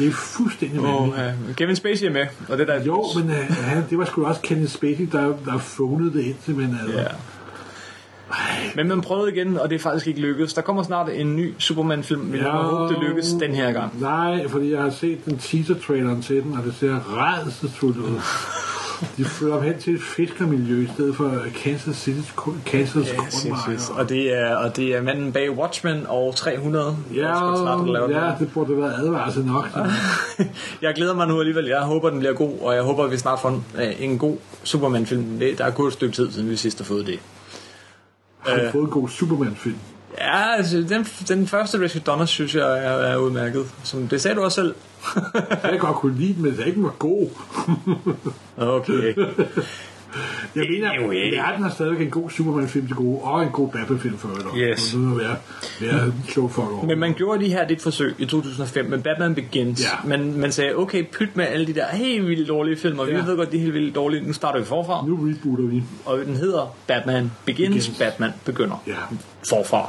det 0.00 0.08
er 0.08 0.12
fuldstændig 0.12 0.80
og, 0.80 1.00
vanvittigt. 1.00 1.48
øh, 1.48 1.54
Kevin 1.54 1.76
Spacey 1.76 2.06
er 2.06 2.12
med, 2.12 2.26
og 2.48 2.58
det 2.58 2.68
der 2.68 2.84
Jo, 2.84 3.04
men 3.16 3.24
uh, 3.24 3.34
han, 3.64 3.84
det 3.90 3.98
var 3.98 4.04
sgu 4.04 4.24
også 4.26 4.40
Kenneth 4.40 4.72
Spacey, 4.72 5.08
der, 5.12 5.24
der 5.44 5.58
phonede 5.58 6.12
det 6.12 6.24
ind 6.24 6.36
til, 6.44 6.56
men 6.56 6.78
altså, 6.82 6.98
Ja. 7.00 7.06
Men 8.76 8.88
man 8.88 9.00
prøvede 9.00 9.32
igen, 9.34 9.58
og 9.58 9.70
det 9.70 9.76
er 9.76 9.80
faktisk 9.80 10.06
ikke 10.06 10.20
lykkedes. 10.20 10.54
Der 10.54 10.62
kommer 10.62 10.82
snart 10.82 11.08
en 11.08 11.36
ny 11.36 11.54
Superman-film. 11.58 12.32
Vi 12.32 12.38
ja. 12.38 12.50
håbe, 12.50 12.94
det 12.94 13.02
lykkes 13.02 13.28
den 13.28 13.54
her 13.54 13.72
gang. 13.72 14.00
Nej, 14.00 14.48
fordi 14.48 14.72
jeg 14.72 14.82
har 14.82 14.90
set 14.90 15.24
den 15.24 15.38
teaser-traileren 15.38 16.22
til 16.22 16.42
den, 16.42 16.52
og 16.52 16.64
det 16.64 16.74
ser 16.74 16.98
rædselsfuldt 16.98 17.96
ud. 17.96 18.20
De 19.16 19.24
fører 19.24 19.52
ham 19.54 19.62
hen 19.62 19.78
til 19.78 19.94
et 19.94 20.02
fiskermiljø 20.02 20.82
i 20.82 20.88
stedet 20.94 21.16
for 21.16 21.32
Kansas 21.54 22.08
City's 22.08 22.50
Kansas 22.66 23.08
Yes, 23.08 23.46
yes. 23.70 23.90
Og, 23.90 24.08
det 24.08 24.38
er, 24.38 24.56
og 24.56 24.76
det 24.76 24.96
er 24.96 25.02
manden 25.02 25.32
bag 25.32 25.50
Watchmen 25.58 26.06
og 26.08 26.36
300. 26.36 26.96
Ja, 27.14 27.22
snart 27.56 27.88
ja, 28.10 28.26
den. 28.30 28.34
det 28.38 28.52
burde 28.54 28.76
være 28.76 28.94
advarsel 28.94 29.44
nok. 29.44 29.66
Jeg 30.82 30.94
glæder 30.94 31.14
mig 31.14 31.28
nu 31.28 31.38
alligevel. 31.40 31.66
Jeg 31.66 31.80
håber, 31.80 32.10
den 32.10 32.18
bliver 32.18 32.34
god, 32.34 32.58
og 32.60 32.74
jeg 32.74 32.82
håber, 32.82 33.04
at 33.04 33.10
vi 33.10 33.16
snart 33.16 33.40
får 33.40 33.48
en, 33.48 33.64
øh, 33.78 33.92
en 33.98 34.18
god 34.18 34.36
Superman-film. 34.62 35.38
Det- 35.38 35.58
Der 35.58 35.64
er 35.64 35.70
gået 35.70 35.86
et 35.86 35.92
stykke 35.92 36.14
tid, 36.14 36.32
siden 36.32 36.50
vi 36.50 36.56
sidst 36.56 36.78
har 36.78 36.84
fået 36.84 37.06
det. 37.06 37.18
Har 38.38 38.56
du 38.56 38.70
fået 38.72 38.82
en 38.84 38.90
god 38.90 39.08
Superman-film? 39.08 39.76
Ja, 40.20 40.56
altså, 40.56 40.76
den, 40.76 41.04
den 41.28 41.46
første 41.46 41.80
Richard 41.80 42.02
Donner 42.04 42.24
synes 42.26 42.54
jeg 42.54 42.78
er, 42.84 42.90
er 42.90 43.16
udmærket. 43.16 43.66
Som, 43.82 44.08
det 44.08 44.20
sagde 44.20 44.36
du 44.36 44.42
også 44.42 44.54
selv. 44.54 44.74
Jeg 45.62 45.70
kan 45.70 45.78
godt 45.78 45.96
kunne 45.96 46.18
lide 46.18 46.34
den, 46.34 46.42
men 46.42 46.56
det 46.56 46.66
ikke 46.66 46.76
den 46.76 46.84
var 46.84 46.94
god. 46.98 47.28
Okay. 48.56 49.14
Jeg 49.16 49.26
Det 50.54 50.62
er 50.64 50.70
mener, 50.70 51.12
ikke- 51.12 51.36
verden 51.36 51.62
har 51.62 51.70
stadigvæk 51.70 52.00
en 52.00 52.10
god 52.10 52.30
Superman-film 52.30 52.86
til 52.86 52.96
gode, 52.96 53.20
og 53.22 53.42
en 53.42 53.48
god 53.48 53.68
Batman-film 53.68 54.18
for 54.18 54.28
øvrigt. 54.28 54.70
Yes. 54.80 54.94
Må 54.94 55.14
være, 55.18 55.36
være 55.80 56.12
klog 56.28 56.50
for 56.52 56.62
over. 56.72 56.84
Men 56.86 56.98
man 56.98 57.14
gjorde 57.14 57.38
lige 57.38 57.50
her 57.52 57.66
dit 57.68 57.82
forsøg 57.82 58.14
i 58.18 58.24
2005 58.26 58.84
med 58.86 58.98
Batman 58.98 59.34
Begins. 59.34 59.80
Ja. 59.82 60.08
Man, 60.08 60.34
man 60.38 60.52
sagde, 60.52 60.76
okay, 60.76 61.04
pyt 61.12 61.36
med 61.36 61.46
alle 61.46 61.66
de 61.66 61.74
der 61.74 61.86
helt 61.86 62.28
vildt 62.28 62.48
dårlige 62.48 62.76
film, 62.76 62.98
og 62.98 63.06
vi 63.06 63.12
Ja. 63.12 63.24
ved 63.24 63.36
godt, 63.36 63.52
de 63.52 63.56
er 63.56 63.60
helt 63.60 63.74
vildt 63.74 63.94
dårlige. 63.94 64.26
Nu 64.26 64.32
starter 64.32 64.58
vi 64.60 64.64
forfra. 64.66 65.06
Nu 65.06 65.14
rebooter 65.16 65.64
vi. 65.64 65.82
Og 66.04 66.18
den 66.18 66.36
hedder 66.36 66.74
Batman 66.86 67.30
Begins, 67.44 67.68
Begins. 67.86 67.98
Batman 67.98 68.30
begynder. 68.44 68.82
Ja. 68.86 68.92
Forfra. 69.48 69.88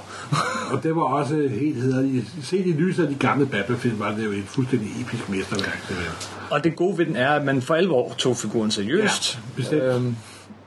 Og 0.71 0.83
det 0.83 0.95
var 0.95 1.01
også 1.01 1.35
helt 1.35 1.75
hederligt. 1.83 2.25
Set 2.43 2.65
i 2.67 2.71
lyset 2.71 3.03
af 3.03 3.09
de 3.09 3.15
gamle 3.15 3.45
Batman-film, 3.45 3.99
var 3.99 4.11
det 4.11 4.25
jo 4.25 4.31
et 4.31 4.43
fuldstændig 4.45 4.89
episk 5.01 5.29
mesterværk. 5.29 5.85
Det 5.89 5.97
der. 5.97 6.55
Og 6.55 6.63
det 6.63 6.75
gode 6.75 6.97
ved 6.97 7.05
den 7.05 7.15
er, 7.15 7.29
at 7.29 7.45
man 7.45 7.61
for 7.61 7.75
alvor 7.75 8.13
tog 8.17 8.37
figuren 8.37 8.71
seriøst. 8.71 9.35
Ja, 9.35 9.39
bestemt. 9.55 9.81
Øhm, 9.83 10.15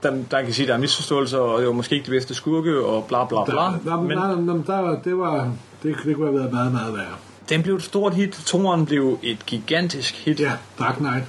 der, 0.03 0.17
der 0.31 0.43
kan 0.43 0.53
sige, 0.53 0.67
der 0.67 0.75
er 0.75 0.79
misforståelser, 0.79 1.39
og 1.39 1.59
det 1.59 1.67
var 1.67 1.73
måske 1.73 1.95
ikke 1.95 2.07
de 2.07 2.11
bedste 2.11 2.35
skurke, 2.35 2.85
og 2.85 3.05
bla 3.05 3.25
bla 3.25 3.45
bla. 3.45 3.55
Der, 3.55 3.79
der, 3.85 4.01
Men 4.01 4.11
der, 4.11 4.63
der, 4.75 4.83
der, 4.91 5.03
det, 5.05 5.19
var, 5.19 5.53
det, 5.83 5.97
det 6.05 6.17
kunne 6.17 6.27
have 6.27 6.39
været 6.39 6.53
meget, 6.53 6.73
meget 6.73 6.95
værre. 6.95 7.15
den 7.49 7.63
blev 7.63 7.75
et 7.75 7.83
stort 7.83 8.15
hit. 8.15 8.33
Toren 8.47 8.87
blev 8.87 9.19
et 9.23 9.47
gigantisk 9.47 10.15
hit. 10.25 10.41
Ja, 10.41 10.53
Dark 10.79 10.97
Knight. 10.97 11.25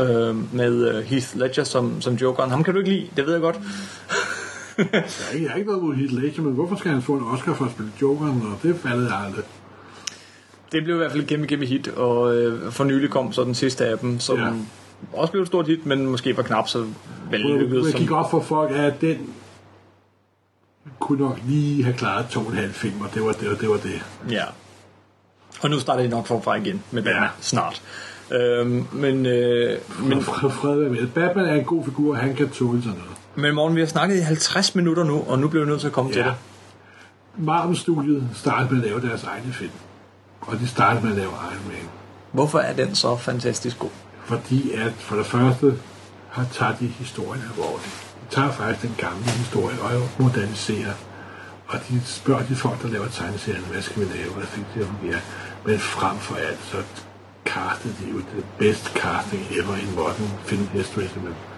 øh, 0.00 0.54
med 0.54 1.02
Heath 1.02 1.26
Ledger 1.36 1.64
som, 1.64 2.00
som 2.00 2.14
Jokeren. 2.14 2.50
Ham 2.50 2.64
kan 2.64 2.74
du 2.74 2.80
ikke 2.80 2.90
lide, 2.90 3.06
det 3.16 3.26
ved 3.26 3.32
jeg 3.32 3.42
godt. 3.42 3.58
Jeg 4.92 5.04
ikke, 5.34 5.44
jeg 5.44 5.50
har 5.50 5.58
ikke 5.58 5.70
noget 5.70 5.84
mod 5.84 5.94
Heath 5.94 6.14
Ledger, 6.14 6.42
men 6.42 6.52
hvorfor 6.52 6.76
skal 6.76 6.90
han 6.90 7.02
få 7.02 7.12
en 7.14 7.24
Oscar 7.24 7.54
for 7.54 7.64
at 7.64 7.70
spille 7.70 7.92
Jokeren, 8.02 8.42
og 8.42 8.58
det 8.62 8.76
faldet 8.76 9.04
jeg 9.10 9.16
aldrig. 9.26 9.44
Det 10.72 10.84
blev 10.84 10.94
i 10.96 10.98
hvert 10.98 11.10
fald 11.10 11.22
et 11.22 11.28
kæmpe, 11.28 11.46
kæmpe 11.46 11.66
hit, 11.66 11.88
og 11.88 12.36
øh, 12.36 12.72
for 12.72 12.84
nylig 12.84 13.10
kom 13.10 13.32
så 13.32 13.44
den 13.44 13.54
sidste 13.54 13.86
af 13.86 13.98
dem, 13.98 14.18
som 14.20 14.38
Ja. 14.38 14.52
også 15.12 15.30
blev 15.32 15.42
et 15.42 15.48
stort 15.48 15.66
hit, 15.66 15.86
men 15.86 16.06
måske 16.06 16.36
var 16.36 16.42
knap 16.42 16.68
så 16.68 16.86
vellykket 17.30 17.84
Jeg 17.86 17.94
gik 17.94 18.10
op 18.10 18.30
for 18.30 18.40
folk, 18.40 18.70
at 18.74 19.00
den 19.00 19.16
kunne 21.00 21.18
nok 21.20 21.38
lige 21.46 21.84
have 21.84 21.96
klaret 21.96 22.26
to 22.30 22.40
og 22.40 22.46
en 22.52 22.54
halv 22.58 22.72
film, 22.72 23.00
og 23.00 23.14
det 23.14 23.22
var 23.24 23.32
det. 23.32 23.48
Var, 23.50 23.54
det, 23.56 23.68
var 23.68 23.76
det. 23.76 24.02
Ja. 24.30 24.44
Og 25.62 25.70
nu 25.70 25.78
starter 25.78 26.02
de 26.02 26.08
nok 26.08 26.26
forfra 26.26 26.54
igen 26.54 26.82
med 26.90 27.02
Batman 27.02 27.22
Ja. 27.22 27.28
snart. 27.40 27.82
Øhm, 28.32 28.84
men, 28.92 29.26
øh, 29.26 29.78
men, 30.08 30.22
fred, 30.22 30.50
fred 30.50 30.76
med. 30.90 31.06
Batman 31.06 31.44
er 31.46 31.54
en 31.54 31.64
god 31.64 31.84
figur, 31.84 32.10
og 32.14 32.18
han 32.18 32.34
kan 32.36 32.48
tåle 32.50 32.82
sådan 32.82 32.98
noget. 32.98 33.12
Men 33.34 33.54
morgen, 33.54 33.74
vi 33.74 33.80
har 33.80 33.86
snakket 33.86 34.16
i 34.16 34.20
50 34.20 34.74
minutter 34.74 35.04
nu, 35.04 35.24
og 35.28 35.38
nu 35.38 35.48
bliver 35.48 35.64
vi 35.64 35.70
nødt 35.70 35.80
til 35.80 35.86
at 35.86 35.92
komme 35.92 36.10
ja. 36.10 36.14
til 36.14 36.24
det. 36.24 36.34
Marvel-studiet 37.38 38.28
startede 38.34 38.74
med 38.74 38.82
at 38.82 38.88
lave 38.88 39.00
deres 39.00 39.24
egne 39.24 39.52
film. 39.52 39.72
Og 40.40 40.58
de 40.58 40.68
startede 40.68 41.02
med 41.04 41.12
at 41.12 41.18
lave 41.18 41.30
Iron 41.30 41.68
Man. 41.68 41.88
Hvorfor 42.32 42.58
er 42.58 42.72
den 42.72 42.94
så 42.94 43.16
fantastisk 43.16 43.78
god? 43.78 43.90
Fordi 44.24 44.72
at 44.72 44.92
for 44.92 45.16
det 45.16 45.26
første 45.26 45.78
har 46.30 46.46
tager 46.52 46.76
de 46.76 46.86
historien 46.86 47.42
alvorligt. 47.50 48.14
De 48.30 48.34
tager 48.34 48.50
faktisk 48.50 48.82
den 48.82 48.94
gamle 48.98 49.24
historie 49.24 49.80
og 49.80 50.08
moderniserer. 50.18 50.92
Og 51.66 51.78
de 51.88 52.00
spørger 52.04 52.42
de 52.42 52.54
folk, 52.54 52.82
der 52.82 52.88
laver 52.88 53.08
tegneserien, 53.08 53.64
hvad 53.72 53.82
skal 53.82 54.02
vi 54.02 54.06
lave, 54.18 54.30
hvad 54.32 54.46
fik 54.46 54.64
det 54.74 54.86
fungere. 54.86 55.20
Men 55.66 55.78
frem 55.78 56.16
for 56.16 56.34
alt, 56.34 56.58
så 56.62 56.76
castede 57.44 57.94
de 58.00 58.10
jo 58.10 58.18
det 58.18 58.44
bedste 58.58 58.90
casting 59.00 59.42
ever 59.58 59.76
in 59.76 59.94
modern 59.96 60.30
film 60.44 60.66
history. 60.72 61.02
simpelthen. 61.02 61.49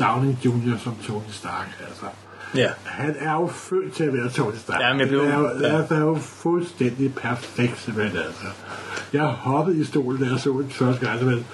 Downing 0.00 0.38
Jr. 0.44 0.78
som 0.78 0.94
Tony 1.06 1.20
Stark, 1.30 1.78
altså. 1.88 2.04
Ja. 2.54 2.68
Han 2.84 3.14
er 3.18 3.32
jo 3.32 3.46
født 3.46 3.92
til 3.92 4.04
at 4.04 4.12
være 4.14 4.28
Tony 4.30 4.54
Stark. 4.56 4.80
Ja, 4.80 4.92
men 4.92 5.00
jeg 5.00 5.08
blev- 5.08 5.20
det 5.20 5.28
er, 5.32 5.38
jo, 5.38 5.48
ja. 5.60 5.76
ja. 5.76 5.84
er 5.90 6.00
jo 6.00 6.14
fuldstændig 6.14 7.14
perfekt, 7.14 7.78
simpelthen. 7.80 8.18
Altså. 8.18 8.44
Jeg 9.12 9.26
hoppede 9.26 9.80
i 9.80 9.84
stolen, 9.84 10.22
da 10.22 10.30
jeg 10.30 10.40
så 10.40 10.50
den 10.50 10.70
første 10.70 11.06
gang. 11.06 11.18
Simpelthen. 11.18 11.46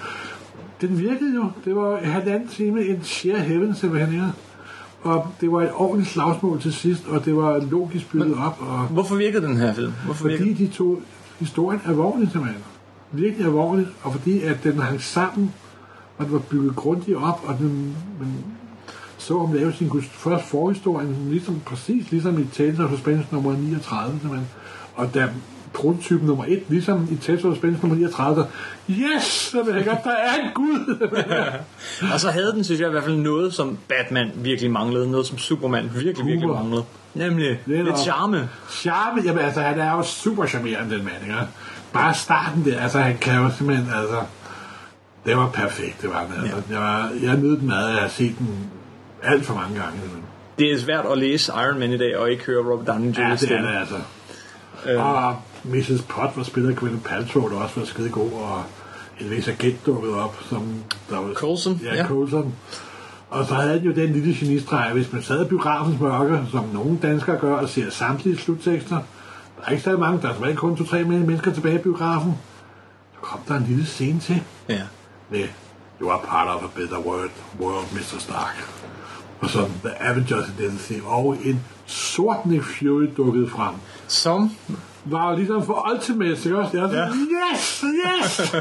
Den 0.81 0.99
virkede 0.99 1.35
jo. 1.35 1.51
Det 1.65 1.75
var 1.75 1.97
halvanden 2.03 2.47
time, 2.47 2.85
en 2.85 3.03
sheer 3.03 3.37
heaven, 3.39 3.75
simpelthen. 3.75 4.13
Ja. 4.19 4.27
Og 5.03 5.27
det 5.41 5.51
var 5.51 5.61
et 5.61 5.71
ordentligt 5.73 6.09
slagsmål 6.13 6.61
til 6.61 6.73
sidst, 6.73 7.07
og 7.07 7.25
det 7.25 7.35
var 7.35 7.57
logisk 7.71 8.11
bygget 8.11 8.37
op. 8.45 8.57
Og 8.61 8.79
Hvorfor 8.79 9.15
virkede 9.15 9.45
den 9.47 9.57
her 9.57 9.73
film? 9.73 9.93
Hvorfor 10.05 10.21
fordi 10.21 10.43
virkede? 10.43 10.67
de 10.67 10.73
tog 10.73 11.01
historien 11.39 11.81
alvorligt, 11.85 12.31
simpelthen. 12.31 12.63
Virkelig 13.11 13.45
alvorligt, 13.45 13.89
og 14.03 14.11
fordi 14.13 14.41
at 14.43 14.63
den 14.63 14.79
hang 14.79 15.01
sammen, 15.01 15.53
og 16.17 16.25
den 16.25 16.33
var 16.33 16.39
bygget 16.39 16.75
grundigt 16.75 17.17
op, 17.17 17.41
og 17.47 17.57
den, 17.57 17.95
man 18.19 18.27
så 19.17 19.39
ham 19.39 19.53
lave 19.53 19.73
sin 19.73 19.87
gust- 19.89 20.11
først 20.11 20.45
forhistorien, 20.45 21.27
ligesom, 21.29 21.61
præcis 21.65 22.11
ligesom 22.11 22.39
i 22.41 22.45
Tales 22.53 22.79
of 22.79 22.89
Suspense 22.91 23.25
nummer 23.31 23.51
39, 23.53 24.19
simpelthen. 24.19 24.47
Og 24.95 25.13
da 25.13 25.29
prototypen 25.73 26.27
nummer 26.27 26.45
1, 26.47 26.63
ligesom 26.69 27.07
i 27.11 27.15
Tales 27.15 27.43
of 27.45 27.51
Suspense 27.53 27.79
nummer 27.81 27.95
39, 27.97 28.35
så, 28.43 28.45
yes, 28.93 29.23
så 29.23 29.63
ved 29.63 29.75
jeg 29.75 29.85
godt, 29.85 30.03
der 30.03 30.11
er 30.11 30.35
en 30.43 30.49
gud. 30.55 31.07
Og 32.13 32.19
så 32.19 32.29
havde 32.31 32.51
den, 32.51 32.63
synes 32.63 32.81
jeg 32.81 32.87
i 32.87 32.91
hvert 32.91 33.03
fald, 33.03 33.17
noget, 33.17 33.53
som 33.53 33.77
Batman 33.87 34.31
virkelig 34.35 34.71
manglede. 34.71 35.11
Noget, 35.11 35.27
som 35.27 35.37
Superman 35.37 35.83
virkelig, 35.93 36.25
virkelig 36.25 36.41
Humor. 36.41 36.53
manglede. 36.63 36.83
Nemlig 37.13 37.59
Netop. 37.65 37.85
lidt 37.85 37.99
charme. 37.99 38.49
Charme, 38.71 39.21
jamen 39.25 39.39
altså, 39.45 39.61
han 39.61 39.79
er 39.79 39.91
jo 39.91 40.03
super 40.03 40.45
charmerende, 40.45 40.95
den 40.95 41.03
mand, 41.05 41.15
ikke? 41.23 41.35
Bare 41.93 42.13
starten 42.13 42.65
der, 42.65 42.79
altså, 42.81 42.99
han 42.99 43.17
kan 43.17 43.35
jo 43.43 43.49
simpelthen, 43.57 43.87
altså, 44.01 44.17
det 45.27 45.37
var 45.37 45.49
perfekt, 45.49 46.01
det 46.01 46.09
var 46.09 46.23
den, 46.23 46.33
altså. 46.43 46.63
Ja. 46.69 46.73
Jeg, 46.75 46.81
var, 46.81 47.11
jeg 47.21 47.37
nød 47.37 47.57
den 47.57 47.67
meget, 47.67 47.93
jeg 47.93 48.01
har 48.01 48.07
set 48.07 48.37
den 48.39 48.69
alt 49.23 49.45
for 49.45 49.53
mange 49.53 49.75
gange, 49.75 49.91
simpelthen. 49.91 50.23
Det 50.59 50.71
er 50.71 50.77
svært 50.79 51.05
at 51.11 51.17
læse 51.17 51.51
Iron 51.51 51.79
Man 51.79 51.91
i 51.91 51.97
dag, 51.97 52.17
og 52.17 52.31
ikke 52.31 52.45
høre 52.45 52.71
Robert 52.71 52.87
Downey 52.87 53.07
Jr. 53.07 53.21
Ja, 53.21 53.35
det 53.35 53.51
er 53.51 53.61
det, 53.61 53.79
altså. 53.79 53.95
Øhm. 54.85 55.01
Og 55.01 55.35
Mrs. 55.63 56.01
Pot 56.09 56.29
var 56.35 56.43
spillet 56.43 56.69
af 56.69 56.75
Gwyneth 56.75 57.03
Paltrow, 57.03 57.49
der 57.49 57.55
også 57.55 57.79
var 57.79 57.85
skide 57.85 58.09
god, 58.09 58.31
og 58.31 58.63
en 59.19 59.29
vis 59.29 59.47
agent 59.47 59.85
dukkede 59.85 60.23
op, 60.23 60.37
som 60.49 60.63
der 61.09 61.19
var... 61.19 61.33
Coulson, 61.33 61.81
Ja, 61.83 61.95
ja. 61.95 62.07
Coulson. 62.07 62.53
Og 63.29 63.45
så 63.45 63.53
havde 63.53 63.69
han 63.69 63.81
jo 63.81 63.91
den 63.91 64.13
lille 64.13 64.35
genistreg, 64.35 64.91
hvis 64.93 65.13
man 65.13 65.21
sad 65.21 65.45
i 65.45 65.47
biografens 65.47 65.99
mørke, 65.99 66.41
som 66.51 66.65
nogle 66.73 66.99
danskere 67.01 67.37
gør, 67.37 67.55
og 67.55 67.69
ser 67.69 67.89
samtlige 67.89 68.37
sluttekster. 68.37 68.95
Der 69.59 69.65
er 69.65 69.71
ikke 69.71 69.83
så 69.83 69.97
mange, 69.97 70.21
der 70.21 70.29
er 70.29 70.55
kun 70.55 70.77
to-tre 70.77 71.03
mennesker 71.03 71.53
tilbage 71.53 71.75
i 71.75 71.81
biografen. 71.81 72.33
Så 73.13 73.19
kom 73.21 73.39
der 73.47 73.55
en 73.55 73.63
lille 73.63 73.85
scene 73.85 74.19
til 74.19 74.43
Ja. 74.69 74.81
Med 75.29 75.47
You 76.01 76.09
are 76.09 76.19
part 76.27 76.47
of 76.55 76.63
a 76.63 76.79
better 76.79 76.99
world, 76.99 77.31
world 77.59 77.85
Mr. 77.93 78.19
Stark. 78.19 78.69
Og 79.39 79.49
så 79.49 79.59
The 79.83 80.01
Avengers 80.09 80.45
Identity, 80.59 80.93
og 81.05 81.37
en 81.43 81.59
sort 81.85 82.45
Nick 82.45 82.63
Fury 82.63 83.05
dukkede 83.17 83.49
frem. 83.49 83.75
Som 84.07 84.51
Var 85.05 85.29
jo 85.29 85.35
ligesom 85.37 85.65
for 85.65 85.89
Ultimate, 85.93 86.31
ikke 86.45 86.57
også? 86.57 86.77
Jeg 86.77 86.89
sådan, 86.89 87.27
yes, 87.53 87.83
yes! 88.05 88.55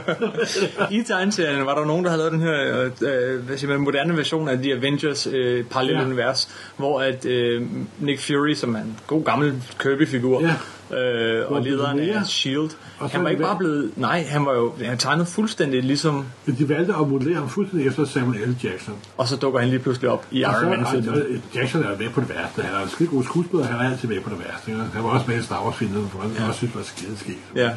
i 0.99 1.03
tegneserien 1.03 1.67
var 1.67 1.75
der 1.75 1.85
nogen, 1.85 2.05
der 2.05 2.11
havde 2.11 2.19
lavet 2.19 2.33
den 2.33 2.41
her 2.41 2.91
øh, 3.03 3.45
hvad 3.47 3.59
siger 3.59 3.71
man, 3.73 3.81
moderne 3.81 4.17
version 4.17 4.49
af 4.49 4.59
The 4.59 4.73
Avengers 4.73 5.27
øh, 5.27 5.65
parallelle 5.65 6.01
Ja. 6.01 6.07
ja. 6.07 6.13
univers, 6.13 6.49
hvor 6.77 7.01
at 7.01 7.25
øh, 7.25 7.63
Nick 8.01 8.21
Fury, 8.27 8.55
som 8.55 8.75
er 8.75 8.79
en 8.81 8.99
god 9.07 9.25
gammel 9.25 9.63
Kirby-figur, 9.79 10.41
Ja. 10.41 10.55
Øh, 10.91 11.53
og 11.53 11.63
lederen 11.63 11.99
af 11.99 12.27
S.H.I.E.L.D., 12.27 12.71
Og 12.99 13.11
han 13.11 13.25
var 13.25 13.31
ikke 13.31 13.43
bare 13.43 13.57
blevet... 13.59 13.91
Nej, 13.97 14.27
han 14.29 14.47
var 14.47 14.55
jo 14.55 14.73
han 14.85 14.99
tegnede 14.99 15.27
fuldstændig 15.27 15.83
ligesom... 15.83 16.27
De 16.59 16.69
valgte 16.69 16.95
at 16.95 17.09
modellere 17.09 17.39
ham 17.39 17.49
fuldstændig 17.49 17.87
efter 17.89 18.05
Samuel 18.05 18.41
L. 18.49 18.57
Jackson. 18.65 18.95
Og 19.17 19.29
så 19.29 19.37
dukker 19.37 19.61
han 19.61 19.69
lige 19.69 19.79
pludselig 19.79 20.11
op 20.11 20.27
i 20.31 20.39
Iron 20.41 20.55
så, 20.55 20.69
Man-filmen. 20.69 21.09
og, 21.09 21.15
og 21.17 21.55
Jackson 21.55 21.83
er 21.85 21.99
med 21.99 22.11
på 22.11 22.21
det 22.21 22.29
værste. 22.29 22.63
Han 22.63 22.75
er 22.75 22.83
en 22.83 22.89
skide 22.89 23.09
god 23.09 23.25
skuespiller, 23.25 23.67
han 23.67 23.87
er 23.87 23.91
altid 23.91 24.09
med 24.09 24.21
på 24.21 24.31
det 24.31 24.39
værste. 24.39 24.71
Ikke? 24.71 24.83
Han 24.95 25.05
var 25.05 25.11
også 25.11 25.27
med 25.31 25.39
i 25.39 25.43
Star 25.43 25.65
Wars-filmen, 25.65 26.09
for 26.09 26.19
han 26.21 26.31
ja. 26.39 26.47
også 26.47 26.59
synes, 26.59 26.73
det 26.73 26.79
var 26.81 26.85
skide 26.85 27.17
skægt. 27.19 27.39
Ja, 27.55 27.71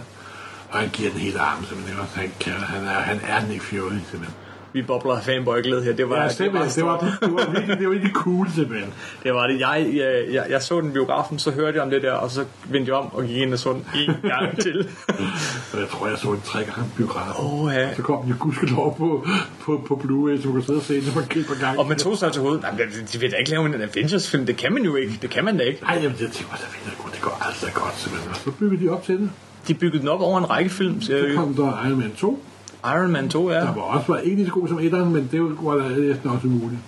Og 0.69 0.79
han 0.79 0.89
giver 0.89 1.09
den 1.11 1.19
hele 1.19 1.39
arm, 1.39 1.65
simpelthen. 1.65 1.97
Han, 2.13 2.31
kan, 2.39 2.53
han, 2.53 2.83
er, 2.83 2.99
han 3.11 3.19
er 3.27 3.47
Nick 3.47 3.61
Fury, 3.63 3.91
simpelthen. 4.11 4.33
Vi 4.73 4.81
bobler 4.81 5.13
af 5.13 5.23
fanboy-glæde 5.23 5.83
her. 5.83 5.93
Det 5.93 6.09
var, 6.09 6.15
Ja, 6.15 6.21
det, 6.21 6.53
var 6.53 6.67
simpelthen. 6.67 6.69
Det 6.75 6.85
var, 6.85 6.97
det 6.99 7.33
var, 7.33 7.51
virkelig, 7.51 7.77
det 7.77 7.87
var 7.87 7.91
virkelig 7.93 8.13
cool, 8.13 8.47
simpelthen. 8.55 8.93
det 9.23 9.33
var 9.33 9.47
det. 9.47 9.59
Jeg, 9.59 9.89
jeg, 9.93 10.23
jeg, 10.31 10.45
jeg 10.49 10.61
så 10.61 10.81
den 10.81 10.93
biografen, 10.93 11.39
så 11.39 11.51
hørte 11.51 11.75
jeg 11.75 11.83
om 11.83 11.89
det 11.89 12.01
der, 12.01 12.13
og 12.13 12.31
så 12.31 12.45
vendte 12.69 12.89
jeg 12.89 12.97
om 12.97 13.13
og 13.13 13.23
gik 13.23 13.37
ind 13.37 13.53
og 13.53 13.59
så 13.59 13.73
den 13.73 13.85
en 13.95 14.15
gang 14.29 14.61
til. 14.61 14.87
Jeg 15.79 15.87
tror, 15.91 16.07
jeg 16.07 16.17
så 16.17 16.31
den 16.31 16.41
tre 16.41 16.59
gange 16.63 16.91
biografen. 16.97 17.45
Åh, 17.45 17.73
ja. 17.73 17.95
Så 17.95 18.01
kom 18.01 18.27
jo 18.29 18.35
gudskelov 18.39 18.97
på, 18.97 19.27
på, 19.61 19.83
på 19.87 20.01
Blu-ray, 20.03 20.41
så 20.41 20.47
man 20.47 20.53
kunne 20.53 20.63
sidde 20.63 20.77
og 20.79 20.83
se 20.83 21.01
den 21.01 21.11
på 21.13 21.19
et 21.19 21.45
par 21.47 21.59
gange. 21.65 21.79
Og 21.79 21.87
man 21.87 21.97
tog 21.97 22.17
sig 22.17 22.31
til 22.31 22.41
hovedet. 22.41 22.61
Nej, 22.61 22.71
de 23.13 23.19
vil 23.19 23.31
da 23.31 23.35
ikke 23.35 23.49
lave 23.49 23.65
en 23.65 23.73
Avengers-film. 23.81 24.45
Det 24.45 24.57
kan 24.57 24.73
man 24.73 24.83
jo 24.83 24.95
ikke. 24.95 25.13
Det 25.21 25.29
kan 25.29 25.45
man 25.45 25.57
da 25.57 25.63
ikke. 25.63 25.81
Nej, 25.83 25.95
jamen, 25.95 26.17
jeg 26.19 26.29
tænkte, 26.31 26.43
det. 26.85 27.11
Det 27.13 27.21
går 27.21 27.37
aldrig 27.41 27.73
godt, 27.73 27.99
simpelthen. 27.99 28.33
Så 28.35 28.51
byggede 28.51 28.83
de 28.85 28.89
op 28.89 29.03
til 29.03 29.19
det. 29.19 29.29
De 29.67 29.73
byggede 29.73 29.99
den 29.99 30.07
op 30.07 30.21
over 30.21 30.37
en 30.37 30.49
række 30.49 30.69
film. 30.69 31.01
Så 31.01 31.31
kom 31.35 31.53
der 31.53 31.85
Iron 31.87 31.99
Man 31.99 32.11
2, 32.17 32.43
Iron 32.85 33.11
Man 33.11 33.29
2, 33.29 33.49
ja. 33.49 33.55
der 33.55 33.73
var 33.73 33.81
også 33.81 34.11
var 34.11 34.17
ikke 34.17 34.35
lige 34.35 34.45
så 34.47 34.53
god 34.53 34.67
som 34.67 34.79
etteren, 34.79 35.13
men 35.13 35.29
det 35.31 35.41
var 35.41 35.75
da 35.75 35.89
næsten 35.97 36.29
også 36.29 36.47
umuligt. 36.47 36.81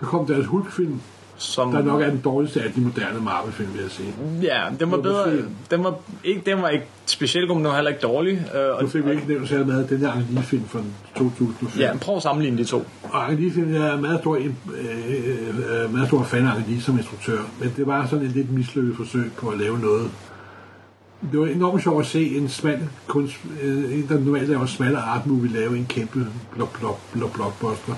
Så 0.00 0.06
kom 0.06 0.26
deres 0.26 0.46
Hulk-film, 0.46 1.00
Som, 1.36 1.72
der 1.72 1.82
nok 1.82 2.02
er 2.02 2.10
den 2.10 2.20
dårligste 2.24 2.62
af 2.62 2.72
de 2.72 2.80
moderne 2.80 3.20
Marvel-film, 3.20 3.68
vil 3.74 3.82
jeg 3.82 3.90
sige. 3.90 4.14
Ja, 4.42 4.62
den 4.80 4.90
var 4.90 4.96
bedre. 4.96 5.26
måske. 5.26 5.44
Den 5.70 5.84
var 5.84 5.94
ikke, 6.24 6.42
den 6.46 6.62
var 6.62 6.68
ikke 6.68 6.86
specielt 7.06 7.48
god, 7.48 7.56
men 7.56 7.64
den 7.64 7.68
var 7.70 7.76
heller 7.76 7.90
ikke 7.90 8.00
dårlig. 8.02 8.32
Øh, 8.54 8.76
og, 8.76 8.82
Nu 8.82 8.88
fik 8.88 9.04
vi 9.04 9.10
ikke 9.10 9.28
nævnt 9.28 9.48
særlig 9.48 9.66
meget 9.66 9.82
af 9.82 9.88
den 9.88 10.00
der 10.00 10.12
Ang 10.12 10.44
film 10.44 10.64
fra 10.68 10.78
2005. 11.16 11.80
ja, 11.80 11.96
prøv 12.00 12.16
at 12.16 12.22
sammenligne 12.22 12.58
de 12.58 12.64
to. 12.64 12.84
Og 13.02 13.30
Ang 13.30 13.52
film 13.54 13.74
jeg 13.74 13.86
er 13.88 13.96
meget 14.00 14.20
stor, 14.20 14.36
øh, 14.36 14.44
øh, 14.44 15.92
meget 15.94 16.08
stor 16.08 16.22
fan 16.22 16.46
af 16.46 16.50
Ang 16.54 16.82
som 16.82 16.98
instruktør, 16.98 17.38
men 17.60 17.72
det 17.76 17.86
var 17.86 18.06
sådan 18.06 18.24
et 18.26 18.30
lidt 18.32 18.52
mislykket 18.52 18.96
forsøg 18.96 19.32
på 19.36 19.48
at 19.48 19.58
lave 19.58 19.78
noget. 19.78 20.10
Det 21.32 21.40
var 21.40 21.46
enormt 21.46 21.82
sjovt 21.82 22.00
at 22.00 22.06
se 22.06 22.36
en 22.36 22.48
smal 22.48 22.88
kunst, 23.06 23.36
øh, 23.62 23.98
en 23.98 24.08
der 24.08 24.20
normalt 24.20 24.48
laver 24.48 24.66
smalle 24.66 24.98
art 24.98 25.26
movie, 25.26 25.52
lave 25.52 25.78
en 25.78 25.86
kæmpe 25.86 26.26
blok, 26.54 26.78
blok, 26.78 27.00
blok, 27.12 27.34
blockbuster. 27.34 27.94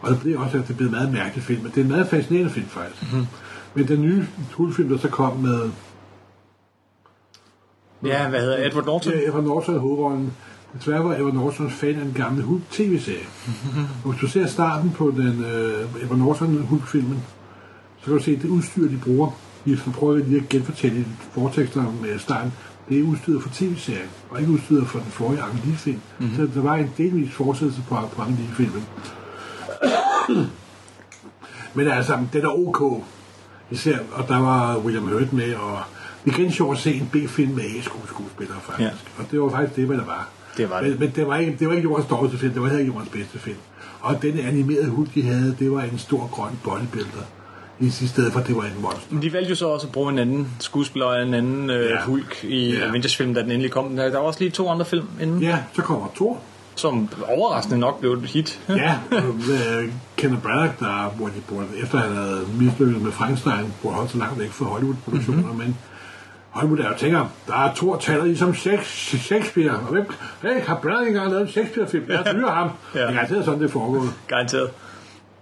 Og 0.00 0.10
det 0.10 0.20
blev 0.20 0.40
også, 0.40 0.58
at 0.58 0.68
det 0.68 0.76
blev 0.76 0.86
en 0.86 0.92
meget 0.92 1.12
mærkelig 1.12 1.44
film, 1.44 1.62
men 1.62 1.70
det 1.70 1.78
er 1.78 1.84
en 1.84 1.90
meget 1.90 2.08
fascinerende 2.08 2.50
film 2.50 2.66
faktisk. 2.66 3.12
Mm-hmm. 3.12 3.26
Men 3.74 3.88
den 3.88 4.02
nye 4.02 4.26
Hulk-film, 4.54 4.88
der 4.88 4.98
så 4.98 5.08
kom 5.08 5.36
med 5.36 5.70
Ja, 8.04 8.28
hvad 8.28 8.40
hedder 8.40 8.66
Edward 8.66 8.84
Norton? 8.84 9.12
Ja, 9.12 9.28
Edward 9.28 9.44
Norton 9.44 9.74
i 9.74 9.78
hovedrollen. 9.78 10.32
Desværre 10.78 11.04
var 11.04 11.14
Edward 11.14 11.34
Norton 11.34 11.70
fan 11.70 11.94
af 11.94 12.04
den 12.04 12.14
gamle 12.14 12.42
Hulk 12.42 12.62
tv-serie. 12.70 13.26
Og 14.04 14.10
hvis 14.10 14.20
du 14.20 14.26
ser 14.26 14.46
starten 14.46 14.90
på 14.90 15.10
den 15.16 15.38
uh, 15.38 16.02
Edward 16.02 16.18
Norton 16.18 16.62
Hulk-filmen, 16.62 17.22
så 17.98 18.04
kan 18.04 18.14
du 18.14 18.22
se, 18.22 18.30
at 18.30 18.42
det 18.42 18.48
udstyr, 18.48 18.88
de 18.88 18.98
bruger, 19.04 19.30
vi 19.70 19.90
prøver 19.90 20.16
lige 20.16 20.40
at 20.40 20.48
genfortælle 20.48 21.06
fortekster 21.32 21.94
med 22.02 22.18
starten, 22.18 22.52
det 22.88 22.98
er 22.98 23.02
udstyret 23.02 23.42
for 23.42 23.50
tv-serien, 23.54 24.08
og 24.30 24.40
ikke 24.40 24.52
udstyret 24.52 24.86
for 24.86 24.98
den 24.98 25.10
forrige 25.10 25.42
Angelique-film. 25.42 26.00
Mm-hmm. 26.18 26.36
Så 26.36 26.48
der 26.54 26.62
var 26.62 26.74
en 26.74 26.90
delvis 26.96 27.32
fortsættelse 27.32 27.82
på, 27.88 27.96
på 28.12 28.22
Angelique-filmen. 28.22 28.84
Men 31.74 31.88
altså, 31.88 32.18
det 32.32 32.44
er 32.44 32.48
ok. 32.48 33.04
Især, 33.70 33.98
og 34.12 34.28
der 34.28 34.38
var 34.38 34.78
William 34.78 35.08
Hurt 35.08 35.32
med, 35.32 35.54
og 35.54 35.78
det 36.24 36.32
er 36.32 36.38
rigtig 36.38 36.54
sjovt 36.54 36.76
at 36.76 36.82
se 36.82 36.94
en 36.94 37.08
B-film 37.12 37.54
med 37.54 37.64
A-skuespillere, 37.64 38.58
faktisk. 38.62 38.88
Ja. 39.18 39.22
Og 39.22 39.30
det 39.30 39.40
var 39.40 39.48
faktisk 39.48 39.76
det, 39.76 39.86
hvad 39.86 39.96
der 39.96 40.04
var. 40.04 40.28
Det 40.56 40.70
var 40.70 40.80
det. 40.80 40.90
Men, 40.90 40.98
men 40.98 41.10
det, 41.10 41.26
var 41.26 41.36
ikke, 41.36 41.56
det 41.58 41.68
var 41.68 41.74
ikke 41.74 41.88
jordens 41.88 42.08
dårligste 42.08 42.38
film, 42.38 42.52
det 42.52 42.62
var 42.62 42.68
heller 42.68 42.80
ikke 42.80 42.92
jordens 42.92 43.10
bedste 43.10 43.38
film. 43.38 43.56
Og 44.00 44.22
den 44.22 44.38
animerede 44.38 44.88
hund, 44.88 45.08
de 45.14 45.22
havde, 45.22 45.56
det 45.58 45.72
var 45.72 45.82
en 45.82 45.98
stor 45.98 46.28
grøn 46.32 46.58
bodybuilder 46.64 47.22
i 47.80 47.90
stedet 47.90 48.32
for, 48.32 48.40
at 48.40 48.46
det 48.46 48.56
var 48.56 48.62
en 48.62 48.72
monster. 48.82 49.20
De 49.20 49.32
valgte 49.32 49.50
jo 49.50 49.54
så 49.56 49.68
også 49.68 49.86
at 49.86 49.92
bruge 49.92 50.12
en 50.12 50.18
anden 50.18 50.48
skuespiller 50.60 51.06
og 51.06 51.22
en 51.22 51.34
anden 51.34 51.70
øh, 51.70 51.90
ja. 51.90 52.02
Hulk 52.02 52.44
i 52.44 52.74
ja. 52.76 52.88
Avengers-film, 52.88 53.34
da 53.34 53.42
den 53.42 53.50
endelig 53.50 53.70
kom. 53.70 53.96
Der 53.96 54.10
var 54.12 54.18
også 54.18 54.40
lige 54.40 54.50
to 54.50 54.68
andre 54.68 54.84
film 54.84 55.06
inden. 55.20 55.42
Ja, 55.42 55.58
så 55.72 55.82
kommer 55.82 56.06
Thor. 56.16 56.38
Som 56.74 57.08
overraskende 57.28 57.78
nok 57.78 58.00
blev 58.00 58.12
et 58.12 58.22
hit. 58.22 58.60
ja, 58.68 58.98
og 59.10 59.28
uh, 59.28 59.84
Kenneth 60.16 60.42
Branagh, 60.42 60.72
der, 60.80 61.12
hvor 61.16 61.26
de 61.26 61.32
burde, 61.48 61.66
efter 61.82 61.98
han 61.98 62.16
havde 62.16 62.40
mislykket 62.60 63.02
med 63.02 63.12
Frankenstein, 63.12 63.72
burde 63.82 63.94
holde 63.94 64.10
så 64.10 64.18
langt 64.18 64.38
væk 64.40 64.50
fra 64.50 64.64
Hollywood-produktioner, 64.64 65.42
mm-hmm. 65.42 65.58
men 65.58 65.76
Hollywood 66.50 66.78
er 66.78 66.88
jo 66.88 66.94
tænker, 66.98 67.26
der 67.46 67.54
er 67.54 67.74
to 67.74 67.96
taler 68.00 68.24
ligesom 68.24 68.54
Shakespeare, 69.18 69.70
og 69.70 69.92
hvem, 69.92 70.06
hey, 70.42 70.60
har 70.66 70.78
Branagh 70.82 71.08
engang 71.08 71.30
lavet 71.30 71.42
en 71.42 71.48
Shakespeare-film? 71.48 72.04
Jeg 72.08 72.22
fyrer 72.34 72.50
ham. 72.50 72.70
ja. 72.94 73.00
Det 73.00 73.08
er 73.08 73.12
garanteret 73.12 73.44
sådan, 73.44 73.60
det 73.60 73.70
foregår. 73.70 74.06
Garanteret. 74.28 74.70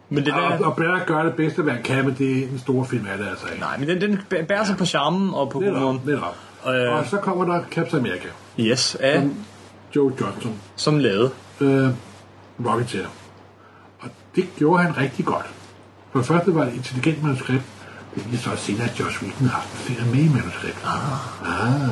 Men 0.09 0.25
det 0.25 0.35
der... 0.35 0.41
og, 0.41 0.65
og 0.65 0.77
Branagh 0.77 1.07
gør 1.07 1.23
det 1.23 1.35
bedste, 1.35 1.63
hvad 1.63 1.73
han 1.73 1.83
kan, 1.83 2.05
men 2.05 2.15
det 2.19 2.39
er 2.39 2.43
en 2.49 2.59
stor 2.59 2.85
film 2.85 3.07
af 3.07 3.19
det 3.19 3.29
altså 3.29 3.47
ikke. 3.47 3.61
Nej, 3.61 3.79
men 3.79 3.89
den, 3.89 4.01
den 4.31 4.47
bærer 4.47 4.65
sig 4.65 4.77
på 4.77 4.85
charmen 4.85 5.35
og 5.35 5.51
på 5.51 5.61
humoren. 5.61 6.01
Er 6.07 6.35
øh... 6.69 6.99
Og 6.99 7.07
så 7.07 7.17
kommer 7.17 7.45
der 7.45 7.63
Captain 7.71 8.07
America. 8.07 8.29
Yes, 8.61 8.95
af... 8.95 9.21
Som 9.21 9.35
Joe 9.97 10.13
Johnson. 10.21 10.61
Som 10.77 10.99
lavede. 10.99 11.31
Øh, 11.61 11.89
Rocketeer. 12.67 13.07
Og 13.99 14.09
det 14.37 14.49
gjorde 14.57 14.83
han 14.83 14.97
rigtig 14.97 15.25
godt. 15.25 15.47
For 16.13 16.19
det 16.19 16.29
første 16.29 16.55
var 16.55 16.65
det 16.65 16.73
et 16.73 16.77
intelligent 16.77 17.23
manuskript. 17.23 17.65
Det 18.15 18.25
er 18.33 18.37
så 18.37 18.57
senere, 18.57 18.85
at 18.85 19.01
Josh 19.01 19.23
Whedon 19.23 19.49
har 19.49 19.61
flere 19.61 20.05
med 20.05 20.25
i 20.25 20.29
manuskriptet. 20.29 20.85
Ah. 20.85 21.91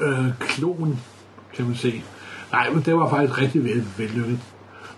ah. 0.00 0.24
Øh, 0.24 0.28
klon, 0.40 1.00
kan 1.54 1.66
man 1.66 1.76
se. 1.76 2.02
Nej, 2.52 2.70
men 2.70 2.82
det 2.82 2.96
var 2.96 3.10
faktisk 3.10 3.40
rigtig 3.40 3.64
vel, 3.64 3.84
vellykket. 3.96 4.38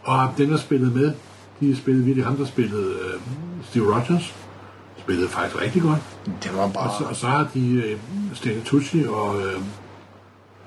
Og 0.03 0.29
den, 0.39 0.51
der 0.51 0.57
spillede 0.57 0.91
med, 0.91 1.13
de 1.61 1.77
spillede 1.77 2.05
virkelig 2.05 2.27
ham, 2.27 2.37
der 2.37 2.45
spillede 2.45 2.91
øh, 2.91 3.21
Steve 3.63 3.95
Rogers. 3.95 4.35
Spillede 4.99 5.29
faktisk 5.29 5.63
rigtig 5.63 5.83
godt. 5.83 6.01
Det 6.43 6.51
var 6.55 6.69
bare... 6.69 6.91
Og 6.91 6.95
så, 6.99 7.05
og 7.05 7.17
så 7.17 7.27
har 7.27 7.49
de 7.55 7.83
øh, 7.85 7.99
Stanley 8.35 8.63
Tucci 8.65 9.05
og... 9.09 9.37
Øh, 9.39 9.61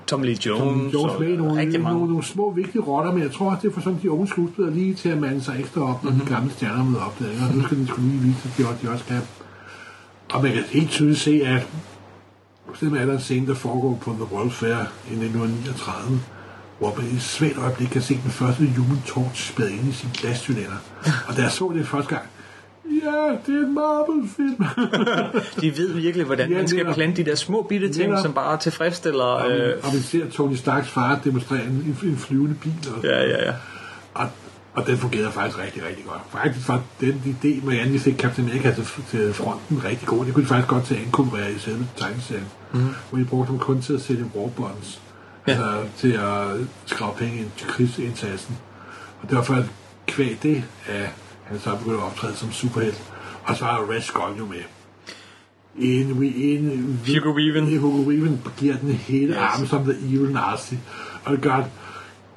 Tom 0.06 0.22
Lee 0.22 0.36
Jones, 0.46 0.62
Tom 0.62 0.78
Lee 0.78 0.90
Jones 0.92 1.20
med 1.20 1.36
nogle, 1.36 1.54
nogle, 1.54 1.78
nogle, 1.78 2.06
nogle, 2.06 2.24
små 2.24 2.52
vigtige 2.52 2.82
roller, 2.82 3.12
men 3.12 3.22
jeg 3.22 3.32
tror 3.32 3.50
også, 3.50 3.62
det 3.62 3.68
er 3.68 3.74
for 3.74 3.80
sådan 3.80 3.98
de 4.02 4.10
unge 4.10 4.28
skuespillere 4.28 4.74
lige 4.74 4.94
til 4.94 5.08
at 5.08 5.18
mande 5.18 5.42
sig 5.42 5.56
ekstra 5.60 5.80
op, 5.80 6.04
når 6.04 6.10
mm-hmm. 6.10 6.26
de 6.26 6.34
gamle 6.34 6.50
stjerner 6.50 6.84
møder 6.84 7.04
op 7.04 7.18
der. 7.18 7.26
Og 7.48 7.56
nu 7.56 7.62
skal 7.62 7.78
de 7.78 7.86
skulle 7.86 8.08
lige 8.10 8.20
vise, 8.20 8.38
at 8.44 8.58
de 8.58 8.68
også, 8.68 8.78
de 8.82 8.90
også 8.90 9.04
kan. 9.04 9.20
Og 10.32 10.42
man 10.42 10.52
kan 10.52 10.62
helt 10.62 10.90
tydeligt 10.90 11.18
se, 11.18 11.42
at 11.44 11.66
simpelthen 12.74 13.08
er 13.08 13.12
der 13.12 13.18
en 13.18 13.24
scene, 13.24 13.46
der 13.46 13.54
foregår 13.54 13.98
på 14.02 14.12
The 14.12 14.34
World 14.34 14.50
Fair 14.50 14.78
i 15.10 15.14
1939, 15.14 16.20
hvor 16.80 16.94
man 16.96 17.06
i 17.12 17.14
et 17.14 17.22
svært 17.22 17.56
øjeblik 17.56 17.88
kan 17.88 18.02
se 18.02 18.14
den 18.24 18.30
første 18.30 18.66
Human 18.76 19.02
Torch 19.06 19.52
spæde 19.52 19.72
ind 19.72 19.88
i 19.88 19.92
sin 19.92 20.08
glascylinder. 20.14 20.80
Og 21.28 21.36
da 21.36 21.42
jeg 21.42 21.50
så 21.50 21.72
det 21.74 21.86
første 21.86 22.14
gang, 22.14 22.26
ja, 23.04 23.36
det 23.46 23.62
er 23.62 23.66
en 23.66 23.74
Marvel-film. 23.74 24.64
de 25.62 25.76
ved 25.78 25.92
virkelig, 25.92 26.26
hvordan 26.26 26.50
ja, 26.50 26.56
man 26.56 26.68
skal 26.68 26.94
plante 26.94 27.24
de 27.24 27.30
der 27.30 27.36
små 27.36 27.62
bitte 27.62 27.92
ting, 27.92 28.12
ja, 28.12 28.22
som 28.22 28.32
bare 28.32 28.58
tilfredsstiller... 28.58 29.24
Og, 29.24 29.50
øh... 29.50 29.84
og 29.84 29.92
vi 29.92 29.98
ser 29.98 30.30
Tony 30.30 30.54
Starks 30.54 30.88
far 30.88 31.20
demonstrere 31.24 31.64
en, 31.64 31.96
en 32.02 32.16
flyvende 32.16 32.54
bil. 32.54 32.88
Og 32.96 33.04
ja, 33.04 33.22
ja, 33.22 33.44
ja. 33.44 33.52
Og, 34.14 34.28
og 34.74 34.86
den 34.86 34.96
fungerede 34.96 35.32
faktisk 35.32 35.58
rigtig, 35.58 35.84
rigtig 35.84 36.04
godt. 36.04 36.20
Faktisk 36.30 36.68
var 36.68 36.82
den 37.00 37.22
idé 37.42 37.66
med, 37.66 37.78
at 37.78 37.92
vi 37.92 37.98
fik 37.98 38.16
Captain 38.18 38.50
America 38.50 38.74
til, 38.74 38.86
til 39.10 39.34
fronten 39.34 39.84
rigtig 39.84 40.08
god. 40.08 40.24
Det 40.24 40.34
kunne 40.34 40.42
de 40.42 40.48
faktisk 40.48 40.68
godt 40.68 40.84
til 40.84 40.94
at 40.94 41.00
inkorporere 41.00 41.52
i 41.52 41.58
selve 41.58 41.86
tegneserien. 41.96 42.46
Mm. 42.72 42.88
Hvor 43.10 43.18
de 43.18 43.24
brugte 43.24 43.52
dem 43.52 43.58
kun 43.58 43.82
til 43.82 43.92
at 43.92 44.00
sætte 44.00 44.24
warbonds 44.36 45.00
ja. 45.46 45.52
altså, 45.52 45.82
til 45.96 46.12
at 46.12 46.66
skrave 46.86 47.14
penge 47.18 47.38
ind 47.38 47.50
til 47.56 47.66
krigsindsatsen. 47.66 48.58
Og 49.22 49.28
det 49.28 49.36
var 49.36 49.42
for 49.42 49.64
kvæg 50.06 50.38
det, 50.42 50.64
at 50.86 51.08
han 51.44 51.60
så 51.60 51.76
begyndte 51.76 51.98
at 51.98 52.04
optræde 52.04 52.36
som 52.36 52.52
superhelt. 52.52 53.02
Og 53.44 53.56
så 53.56 53.64
har 53.64 53.90
Red 53.90 54.00
Skull 54.00 54.38
jo 54.38 54.46
med. 54.46 54.62
En, 55.78 56.22
en, 56.22 57.00
Hugo 57.06 57.36
Weaving. 57.36 57.78
Hugo 57.78 58.10
Weaving 58.10 58.40
giver 58.58 58.76
den 58.76 58.92
hele 58.92 59.30
yes. 59.32 59.36
arm 59.38 59.66
som 59.66 59.84
The 59.84 59.92
Evil 59.92 60.32
Nazi. 60.32 60.78
Og 61.24 61.32
det 61.32 61.40
gør 61.40 61.56
det 61.56 61.66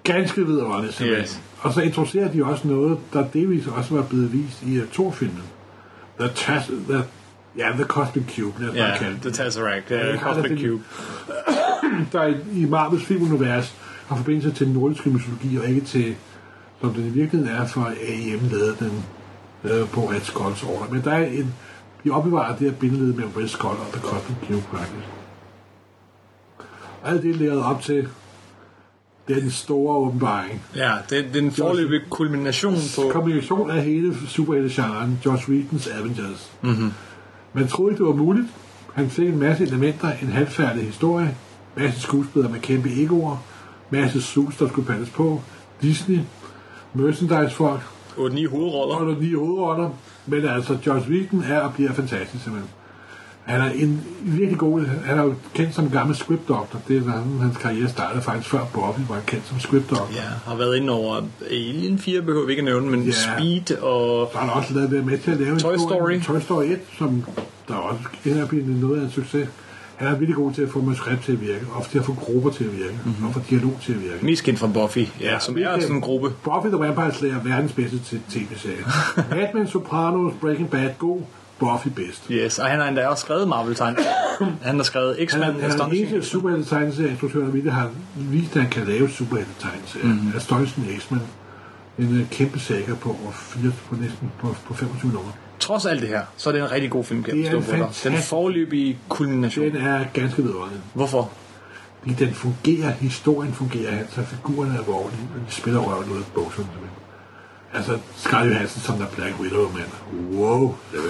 ganske 0.03 0.45
vidunderligt, 0.45 0.93
simpelthen. 0.93 1.23
Yes. 1.23 1.41
Og 1.59 1.73
så 1.73 1.81
introducerer 1.81 2.31
de 2.31 2.43
også 2.43 2.67
noget, 2.67 2.97
der 3.13 3.27
delvis 3.27 3.67
også 3.67 3.95
var 3.95 4.01
blevet 4.03 4.33
vist 4.33 4.63
i 4.63 4.79
uh, 4.79 4.87
Thor-filmen. 4.93 5.43
The, 6.19 6.29
tas- 6.29 6.89
the, 6.89 7.03
ja, 7.57 7.71
The 7.71 7.83
Cosmic 7.83 8.35
Cube, 8.35 8.61
lad 8.61 8.69
os 8.69 8.75
yeah, 8.75 8.99
kalde 8.99 9.19
The 9.21 9.31
Tesseract, 9.31 9.85
the 9.85 10.13
uh, 10.13 10.19
Cosmic 10.19 10.61
Cube. 10.61 10.83
der 12.11 12.25
i, 12.25 12.35
i 12.53 12.65
Marvels 12.65 13.05
filmunivers 13.05 13.75
har 14.07 14.15
forbindelse 14.15 14.51
til 14.51 14.65
den 14.67 14.73
nordiske 14.73 15.09
mytologi, 15.09 15.57
og 15.57 15.65
ikke 15.65 15.81
til, 15.81 16.15
som 16.81 16.93
den 16.93 17.05
i 17.05 17.09
virkeligheden 17.09 17.55
er 17.55 17.67
for 17.67 17.81
AEM 17.81 18.39
lavede 18.51 18.75
den 18.79 19.03
øh, 19.63 19.89
på 19.89 20.01
Red 20.01 20.21
Skulls 20.21 20.63
order. 20.63 20.91
Men 20.91 21.01
der 21.03 21.11
er 21.11 21.25
en, 21.25 21.53
vi 22.03 22.09
opbevarer 22.09 22.55
det 22.55 22.71
her 22.71 22.77
bindeled 22.77 23.13
mellem 23.13 23.31
Red 23.37 23.47
Skull 23.47 23.77
og 23.77 23.87
The 23.91 24.01
Cosmic 24.01 24.37
Cube, 24.47 24.77
faktisk. 24.77 25.07
Alt 27.05 27.23
det 27.23 27.41
er 27.41 27.63
op 27.63 27.81
til 27.81 28.07
den 29.27 29.51
store 29.51 29.95
åbenbaring. 29.97 30.61
Ja, 30.75 30.91
det, 31.09 31.19
er 31.19 31.31
den 31.33 31.51
forløbige 31.51 32.01
kulmination 32.09 32.75
på... 32.95 33.09
Kombination 33.11 33.71
af 33.71 33.83
hele 33.83 34.15
superhelte-genren, 34.27 35.19
Josh 35.25 35.49
Whedons 35.49 35.87
Avengers. 35.87 36.51
Mm-hmm. 36.61 36.91
Man 37.53 37.67
troede 37.67 37.91
ikke, 37.91 38.03
det 38.03 38.07
var 38.07 38.15
muligt. 38.15 38.47
Han 38.93 39.09
fik 39.09 39.27
en 39.27 39.39
masse 39.39 39.63
elementer, 39.63 40.11
en 40.21 40.27
halvfærdig 40.27 40.85
historie, 40.85 41.35
masse 41.76 42.01
skuespillere 42.01 42.51
med 42.51 42.59
kæmpe 42.59 42.89
egoer, 43.03 43.38
masse 43.89 44.21
sus, 44.21 44.55
der 44.57 44.67
skulle 44.67 44.88
pattes 44.88 45.09
på, 45.09 45.41
Disney, 45.82 46.19
merchandise-folk. 46.93 47.82
8-9 48.17 48.49
hovedroller. 48.49 49.15
8-9 49.15 49.38
hovedroller. 49.38 49.89
Men 50.26 50.45
altså, 50.47 50.78
Josh 50.88 51.09
Whedon 51.09 51.43
er 51.43 51.59
og 51.59 51.74
bliver 51.74 51.93
fantastisk 51.93 52.43
simpelthen. 52.43 52.71
Han 53.43 53.61
er 53.61 53.69
en 53.69 54.03
virkelig 54.21 54.57
god, 54.57 54.86
han 55.05 55.17
er 55.17 55.24
jo 55.24 55.34
kendt 55.53 55.76
som 55.76 55.89
gammel 55.89 56.15
script 56.15 56.47
doctor. 56.47 56.80
Det 56.88 56.97
er 56.97 57.01
sådan, 57.01 57.39
hans 57.41 57.57
karriere 57.57 57.89
startede 57.89 58.21
faktisk 58.21 58.49
før 58.49 58.65
Bobby 58.74 58.99
var 59.09 59.19
kendt 59.28 59.47
som 59.47 59.59
script 59.59 59.89
doctor. 59.89 60.07
Ja, 60.15 60.51
har 60.51 60.55
været 60.55 60.78
inde 60.78 60.93
over 60.93 61.21
Alien 61.51 61.99
4, 61.99 62.21
behøver 62.21 62.45
vi 62.45 62.51
ikke 62.51 62.61
at 62.61 62.65
nævne, 62.65 62.91
men 62.91 63.03
ja, 63.03 63.11
Speed 63.11 63.78
og... 63.78 64.30
Så 64.32 64.38
har 64.38 64.45
han 64.45 64.57
også 64.57 64.74
lavet 64.74 65.05
med 65.05 65.17
til 65.17 65.32
at 65.32 65.38
lave 65.38 65.59
Toy 65.59 65.78
Story. 65.78 66.21
Toy 66.21 66.39
Story 66.39 66.63
1, 66.63 66.80
som 66.97 67.24
der 67.67 67.76
også 67.76 68.01
ender 68.26 68.47
blive 68.47 68.80
noget 68.80 68.99
af 68.99 69.03
en 69.03 69.11
succes. 69.11 69.47
Er 70.03 70.15
virkelig 70.15 70.35
god 70.35 70.53
til 70.53 70.61
at 70.61 70.69
få 70.69 70.81
manuskript 70.81 71.23
til 71.23 71.31
at 71.31 71.41
virke, 71.41 71.65
og 71.71 71.85
til 71.89 71.99
at 71.99 72.05
få 72.05 72.13
grupper 72.13 72.49
til 72.49 72.63
at 72.63 72.77
virke, 72.77 72.99
mm-hmm. 73.05 73.27
og 73.27 73.33
få 73.33 73.41
dialog 73.49 73.77
til 73.81 73.93
at 73.93 74.01
virke. 74.03 74.25
Mest 74.25 74.43
kendt 74.43 74.59
fra 74.59 74.67
Buffy, 74.67 74.97
ja, 74.97 75.33
ja 75.33 75.39
som 75.39 75.57
er 75.57 75.79
sådan 75.79 75.95
en 75.95 76.01
gruppe. 76.01 76.29
Buffy 76.43 76.67
the 76.67 76.77
Vampire 76.77 77.13
Slayer 77.13 77.35
er 77.35 77.43
verdens 77.43 77.73
bedste 77.73 77.99
tv-serie. 78.29 78.83
Batman, 79.31 79.67
Sopranos, 79.67 80.33
Breaking 80.41 80.69
Bad, 80.69 80.89
god. 80.99 81.21
Buffy 81.59 81.87
bedst. 81.87 82.25
Yes, 82.31 82.59
og 82.59 82.67
han 82.67 82.79
har 82.79 82.87
endda 82.87 83.07
også 83.07 83.21
skrevet 83.21 83.47
marvel 83.47 83.75
tegn 83.75 83.97
Han 84.67 84.75
har 84.75 84.83
skrevet 84.83 85.17
X-Men. 85.25 85.43
Han, 85.43 85.53
han 85.61 85.71
er 85.71 85.85
den 85.85 85.95
eneste 85.95 86.29
superhelte-tegneserie-instruktør, 86.29 87.39
der 87.39 87.71
har 87.71 87.89
vist, 88.15 88.55
at 88.55 88.61
han 88.61 88.71
kan 88.71 88.87
lave 88.87 89.09
superhelte-tegneserier. 89.09 90.07
Mm-hmm. 90.07 90.35
Astonishing 90.35 90.87
X-Men. 90.99 91.21
En 91.99 92.19
uh, 92.21 92.29
kæmpe 92.29 92.59
saga 92.59 92.93
på, 92.95 93.15
fire, 93.33 93.71
på 93.89 93.95
næsten 93.95 94.31
på, 94.39 94.55
på 94.65 94.73
25 94.73 95.11
nummer. 95.11 95.31
Trods 95.64 95.86
alt 95.86 96.01
det 96.01 96.09
her, 96.09 96.22
så 96.38 96.49
er 96.49 96.53
det 96.53 96.61
en 96.61 96.72
rigtig 96.72 96.91
god 96.91 97.03
film, 97.03 97.24
kan 97.24 97.43
jeg 97.43 97.64
forstå 97.64 98.09
Den 98.09 98.18
forløbige 98.18 98.97
kulmination. 99.09 99.66
Den 99.66 99.76
er 99.76 100.05
ganske 100.14 100.43
vidunderlig. 100.43 100.80
Hvorfor? 100.93 101.32
Fordi 101.99 102.16
den 102.26 102.34
fungerer, 102.34 102.91
historien 102.91 103.53
fungerer, 103.53 103.97
altså 103.97 104.24
figurerne 104.24 104.74
er 104.74 104.78
alvorlige, 104.78 105.20
men 105.36 105.43
de 105.47 105.51
spiller 105.51 105.80
røven 105.80 106.09
ud 106.09 106.18
af 106.18 106.24
bogsen. 106.36 106.66
Altså, 107.74 107.97
Scarlett 108.16 108.53
Johansson 108.53 108.82
som 108.82 108.97
der 108.97 109.05
Black 109.16 109.39
Widow, 109.39 109.72
men 109.72 109.84
wow, 110.39 110.76
det 110.91 110.99
er 110.99 111.03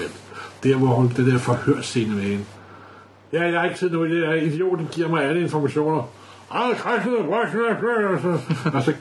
der 0.64 0.76
hvor 0.76 0.88
hun, 0.88 1.14
det 1.18 1.26
der 1.26 1.38
forhørsscene 1.38 2.16
med 2.16 2.24
hende. 2.24 2.44
Ja, 3.34 3.44
jeg 3.44 3.60
har 3.60 3.66
ikke 3.66 3.80
set 3.80 3.92
noget, 3.92 4.12
det 4.12 4.26
er 4.26 4.34
idioten 4.34 4.88
giver 4.92 5.10
mig 5.10 5.24
alle 5.24 5.42
informationer. 5.42 6.10
Og 6.50 6.76
så, 8.22 8.40
og 8.74 8.84
så 8.84 8.94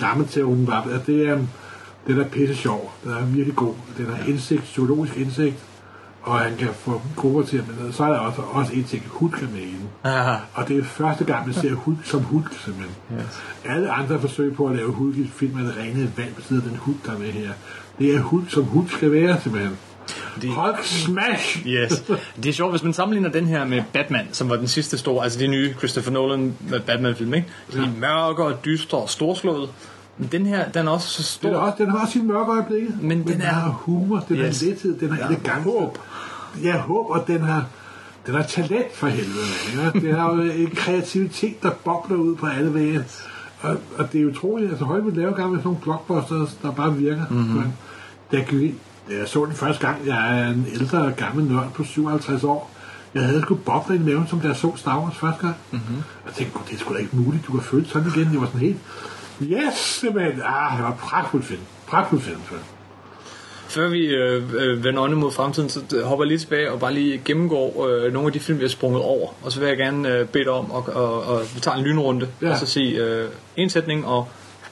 lammet 0.00 0.28
til 0.28 0.40
at 0.40 1.06
det 1.06 1.28
er, 1.28 1.38
Den 2.06 2.20
er 2.20 2.24
pisse 2.24 2.54
sjov. 2.54 2.92
Den 3.04 3.12
er 3.12 3.24
virkelig 3.24 3.56
god. 3.56 3.74
Den 3.96 4.06
har 4.06 4.24
indsigt, 4.28 4.62
psykologisk 4.62 5.16
indsigt, 5.16 5.56
og 6.22 6.38
han 6.38 6.56
kan 6.58 6.68
få 6.74 7.02
grupper 7.16 7.42
til 7.42 7.56
at 7.56 7.64
med. 7.80 7.92
Så 7.92 8.04
er 8.04 8.08
der 8.08 8.18
også, 8.18 8.40
også 8.52 8.72
en 8.72 8.84
ting, 8.84 9.02
Hulk 9.06 9.42
er 9.42 9.46
med 9.52 9.60
i 9.60 9.70
den. 9.70 9.88
Aha. 10.04 10.34
Og 10.54 10.68
det 10.68 10.78
er 10.78 10.84
første 10.84 11.24
gang, 11.24 11.46
man 11.46 11.54
ser 11.54 11.74
Hulk 11.74 11.98
som 12.04 12.20
Hulk, 12.22 12.46
simpelthen. 12.64 12.96
Yes. 13.18 13.42
Alle 13.64 13.90
andre 13.90 14.20
forsøg 14.20 14.54
på 14.54 14.66
at 14.66 14.76
lave 14.76 14.92
Hulk 14.92 15.16
i 15.16 15.30
film 15.34 15.58
er 15.58 15.62
det 15.62 15.76
rene 15.76 16.12
vand 16.16 16.34
på 16.34 16.42
siden 16.42 16.62
af 16.62 16.68
den 16.68 16.78
Hulk, 16.78 17.06
der 17.06 17.12
er 17.12 17.18
med 17.18 17.32
her. 17.32 17.50
Det 17.98 18.14
er 18.14 18.20
Hulk, 18.20 18.50
som 18.50 18.64
Hulk 18.64 18.90
skal 18.92 19.12
være, 19.12 19.40
simpelthen. 19.42 19.76
Det- 20.42 20.50
Hulk 20.50 20.84
smash! 20.84 21.66
Yes. 21.66 22.04
Det 22.36 22.46
er 22.48 22.52
sjovt, 22.52 22.72
hvis 22.72 22.82
man 22.82 22.92
sammenligner 22.92 23.30
den 23.30 23.46
her 23.46 23.64
med 23.64 23.82
Batman, 23.92 24.26
som 24.32 24.50
var 24.50 24.56
den 24.56 24.68
sidste 24.68 24.98
store, 24.98 25.24
altså 25.24 25.38
de 25.38 25.46
nye 25.46 25.74
Christopher 25.78 26.12
Nolan 26.12 26.54
Batman-film, 26.86 27.34
ikke? 27.34 27.48
De 27.72 27.78
er 27.78 27.88
mørke 28.00 28.44
og 28.44 28.64
dystre 28.64 28.98
og 28.98 29.10
storslået. 29.10 29.68
Men 30.18 30.28
den 30.32 30.46
her, 30.46 30.68
den 30.68 30.86
er 30.86 30.90
også 30.90 31.08
så 31.08 31.22
stor. 31.22 31.48
Den, 31.48 31.56
er 31.56 31.60
også, 31.60 31.74
den 31.78 31.90
har 31.90 31.98
også 31.98 32.12
sine 32.12 32.24
mørke 32.28 32.50
øjeblikke, 32.52 32.88
Men 33.00 33.26
den 33.26 33.40
er- 33.40 33.46
har 33.46 33.68
humor, 33.70 34.24
den 34.28 34.36
Yes. 34.36 34.60
har 34.60 34.66
lethed, 34.68 34.98
den 35.00 35.12
har 35.12 35.26
elegance. 35.28 35.62
håb. 35.70 35.98
Ja, 36.62 36.78
håb, 36.78 37.10
og 37.10 37.24
den 37.26 37.40
har, 37.40 37.64
den 38.26 38.34
har 38.34 38.42
talent 38.42 38.96
for 38.96 39.06
helvede. 39.06 39.86
Ikke? 39.94 40.06
Den 40.08 40.16
har 40.16 40.34
jo 40.34 40.40
en 40.42 40.70
kreativitet, 40.76 41.62
der 41.62 41.70
bobler 41.84 42.16
ud 42.16 42.36
på 42.36 42.46
alle 42.46 42.74
vægge. 42.74 43.04
Og, 43.60 43.76
og 43.98 44.12
det 44.12 44.20
er 44.20 44.26
utroligt, 44.26 44.70
altså 44.70 44.84
Hollywood 44.84 45.12
laver 45.12 45.32
gang 45.34 45.50
med 45.50 45.58
sådan 45.58 45.66
nogle 45.68 45.80
blockbusters, 45.82 46.56
der 46.62 46.70
bare 46.72 46.94
virker. 46.96 47.24
Mhm. 47.30 47.38
Mm-hmm. 47.38 47.72
Gik- 48.32 48.74
da 49.08 49.14
jeg 49.18 49.28
så 49.28 49.44
den 49.44 49.54
første 49.54 49.86
gang, 49.86 49.96
jeg 50.06 50.40
er 50.40 50.48
en 50.48 50.66
ældre 50.72 51.12
gammel 51.16 51.44
nørd 51.44 51.72
på 51.74 51.84
57 51.84 52.44
år, 52.44 52.70
jeg 53.14 53.22
havde 53.24 53.42
sgu 53.42 53.54
bobler 53.54 53.96
i 53.96 53.98
maven, 53.98 54.26
som 54.26 54.40
da 54.40 54.48
jeg 54.48 54.56
så 54.56 54.72
Star 54.76 55.00
Wars 55.02 55.16
første 55.16 55.40
gang. 55.40 55.54
Mhm. 55.70 55.80
Mm-hmm. 55.82 56.02
Jeg 56.26 56.34
tænkte, 56.34 56.58
"Gud, 56.58 56.62
det 56.68 56.74
er 56.74 56.78
sgu 56.78 56.94
da 56.94 56.98
ikke 56.98 57.16
muligt, 57.16 57.46
du 57.46 57.52
kan 57.52 57.60
føle 57.60 57.86
sådan 57.88 58.12
igen. 58.16 58.30
Det 58.32 58.40
var 58.40 58.46
sådan 58.46 58.60
helt, 58.60 58.76
yes, 59.42 59.74
simpelthen. 59.74 60.42
Ah, 60.44 60.76
det 60.76 60.84
var 60.84 60.96
pragtfuld 61.00 61.42
film. 61.42 61.60
Pragtfuld 61.86 62.20
film. 62.20 62.40
film. 62.40 62.60
Før 63.68 63.88
vi 63.88 64.06
øh, 64.06 64.42
øh, 64.54 64.84
vender 64.84 65.02
øjnene 65.02 65.20
mod 65.20 65.32
fremtiden, 65.32 65.68
så 65.68 65.80
øh, 65.96 66.02
hopper 66.02 66.24
jeg 66.24 66.28
lige 66.28 66.38
tilbage 66.38 66.72
og 66.72 66.80
bare 66.80 66.94
lige 66.94 67.22
gennemgår 67.24 67.86
øh, 67.86 68.12
nogle 68.12 68.26
af 68.26 68.32
de 68.32 68.40
film, 68.40 68.58
vi 68.58 68.64
har 68.64 68.68
sprunget 68.68 69.02
over. 69.02 69.28
Og 69.42 69.52
så 69.52 69.60
vil 69.60 69.68
jeg 69.68 69.76
gerne 69.76 70.08
øh, 70.08 70.26
bede 70.26 70.44
dig 70.44 70.52
om, 70.52 70.64
at 70.64 70.94
og, 70.94 71.22
og, 71.22 71.42
vi 71.54 71.60
tager 71.60 71.76
en 71.76 71.84
lynrunde, 71.84 72.28
ja. 72.42 72.46
Ja. 72.46 72.52
og 72.52 72.58
så 72.58 72.66
sige 72.66 73.04
øh, 73.04 73.28
en 73.56 73.70
sætning 73.70 74.06
og 74.06 74.28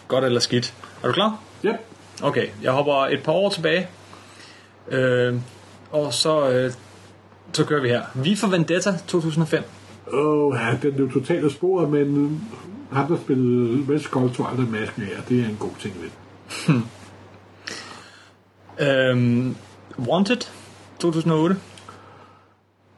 godt 0.08 0.24
eller 0.24 0.40
skidt. 0.40 0.74
Er 1.02 1.06
du 1.06 1.12
klar? 1.12 1.38
Yep. 1.64 1.74
Okay, 2.22 2.46
jeg 2.62 2.72
hopper 2.72 2.94
et 2.94 3.22
par 3.22 3.32
år 3.32 3.50
tilbage. 3.50 3.88
Øh, 4.90 5.34
og 5.90 6.14
så, 6.14 6.50
øh, 6.50 6.72
så 7.52 7.64
kører 7.64 7.82
vi 7.82 7.88
her. 7.88 8.02
Vi 8.14 8.36
for 8.36 8.46
Vendetta 8.46 8.98
2005. 9.06 9.62
Åh, 10.12 10.46
oh, 10.46 10.56
ja, 10.56 10.88
den 10.88 10.94
er 10.94 10.98
jo 10.98 11.10
totalt 11.10 11.44
af 11.44 11.50
sporet, 11.50 11.88
men 11.88 12.40
ham, 12.94 13.06
der 13.08 13.16
spillede 13.16 13.92
Red 13.92 14.00
Skull, 14.00 14.34
tog 14.34 14.50
aldrig 14.50 14.68
masken 14.70 15.02
af, 15.02 15.18
og 15.22 15.28
det 15.28 15.40
er 15.40 15.48
en 15.48 15.56
god 15.60 15.70
ting 15.80 15.94
ved. 16.02 16.10
Øh, 18.80 19.46
Wanted 19.98 20.36
2008. 21.00 21.56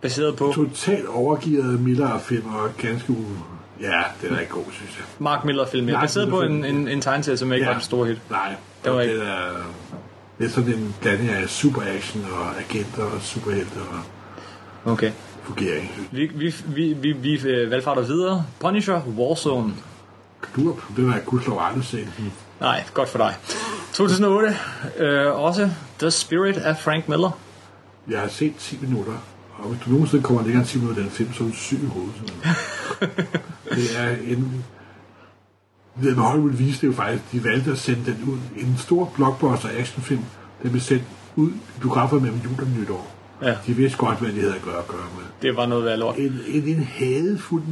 Baseret 0.03 0.37
på 0.37 0.53
Totalt 0.55 1.07
overgivet 1.07 1.81
Miller 1.81 2.19
film 2.19 2.55
og 2.55 2.71
ganske 2.79 3.13
u... 3.13 3.17
Ja, 3.81 4.03
den 4.23 4.35
er 4.35 4.41
ikke 4.41 4.53
god, 4.53 4.65
synes 4.73 4.97
jeg. 4.99 5.05
Mark 5.19 5.45
Miller 5.45 5.67
film. 5.67 5.89
Ja, 5.89 6.01
baseret 6.01 6.29
på 6.29 6.41
en, 6.43 6.65
en, 6.65 6.89
en 6.89 7.01
tegneserie, 7.01 7.37
som 7.37 7.53
ikke 7.53 7.65
ja. 7.67 7.71
var 7.71 7.79
et 7.79 7.85
stort 7.85 8.09
hit. 8.09 8.21
Nej, 8.31 8.55
Det 8.85 8.93
var 8.93 8.99
det, 8.99 9.05
ikke- 9.11 9.23
er, 9.23 9.49
det 10.39 10.47
er 10.47 10.51
sådan 10.51 10.75
en 10.75 10.95
blanding 11.01 11.31
af 11.31 11.49
super 11.49 11.83
action 11.97 12.25
og 12.25 12.59
agenter 12.61 13.03
og 13.03 13.21
superhelte 13.21 13.77
og 13.91 14.01
Okay. 14.93 15.13
Fungering. 15.47 16.09
Vi, 16.13 16.31
vi, 16.35 16.55
vi, 16.67 16.93
vi, 16.93 17.13
vi 17.13 17.49
øh, 17.49 17.71
valgfarter 17.71 18.03
videre. 18.03 18.45
Punisher, 18.61 19.01
Warzone. 19.19 19.75
Du 20.57 20.65
har 20.65 20.93
den 20.97 21.09
har 21.09 21.15
jeg 21.15 21.25
gudslov 21.25 21.61
aldrig 21.63 21.85
set. 21.85 22.09
Nej, 22.61 22.85
godt 22.95 23.09
for 23.09 23.19
dig. 23.19 23.35
2008. 23.93 24.57
Øh, 24.99 25.41
også 25.41 25.71
The 25.99 26.11
Spirit 26.11 26.57
af 26.57 26.79
Frank 26.79 27.09
Miller. 27.09 27.39
Jeg 28.11 28.21
har 28.21 28.29
set 28.29 28.57
10 28.59 28.79
minutter, 28.81 29.13
og 29.59 29.69
hvis 29.69 29.81
du 29.85 29.91
nogensinde 29.91 30.23
kommer 30.23 30.43
længere 30.43 30.61
end 30.61 30.69
10 30.69 30.79
minutter 30.79 31.01
i 31.01 31.05
den 31.05 31.13
film, 31.13 31.33
så 31.33 31.45
er 31.45 31.49
du 31.49 31.55
syg 31.55 31.83
i 31.83 31.87
hovedet. 31.87 32.33
det 33.77 33.99
er 33.99 34.17
en... 34.25 34.65
Det 36.03 36.17
med 36.17 36.25
Hollywood 36.25 36.53
viste 36.53 36.87
det 36.87 36.93
jo 36.93 36.97
faktisk, 36.97 37.33
de 37.33 37.45
valgte 37.45 37.71
at 37.71 37.79
sende 37.79 38.05
den 38.05 38.25
ud. 38.33 38.39
En 38.57 38.77
stor 38.79 39.13
blockbuster 39.15 39.69
actionfilm, 39.79 40.25
den 40.63 40.71
blev 40.71 40.81
sendt 40.81 41.05
ud 41.37 41.51
i 41.51 41.81
biografer 41.81 42.21
mellem 42.21 42.39
jul 42.45 42.61
og 42.61 42.69
nytår. 42.79 43.16
Ja. 43.43 43.55
De 43.67 43.73
vidste 43.73 43.99
godt, 43.99 44.19
hvad 44.19 44.33
de 44.33 44.41
havde 44.41 44.55
at 44.55 44.63
gøre, 44.63 44.79
at 44.79 44.89
gøre 44.89 45.07
med. 45.17 45.25
Det 45.43 45.57
var 45.57 45.67
noget 45.67 45.85
værd 45.85 45.99
lort. 45.99 46.17
En, 46.17 46.41
en, 46.49 46.63
en 46.69 46.83
hadefuld 46.83 47.63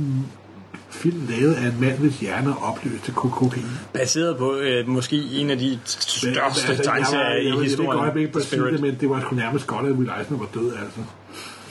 film 0.90 1.26
lavet 1.30 1.54
af 1.54 1.66
en 1.66 1.80
mand, 1.80 1.98
hvis 1.98 2.20
hjerne 2.20 2.50
er 2.50 2.54
opløst 2.70 3.04
til 3.04 3.14
kokain. 3.14 3.66
Baseret 3.92 4.36
på 4.36 4.54
øh, 4.56 4.88
måske 4.88 5.16
en 5.16 5.50
af 5.50 5.58
de 5.58 5.78
største 5.84 6.40
Altså, 6.68 6.82
tegneserier 6.84 7.40
i 7.40 7.44
ved- 7.44 7.52
Jeg 7.54 7.62
historien. 7.64 7.90
ved 7.90 7.98
godt 8.06 8.16
ikke 8.16 8.32
på 8.32 8.66
det, 8.70 8.80
men 8.80 8.96
det 9.00 9.10
var 9.10 9.20
sgu 9.20 9.34
nærmest 9.36 9.66
godt, 9.66 9.86
at 9.86 9.92
Will 9.92 10.10
Eisner 10.20 10.38
var 10.38 10.46
død, 10.54 10.72
altså. 10.84 11.00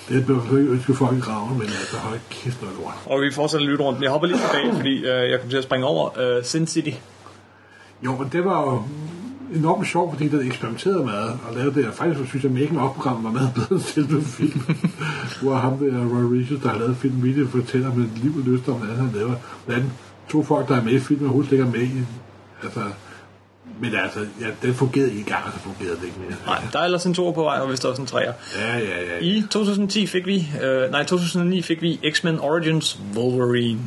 Det 0.09 0.25
blev 0.25 0.39
selvfølgelig 0.41 0.71
ønsket 0.73 0.97
folk 0.97 1.17
i 1.17 1.19
graven, 1.19 1.53
men 1.53 1.61
altså, 1.67 1.97
hold 1.97 2.19
kæft 2.29 2.61
noget 2.61 2.77
lort. 2.79 2.93
Og 3.05 3.21
vi 3.21 3.31
fortsætter 3.33 3.67
lidt 3.67 3.81
rundt. 3.81 4.01
Jeg 4.01 4.11
hopper 4.11 4.27
lige 4.27 4.37
tilbage, 4.39 4.75
fordi 4.75 4.97
øh, 4.97 5.31
jeg 5.31 5.39
kom 5.41 5.49
til 5.49 5.57
at 5.57 5.63
springe 5.63 5.85
over 5.85 6.37
uh, 6.37 6.43
Sin 6.43 6.67
City. 6.67 6.89
Jo, 8.05 8.15
men 8.17 8.29
det 8.31 8.45
var 8.45 8.61
jo 8.61 8.83
enormt 9.55 9.87
sjovt, 9.87 10.11
fordi 10.11 10.27
det 10.27 10.45
eksperimenterede 10.45 11.05
med 11.05 11.13
og 11.13 11.55
lavede 11.55 11.75
det. 11.75 11.87
Og 11.87 11.93
faktisk 11.93 12.29
synes 12.29 12.43
jeg, 12.43 12.51
at 12.51 12.59
making 12.59 12.79
of 12.79 12.95
programmet 12.95 13.23
var 13.23 13.31
meget 13.31 13.51
bedre 13.55 13.67
end 13.71 13.79
selve 13.79 14.23
film. 14.23 14.61
Hvor 15.41 15.55
ham 15.55 15.77
der, 15.77 16.05
Roy 16.05 16.37
Richards, 16.37 16.61
der 16.61 16.69
har 16.69 16.77
lavet 16.77 16.97
filmen, 16.97 17.23
virkelig 17.23 17.49
fortæller 17.49 17.93
med 17.93 18.05
liv 18.23 18.33
og 18.37 18.43
lyst 18.43 18.69
om, 18.69 18.75
hvordan 18.75 18.95
han 18.95 19.11
laver. 19.15 19.35
Hvordan 19.65 19.91
to 20.29 20.43
folk, 20.43 20.67
der 20.67 20.75
er 20.75 20.83
med 20.83 20.93
i 20.93 20.99
filmen, 20.99 21.25
overhovedet 21.25 21.49
slet 21.49 21.57
ikke 21.57 21.67
er 21.67 21.79
med 21.79 21.87
i. 21.87 22.05
Altså, 22.63 22.81
men 23.79 23.95
altså, 23.95 24.19
ja, 24.41 24.47
den 24.61 24.73
fungerede 24.73 25.13
i 25.13 25.23
gang, 25.23 25.45
og 25.45 25.51
så 25.53 25.59
fungerede 25.59 25.95
det 25.95 26.03
ikke 26.03 26.19
mere. 26.19 26.37
Nej, 26.45 26.63
der 26.73 26.79
er 26.79 26.83
ellers 26.85 27.05
en 27.05 27.13
toer 27.13 27.31
på 27.31 27.43
vej, 27.43 27.59
og 27.59 27.67
hvis 27.67 27.79
der 27.79 27.89
også 27.89 28.01
en 28.01 28.07
træer. 28.07 28.33
Ja, 28.59 28.77
ja, 28.77 29.01
ja. 29.01 29.19
I 29.21 29.43
2010 29.51 30.07
fik 30.07 30.25
vi, 30.25 30.47
øh, 30.63 30.91
nej 30.91 31.03
2009 31.03 31.61
fik 31.61 31.81
vi 31.81 31.99
X-Men 32.11 32.39
Origins 32.39 32.99
Wolverine. 33.15 33.79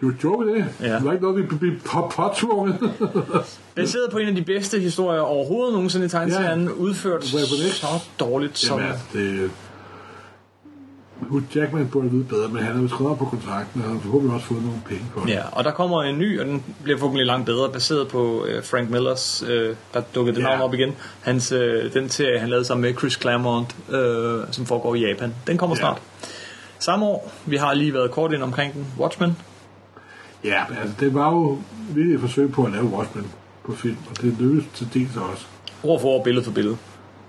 Du 0.00 0.12
joke 0.24 0.54
det? 0.54 0.64
Ja. 0.80 0.94
Det 0.94 1.04
var 1.04 1.12
ikke 1.12 1.24
noget, 1.24 1.42
vi 1.50 1.56
blev 1.56 1.72
på- 1.86 2.12
påtvunget. 2.16 2.76
Baseret 3.74 4.10
på 4.12 4.18
en 4.18 4.28
af 4.28 4.34
de 4.34 4.42
bedste 4.42 4.80
historier 4.80 5.20
overhovedet 5.20 5.72
nogensinde 5.72 6.06
i 6.06 6.08
tegneserien, 6.08 6.64
Ja. 6.64 6.70
udført 6.70 7.24
så 7.24 7.86
dårligt 8.20 8.58
som... 8.58 8.78
Jamen, 8.78 8.92
altså, 8.92 9.06
det... 9.12 9.50
Hugh 11.20 11.42
Jackman 11.56 11.88
burde 11.88 12.10
vide 12.10 12.24
bedre, 12.24 12.48
men 12.48 12.62
han 12.62 12.76
har 12.80 12.88
skrevet 12.88 13.18
på 13.18 13.24
kontrakten, 13.24 13.80
og 13.80 13.86
han 13.86 13.96
har 13.96 14.02
forhåbentlig 14.02 14.34
også 14.34 14.46
fået 14.46 14.62
nogle 14.62 14.78
penge 14.88 15.04
for 15.14 15.20
det. 15.20 15.28
Ja, 15.32 15.42
og 15.52 15.64
der 15.64 15.70
kommer 15.70 16.02
en 16.02 16.18
ny, 16.18 16.40
og 16.40 16.46
den 16.46 16.64
bliver 16.82 16.98
forhåbentlig 16.98 17.26
langt 17.26 17.46
bedre, 17.46 17.72
baseret 17.72 18.08
på 18.08 18.44
øh, 18.48 18.64
Frank 18.64 18.90
Millers, 18.90 19.44
øh, 19.48 19.74
der 19.94 20.00
dukkede 20.14 20.36
det 20.36 20.42
Ja. 20.42 20.48
navn 20.48 20.60
op 20.60 20.74
igen, 20.74 20.92
hans, 21.20 21.52
øh, 21.52 21.92
den 21.94 22.08
serie, 22.08 22.38
han 22.38 22.48
lavede 22.48 22.64
sammen 22.64 22.82
med 22.82 22.94
Chris 22.98 23.12
Claremont, 23.12 23.76
øh, 23.90 24.40
som 24.50 24.66
foregår 24.66 24.94
i 24.94 25.00
Japan. 25.08 25.34
Den 25.46 25.58
kommer 25.58 25.76
Ja. 25.76 25.80
snart. 25.80 26.02
Samme 26.78 27.06
år, 27.06 27.32
vi 27.46 27.56
har 27.56 27.74
lige 27.74 27.94
været 27.94 28.10
kort 28.10 28.32
ind 28.32 28.42
omkring 28.42 28.74
den, 28.74 28.86
Watchmen. 28.98 29.36
Ja, 30.44 30.64
altså, 30.80 30.94
det 31.00 31.14
var 31.14 31.30
jo 31.32 31.58
virkelig 31.94 32.14
et 32.14 32.20
forsøg 32.20 32.52
på 32.52 32.64
at 32.64 32.72
lave 32.72 32.84
Watchmen 32.84 33.26
på 33.64 33.72
film, 33.72 33.96
og 34.10 34.22
det 34.22 34.36
lykkedes 34.40 34.64
til 34.74 34.88
dels 34.94 35.16
også. 35.16 35.44
Ord 35.82 36.00
for 36.00 36.08
ord, 36.08 36.24
billede 36.24 36.44
for 36.44 36.52
billede. 36.52 36.76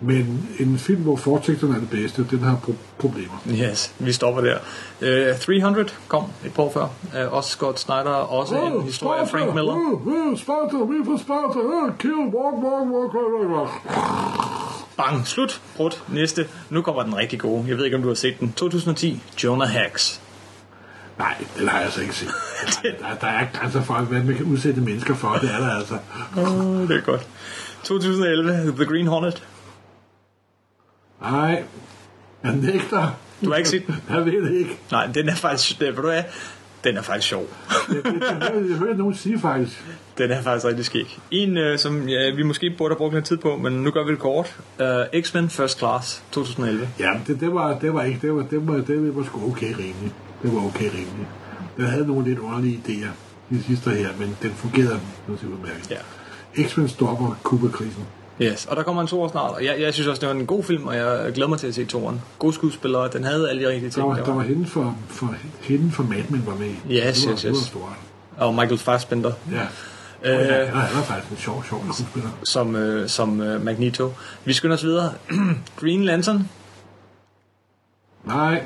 Men 0.03 0.49
en 0.59 0.77
film, 0.77 1.01
hvor 1.01 1.15
forteksterne 1.15 1.75
er 1.75 1.79
det 1.79 1.89
bedste, 1.89 2.27
den 2.31 2.39
har 2.39 2.55
pro- 2.55 2.73
problemer. 2.97 3.33
Yes, 3.49 3.93
vi 3.99 4.11
stopper 4.11 4.41
der. 4.41 4.57
Uh, 5.33 5.39
300 5.39 5.89
kom 6.07 6.23
et 6.45 6.53
par 6.53 6.63
år 6.63 6.71
før. 6.71 6.87
Uh, 7.25 7.33
også 7.33 7.49
Scott 7.49 7.79
Snyder, 7.79 8.09
også 8.09 8.55
oh, 8.61 8.71
en 8.71 8.81
historie 8.81 9.21
af 9.21 9.29
Frank 9.29 9.53
Miller. 9.53 9.73
Oh, 9.73 10.07
oh, 10.07 10.37
Sparta, 10.37 10.77
vi 10.77 11.05
får 11.05 11.17
Sparta, 11.17 11.59
oh, 11.59 11.97
kill, 11.99 12.13
walk, 12.13 12.55
walk, 12.63 12.87
walk, 12.93 13.13
walk, 13.13 13.57
walk. 13.57 13.69
Bang, 14.97 15.27
slut, 15.27 15.61
brudt, 15.75 16.03
næste. 16.13 16.47
Nu 16.69 16.81
kommer 16.81 17.03
den 17.03 17.17
rigtig 17.17 17.39
gode. 17.39 17.63
Jeg 17.67 17.77
ved 17.77 17.85
ikke, 17.85 17.97
om 17.97 18.03
du 18.03 18.07
har 18.07 18.15
set 18.15 18.39
den. 18.39 18.51
2010, 18.51 19.23
Jonah 19.43 19.69
Hex. 19.69 20.19
Nej, 21.21 21.35
den 21.59 21.67
har 21.67 21.77
jeg 21.77 21.85
altså 21.85 22.01
ikke 22.01 22.15
set. 22.15 22.29
Der, 22.83 23.15
der 23.21 23.27
er 23.27 23.47
grænser 23.53 23.81
for, 23.81 23.93
hvad 23.93 24.23
man 24.23 24.35
kan 24.35 24.45
udsætte 24.45 24.81
mennesker 24.81 25.15
for, 25.15 25.37
det 25.41 25.49
er 25.53 25.59
der 25.59 25.75
altså. 25.75 25.97
Oh, 26.37 26.87
det 26.87 26.97
er 26.97 27.01
godt. 27.01 27.27
2011, 27.83 28.71
The 28.75 28.85
Green 28.85 29.07
Hornet. 29.07 29.47
Nej, 31.21 31.63
jeg 32.43 32.55
nægter. 32.55 33.19
Du 33.45 33.49
har 33.49 33.57
ikke 33.57 33.69
set 33.69 33.87
den? 33.87 33.95
Jeg 34.09 34.25
ved 34.25 34.45
det 34.45 34.53
ikke. 34.53 34.77
Nej, 34.91 35.07
den 35.07 35.29
er 35.29 35.35
faktisk, 35.35 35.79
det, 35.79 35.87
ved 35.87 35.95
du 35.95 36.01
hvad? 36.01 36.23
Den 36.83 36.97
er 36.97 37.01
faktisk 37.01 37.27
sjov. 37.27 37.47
Jeg, 37.89 37.95
jeg, 38.05 38.13
jeg, 38.13 38.69
jeg 38.69 38.77
hørte 38.77 38.97
nogen 38.97 39.15
sige 39.15 39.39
faktisk. 39.39 39.83
Den 40.17 40.31
er 40.31 40.41
faktisk 40.41 40.65
rigtig 40.65 40.85
skæg. 40.85 41.19
En, 41.31 41.57
øh, 41.57 41.79
som 41.79 42.09
ja, 42.09 42.35
vi 42.35 42.43
måske 42.43 42.75
burde 42.77 42.91
have 42.91 42.97
brugt 42.97 43.13
lidt 43.13 43.25
tid 43.25 43.37
på, 43.37 43.57
men 43.57 43.73
nu 43.73 43.91
gør 43.91 44.05
vi 44.05 44.11
det 44.11 44.19
kort. 44.19 44.55
Uh, 44.79 45.21
X-Men 45.21 45.49
First 45.49 45.77
Class 45.77 46.23
2011. 46.31 46.89
Ja, 46.99 47.11
det, 47.27 47.39
det, 47.39 47.53
var, 47.53 47.79
det 47.79 47.93
var 47.93 48.03
ikke, 48.03 48.19
det 48.21 48.35
var, 48.35 48.43
det 48.43 48.67
var, 48.67 48.73
det 48.73 49.15
var 49.15 49.23
sgu 49.23 49.51
okay 49.51 49.73
rimeligt. 49.73 50.13
Det 50.43 50.55
var 50.55 50.65
okay 50.65 50.85
rimeligt. 50.85 51.27
Den 51.77 51.85
havde 51.85 52.07
nogle 52.07 52.23
lidt 52.29 52.39
underlige 52.39 52.79
idéer, 52.87 53.09
de 53.55 53.63
sidste 53.67 53.89
her, 53.89 54.09
men 54.19 54.37
den 54.41 54.51
fungerede 54.55 54.99
nu 55.27 55.35
til 55.35 55.47
udmærket. 55.47 55.91
Ja. 56.57 56.63
X-Men 56.67 56.89
stopper 56.89 57.39
Kuba-krisen. 57.43 58.03
Yes, 58.41 58.65
og 58.65 58.75
der 58.75 58.83
kommer 58.83 59.01
en 59.01 59.07
toer 59.07 59.27
snart, 59.29 59.51
og 59.51 59.65
jeg, 59.65 59.75
jeg 59.81 59.93
synes 59.93 60.07
også, 60.07 60.19
det 60.19 60.29
var 60.29 60.35
en 60.35 60.45
god 60.45 60.63
film, 60.63 60.87
og 60.87 60.95
jeg 60.95 61.31
glæder 61.33 61.49
mig 61.49 61.59
til 61.59 61.67
at 61.67 61.75
se 61.75 61.85
toeren. 61.85 62.21
God 62.39 62.53
skuespillere, 62.53 63.09
den 63.13 63.23
havde 63.23 63.49
alle 63.49 63.61
de 63.61 63.67
rigtige 63.67 63.89
Der 63.89 63.93
ting. 63.93 64.07
var, 64.07 64.15
der 64.15 64.23
der 64.23 64.33
var 64.33 64.41
hende 64.41 64.67
for, 64.67 64.97
for, 65.07 65.35
hende 65.61 65.91
for 65.91 66.03
Mad 66.03 66.23
Men 66.29 66.43
var 66.47 66.55
med 66.55 66.67
i. 66.67 66.71
Yes, 66.71 67.17
det 67.19 67.27
var, 67.27 67.33
yes, 67.33 67.41
Det 67.41 67.49
var 67.51 67.57
yes. 67.57 67.65
stort. 67.65 67.89
Og 68.37 68.55
Michael 68.55 68.77
Fassbender. 68.77 69.31
Ja. 69.51 69.61
Øh, 70.23 70.47
ja, 70.47 70.65
han 70.65 70.99
er 70.99 71.03
faktisk 71.03 71.31
en 71.31 71.37
sjov, 71.37 71.63
sjov 71.69 71.83
skuespiller. 71.93 72.29
Som, 72.43 72.75
øh, 72.75 73.09
som 73.09 73.41
øh, 73.41 73.65
Magneto. 73.65 74.13
Vi 74.45 74.53
skynder 74.53 74.75
os 74.75 74.83
videre. 74.83 75.13
Green 75.81 76.03
Lantern. 76.03 76.49
Nej, 78.25 78.63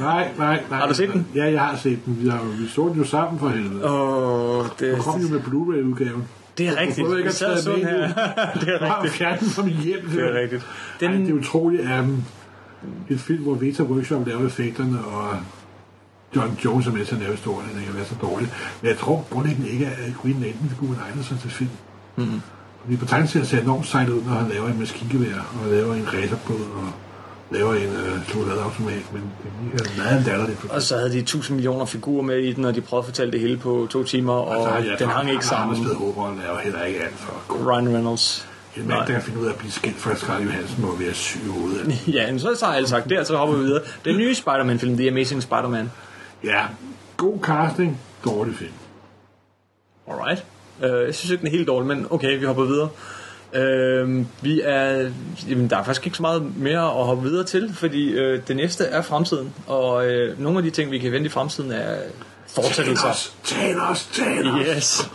nej, 0.00 0.30
nej, 0.38 0.62
nej. 0.70 0.78
har 0.78 0.88
du 0.88 0.94
set 0.94 1.12
den? 1.12 1.26
Ja, 1.34 1.52
jeg 1.52 1.60
har 1.60 1.76
set 1.76 2.04
den. 2.04 2.18
Vi, 2.22 2.28
har, 2.28 2.44
vi 2.44 2.68
så 2.68 2.88
den 2.88 2.96
jo 2.96 3.04
sammen 3.04 3.38
for 3.38 3.48
helvede. 3.48 3.84
Åh, 3.84 4.58
oh, 4.58 4.66
det... 4.80 4.96
Du 4.96 5.02
kom 5.02 5.20
jo 5.20 5.28
med 5.28 5.40
Blu-ray-udgaven. 5.40 6.24
Det 6.58 6.68
er 6.68 6.80
rigtigt. 6.80 7.06
Du 7.06 7.14
ikke 7.14 7.28
Vi 7.28 7.34
sad 7.34 7.62
sådan 7.62 7.84
her. 7.84 8.06
det 8.60 8.68
er 8.68 8.96
rigtigt. 8.96 9.14
Fjernet 9.14 9.50
fra 9.50 9.62
min 9.62 9.74
hjem. 9.74 10.08
Det 10.10 10.24
er 10.24 10.40
rigtigt. 10.40 10.66
Den... 11.00 11.10
Ej, 11.10 11.16
det 11.16 11.30
er 11.30 11.34
utroligt. 11.34 11.82
Um, 11.82 12.24
et 13.08 13.20
film, 13.20 13.42
hvor 13.42 13.54
Vita 13.54 13.82
Workshop 13.82 14.26
laver 14.26 14.46
effekterne, 14.46 15.04
og 15.04 15.36
John 16.36 16.58
Jones 16.64 16.86
er 16.86 16.92
med 16.92 17.04
til 17.04 17.14
at 17.14 17.20
lave 17.20 17.32
historien, 17.32 17.70
den 17.74 17.84
kan 17.84 17.94
være 17.94 18.04
så 18.04 18.14
dårlig. 18.22 18.48
Men 18.82 18.88
jeg 18.88 18.98
tror 18.98 19.26
grundlæggende 19.30 19.70
ikke, 19.70 19.86
at 19.86 20.14
Green 20.22 20.40
Lantern-figuren 20.40 20.98
egner 21.10 21.22
sig 21.22 21.38
til 21.38 21.50
film. 21.50 21.70
Mm-hmm. 22.16 22.40
Fordi 22.82 22.96
på 22.96 23.06
tegneserien 23.06 23.46
ser 23.46 23.60
enormt 23.60 23.86
sejt 23.86 24.08
ud, 24.08 24.22
når 24.22 24.32
han 24.32 24.50
laver 24.50 24.68
en 24.68 24.78
maskingevær, 24.78 25.34
og 25.62 25.70
laver 25.70 25.94
en 25.94 26.06
racerbåd, 26.14 26.66
og 26.76 26.92
laver 27.50 27.74
en 27.74 27.96
øh, 27.96 28.28
soldatautomat, 28.28 29.12
men 29.12 29.22
det 29.72 29.80
er 29.80 30.02
meget 30.02 30.26
latterligt. 30.26 30.64
Og 30.70 30.82
så 30.82 30.96
havde 30.96 31.12
de 31.12 31.18
1000 31.18 31.56
millioner 31.56 31.84
figurer 31.84 32.22
med 32.22 32.38
i 32.38 32.52
den, 32.52 32.64
og 32.64 32.74
de 32.74 32.80
prøvede 32.80 33.02
at 33.02 33.06
fortælle 33.06 33.32
det 33.32 33.40
hele 33.40 33.56
på 33.56 33.86
to 33.90 34.04
timer, 34.04 34.32
og 34.32 34.76
altså, 34.76 34.90
ja, 34.90 34.96
den 34.96 35.08
hang 35.08 35.30
ikke 35.30 35.46
sammen. 35.46 35.76
Anders 35.76 35.96
Håber 35.96 36.34
laver 36.42 36.58
heller 36.58 36.84
ikke 36.84 37.00
alt 37.00 37.14
for 37.16 37.70
Ryan 37.70 37.94
Reynolds. 37.94 38.46
En 38.76 38.88
mand, 38.88 38.98
der 38.98 39.12
kan 39.12 39.22
finde 39.22 39.40
ud 39.40 39.46
af 39.46 39.50
at 39.50 39.56
blive 39.56 39.72
skilt 39.72 39.96
fra 39.96 40.16
Scarlett 40.16 40.50
Johansson, 40.50 40.80
må 40.80 40.96
være 40.96 41.14
syg 41.14 41.40
hovedet. 41.46 42.08
ja, 42.16 42.38
så 42.38 42.66
har 42.66 42.74
jeg 42.74 42.88
sagt 42.88 43.10
der, 43.10 43.24
så 43.24 43.36
hopper 43.36 43.56
vi 43.56 43.62
videre. 43.62 43.82
Den 44.04 44.16
nye 44.16 44.34
Spider-Man-film, 44.34 44.96
The 44.96 45.08
Amazing 45.08 45.42
Spider-Man. 45.42 45.90
Ja, 46.44 46.62
god 47.16 47.38
casting, 47.42 48.00
dårlig 48.24 48.54
film. 48.54 48.72
Alright. 50.10 50.44
Uh, 50.78 51.06
jeg 51.06 51.14
synes 51.14 51.30
ikke, 51.30 51.40
den 51.40 51.46
er 51.46 51.50
helt 51.50 51.68
dårlig, 51.68 51.88
men 51.88 52.06
okay, 52.10 52.38
vi 52.38 52.44
hopper 52.44 52.64
videre. 52.64 52.88
Uh, 53.54 54.24
vi 54.42 54.60
er, 54.64 55.10
jamen, 55.48 55.70
der 55.70 55.76
er 55.76 55.82
faktisk 55.82 56.06
ikke 56.06 56.16
så 56.16 56.22
meget 56.22 56.56
mere 56.56 57.00
at 57.00 57.06
hoppe 57.06 57.22
videre 57.22 57.44
til, 57.44 57.74
fordi 57.74 58.12
uh, 58.12 58.38
det 58.48 58.56
næste 58.56 58.84
er 58.84 59.02
fremtiden, 59.02 59.54
og 59.66 60.06
uh, 60.06 60.42
nogle 60.42 60.58
af 60.58 60.64
de 60.64 60.70
ting, 60.70 60.90
vi 60.90 60.98
kan 60.98 61.12
vente 61.12 61.26
i 61.26 61.30
fremtiden, 61.30 61.72
er 61.72 61.96
fortsættelser. 62.54 63.30
Thanos, 63.44 64.08
Thanos, 64.12 64.68
Yes. 64.68 65.10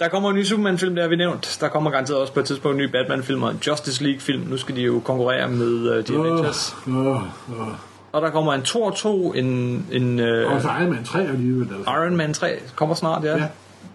Der 0.00 0.08
kommer 0.08 0.30
en 0.30 0.36
ny 0.36 0.44
Superman-film, 0.44 0.94
der 0.94 1.02
har 1.02 1.08
vi 1.08 1.16
nævnt. 1.16 1.58
Der 1.60 1.68
kommer 1.68 1.90
garanteret 1.90 2.20
også 2.20 2.32
på 2.32 2.40
et 2.40 2.46
tidspunkt 2.46 2.74
en 2.74 2.86
ny 2.86 2.90
Batman-film 2.90 3.42
og 3.42 3.50
en 3.50 3.60
Justice 3.66 4.04
League-film. 4.04 4.40
Nu 4.40 4.56
skal 4.56 4.76
de 4.76 4.80
jo 4.80 5.00
konkurrere 5.04 5.48
med 5.48 5.98
uh, 5.98 6.04
The 6.04 6.16
Avengers. 6.16 6.76
Uh, 6.86 6.96
uh, 6.96 7.16
uh. 7.48 7.68
Og 8.12 8.22
der 8.22 8.30
kommer 8.30 8.54
en 8.54 8.62
2 8.62 8.82
og 8.82 8.96
2, 8.96 9.32
en... 9.32 9.46
en 9.92 10.20
uh, 10.20 10.52
og 10.52 10.62
så 10.62 10.68
Iron 10.80 10.90
Man 10.90 11.04
3 11.04 11.20
alligevel. 11.28 11.68
Altså. 11.76 11.90
Iron 11.90 12.16
Man 12.16 12.34
3 12.34 12.58
kommer 12.74 12.94
snart, 12.94 13.24
ja. 13.24 13.36
ja. 13.36 13.46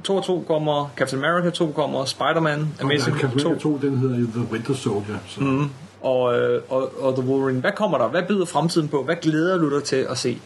2 0.04 0.16
og 0.16 0.26
2 0.26 0.44
kommer, 0.48 0.92
Captain 0.96 1.26
America 1.26 1.50
2 1.50 1.72
kommer, 1.72 2.06
Spider-Man, 2.06 2.68
Amazing 2.82 3.16
ja, 3.16 3.22
Captain 3.22 3.42
America 3.42 3.60
2, 3.60 3.80
den 3.82 3.98
hedder 3.98 4.16
The 4.16 4.52
Winter 4.52 4.74
Soldier. 4.74 5.18
Så. 5.28 5.42
Mm. 5.42 5.70
Og, 6.02 6.40
øh, 6.40 6.62
og, 6.70 6.92
og 7.00 7.16
The 7.16 7.30
Wolverine, 7.30 7.60
hvad 7.60 7.72
kommer 7.72 7.98
der? 7.98 8.08
Hvad 8.08 8.24
byder 8.28 8.46
fremtiden 8.46 8.88
på? 8.88 9.04
Hvad 9.04 9.16
glæder 9.16 9.58
du 9.58 9.76
dig 9.76 9.84
til 9.84 10.08
at 10.10 10.18
se? 10.18 10.40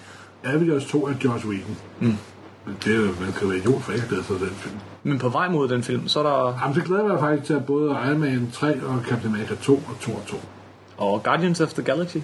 Avengers 0.44 0.86
2 0.86 1.08
af 1.08 1.14
Josh 1.24 1.48
Whedon. 1.48 1.78
Mm. 2.00 2.18
Men 2.66 2.78
det 2.86 2.96
er, 2.96 3.00
man 3.00 3.34
kan 3.40 3.50
være 3.50 3.58
idiot 3.58 3.82
for 3.82 3.92
ikke 3.92 4.06
at 4.20 4.26
sig 4.26 4.40
den 4.40 4.56
film. 4.56 4.76
Men 5.04 5.20
på 5.20 5.30
vej 5.30 5.50
mod 5.50 5.68
den 5.68 5.84
film, 5.84 6.08
så 6.08 6.20
er 6.20 6.24
der... 6.24 6.60
Jamen, 6.62 6.76
så 6.76 6.82
glæder 6.82 7.02
jeg 7.02 7.12
mig 7.12 7.20
faktisk 7.20 7.48
til 7.48 7.54
at 7.54 7.66
både 7.66 7.92
Iron 7.92 8.20
Man 8.20 8.50
3 8.54 8.68
og 8.68 9.00
Captain 9.08 9.34
America 9.34 9.56
2 9.56 9.74
og 9.74 10.00
2 10.00 10.12
og 10.12 10.22
2. 10.28 10.38
Og 10.98 11.24
Guardians 11.24 11.62
of 11.62 11.74
the 11.74 11.84
Galaxy? 11.84 12.18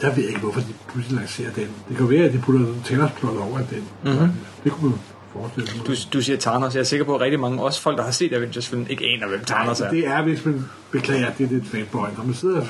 Der 0.00 0.14
ved 0.14 0.24
ikke, 0.24 0.40
hvorfor 0.40 0.60
de 0.60 0.74
pludselig 0.88 1.18
lancerer 1.18 1.52
den. 1.52 1.68
Det 1.88 1.96
kan 1.96 2.10
være, 2.10 2.24
at 2.24 2.32
de 2.32 2.38
putter 2.38 2.66
Thanos-plot 2.84 3.36
over 3.36 3.58
den. 3.58 3.84
Mm-hmm. 4.04 4.32
Det 4.64 4.72
kunne 4.72 4.90
man 4.90 4.98
forestille 5.32 5.68
sig. 5.68 5.86
Du, 5.86 5.94
du 6.12 6.22
siger 6.22 6.38
Thanos. 6.38 6.74
Jeg 6.74 6.80
er 6.80 6.84
sikker 6.84 7.06
på, 7.06 7.14
at 7.14 7.20
rigtig 7.20 7.40
mange, 7.40 7.62
også 7.62 7.80
folk, 7.80 7.98
der 7.98 8.04
har 8.04 8.10
set 8.10 8.32
Avengers-filmen, 8.32 8.86
ikke 8.90 9.04
aner, 9.04 9.28
hvem 9.28 9.44
Thanos 9.44 9.80
er. 9.80 9.90
det 9.90 10.06
er, 10.06 10.22
hvis 10.22 10.44
man 10.44 10.64
beklager, 10.90 11.26
at 11.26 11.38
det 11.38 11.44
er 11.44 11.48
lidt 11.48 11.66
fanboy. 11.66 12.06
Når 12.16 12.24
man 12.24 12.34
sidder 12.34 12.64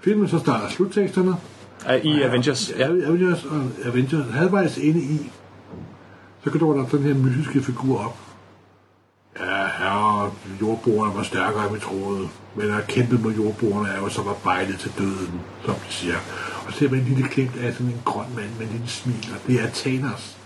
filmen, 0.00 0.28
så 0.28 0.38
starter 0.38 0.68
slutteksterne, 0.68 1.36
i 2.02 2.10
ja, 2.10 2.28
Avengers, 2.28 2.72
ja. 2.78 2.84
Avengers 2.84 3.44
og 3.44 3.62
Avengers. 3.84 4.26
Halvvejs 4.32 4.78
inde 4.78 5.00
i, 5.00 5.30
så 6.44 6.50
kan 6.50 6.60
du 6.60 6.78
der 6.78 6.98
den 6.98 7.02
her 7.02 7.14
mystiske 7.14 7.62
figur 7.62 7.98
op. 7.98 8.16
Ja, 9.40 9.61
herre, 9.82 10.30
jordboerne 10.60 11.14
var 11.14 11.22
stærkere, 11.22 11.66
end 11.66 11.74
vi 11.74 11.80
troede. 11.80 12.28
Men 12.54 12.70
at 12.70 12.86
kæmpe 12.86 13.18
mod 13.18 13.32
jordboerne 13.32 13.88
er 13.88 13.98
jo 13.98 14.08
så 14.08 14.22
var 14.22 14.36
bejlet 14.44 14.78
til 14.78 14.92
døden, 14.98 15.40
som 15.64 15.74
de 15.74 15.92
siger. 15.92 16.16
Og 16.66 16.72
så 16.72 16.78
ser 16.78 16.90
man 16.90 16.98
en 16.98 17.04
lille 17.04 17.28
klint 17.28 17.56
af 17.56 17.72
sådan 17.72 17.86
en 17.86 18.00
grøn 18.04 18.26
mand 18.36 18.50
med 18.58 18.66
en 18.66 18.72
lille 18.72 18.88
smil, 18.88 19.30
og 19.34 19.46
det 19.46 19.60
er 19.62 19.66
Thanos. 19.74 20.36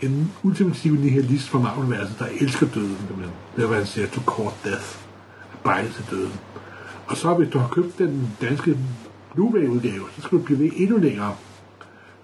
En 0.00 0.32
ultimativ 0.42 0.92
nihilist 0.92 1.48
fra 1.48 1.58
marvel 1.58 2.08
der 2.18 2.26
elsker 2.40 2.66
døden. 2.74 2.98
Det 3.56 3.62
er, 3.62 3.66
hvad 3.66 3.78
han 3.78 3.86
siger, 3.86 4.06
to 4.06 4.20
court 4.26 4.54
death. 4.64 4.96
Bejlet 5.64 5.94
til 5.94 6.04
døden. 6.10 6.32
Og 7.06 7.16
så 7.16 7.34
hvis 7.34 7.48
du 7.48 7.58
har 7.58 7.68
købt 7.68 7.98
den 7.98 8.36
danske 8.40 8.78
Blu-ray-udgave, 9.34 10.04
så 10.16 10.22
skal 10.22 10.38
du 10.38 10.42
blive 10.42 10.58
ved 10.58 10.70
endnu 10.76 10.96
længere. 10.96 11.34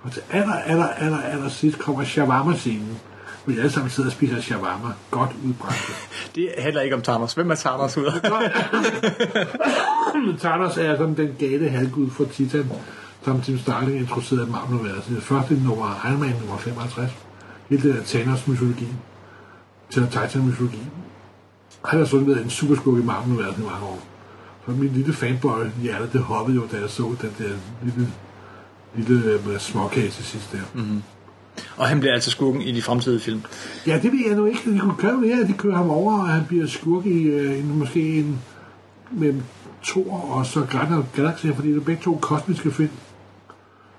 Og 0.03 0.13
til 0.13 0.23
aller, 0.31 0.55
aller, 0.55 0.87
aller, 0.87 1.21
aller 1.21 1.49
sidst 1.49 1.79
kommer 1.79 2.05
shawarma-scenen, 2.05 2.99
hvor 3.45 3.55
alle 3.55 3.71
sammen 3.71 3.91
sidder 3.91 4.09
og 4.09 4.13
spiser 4.13 4.41
shawarma. 4.41 4.89
Godt 5.11 5.31
udbrændt. 5.45 6.09
det 6.35 6.49
er 6.57 6.63
heller 6.63 6.81
ikke 6.81 6.97
om 6.97 7.03
Thanos. 7.03 7.33
Hvem 7.33 7.51
er 7.51 7.55
Thanos 7.55 7.97
ud 7.97 8.07
Thanos 10.39 10.79
er 10.79 10.97
sådan 10.97 11.17
den 11.17 11.35
gale 11.39 11.69
halvgud 11.69 12.11
for 12.11 12.25
Titan, 12.25 12.73
som 13.25 13.41
Tim 13.41 13.59
Starling 13.59 13.99
introducerede 13.99 14.47
i 14.47 14.51
Marvel-universet. 14.51 15.17
Det 15.17 15.23
første 15.23 15.55
nummer 15.55 16.07
Iron 16.07 16.21
Man 16.21 16.35
nummer 16.41 16.57
55. 16.57 17.13
Hele 17.69 17.83
det 17.83 17.95
der 17.95 18.03
Thanos-mytologi. 18.03 18.89
Til 19.91 20.07
Titan-mytologi. 20.11 20.83
Han 21.85 21.99
har 21.99 22.07
sådan 22.07 22.27
været 22.27 22.43
en 22.43 22.51
superskurk 22.51 22.99
i 22.99 23.03
Marvel-universet 23.03 23.59
i 23.59 23.65
mange 23.65 23.87
år. 23.87 24.03
Så 24.67 24.71
min 24.71 24.89
lille 24.89 25.13
fanboy 25.13 25.67
hjerte, 25.83 26.09
det 26.13 26.21
hoppede 26.21 26.57
jo, 26.57 26.67
da 26.73 26.77
jeg 26.81 26.91
så 26.91 27.03
den 27.03 27.35
der 27.39 27.51
lille, 27.83 28.13
lille 28.95 29.41
øh, 29.49 29.59
småkage 29.59 30.11
til 30.11 30.25
sidst 30.25 30.53
der. 30.53 30.59
Mm-hmm. 30.75 31.03
Og 31.77 31.87
han 31.87 32.01
bliver 32.01 32.15
altså 32.15 32.31
skurken 32.31 32.63
i 32.63 32.73
de 32.73 32.83
fremtidige 32.83 33.21
film? 33.21 33.43
Ja, 33.87 33.99
det 34.03 34.13
ved 34.13 34.27
jeg 34.27 34.37
nu 34.37 34.47
ikke. 34.47 34.73
De 34.73 34.79
kunne 34.79 34.95
gøre 34.99 35.17
mere, 35.17 35.47
de 35.47 35.53
kører 35.53 35.77
ham 35.77 35.91
over, 35.91 36.19
og 36.19 36.29
han 36.29 36.45
bliver 36.49 36.67
skurk 36.67 37.07
i 37.07 37.31
uh, 37.31 37.65
måske 37.65 38.19
en 38.19 38.39
med 39.11 39.35
Thor 39.83 40.35
og 40.35 40.47
så 40.47 40.67
Guardians 40.71 41.07
Galaxy, 41.15 41.47
fordi 41.55 41.69
det 41.69 41.77
er 41.77 41.81
begge 41.81 42.03
to 42.03 42.19
kosmiske 42.23 42.71
film. 42.71 42.91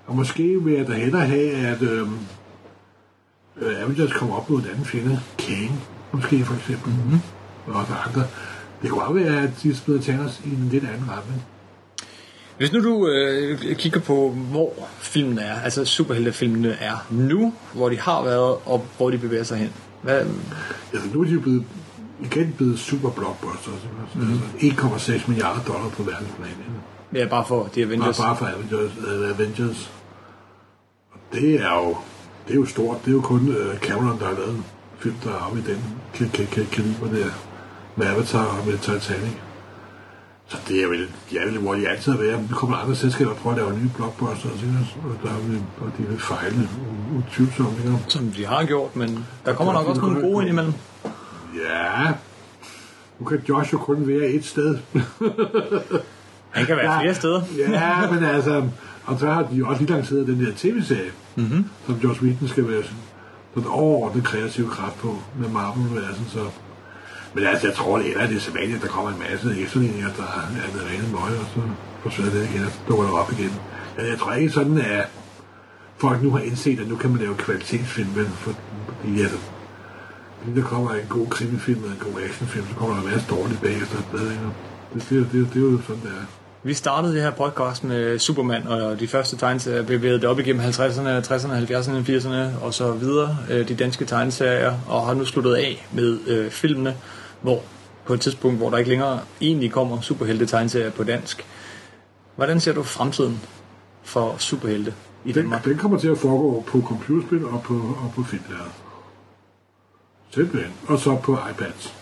Og 0.07 0.15
måske 0.15 0.63
vil 0.63 0.73
jeg 0.73 0.87
da 0.87 0.93
hellere 0.93 1.25
have, 1.25 1.51
at 1.51 1.81
øhm, 1.81 2.17
øh, 3.61 3.81
Avengers 3.81 4.13
kommer 4.13 4.35
op 4.35 4.49
mod 4.49 4.59
en 4.59 4.69
anden 4.69 4.85
fjende. 4.85 5.19
Kang, 5.37 5.81
måske 6.11 6.45
for 6.45 6.55
eksempel. 6.55 6.93
Mm-hmm. 6.93 7.19
Og 7.67 7.79
også 7.79 7.93
andre. 8.07 8.23
Det 8.81 8.89
kunne 8.89 9.03
også 9.03 9.13
være, 9.13 9.43
at 9.43 9.49
de 9.63 9.75
spiller 9.75 10.01
Thanos 10.01 10.41
i 10.45 10.49
en 10.49 10.69
lidt 10.71 10.83
anden 10.83 11.09
retning. 11.09 11.43
Hvis 12.61 12.73
nu 12.73 12.83
du 12.83 13.07
øh, 13.07 13.75
kigger 13.75 13.99
på, 13.99 14.29
hvor 14.51 14.73
filmen 14.99 15.39
er, 15.39 15.61
altså 15.61 15.85
superheltefilmene 15.85 16.71
er 16.71 17.07
nu, 17.09 17.53
hvor 17.73 17.89
de 17.89 17.99
har 17.99 18.23
været, 18.23 18.57
og 18.65 18.85
hvor 18.97 19.09
de 19.09 19.17
bevæger 19.17 19.43
sig 19.43 19.57
hen. 19.57 19.69
Hvad? 20.01 20.25
Altså, 20.93 21.09
nu 21.13 21.21
er 21.21 21.25
de 21.25 21.39
blevet, 21.39 21.63
igen 22.23 22.53
blevet 22.57 22.79
super 22.79 23.09
blockbusters. 23.09 23.87
Mm-hmm. 24.15 24.39
Altså 24.61 25.11
1,6 25.11 25.27
milliarder 25.27 25.61
dollar 25.63 25.89
på 25.89 26.03
verdensplan. 26.03 26.49
Ja, 27.15 27.25
bare 27.25 27.45
for 27.47 27.69
The 27.73 27.81
Avengers. 27.81 28.17
Bare, 28.17 28.27
bare 28.27 28.37
for 28.37 28.45
Avengers. 28.45 28.91
Uh, 28.97 29.39
Avengers. 29.39 29.91
Og 31.11 31.19
det 31.33 31.55
er 31.55 31.73
jo, 31.73 31.97
det 32.47 32.53
er 32.53 32.59
jo 32.59 32.65
stort. 32.65 32.97
Det 33.05 33.11
er 33.11 33.15
jo 33.15 33.21
kun 33.21 33.49
uh, 33.49 33.79
Cameron, 33.79 34.19
der 34.19 34.25
har 34.25 34.33
lavet 34.33 34.49
en 34.49 34.65
film, 34.99 35.15
der 35.23 35.29
er 35.29 35.45
oppe 35.45 35.59
i 35.59 35.61
den 35.61 35.83
kaliber 36.71 37.07
der 37.07 37.29
med 37.95 38.07
Avatar 38.07 38.45
og 38.45 38.67
med 38.67 38.77
Titanic. 38.77 39.33
Så 40.51 40.57
det 40.67 40.83
er 40.83 40.87
vel, 40.87 41.07
de 41.29 41.37
er 41.37 41.45
vel, 41.45 41.57
hvor 41.57 41.73
de 41.73 41.89
altid 41.89 42.11
har 42.11 42.19
været. 42.19 42.49
Nu 42.49 42.55
kommer 42.55 42.77
andre 42.77 42.95
selskaber 42.95 43.31
og 43.31 43.37
prøver 43.37 43.55
at 43.55 43.61
lave 43.61 43.79
nye 43.79 43.89
blockbuster, 43.95 44.49
og, 44.49 44.55
og, 45.09 45.15
der 45.23 45.37
vil, 45.47 45.63
og 45.81 45.91
de 45.97 46.03
vil 46.03 46.19
fejle 46.19 46.69
utvivlsomt. 47.17 47.77
Ikke? 47.77 47.97
Som 48.07 48.27
de 48.27 48.45
har 48.45 48.65
gjort, 48.65 48.95
men 48.95 49.25
der 49.45 49.53
kommer 49.53 49.73
nok 49.73 49.87
også 49.87 50.01
nogle 50.01 50.21
gode 50.21 50.41
ind 50.41 50.49
imellem. 50.49 50.73
Ja, 51.69 52.11
nu 53.19 53.25
kan 53.25 53.41
Josh 53.49 53.73
jo 53.73 53.77
kun 53.77 54.07
være 54.07 54.29
et 54.29 54.45
sted. 54.45 54.77
Han 56.55 56.65
kan 56.65 56.77
være 56.77 56.93
ja, 56.93 57.01
flere 57.01 57.15
steder. 57.15 57.41
ja, 57.57 58.11
men 58.11 58.23
altså, 58.23 58.63
og 59.05 59.19
så 59.19 59.29
har 59.29 59.43
de 59.43 59.55
jo 59.55 59.67
også 59.67 59.81
lige 59.81 59.93
lanceret 59.93 60.27
den 60.27 60.45
der 60.45 60.51
tv-serie, 60.57 61.11
mm-hmm. 61.35 61.65
som 61.85 61.95
Josh 61.95 62.23
Whedon 62.23 62.47
skal 62.47 62.67
være 62.67 62.83
sådan 62.83 63.69
overordnet 63.69 64.23
kreativ 64.23 64.69
kraft 64.69 64.97
på 64.97 65.15
med 65.39 65.49
Marvel, 65.49 66.05
altså, 66.05 66.21
så 66.27 66.39
men 67.33 67.43
altså, 67.43 67.67
jeg 67.67 67.75
tror, 67.75 67.97
det 67.97 68.13
er 68.15 68.27
det 68.27 68.41
sædvanligt, 68.41 68.75
at 68.75 68.81
der 68.81 68.87
kommer 68.87 69.11
en 69.11 69.19
masse 69.19 69.61
efterligninger, 69.61 70.09
der 70.17 70.23
er 70.23 70.71
det 70.73 70.81
rene 70.91 71.07
møg, 71.11 71.39
og 71.39 71.45
så 71.53 71.61
forsvinder 72.03 72.31
det 72.31 72.49
igen, 72.49 72.65
og 72.65 72.71
så 72.71 72.79
dukker 72.87 73.05
det 73.05 73.13
op 73.13 73.31
igen. 73.31 73.53
Men 73.97 74.05
jeg 74.05 74.17
tror 74.19 74.33
ikke 74.33 74.51
sådan, 74.51 74.77
at 74.77 75.07
folk 75.97 76.23
nu 76.23 76.31
har 76.31 76.39
indset, 76.39 76.79
at 76.79 76.87
nu 76.87 76.95
kan 76.95 77.09
man 77.09 77.19
lave 77.19 77.35
kvalitetsfilm, 77.35 78.09
men 78.15 78.25
for, 78.25 78.55
fordi 78.99 79.21
altså, 79.21 79.37
fordi 80.39 80.59
der 80.59 80.63
kommer 80.63 80.91
en 80.91 81.07
god 81.09 81.27
krimifilm 81.27 81.83
og 81.83 81.89
en 81.89 82.13
god 82.13 82.21
actionfilm, 82.21 82.65
så 82.69 82.75
kommer 82.75 82.95
der 82.95 83.03
en 83.03 83.09
masse 83.09 83.27
dårligt 83.29 83.61
bagefter. 83.61 83.97
Det, 84.11 84.21
det, 84.93 85.09
det, 85.09 85.27
det, 85.31 85.47
det 85.53 85.55
er 85.55 85.71
jo 85.71 85.81
sådan, 85.87 86.01
det 86.01 86.09
er. 86.09 86.25
Vi 86.63 86.73
startede 86.73 87.13
det 87.13 87.21
her 87.21 87.31
podcast 87.31 87.83
med 87.83 88.19
Superman, 88.19 88.67
og 88.67 88.99
de 88.99 89.07
første 89.07 89.37
tegneserier 89.37 89.83
bevægede 89.83 90.19
det 90.21 90.29
op 90.29 90.39
igennem 90.39 90.61
50'erne, 90.61 91.25
60'erne, 91.27 91.71
70'erne, 91.71 92.09
80'erne 92.11 92.63
og 92.63 92.73
så 92.73 92.91
videre, 92.91 93.37
øh, 93.49 93.67
de 93.67 93.75
danske 93.75 94.05
tegneserier, 94.05 94.73
og 94.87 95.05
har 95.05 95.13
nu 95.13 95.25
sluttet 95.25 95.55
af 95.55 95.87
med 95.91 96.19
øh, 96.27 96.51
filmene, 96.51 96.95
hvor 97.41 97.61
på 98.05 98.13
et 98.13 98.21
tidspunkt, 98.21 98.57
hvor 98.57 98.69
der 98.69 98.77
ikke 98.77 98.89
længere 98.89 99.19
egentlig 99.41 99.71
kommer 99.71 100.01
superhelte 100.01 100.45
tegneserier 100.45 100.91
på 100.91 101.03
dansk. 101.03 101.45
Hvordan 102.35 102.59
ser 102.59 102.73
du 102.73 102.83
fremtiden 102.83 103.41
for 104.03 104.35
superhelte 104.37 104.93
i 105.25 105.31
Den, 105.31 105.41
Danmark? 105.41 105.65
den 105.65 105.77
kommer 105.77 105.99
til 105.99 106.07
at 106.07 106.17
foregå 106.17 106.63
på 106.67 106.81
computerspil 106.87 107.45
og 107.45 107.61
på, 107.63 107.73
og 107.73 108.11
på 108.15 108.23
filmlærer. 108.23 108.69
Simpelthen. 110.31 110.73
Og 110.87 110.99
så 110.99 111.15
på 111.23 111.37
iPads. 111.51 111.93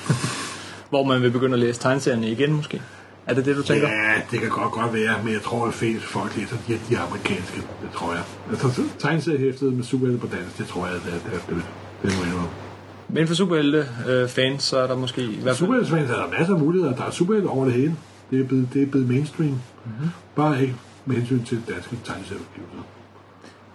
Hvor 0.90 1.04
man 1.04 1.22
vil 1.22 1.30
begynde 1.30 1.54
at 1.54 1.60
læse 1.60 1.80
tegneserierne 1.80 2.30
igen 2.30 2.52
måske? 2.52 2.82
Er 3.26 3.34
det 3.34 3.44
det, 3.44 3.56
du 3.56 3.62
tænker? 3.62 3.88
Ja, 3.88 4.14
det 4.30 4.40
kan 4.40 4.48
godt 4.48 4.72
godt 4.72 4.94
være, 4.94 5.24
men 5.24 5.32
jeg 5.32 5.42
tror, 5.42 5.66
at 5.66 5.74
flest 5.74 6.04
folk 6.04 6.36
læser 6.36 6.56
de, 6.68 6.80
de 6.88 6.98
amerikanske. 6.98 7.56
Det 7.56 7.90
tror 7.94 8.12
jeg. 8.12 8.22
Altså, 8.50 8.82
tegneseriehæftet 8.98 9.72
med 9.72 9.84
superhelte 9.84 10.20
på 10.20 10.26
dansk, 10.26 10.58
det 10.58 10.66
tror 10.66 10.86
jeg, 10.86 10.94
det 10.94 11.14
er 11.14 11.18
det, 11.18 11.32
det, 11.32 11.56
det, 11.56 11.64
det 12.02 12.16
må 12.18 12.24
jeg 12.24 12.32
indrømme. 12.32 12.69
Men 13.12 13.26
for 13.26 13.34
superhelte 13.34 13.86
øh, 14.08 14.28
fans, 14.28 14.62
så 14.62 14.78
er 14.78 14.86
der 14.86 14.96
måske 14.96 15.28
fald... 15.42 15.54
Superheltefans 15.56 16.10
er 16.10 16.14
der 16.16 16.30
masser 16.38 16.54
af 16.54 16.60
muligheder. 16.60 16.96
Der 16.96 17.02
er 17.04 17.10
superhelte 17.10 17.46
over 17.46 17.64
det 17.64 17.74
hele. 17.74 17.96
Det 18.30 18.40
er 18.40 18.44
blevet, 18.44 18.68
det 18.74 18.82
er 18.82 18.86
blevet 18.86 19.08
mainstream. 19.08 19.50
Mm-hmm. 19.50 20.08
Bare 20.36 20.62
ikke 20.62 20.74
med 21.06 21.16
hensyn 21.16 21.44
til 21.44 21.62
danske 21.68 21.96
tegneserieudgivelser. 22.04 22.78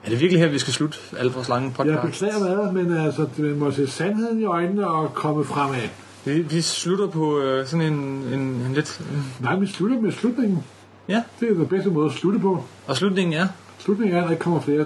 Er 0.03 0.09
det 0.09 0.19
virkelig 0.21 0.41
her, 0.41 0.47
vi 0.49 0.59
skal 0.59 0.73
slutte 0.73 0.97
alle 1.17 1.31
vores 1.31 1.49
lange 1.49 1.65
Jeg 1.67 1.73
podcast? 1.73 2.01
beklager 2.01 2.55
hvad, 2.73 2.83
men 2.83 2.97
altså, 2.97 3.27
man 3.37 3.59
må 3.59 3.71
se 3.71 3.87
sandheden 3.87 4.39
i 4.39 4.43
øjnene 4.43 4.87
og 4.87 5.13
komme 5.13 5.43
fremad. 5.45 5.77
Vi, 6.25 6.41
vi 6.41 6.61
slutter 6.61 7.07
på 7.07 7.39
øh, 7.39 7.65
sådan 7.67 7.93
en, 7.93 7.99
en, 8.33 8.39
en 8.39 8.71
lidt... 8.73 9.01
En, 9.13 9.23
Nej, 9.39 9.55
vi 9.59 9.67
slutter 9.67 10.01
med 10.01 10.11
slutningen. 10.11 10.63
ja, 11.09 11.23
Det 11.39 11.49
er 11.49 11.53
den 11.53 11.67
bedste 11.67 11.89
måde 11.89 12.05
at 12.05 12.11
slutte 12.11 12.39
på. 12.39 12.63
og 12.87 12.97
slutningen 12.97 13.33
er... 13.33 13.47
Slutningen 13.79 14.15
er, 14.17 14.21
at 14.21 14.25
der 14.25 14.31
ikke 14.31 14.43
kommer 14.43 14.59
flere 14.61 14.85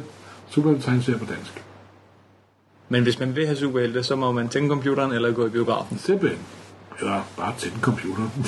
superhelte-tegneserier 0.49 1.19
på 1.19 1.25
dansk. 1.25 1.63
Men 2.89 3.03
hvis 3.03 3.19
man 3.19 3.35
vil 3.35 3.45
have 3.45 3.57
superhelte, 3.57 4.03
så 4.03 4.15
må 4.15 4.31
man 4.31 4.49
tænde 4.49 4.69
computeren 4.69 5.11
eller 5.11 5.31
gå 5.31 5.45
i 5.45 5.49
biografen. 5.49 5.97
Simpelthen. 5.97 6.39
Eller 6.99 7.21
bare 7.37 7.53
tænde 7.57 7.75
computeren. 7.81 8.31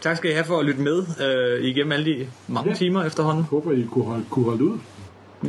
Tak 0.00 0.16
skal 0.16 0.30
I 0.30 0.32
have 0.34 0.44
for 0.44 0.58
at 0.58 0.64
lytte 0.66 0.80
med 0.80 1.02
øh, 1.26 1.64
igennem 1.64 1.92
alle 1.92 2.04
de 2.06 2.26
mange 2.48 2.70
Ja. 2.70 2.76
timer 2.76 3.04
efterhånden. 3.04 3.44
Håber, 3.44 3.72
I 3.72 3.86
kunne 3.92 4.04
holde, 4.04 4.24
kunne 4.30 4.44
holde 4.44 4.64
ud. 4.64 4.78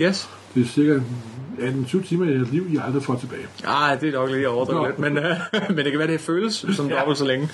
Yes. 0.02 0.30
Det 0.56 0.62
er 0.64 0.68
cirka 0.68 1.00
18-20 1.60 2.08
timer 2.08 2.26
i 2.26 2.34
jeres 2.36 2.52
liv, 2.52 2.68
I 2.74 2.80
aldrig 2.86 3.04
får 3.04 3.16
tilbage. 3.16 3.48
Ah, 3.68 4.02
det 4.02 4.10
er 4.10 4.14
nok 4.14 4.30
lige 4.32 4.50
overdrevet 4.50 4.88
lidt, 4.88 5.00
men, 5.00 5.18
øh, 5.18 5.36
men 5.76 5.78
det 5.78 5.92
kan 5.92 6.00
være, 6.00 6.08
det 6.08 6.22
føles 6.22 6.66
som 6.76 6.88
Ja. 6.90 6.96
dobbelt 7.00 7.18
så 7.18 7.26
længe. 7.26 7.50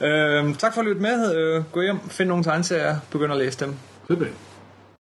Øh, 0.00 0.54
tak 0.54 0.74
for 0.74 0.80
at 0.80 0.86
lytte 0.86 1.02
med. 1.02 1.36
Øh, 1.36 1.62
gå 1.72 1.82
hjem, 1.82 1.96
find 2.08 2.28
nogle 2.28 2.44
tegneserier, 2.44 2.96
begynd 3.12 3.32
at 3.32 3.38
læse 3.38 3.64
dem. 3.64 3.74
Simpelthen. 4.06 4.36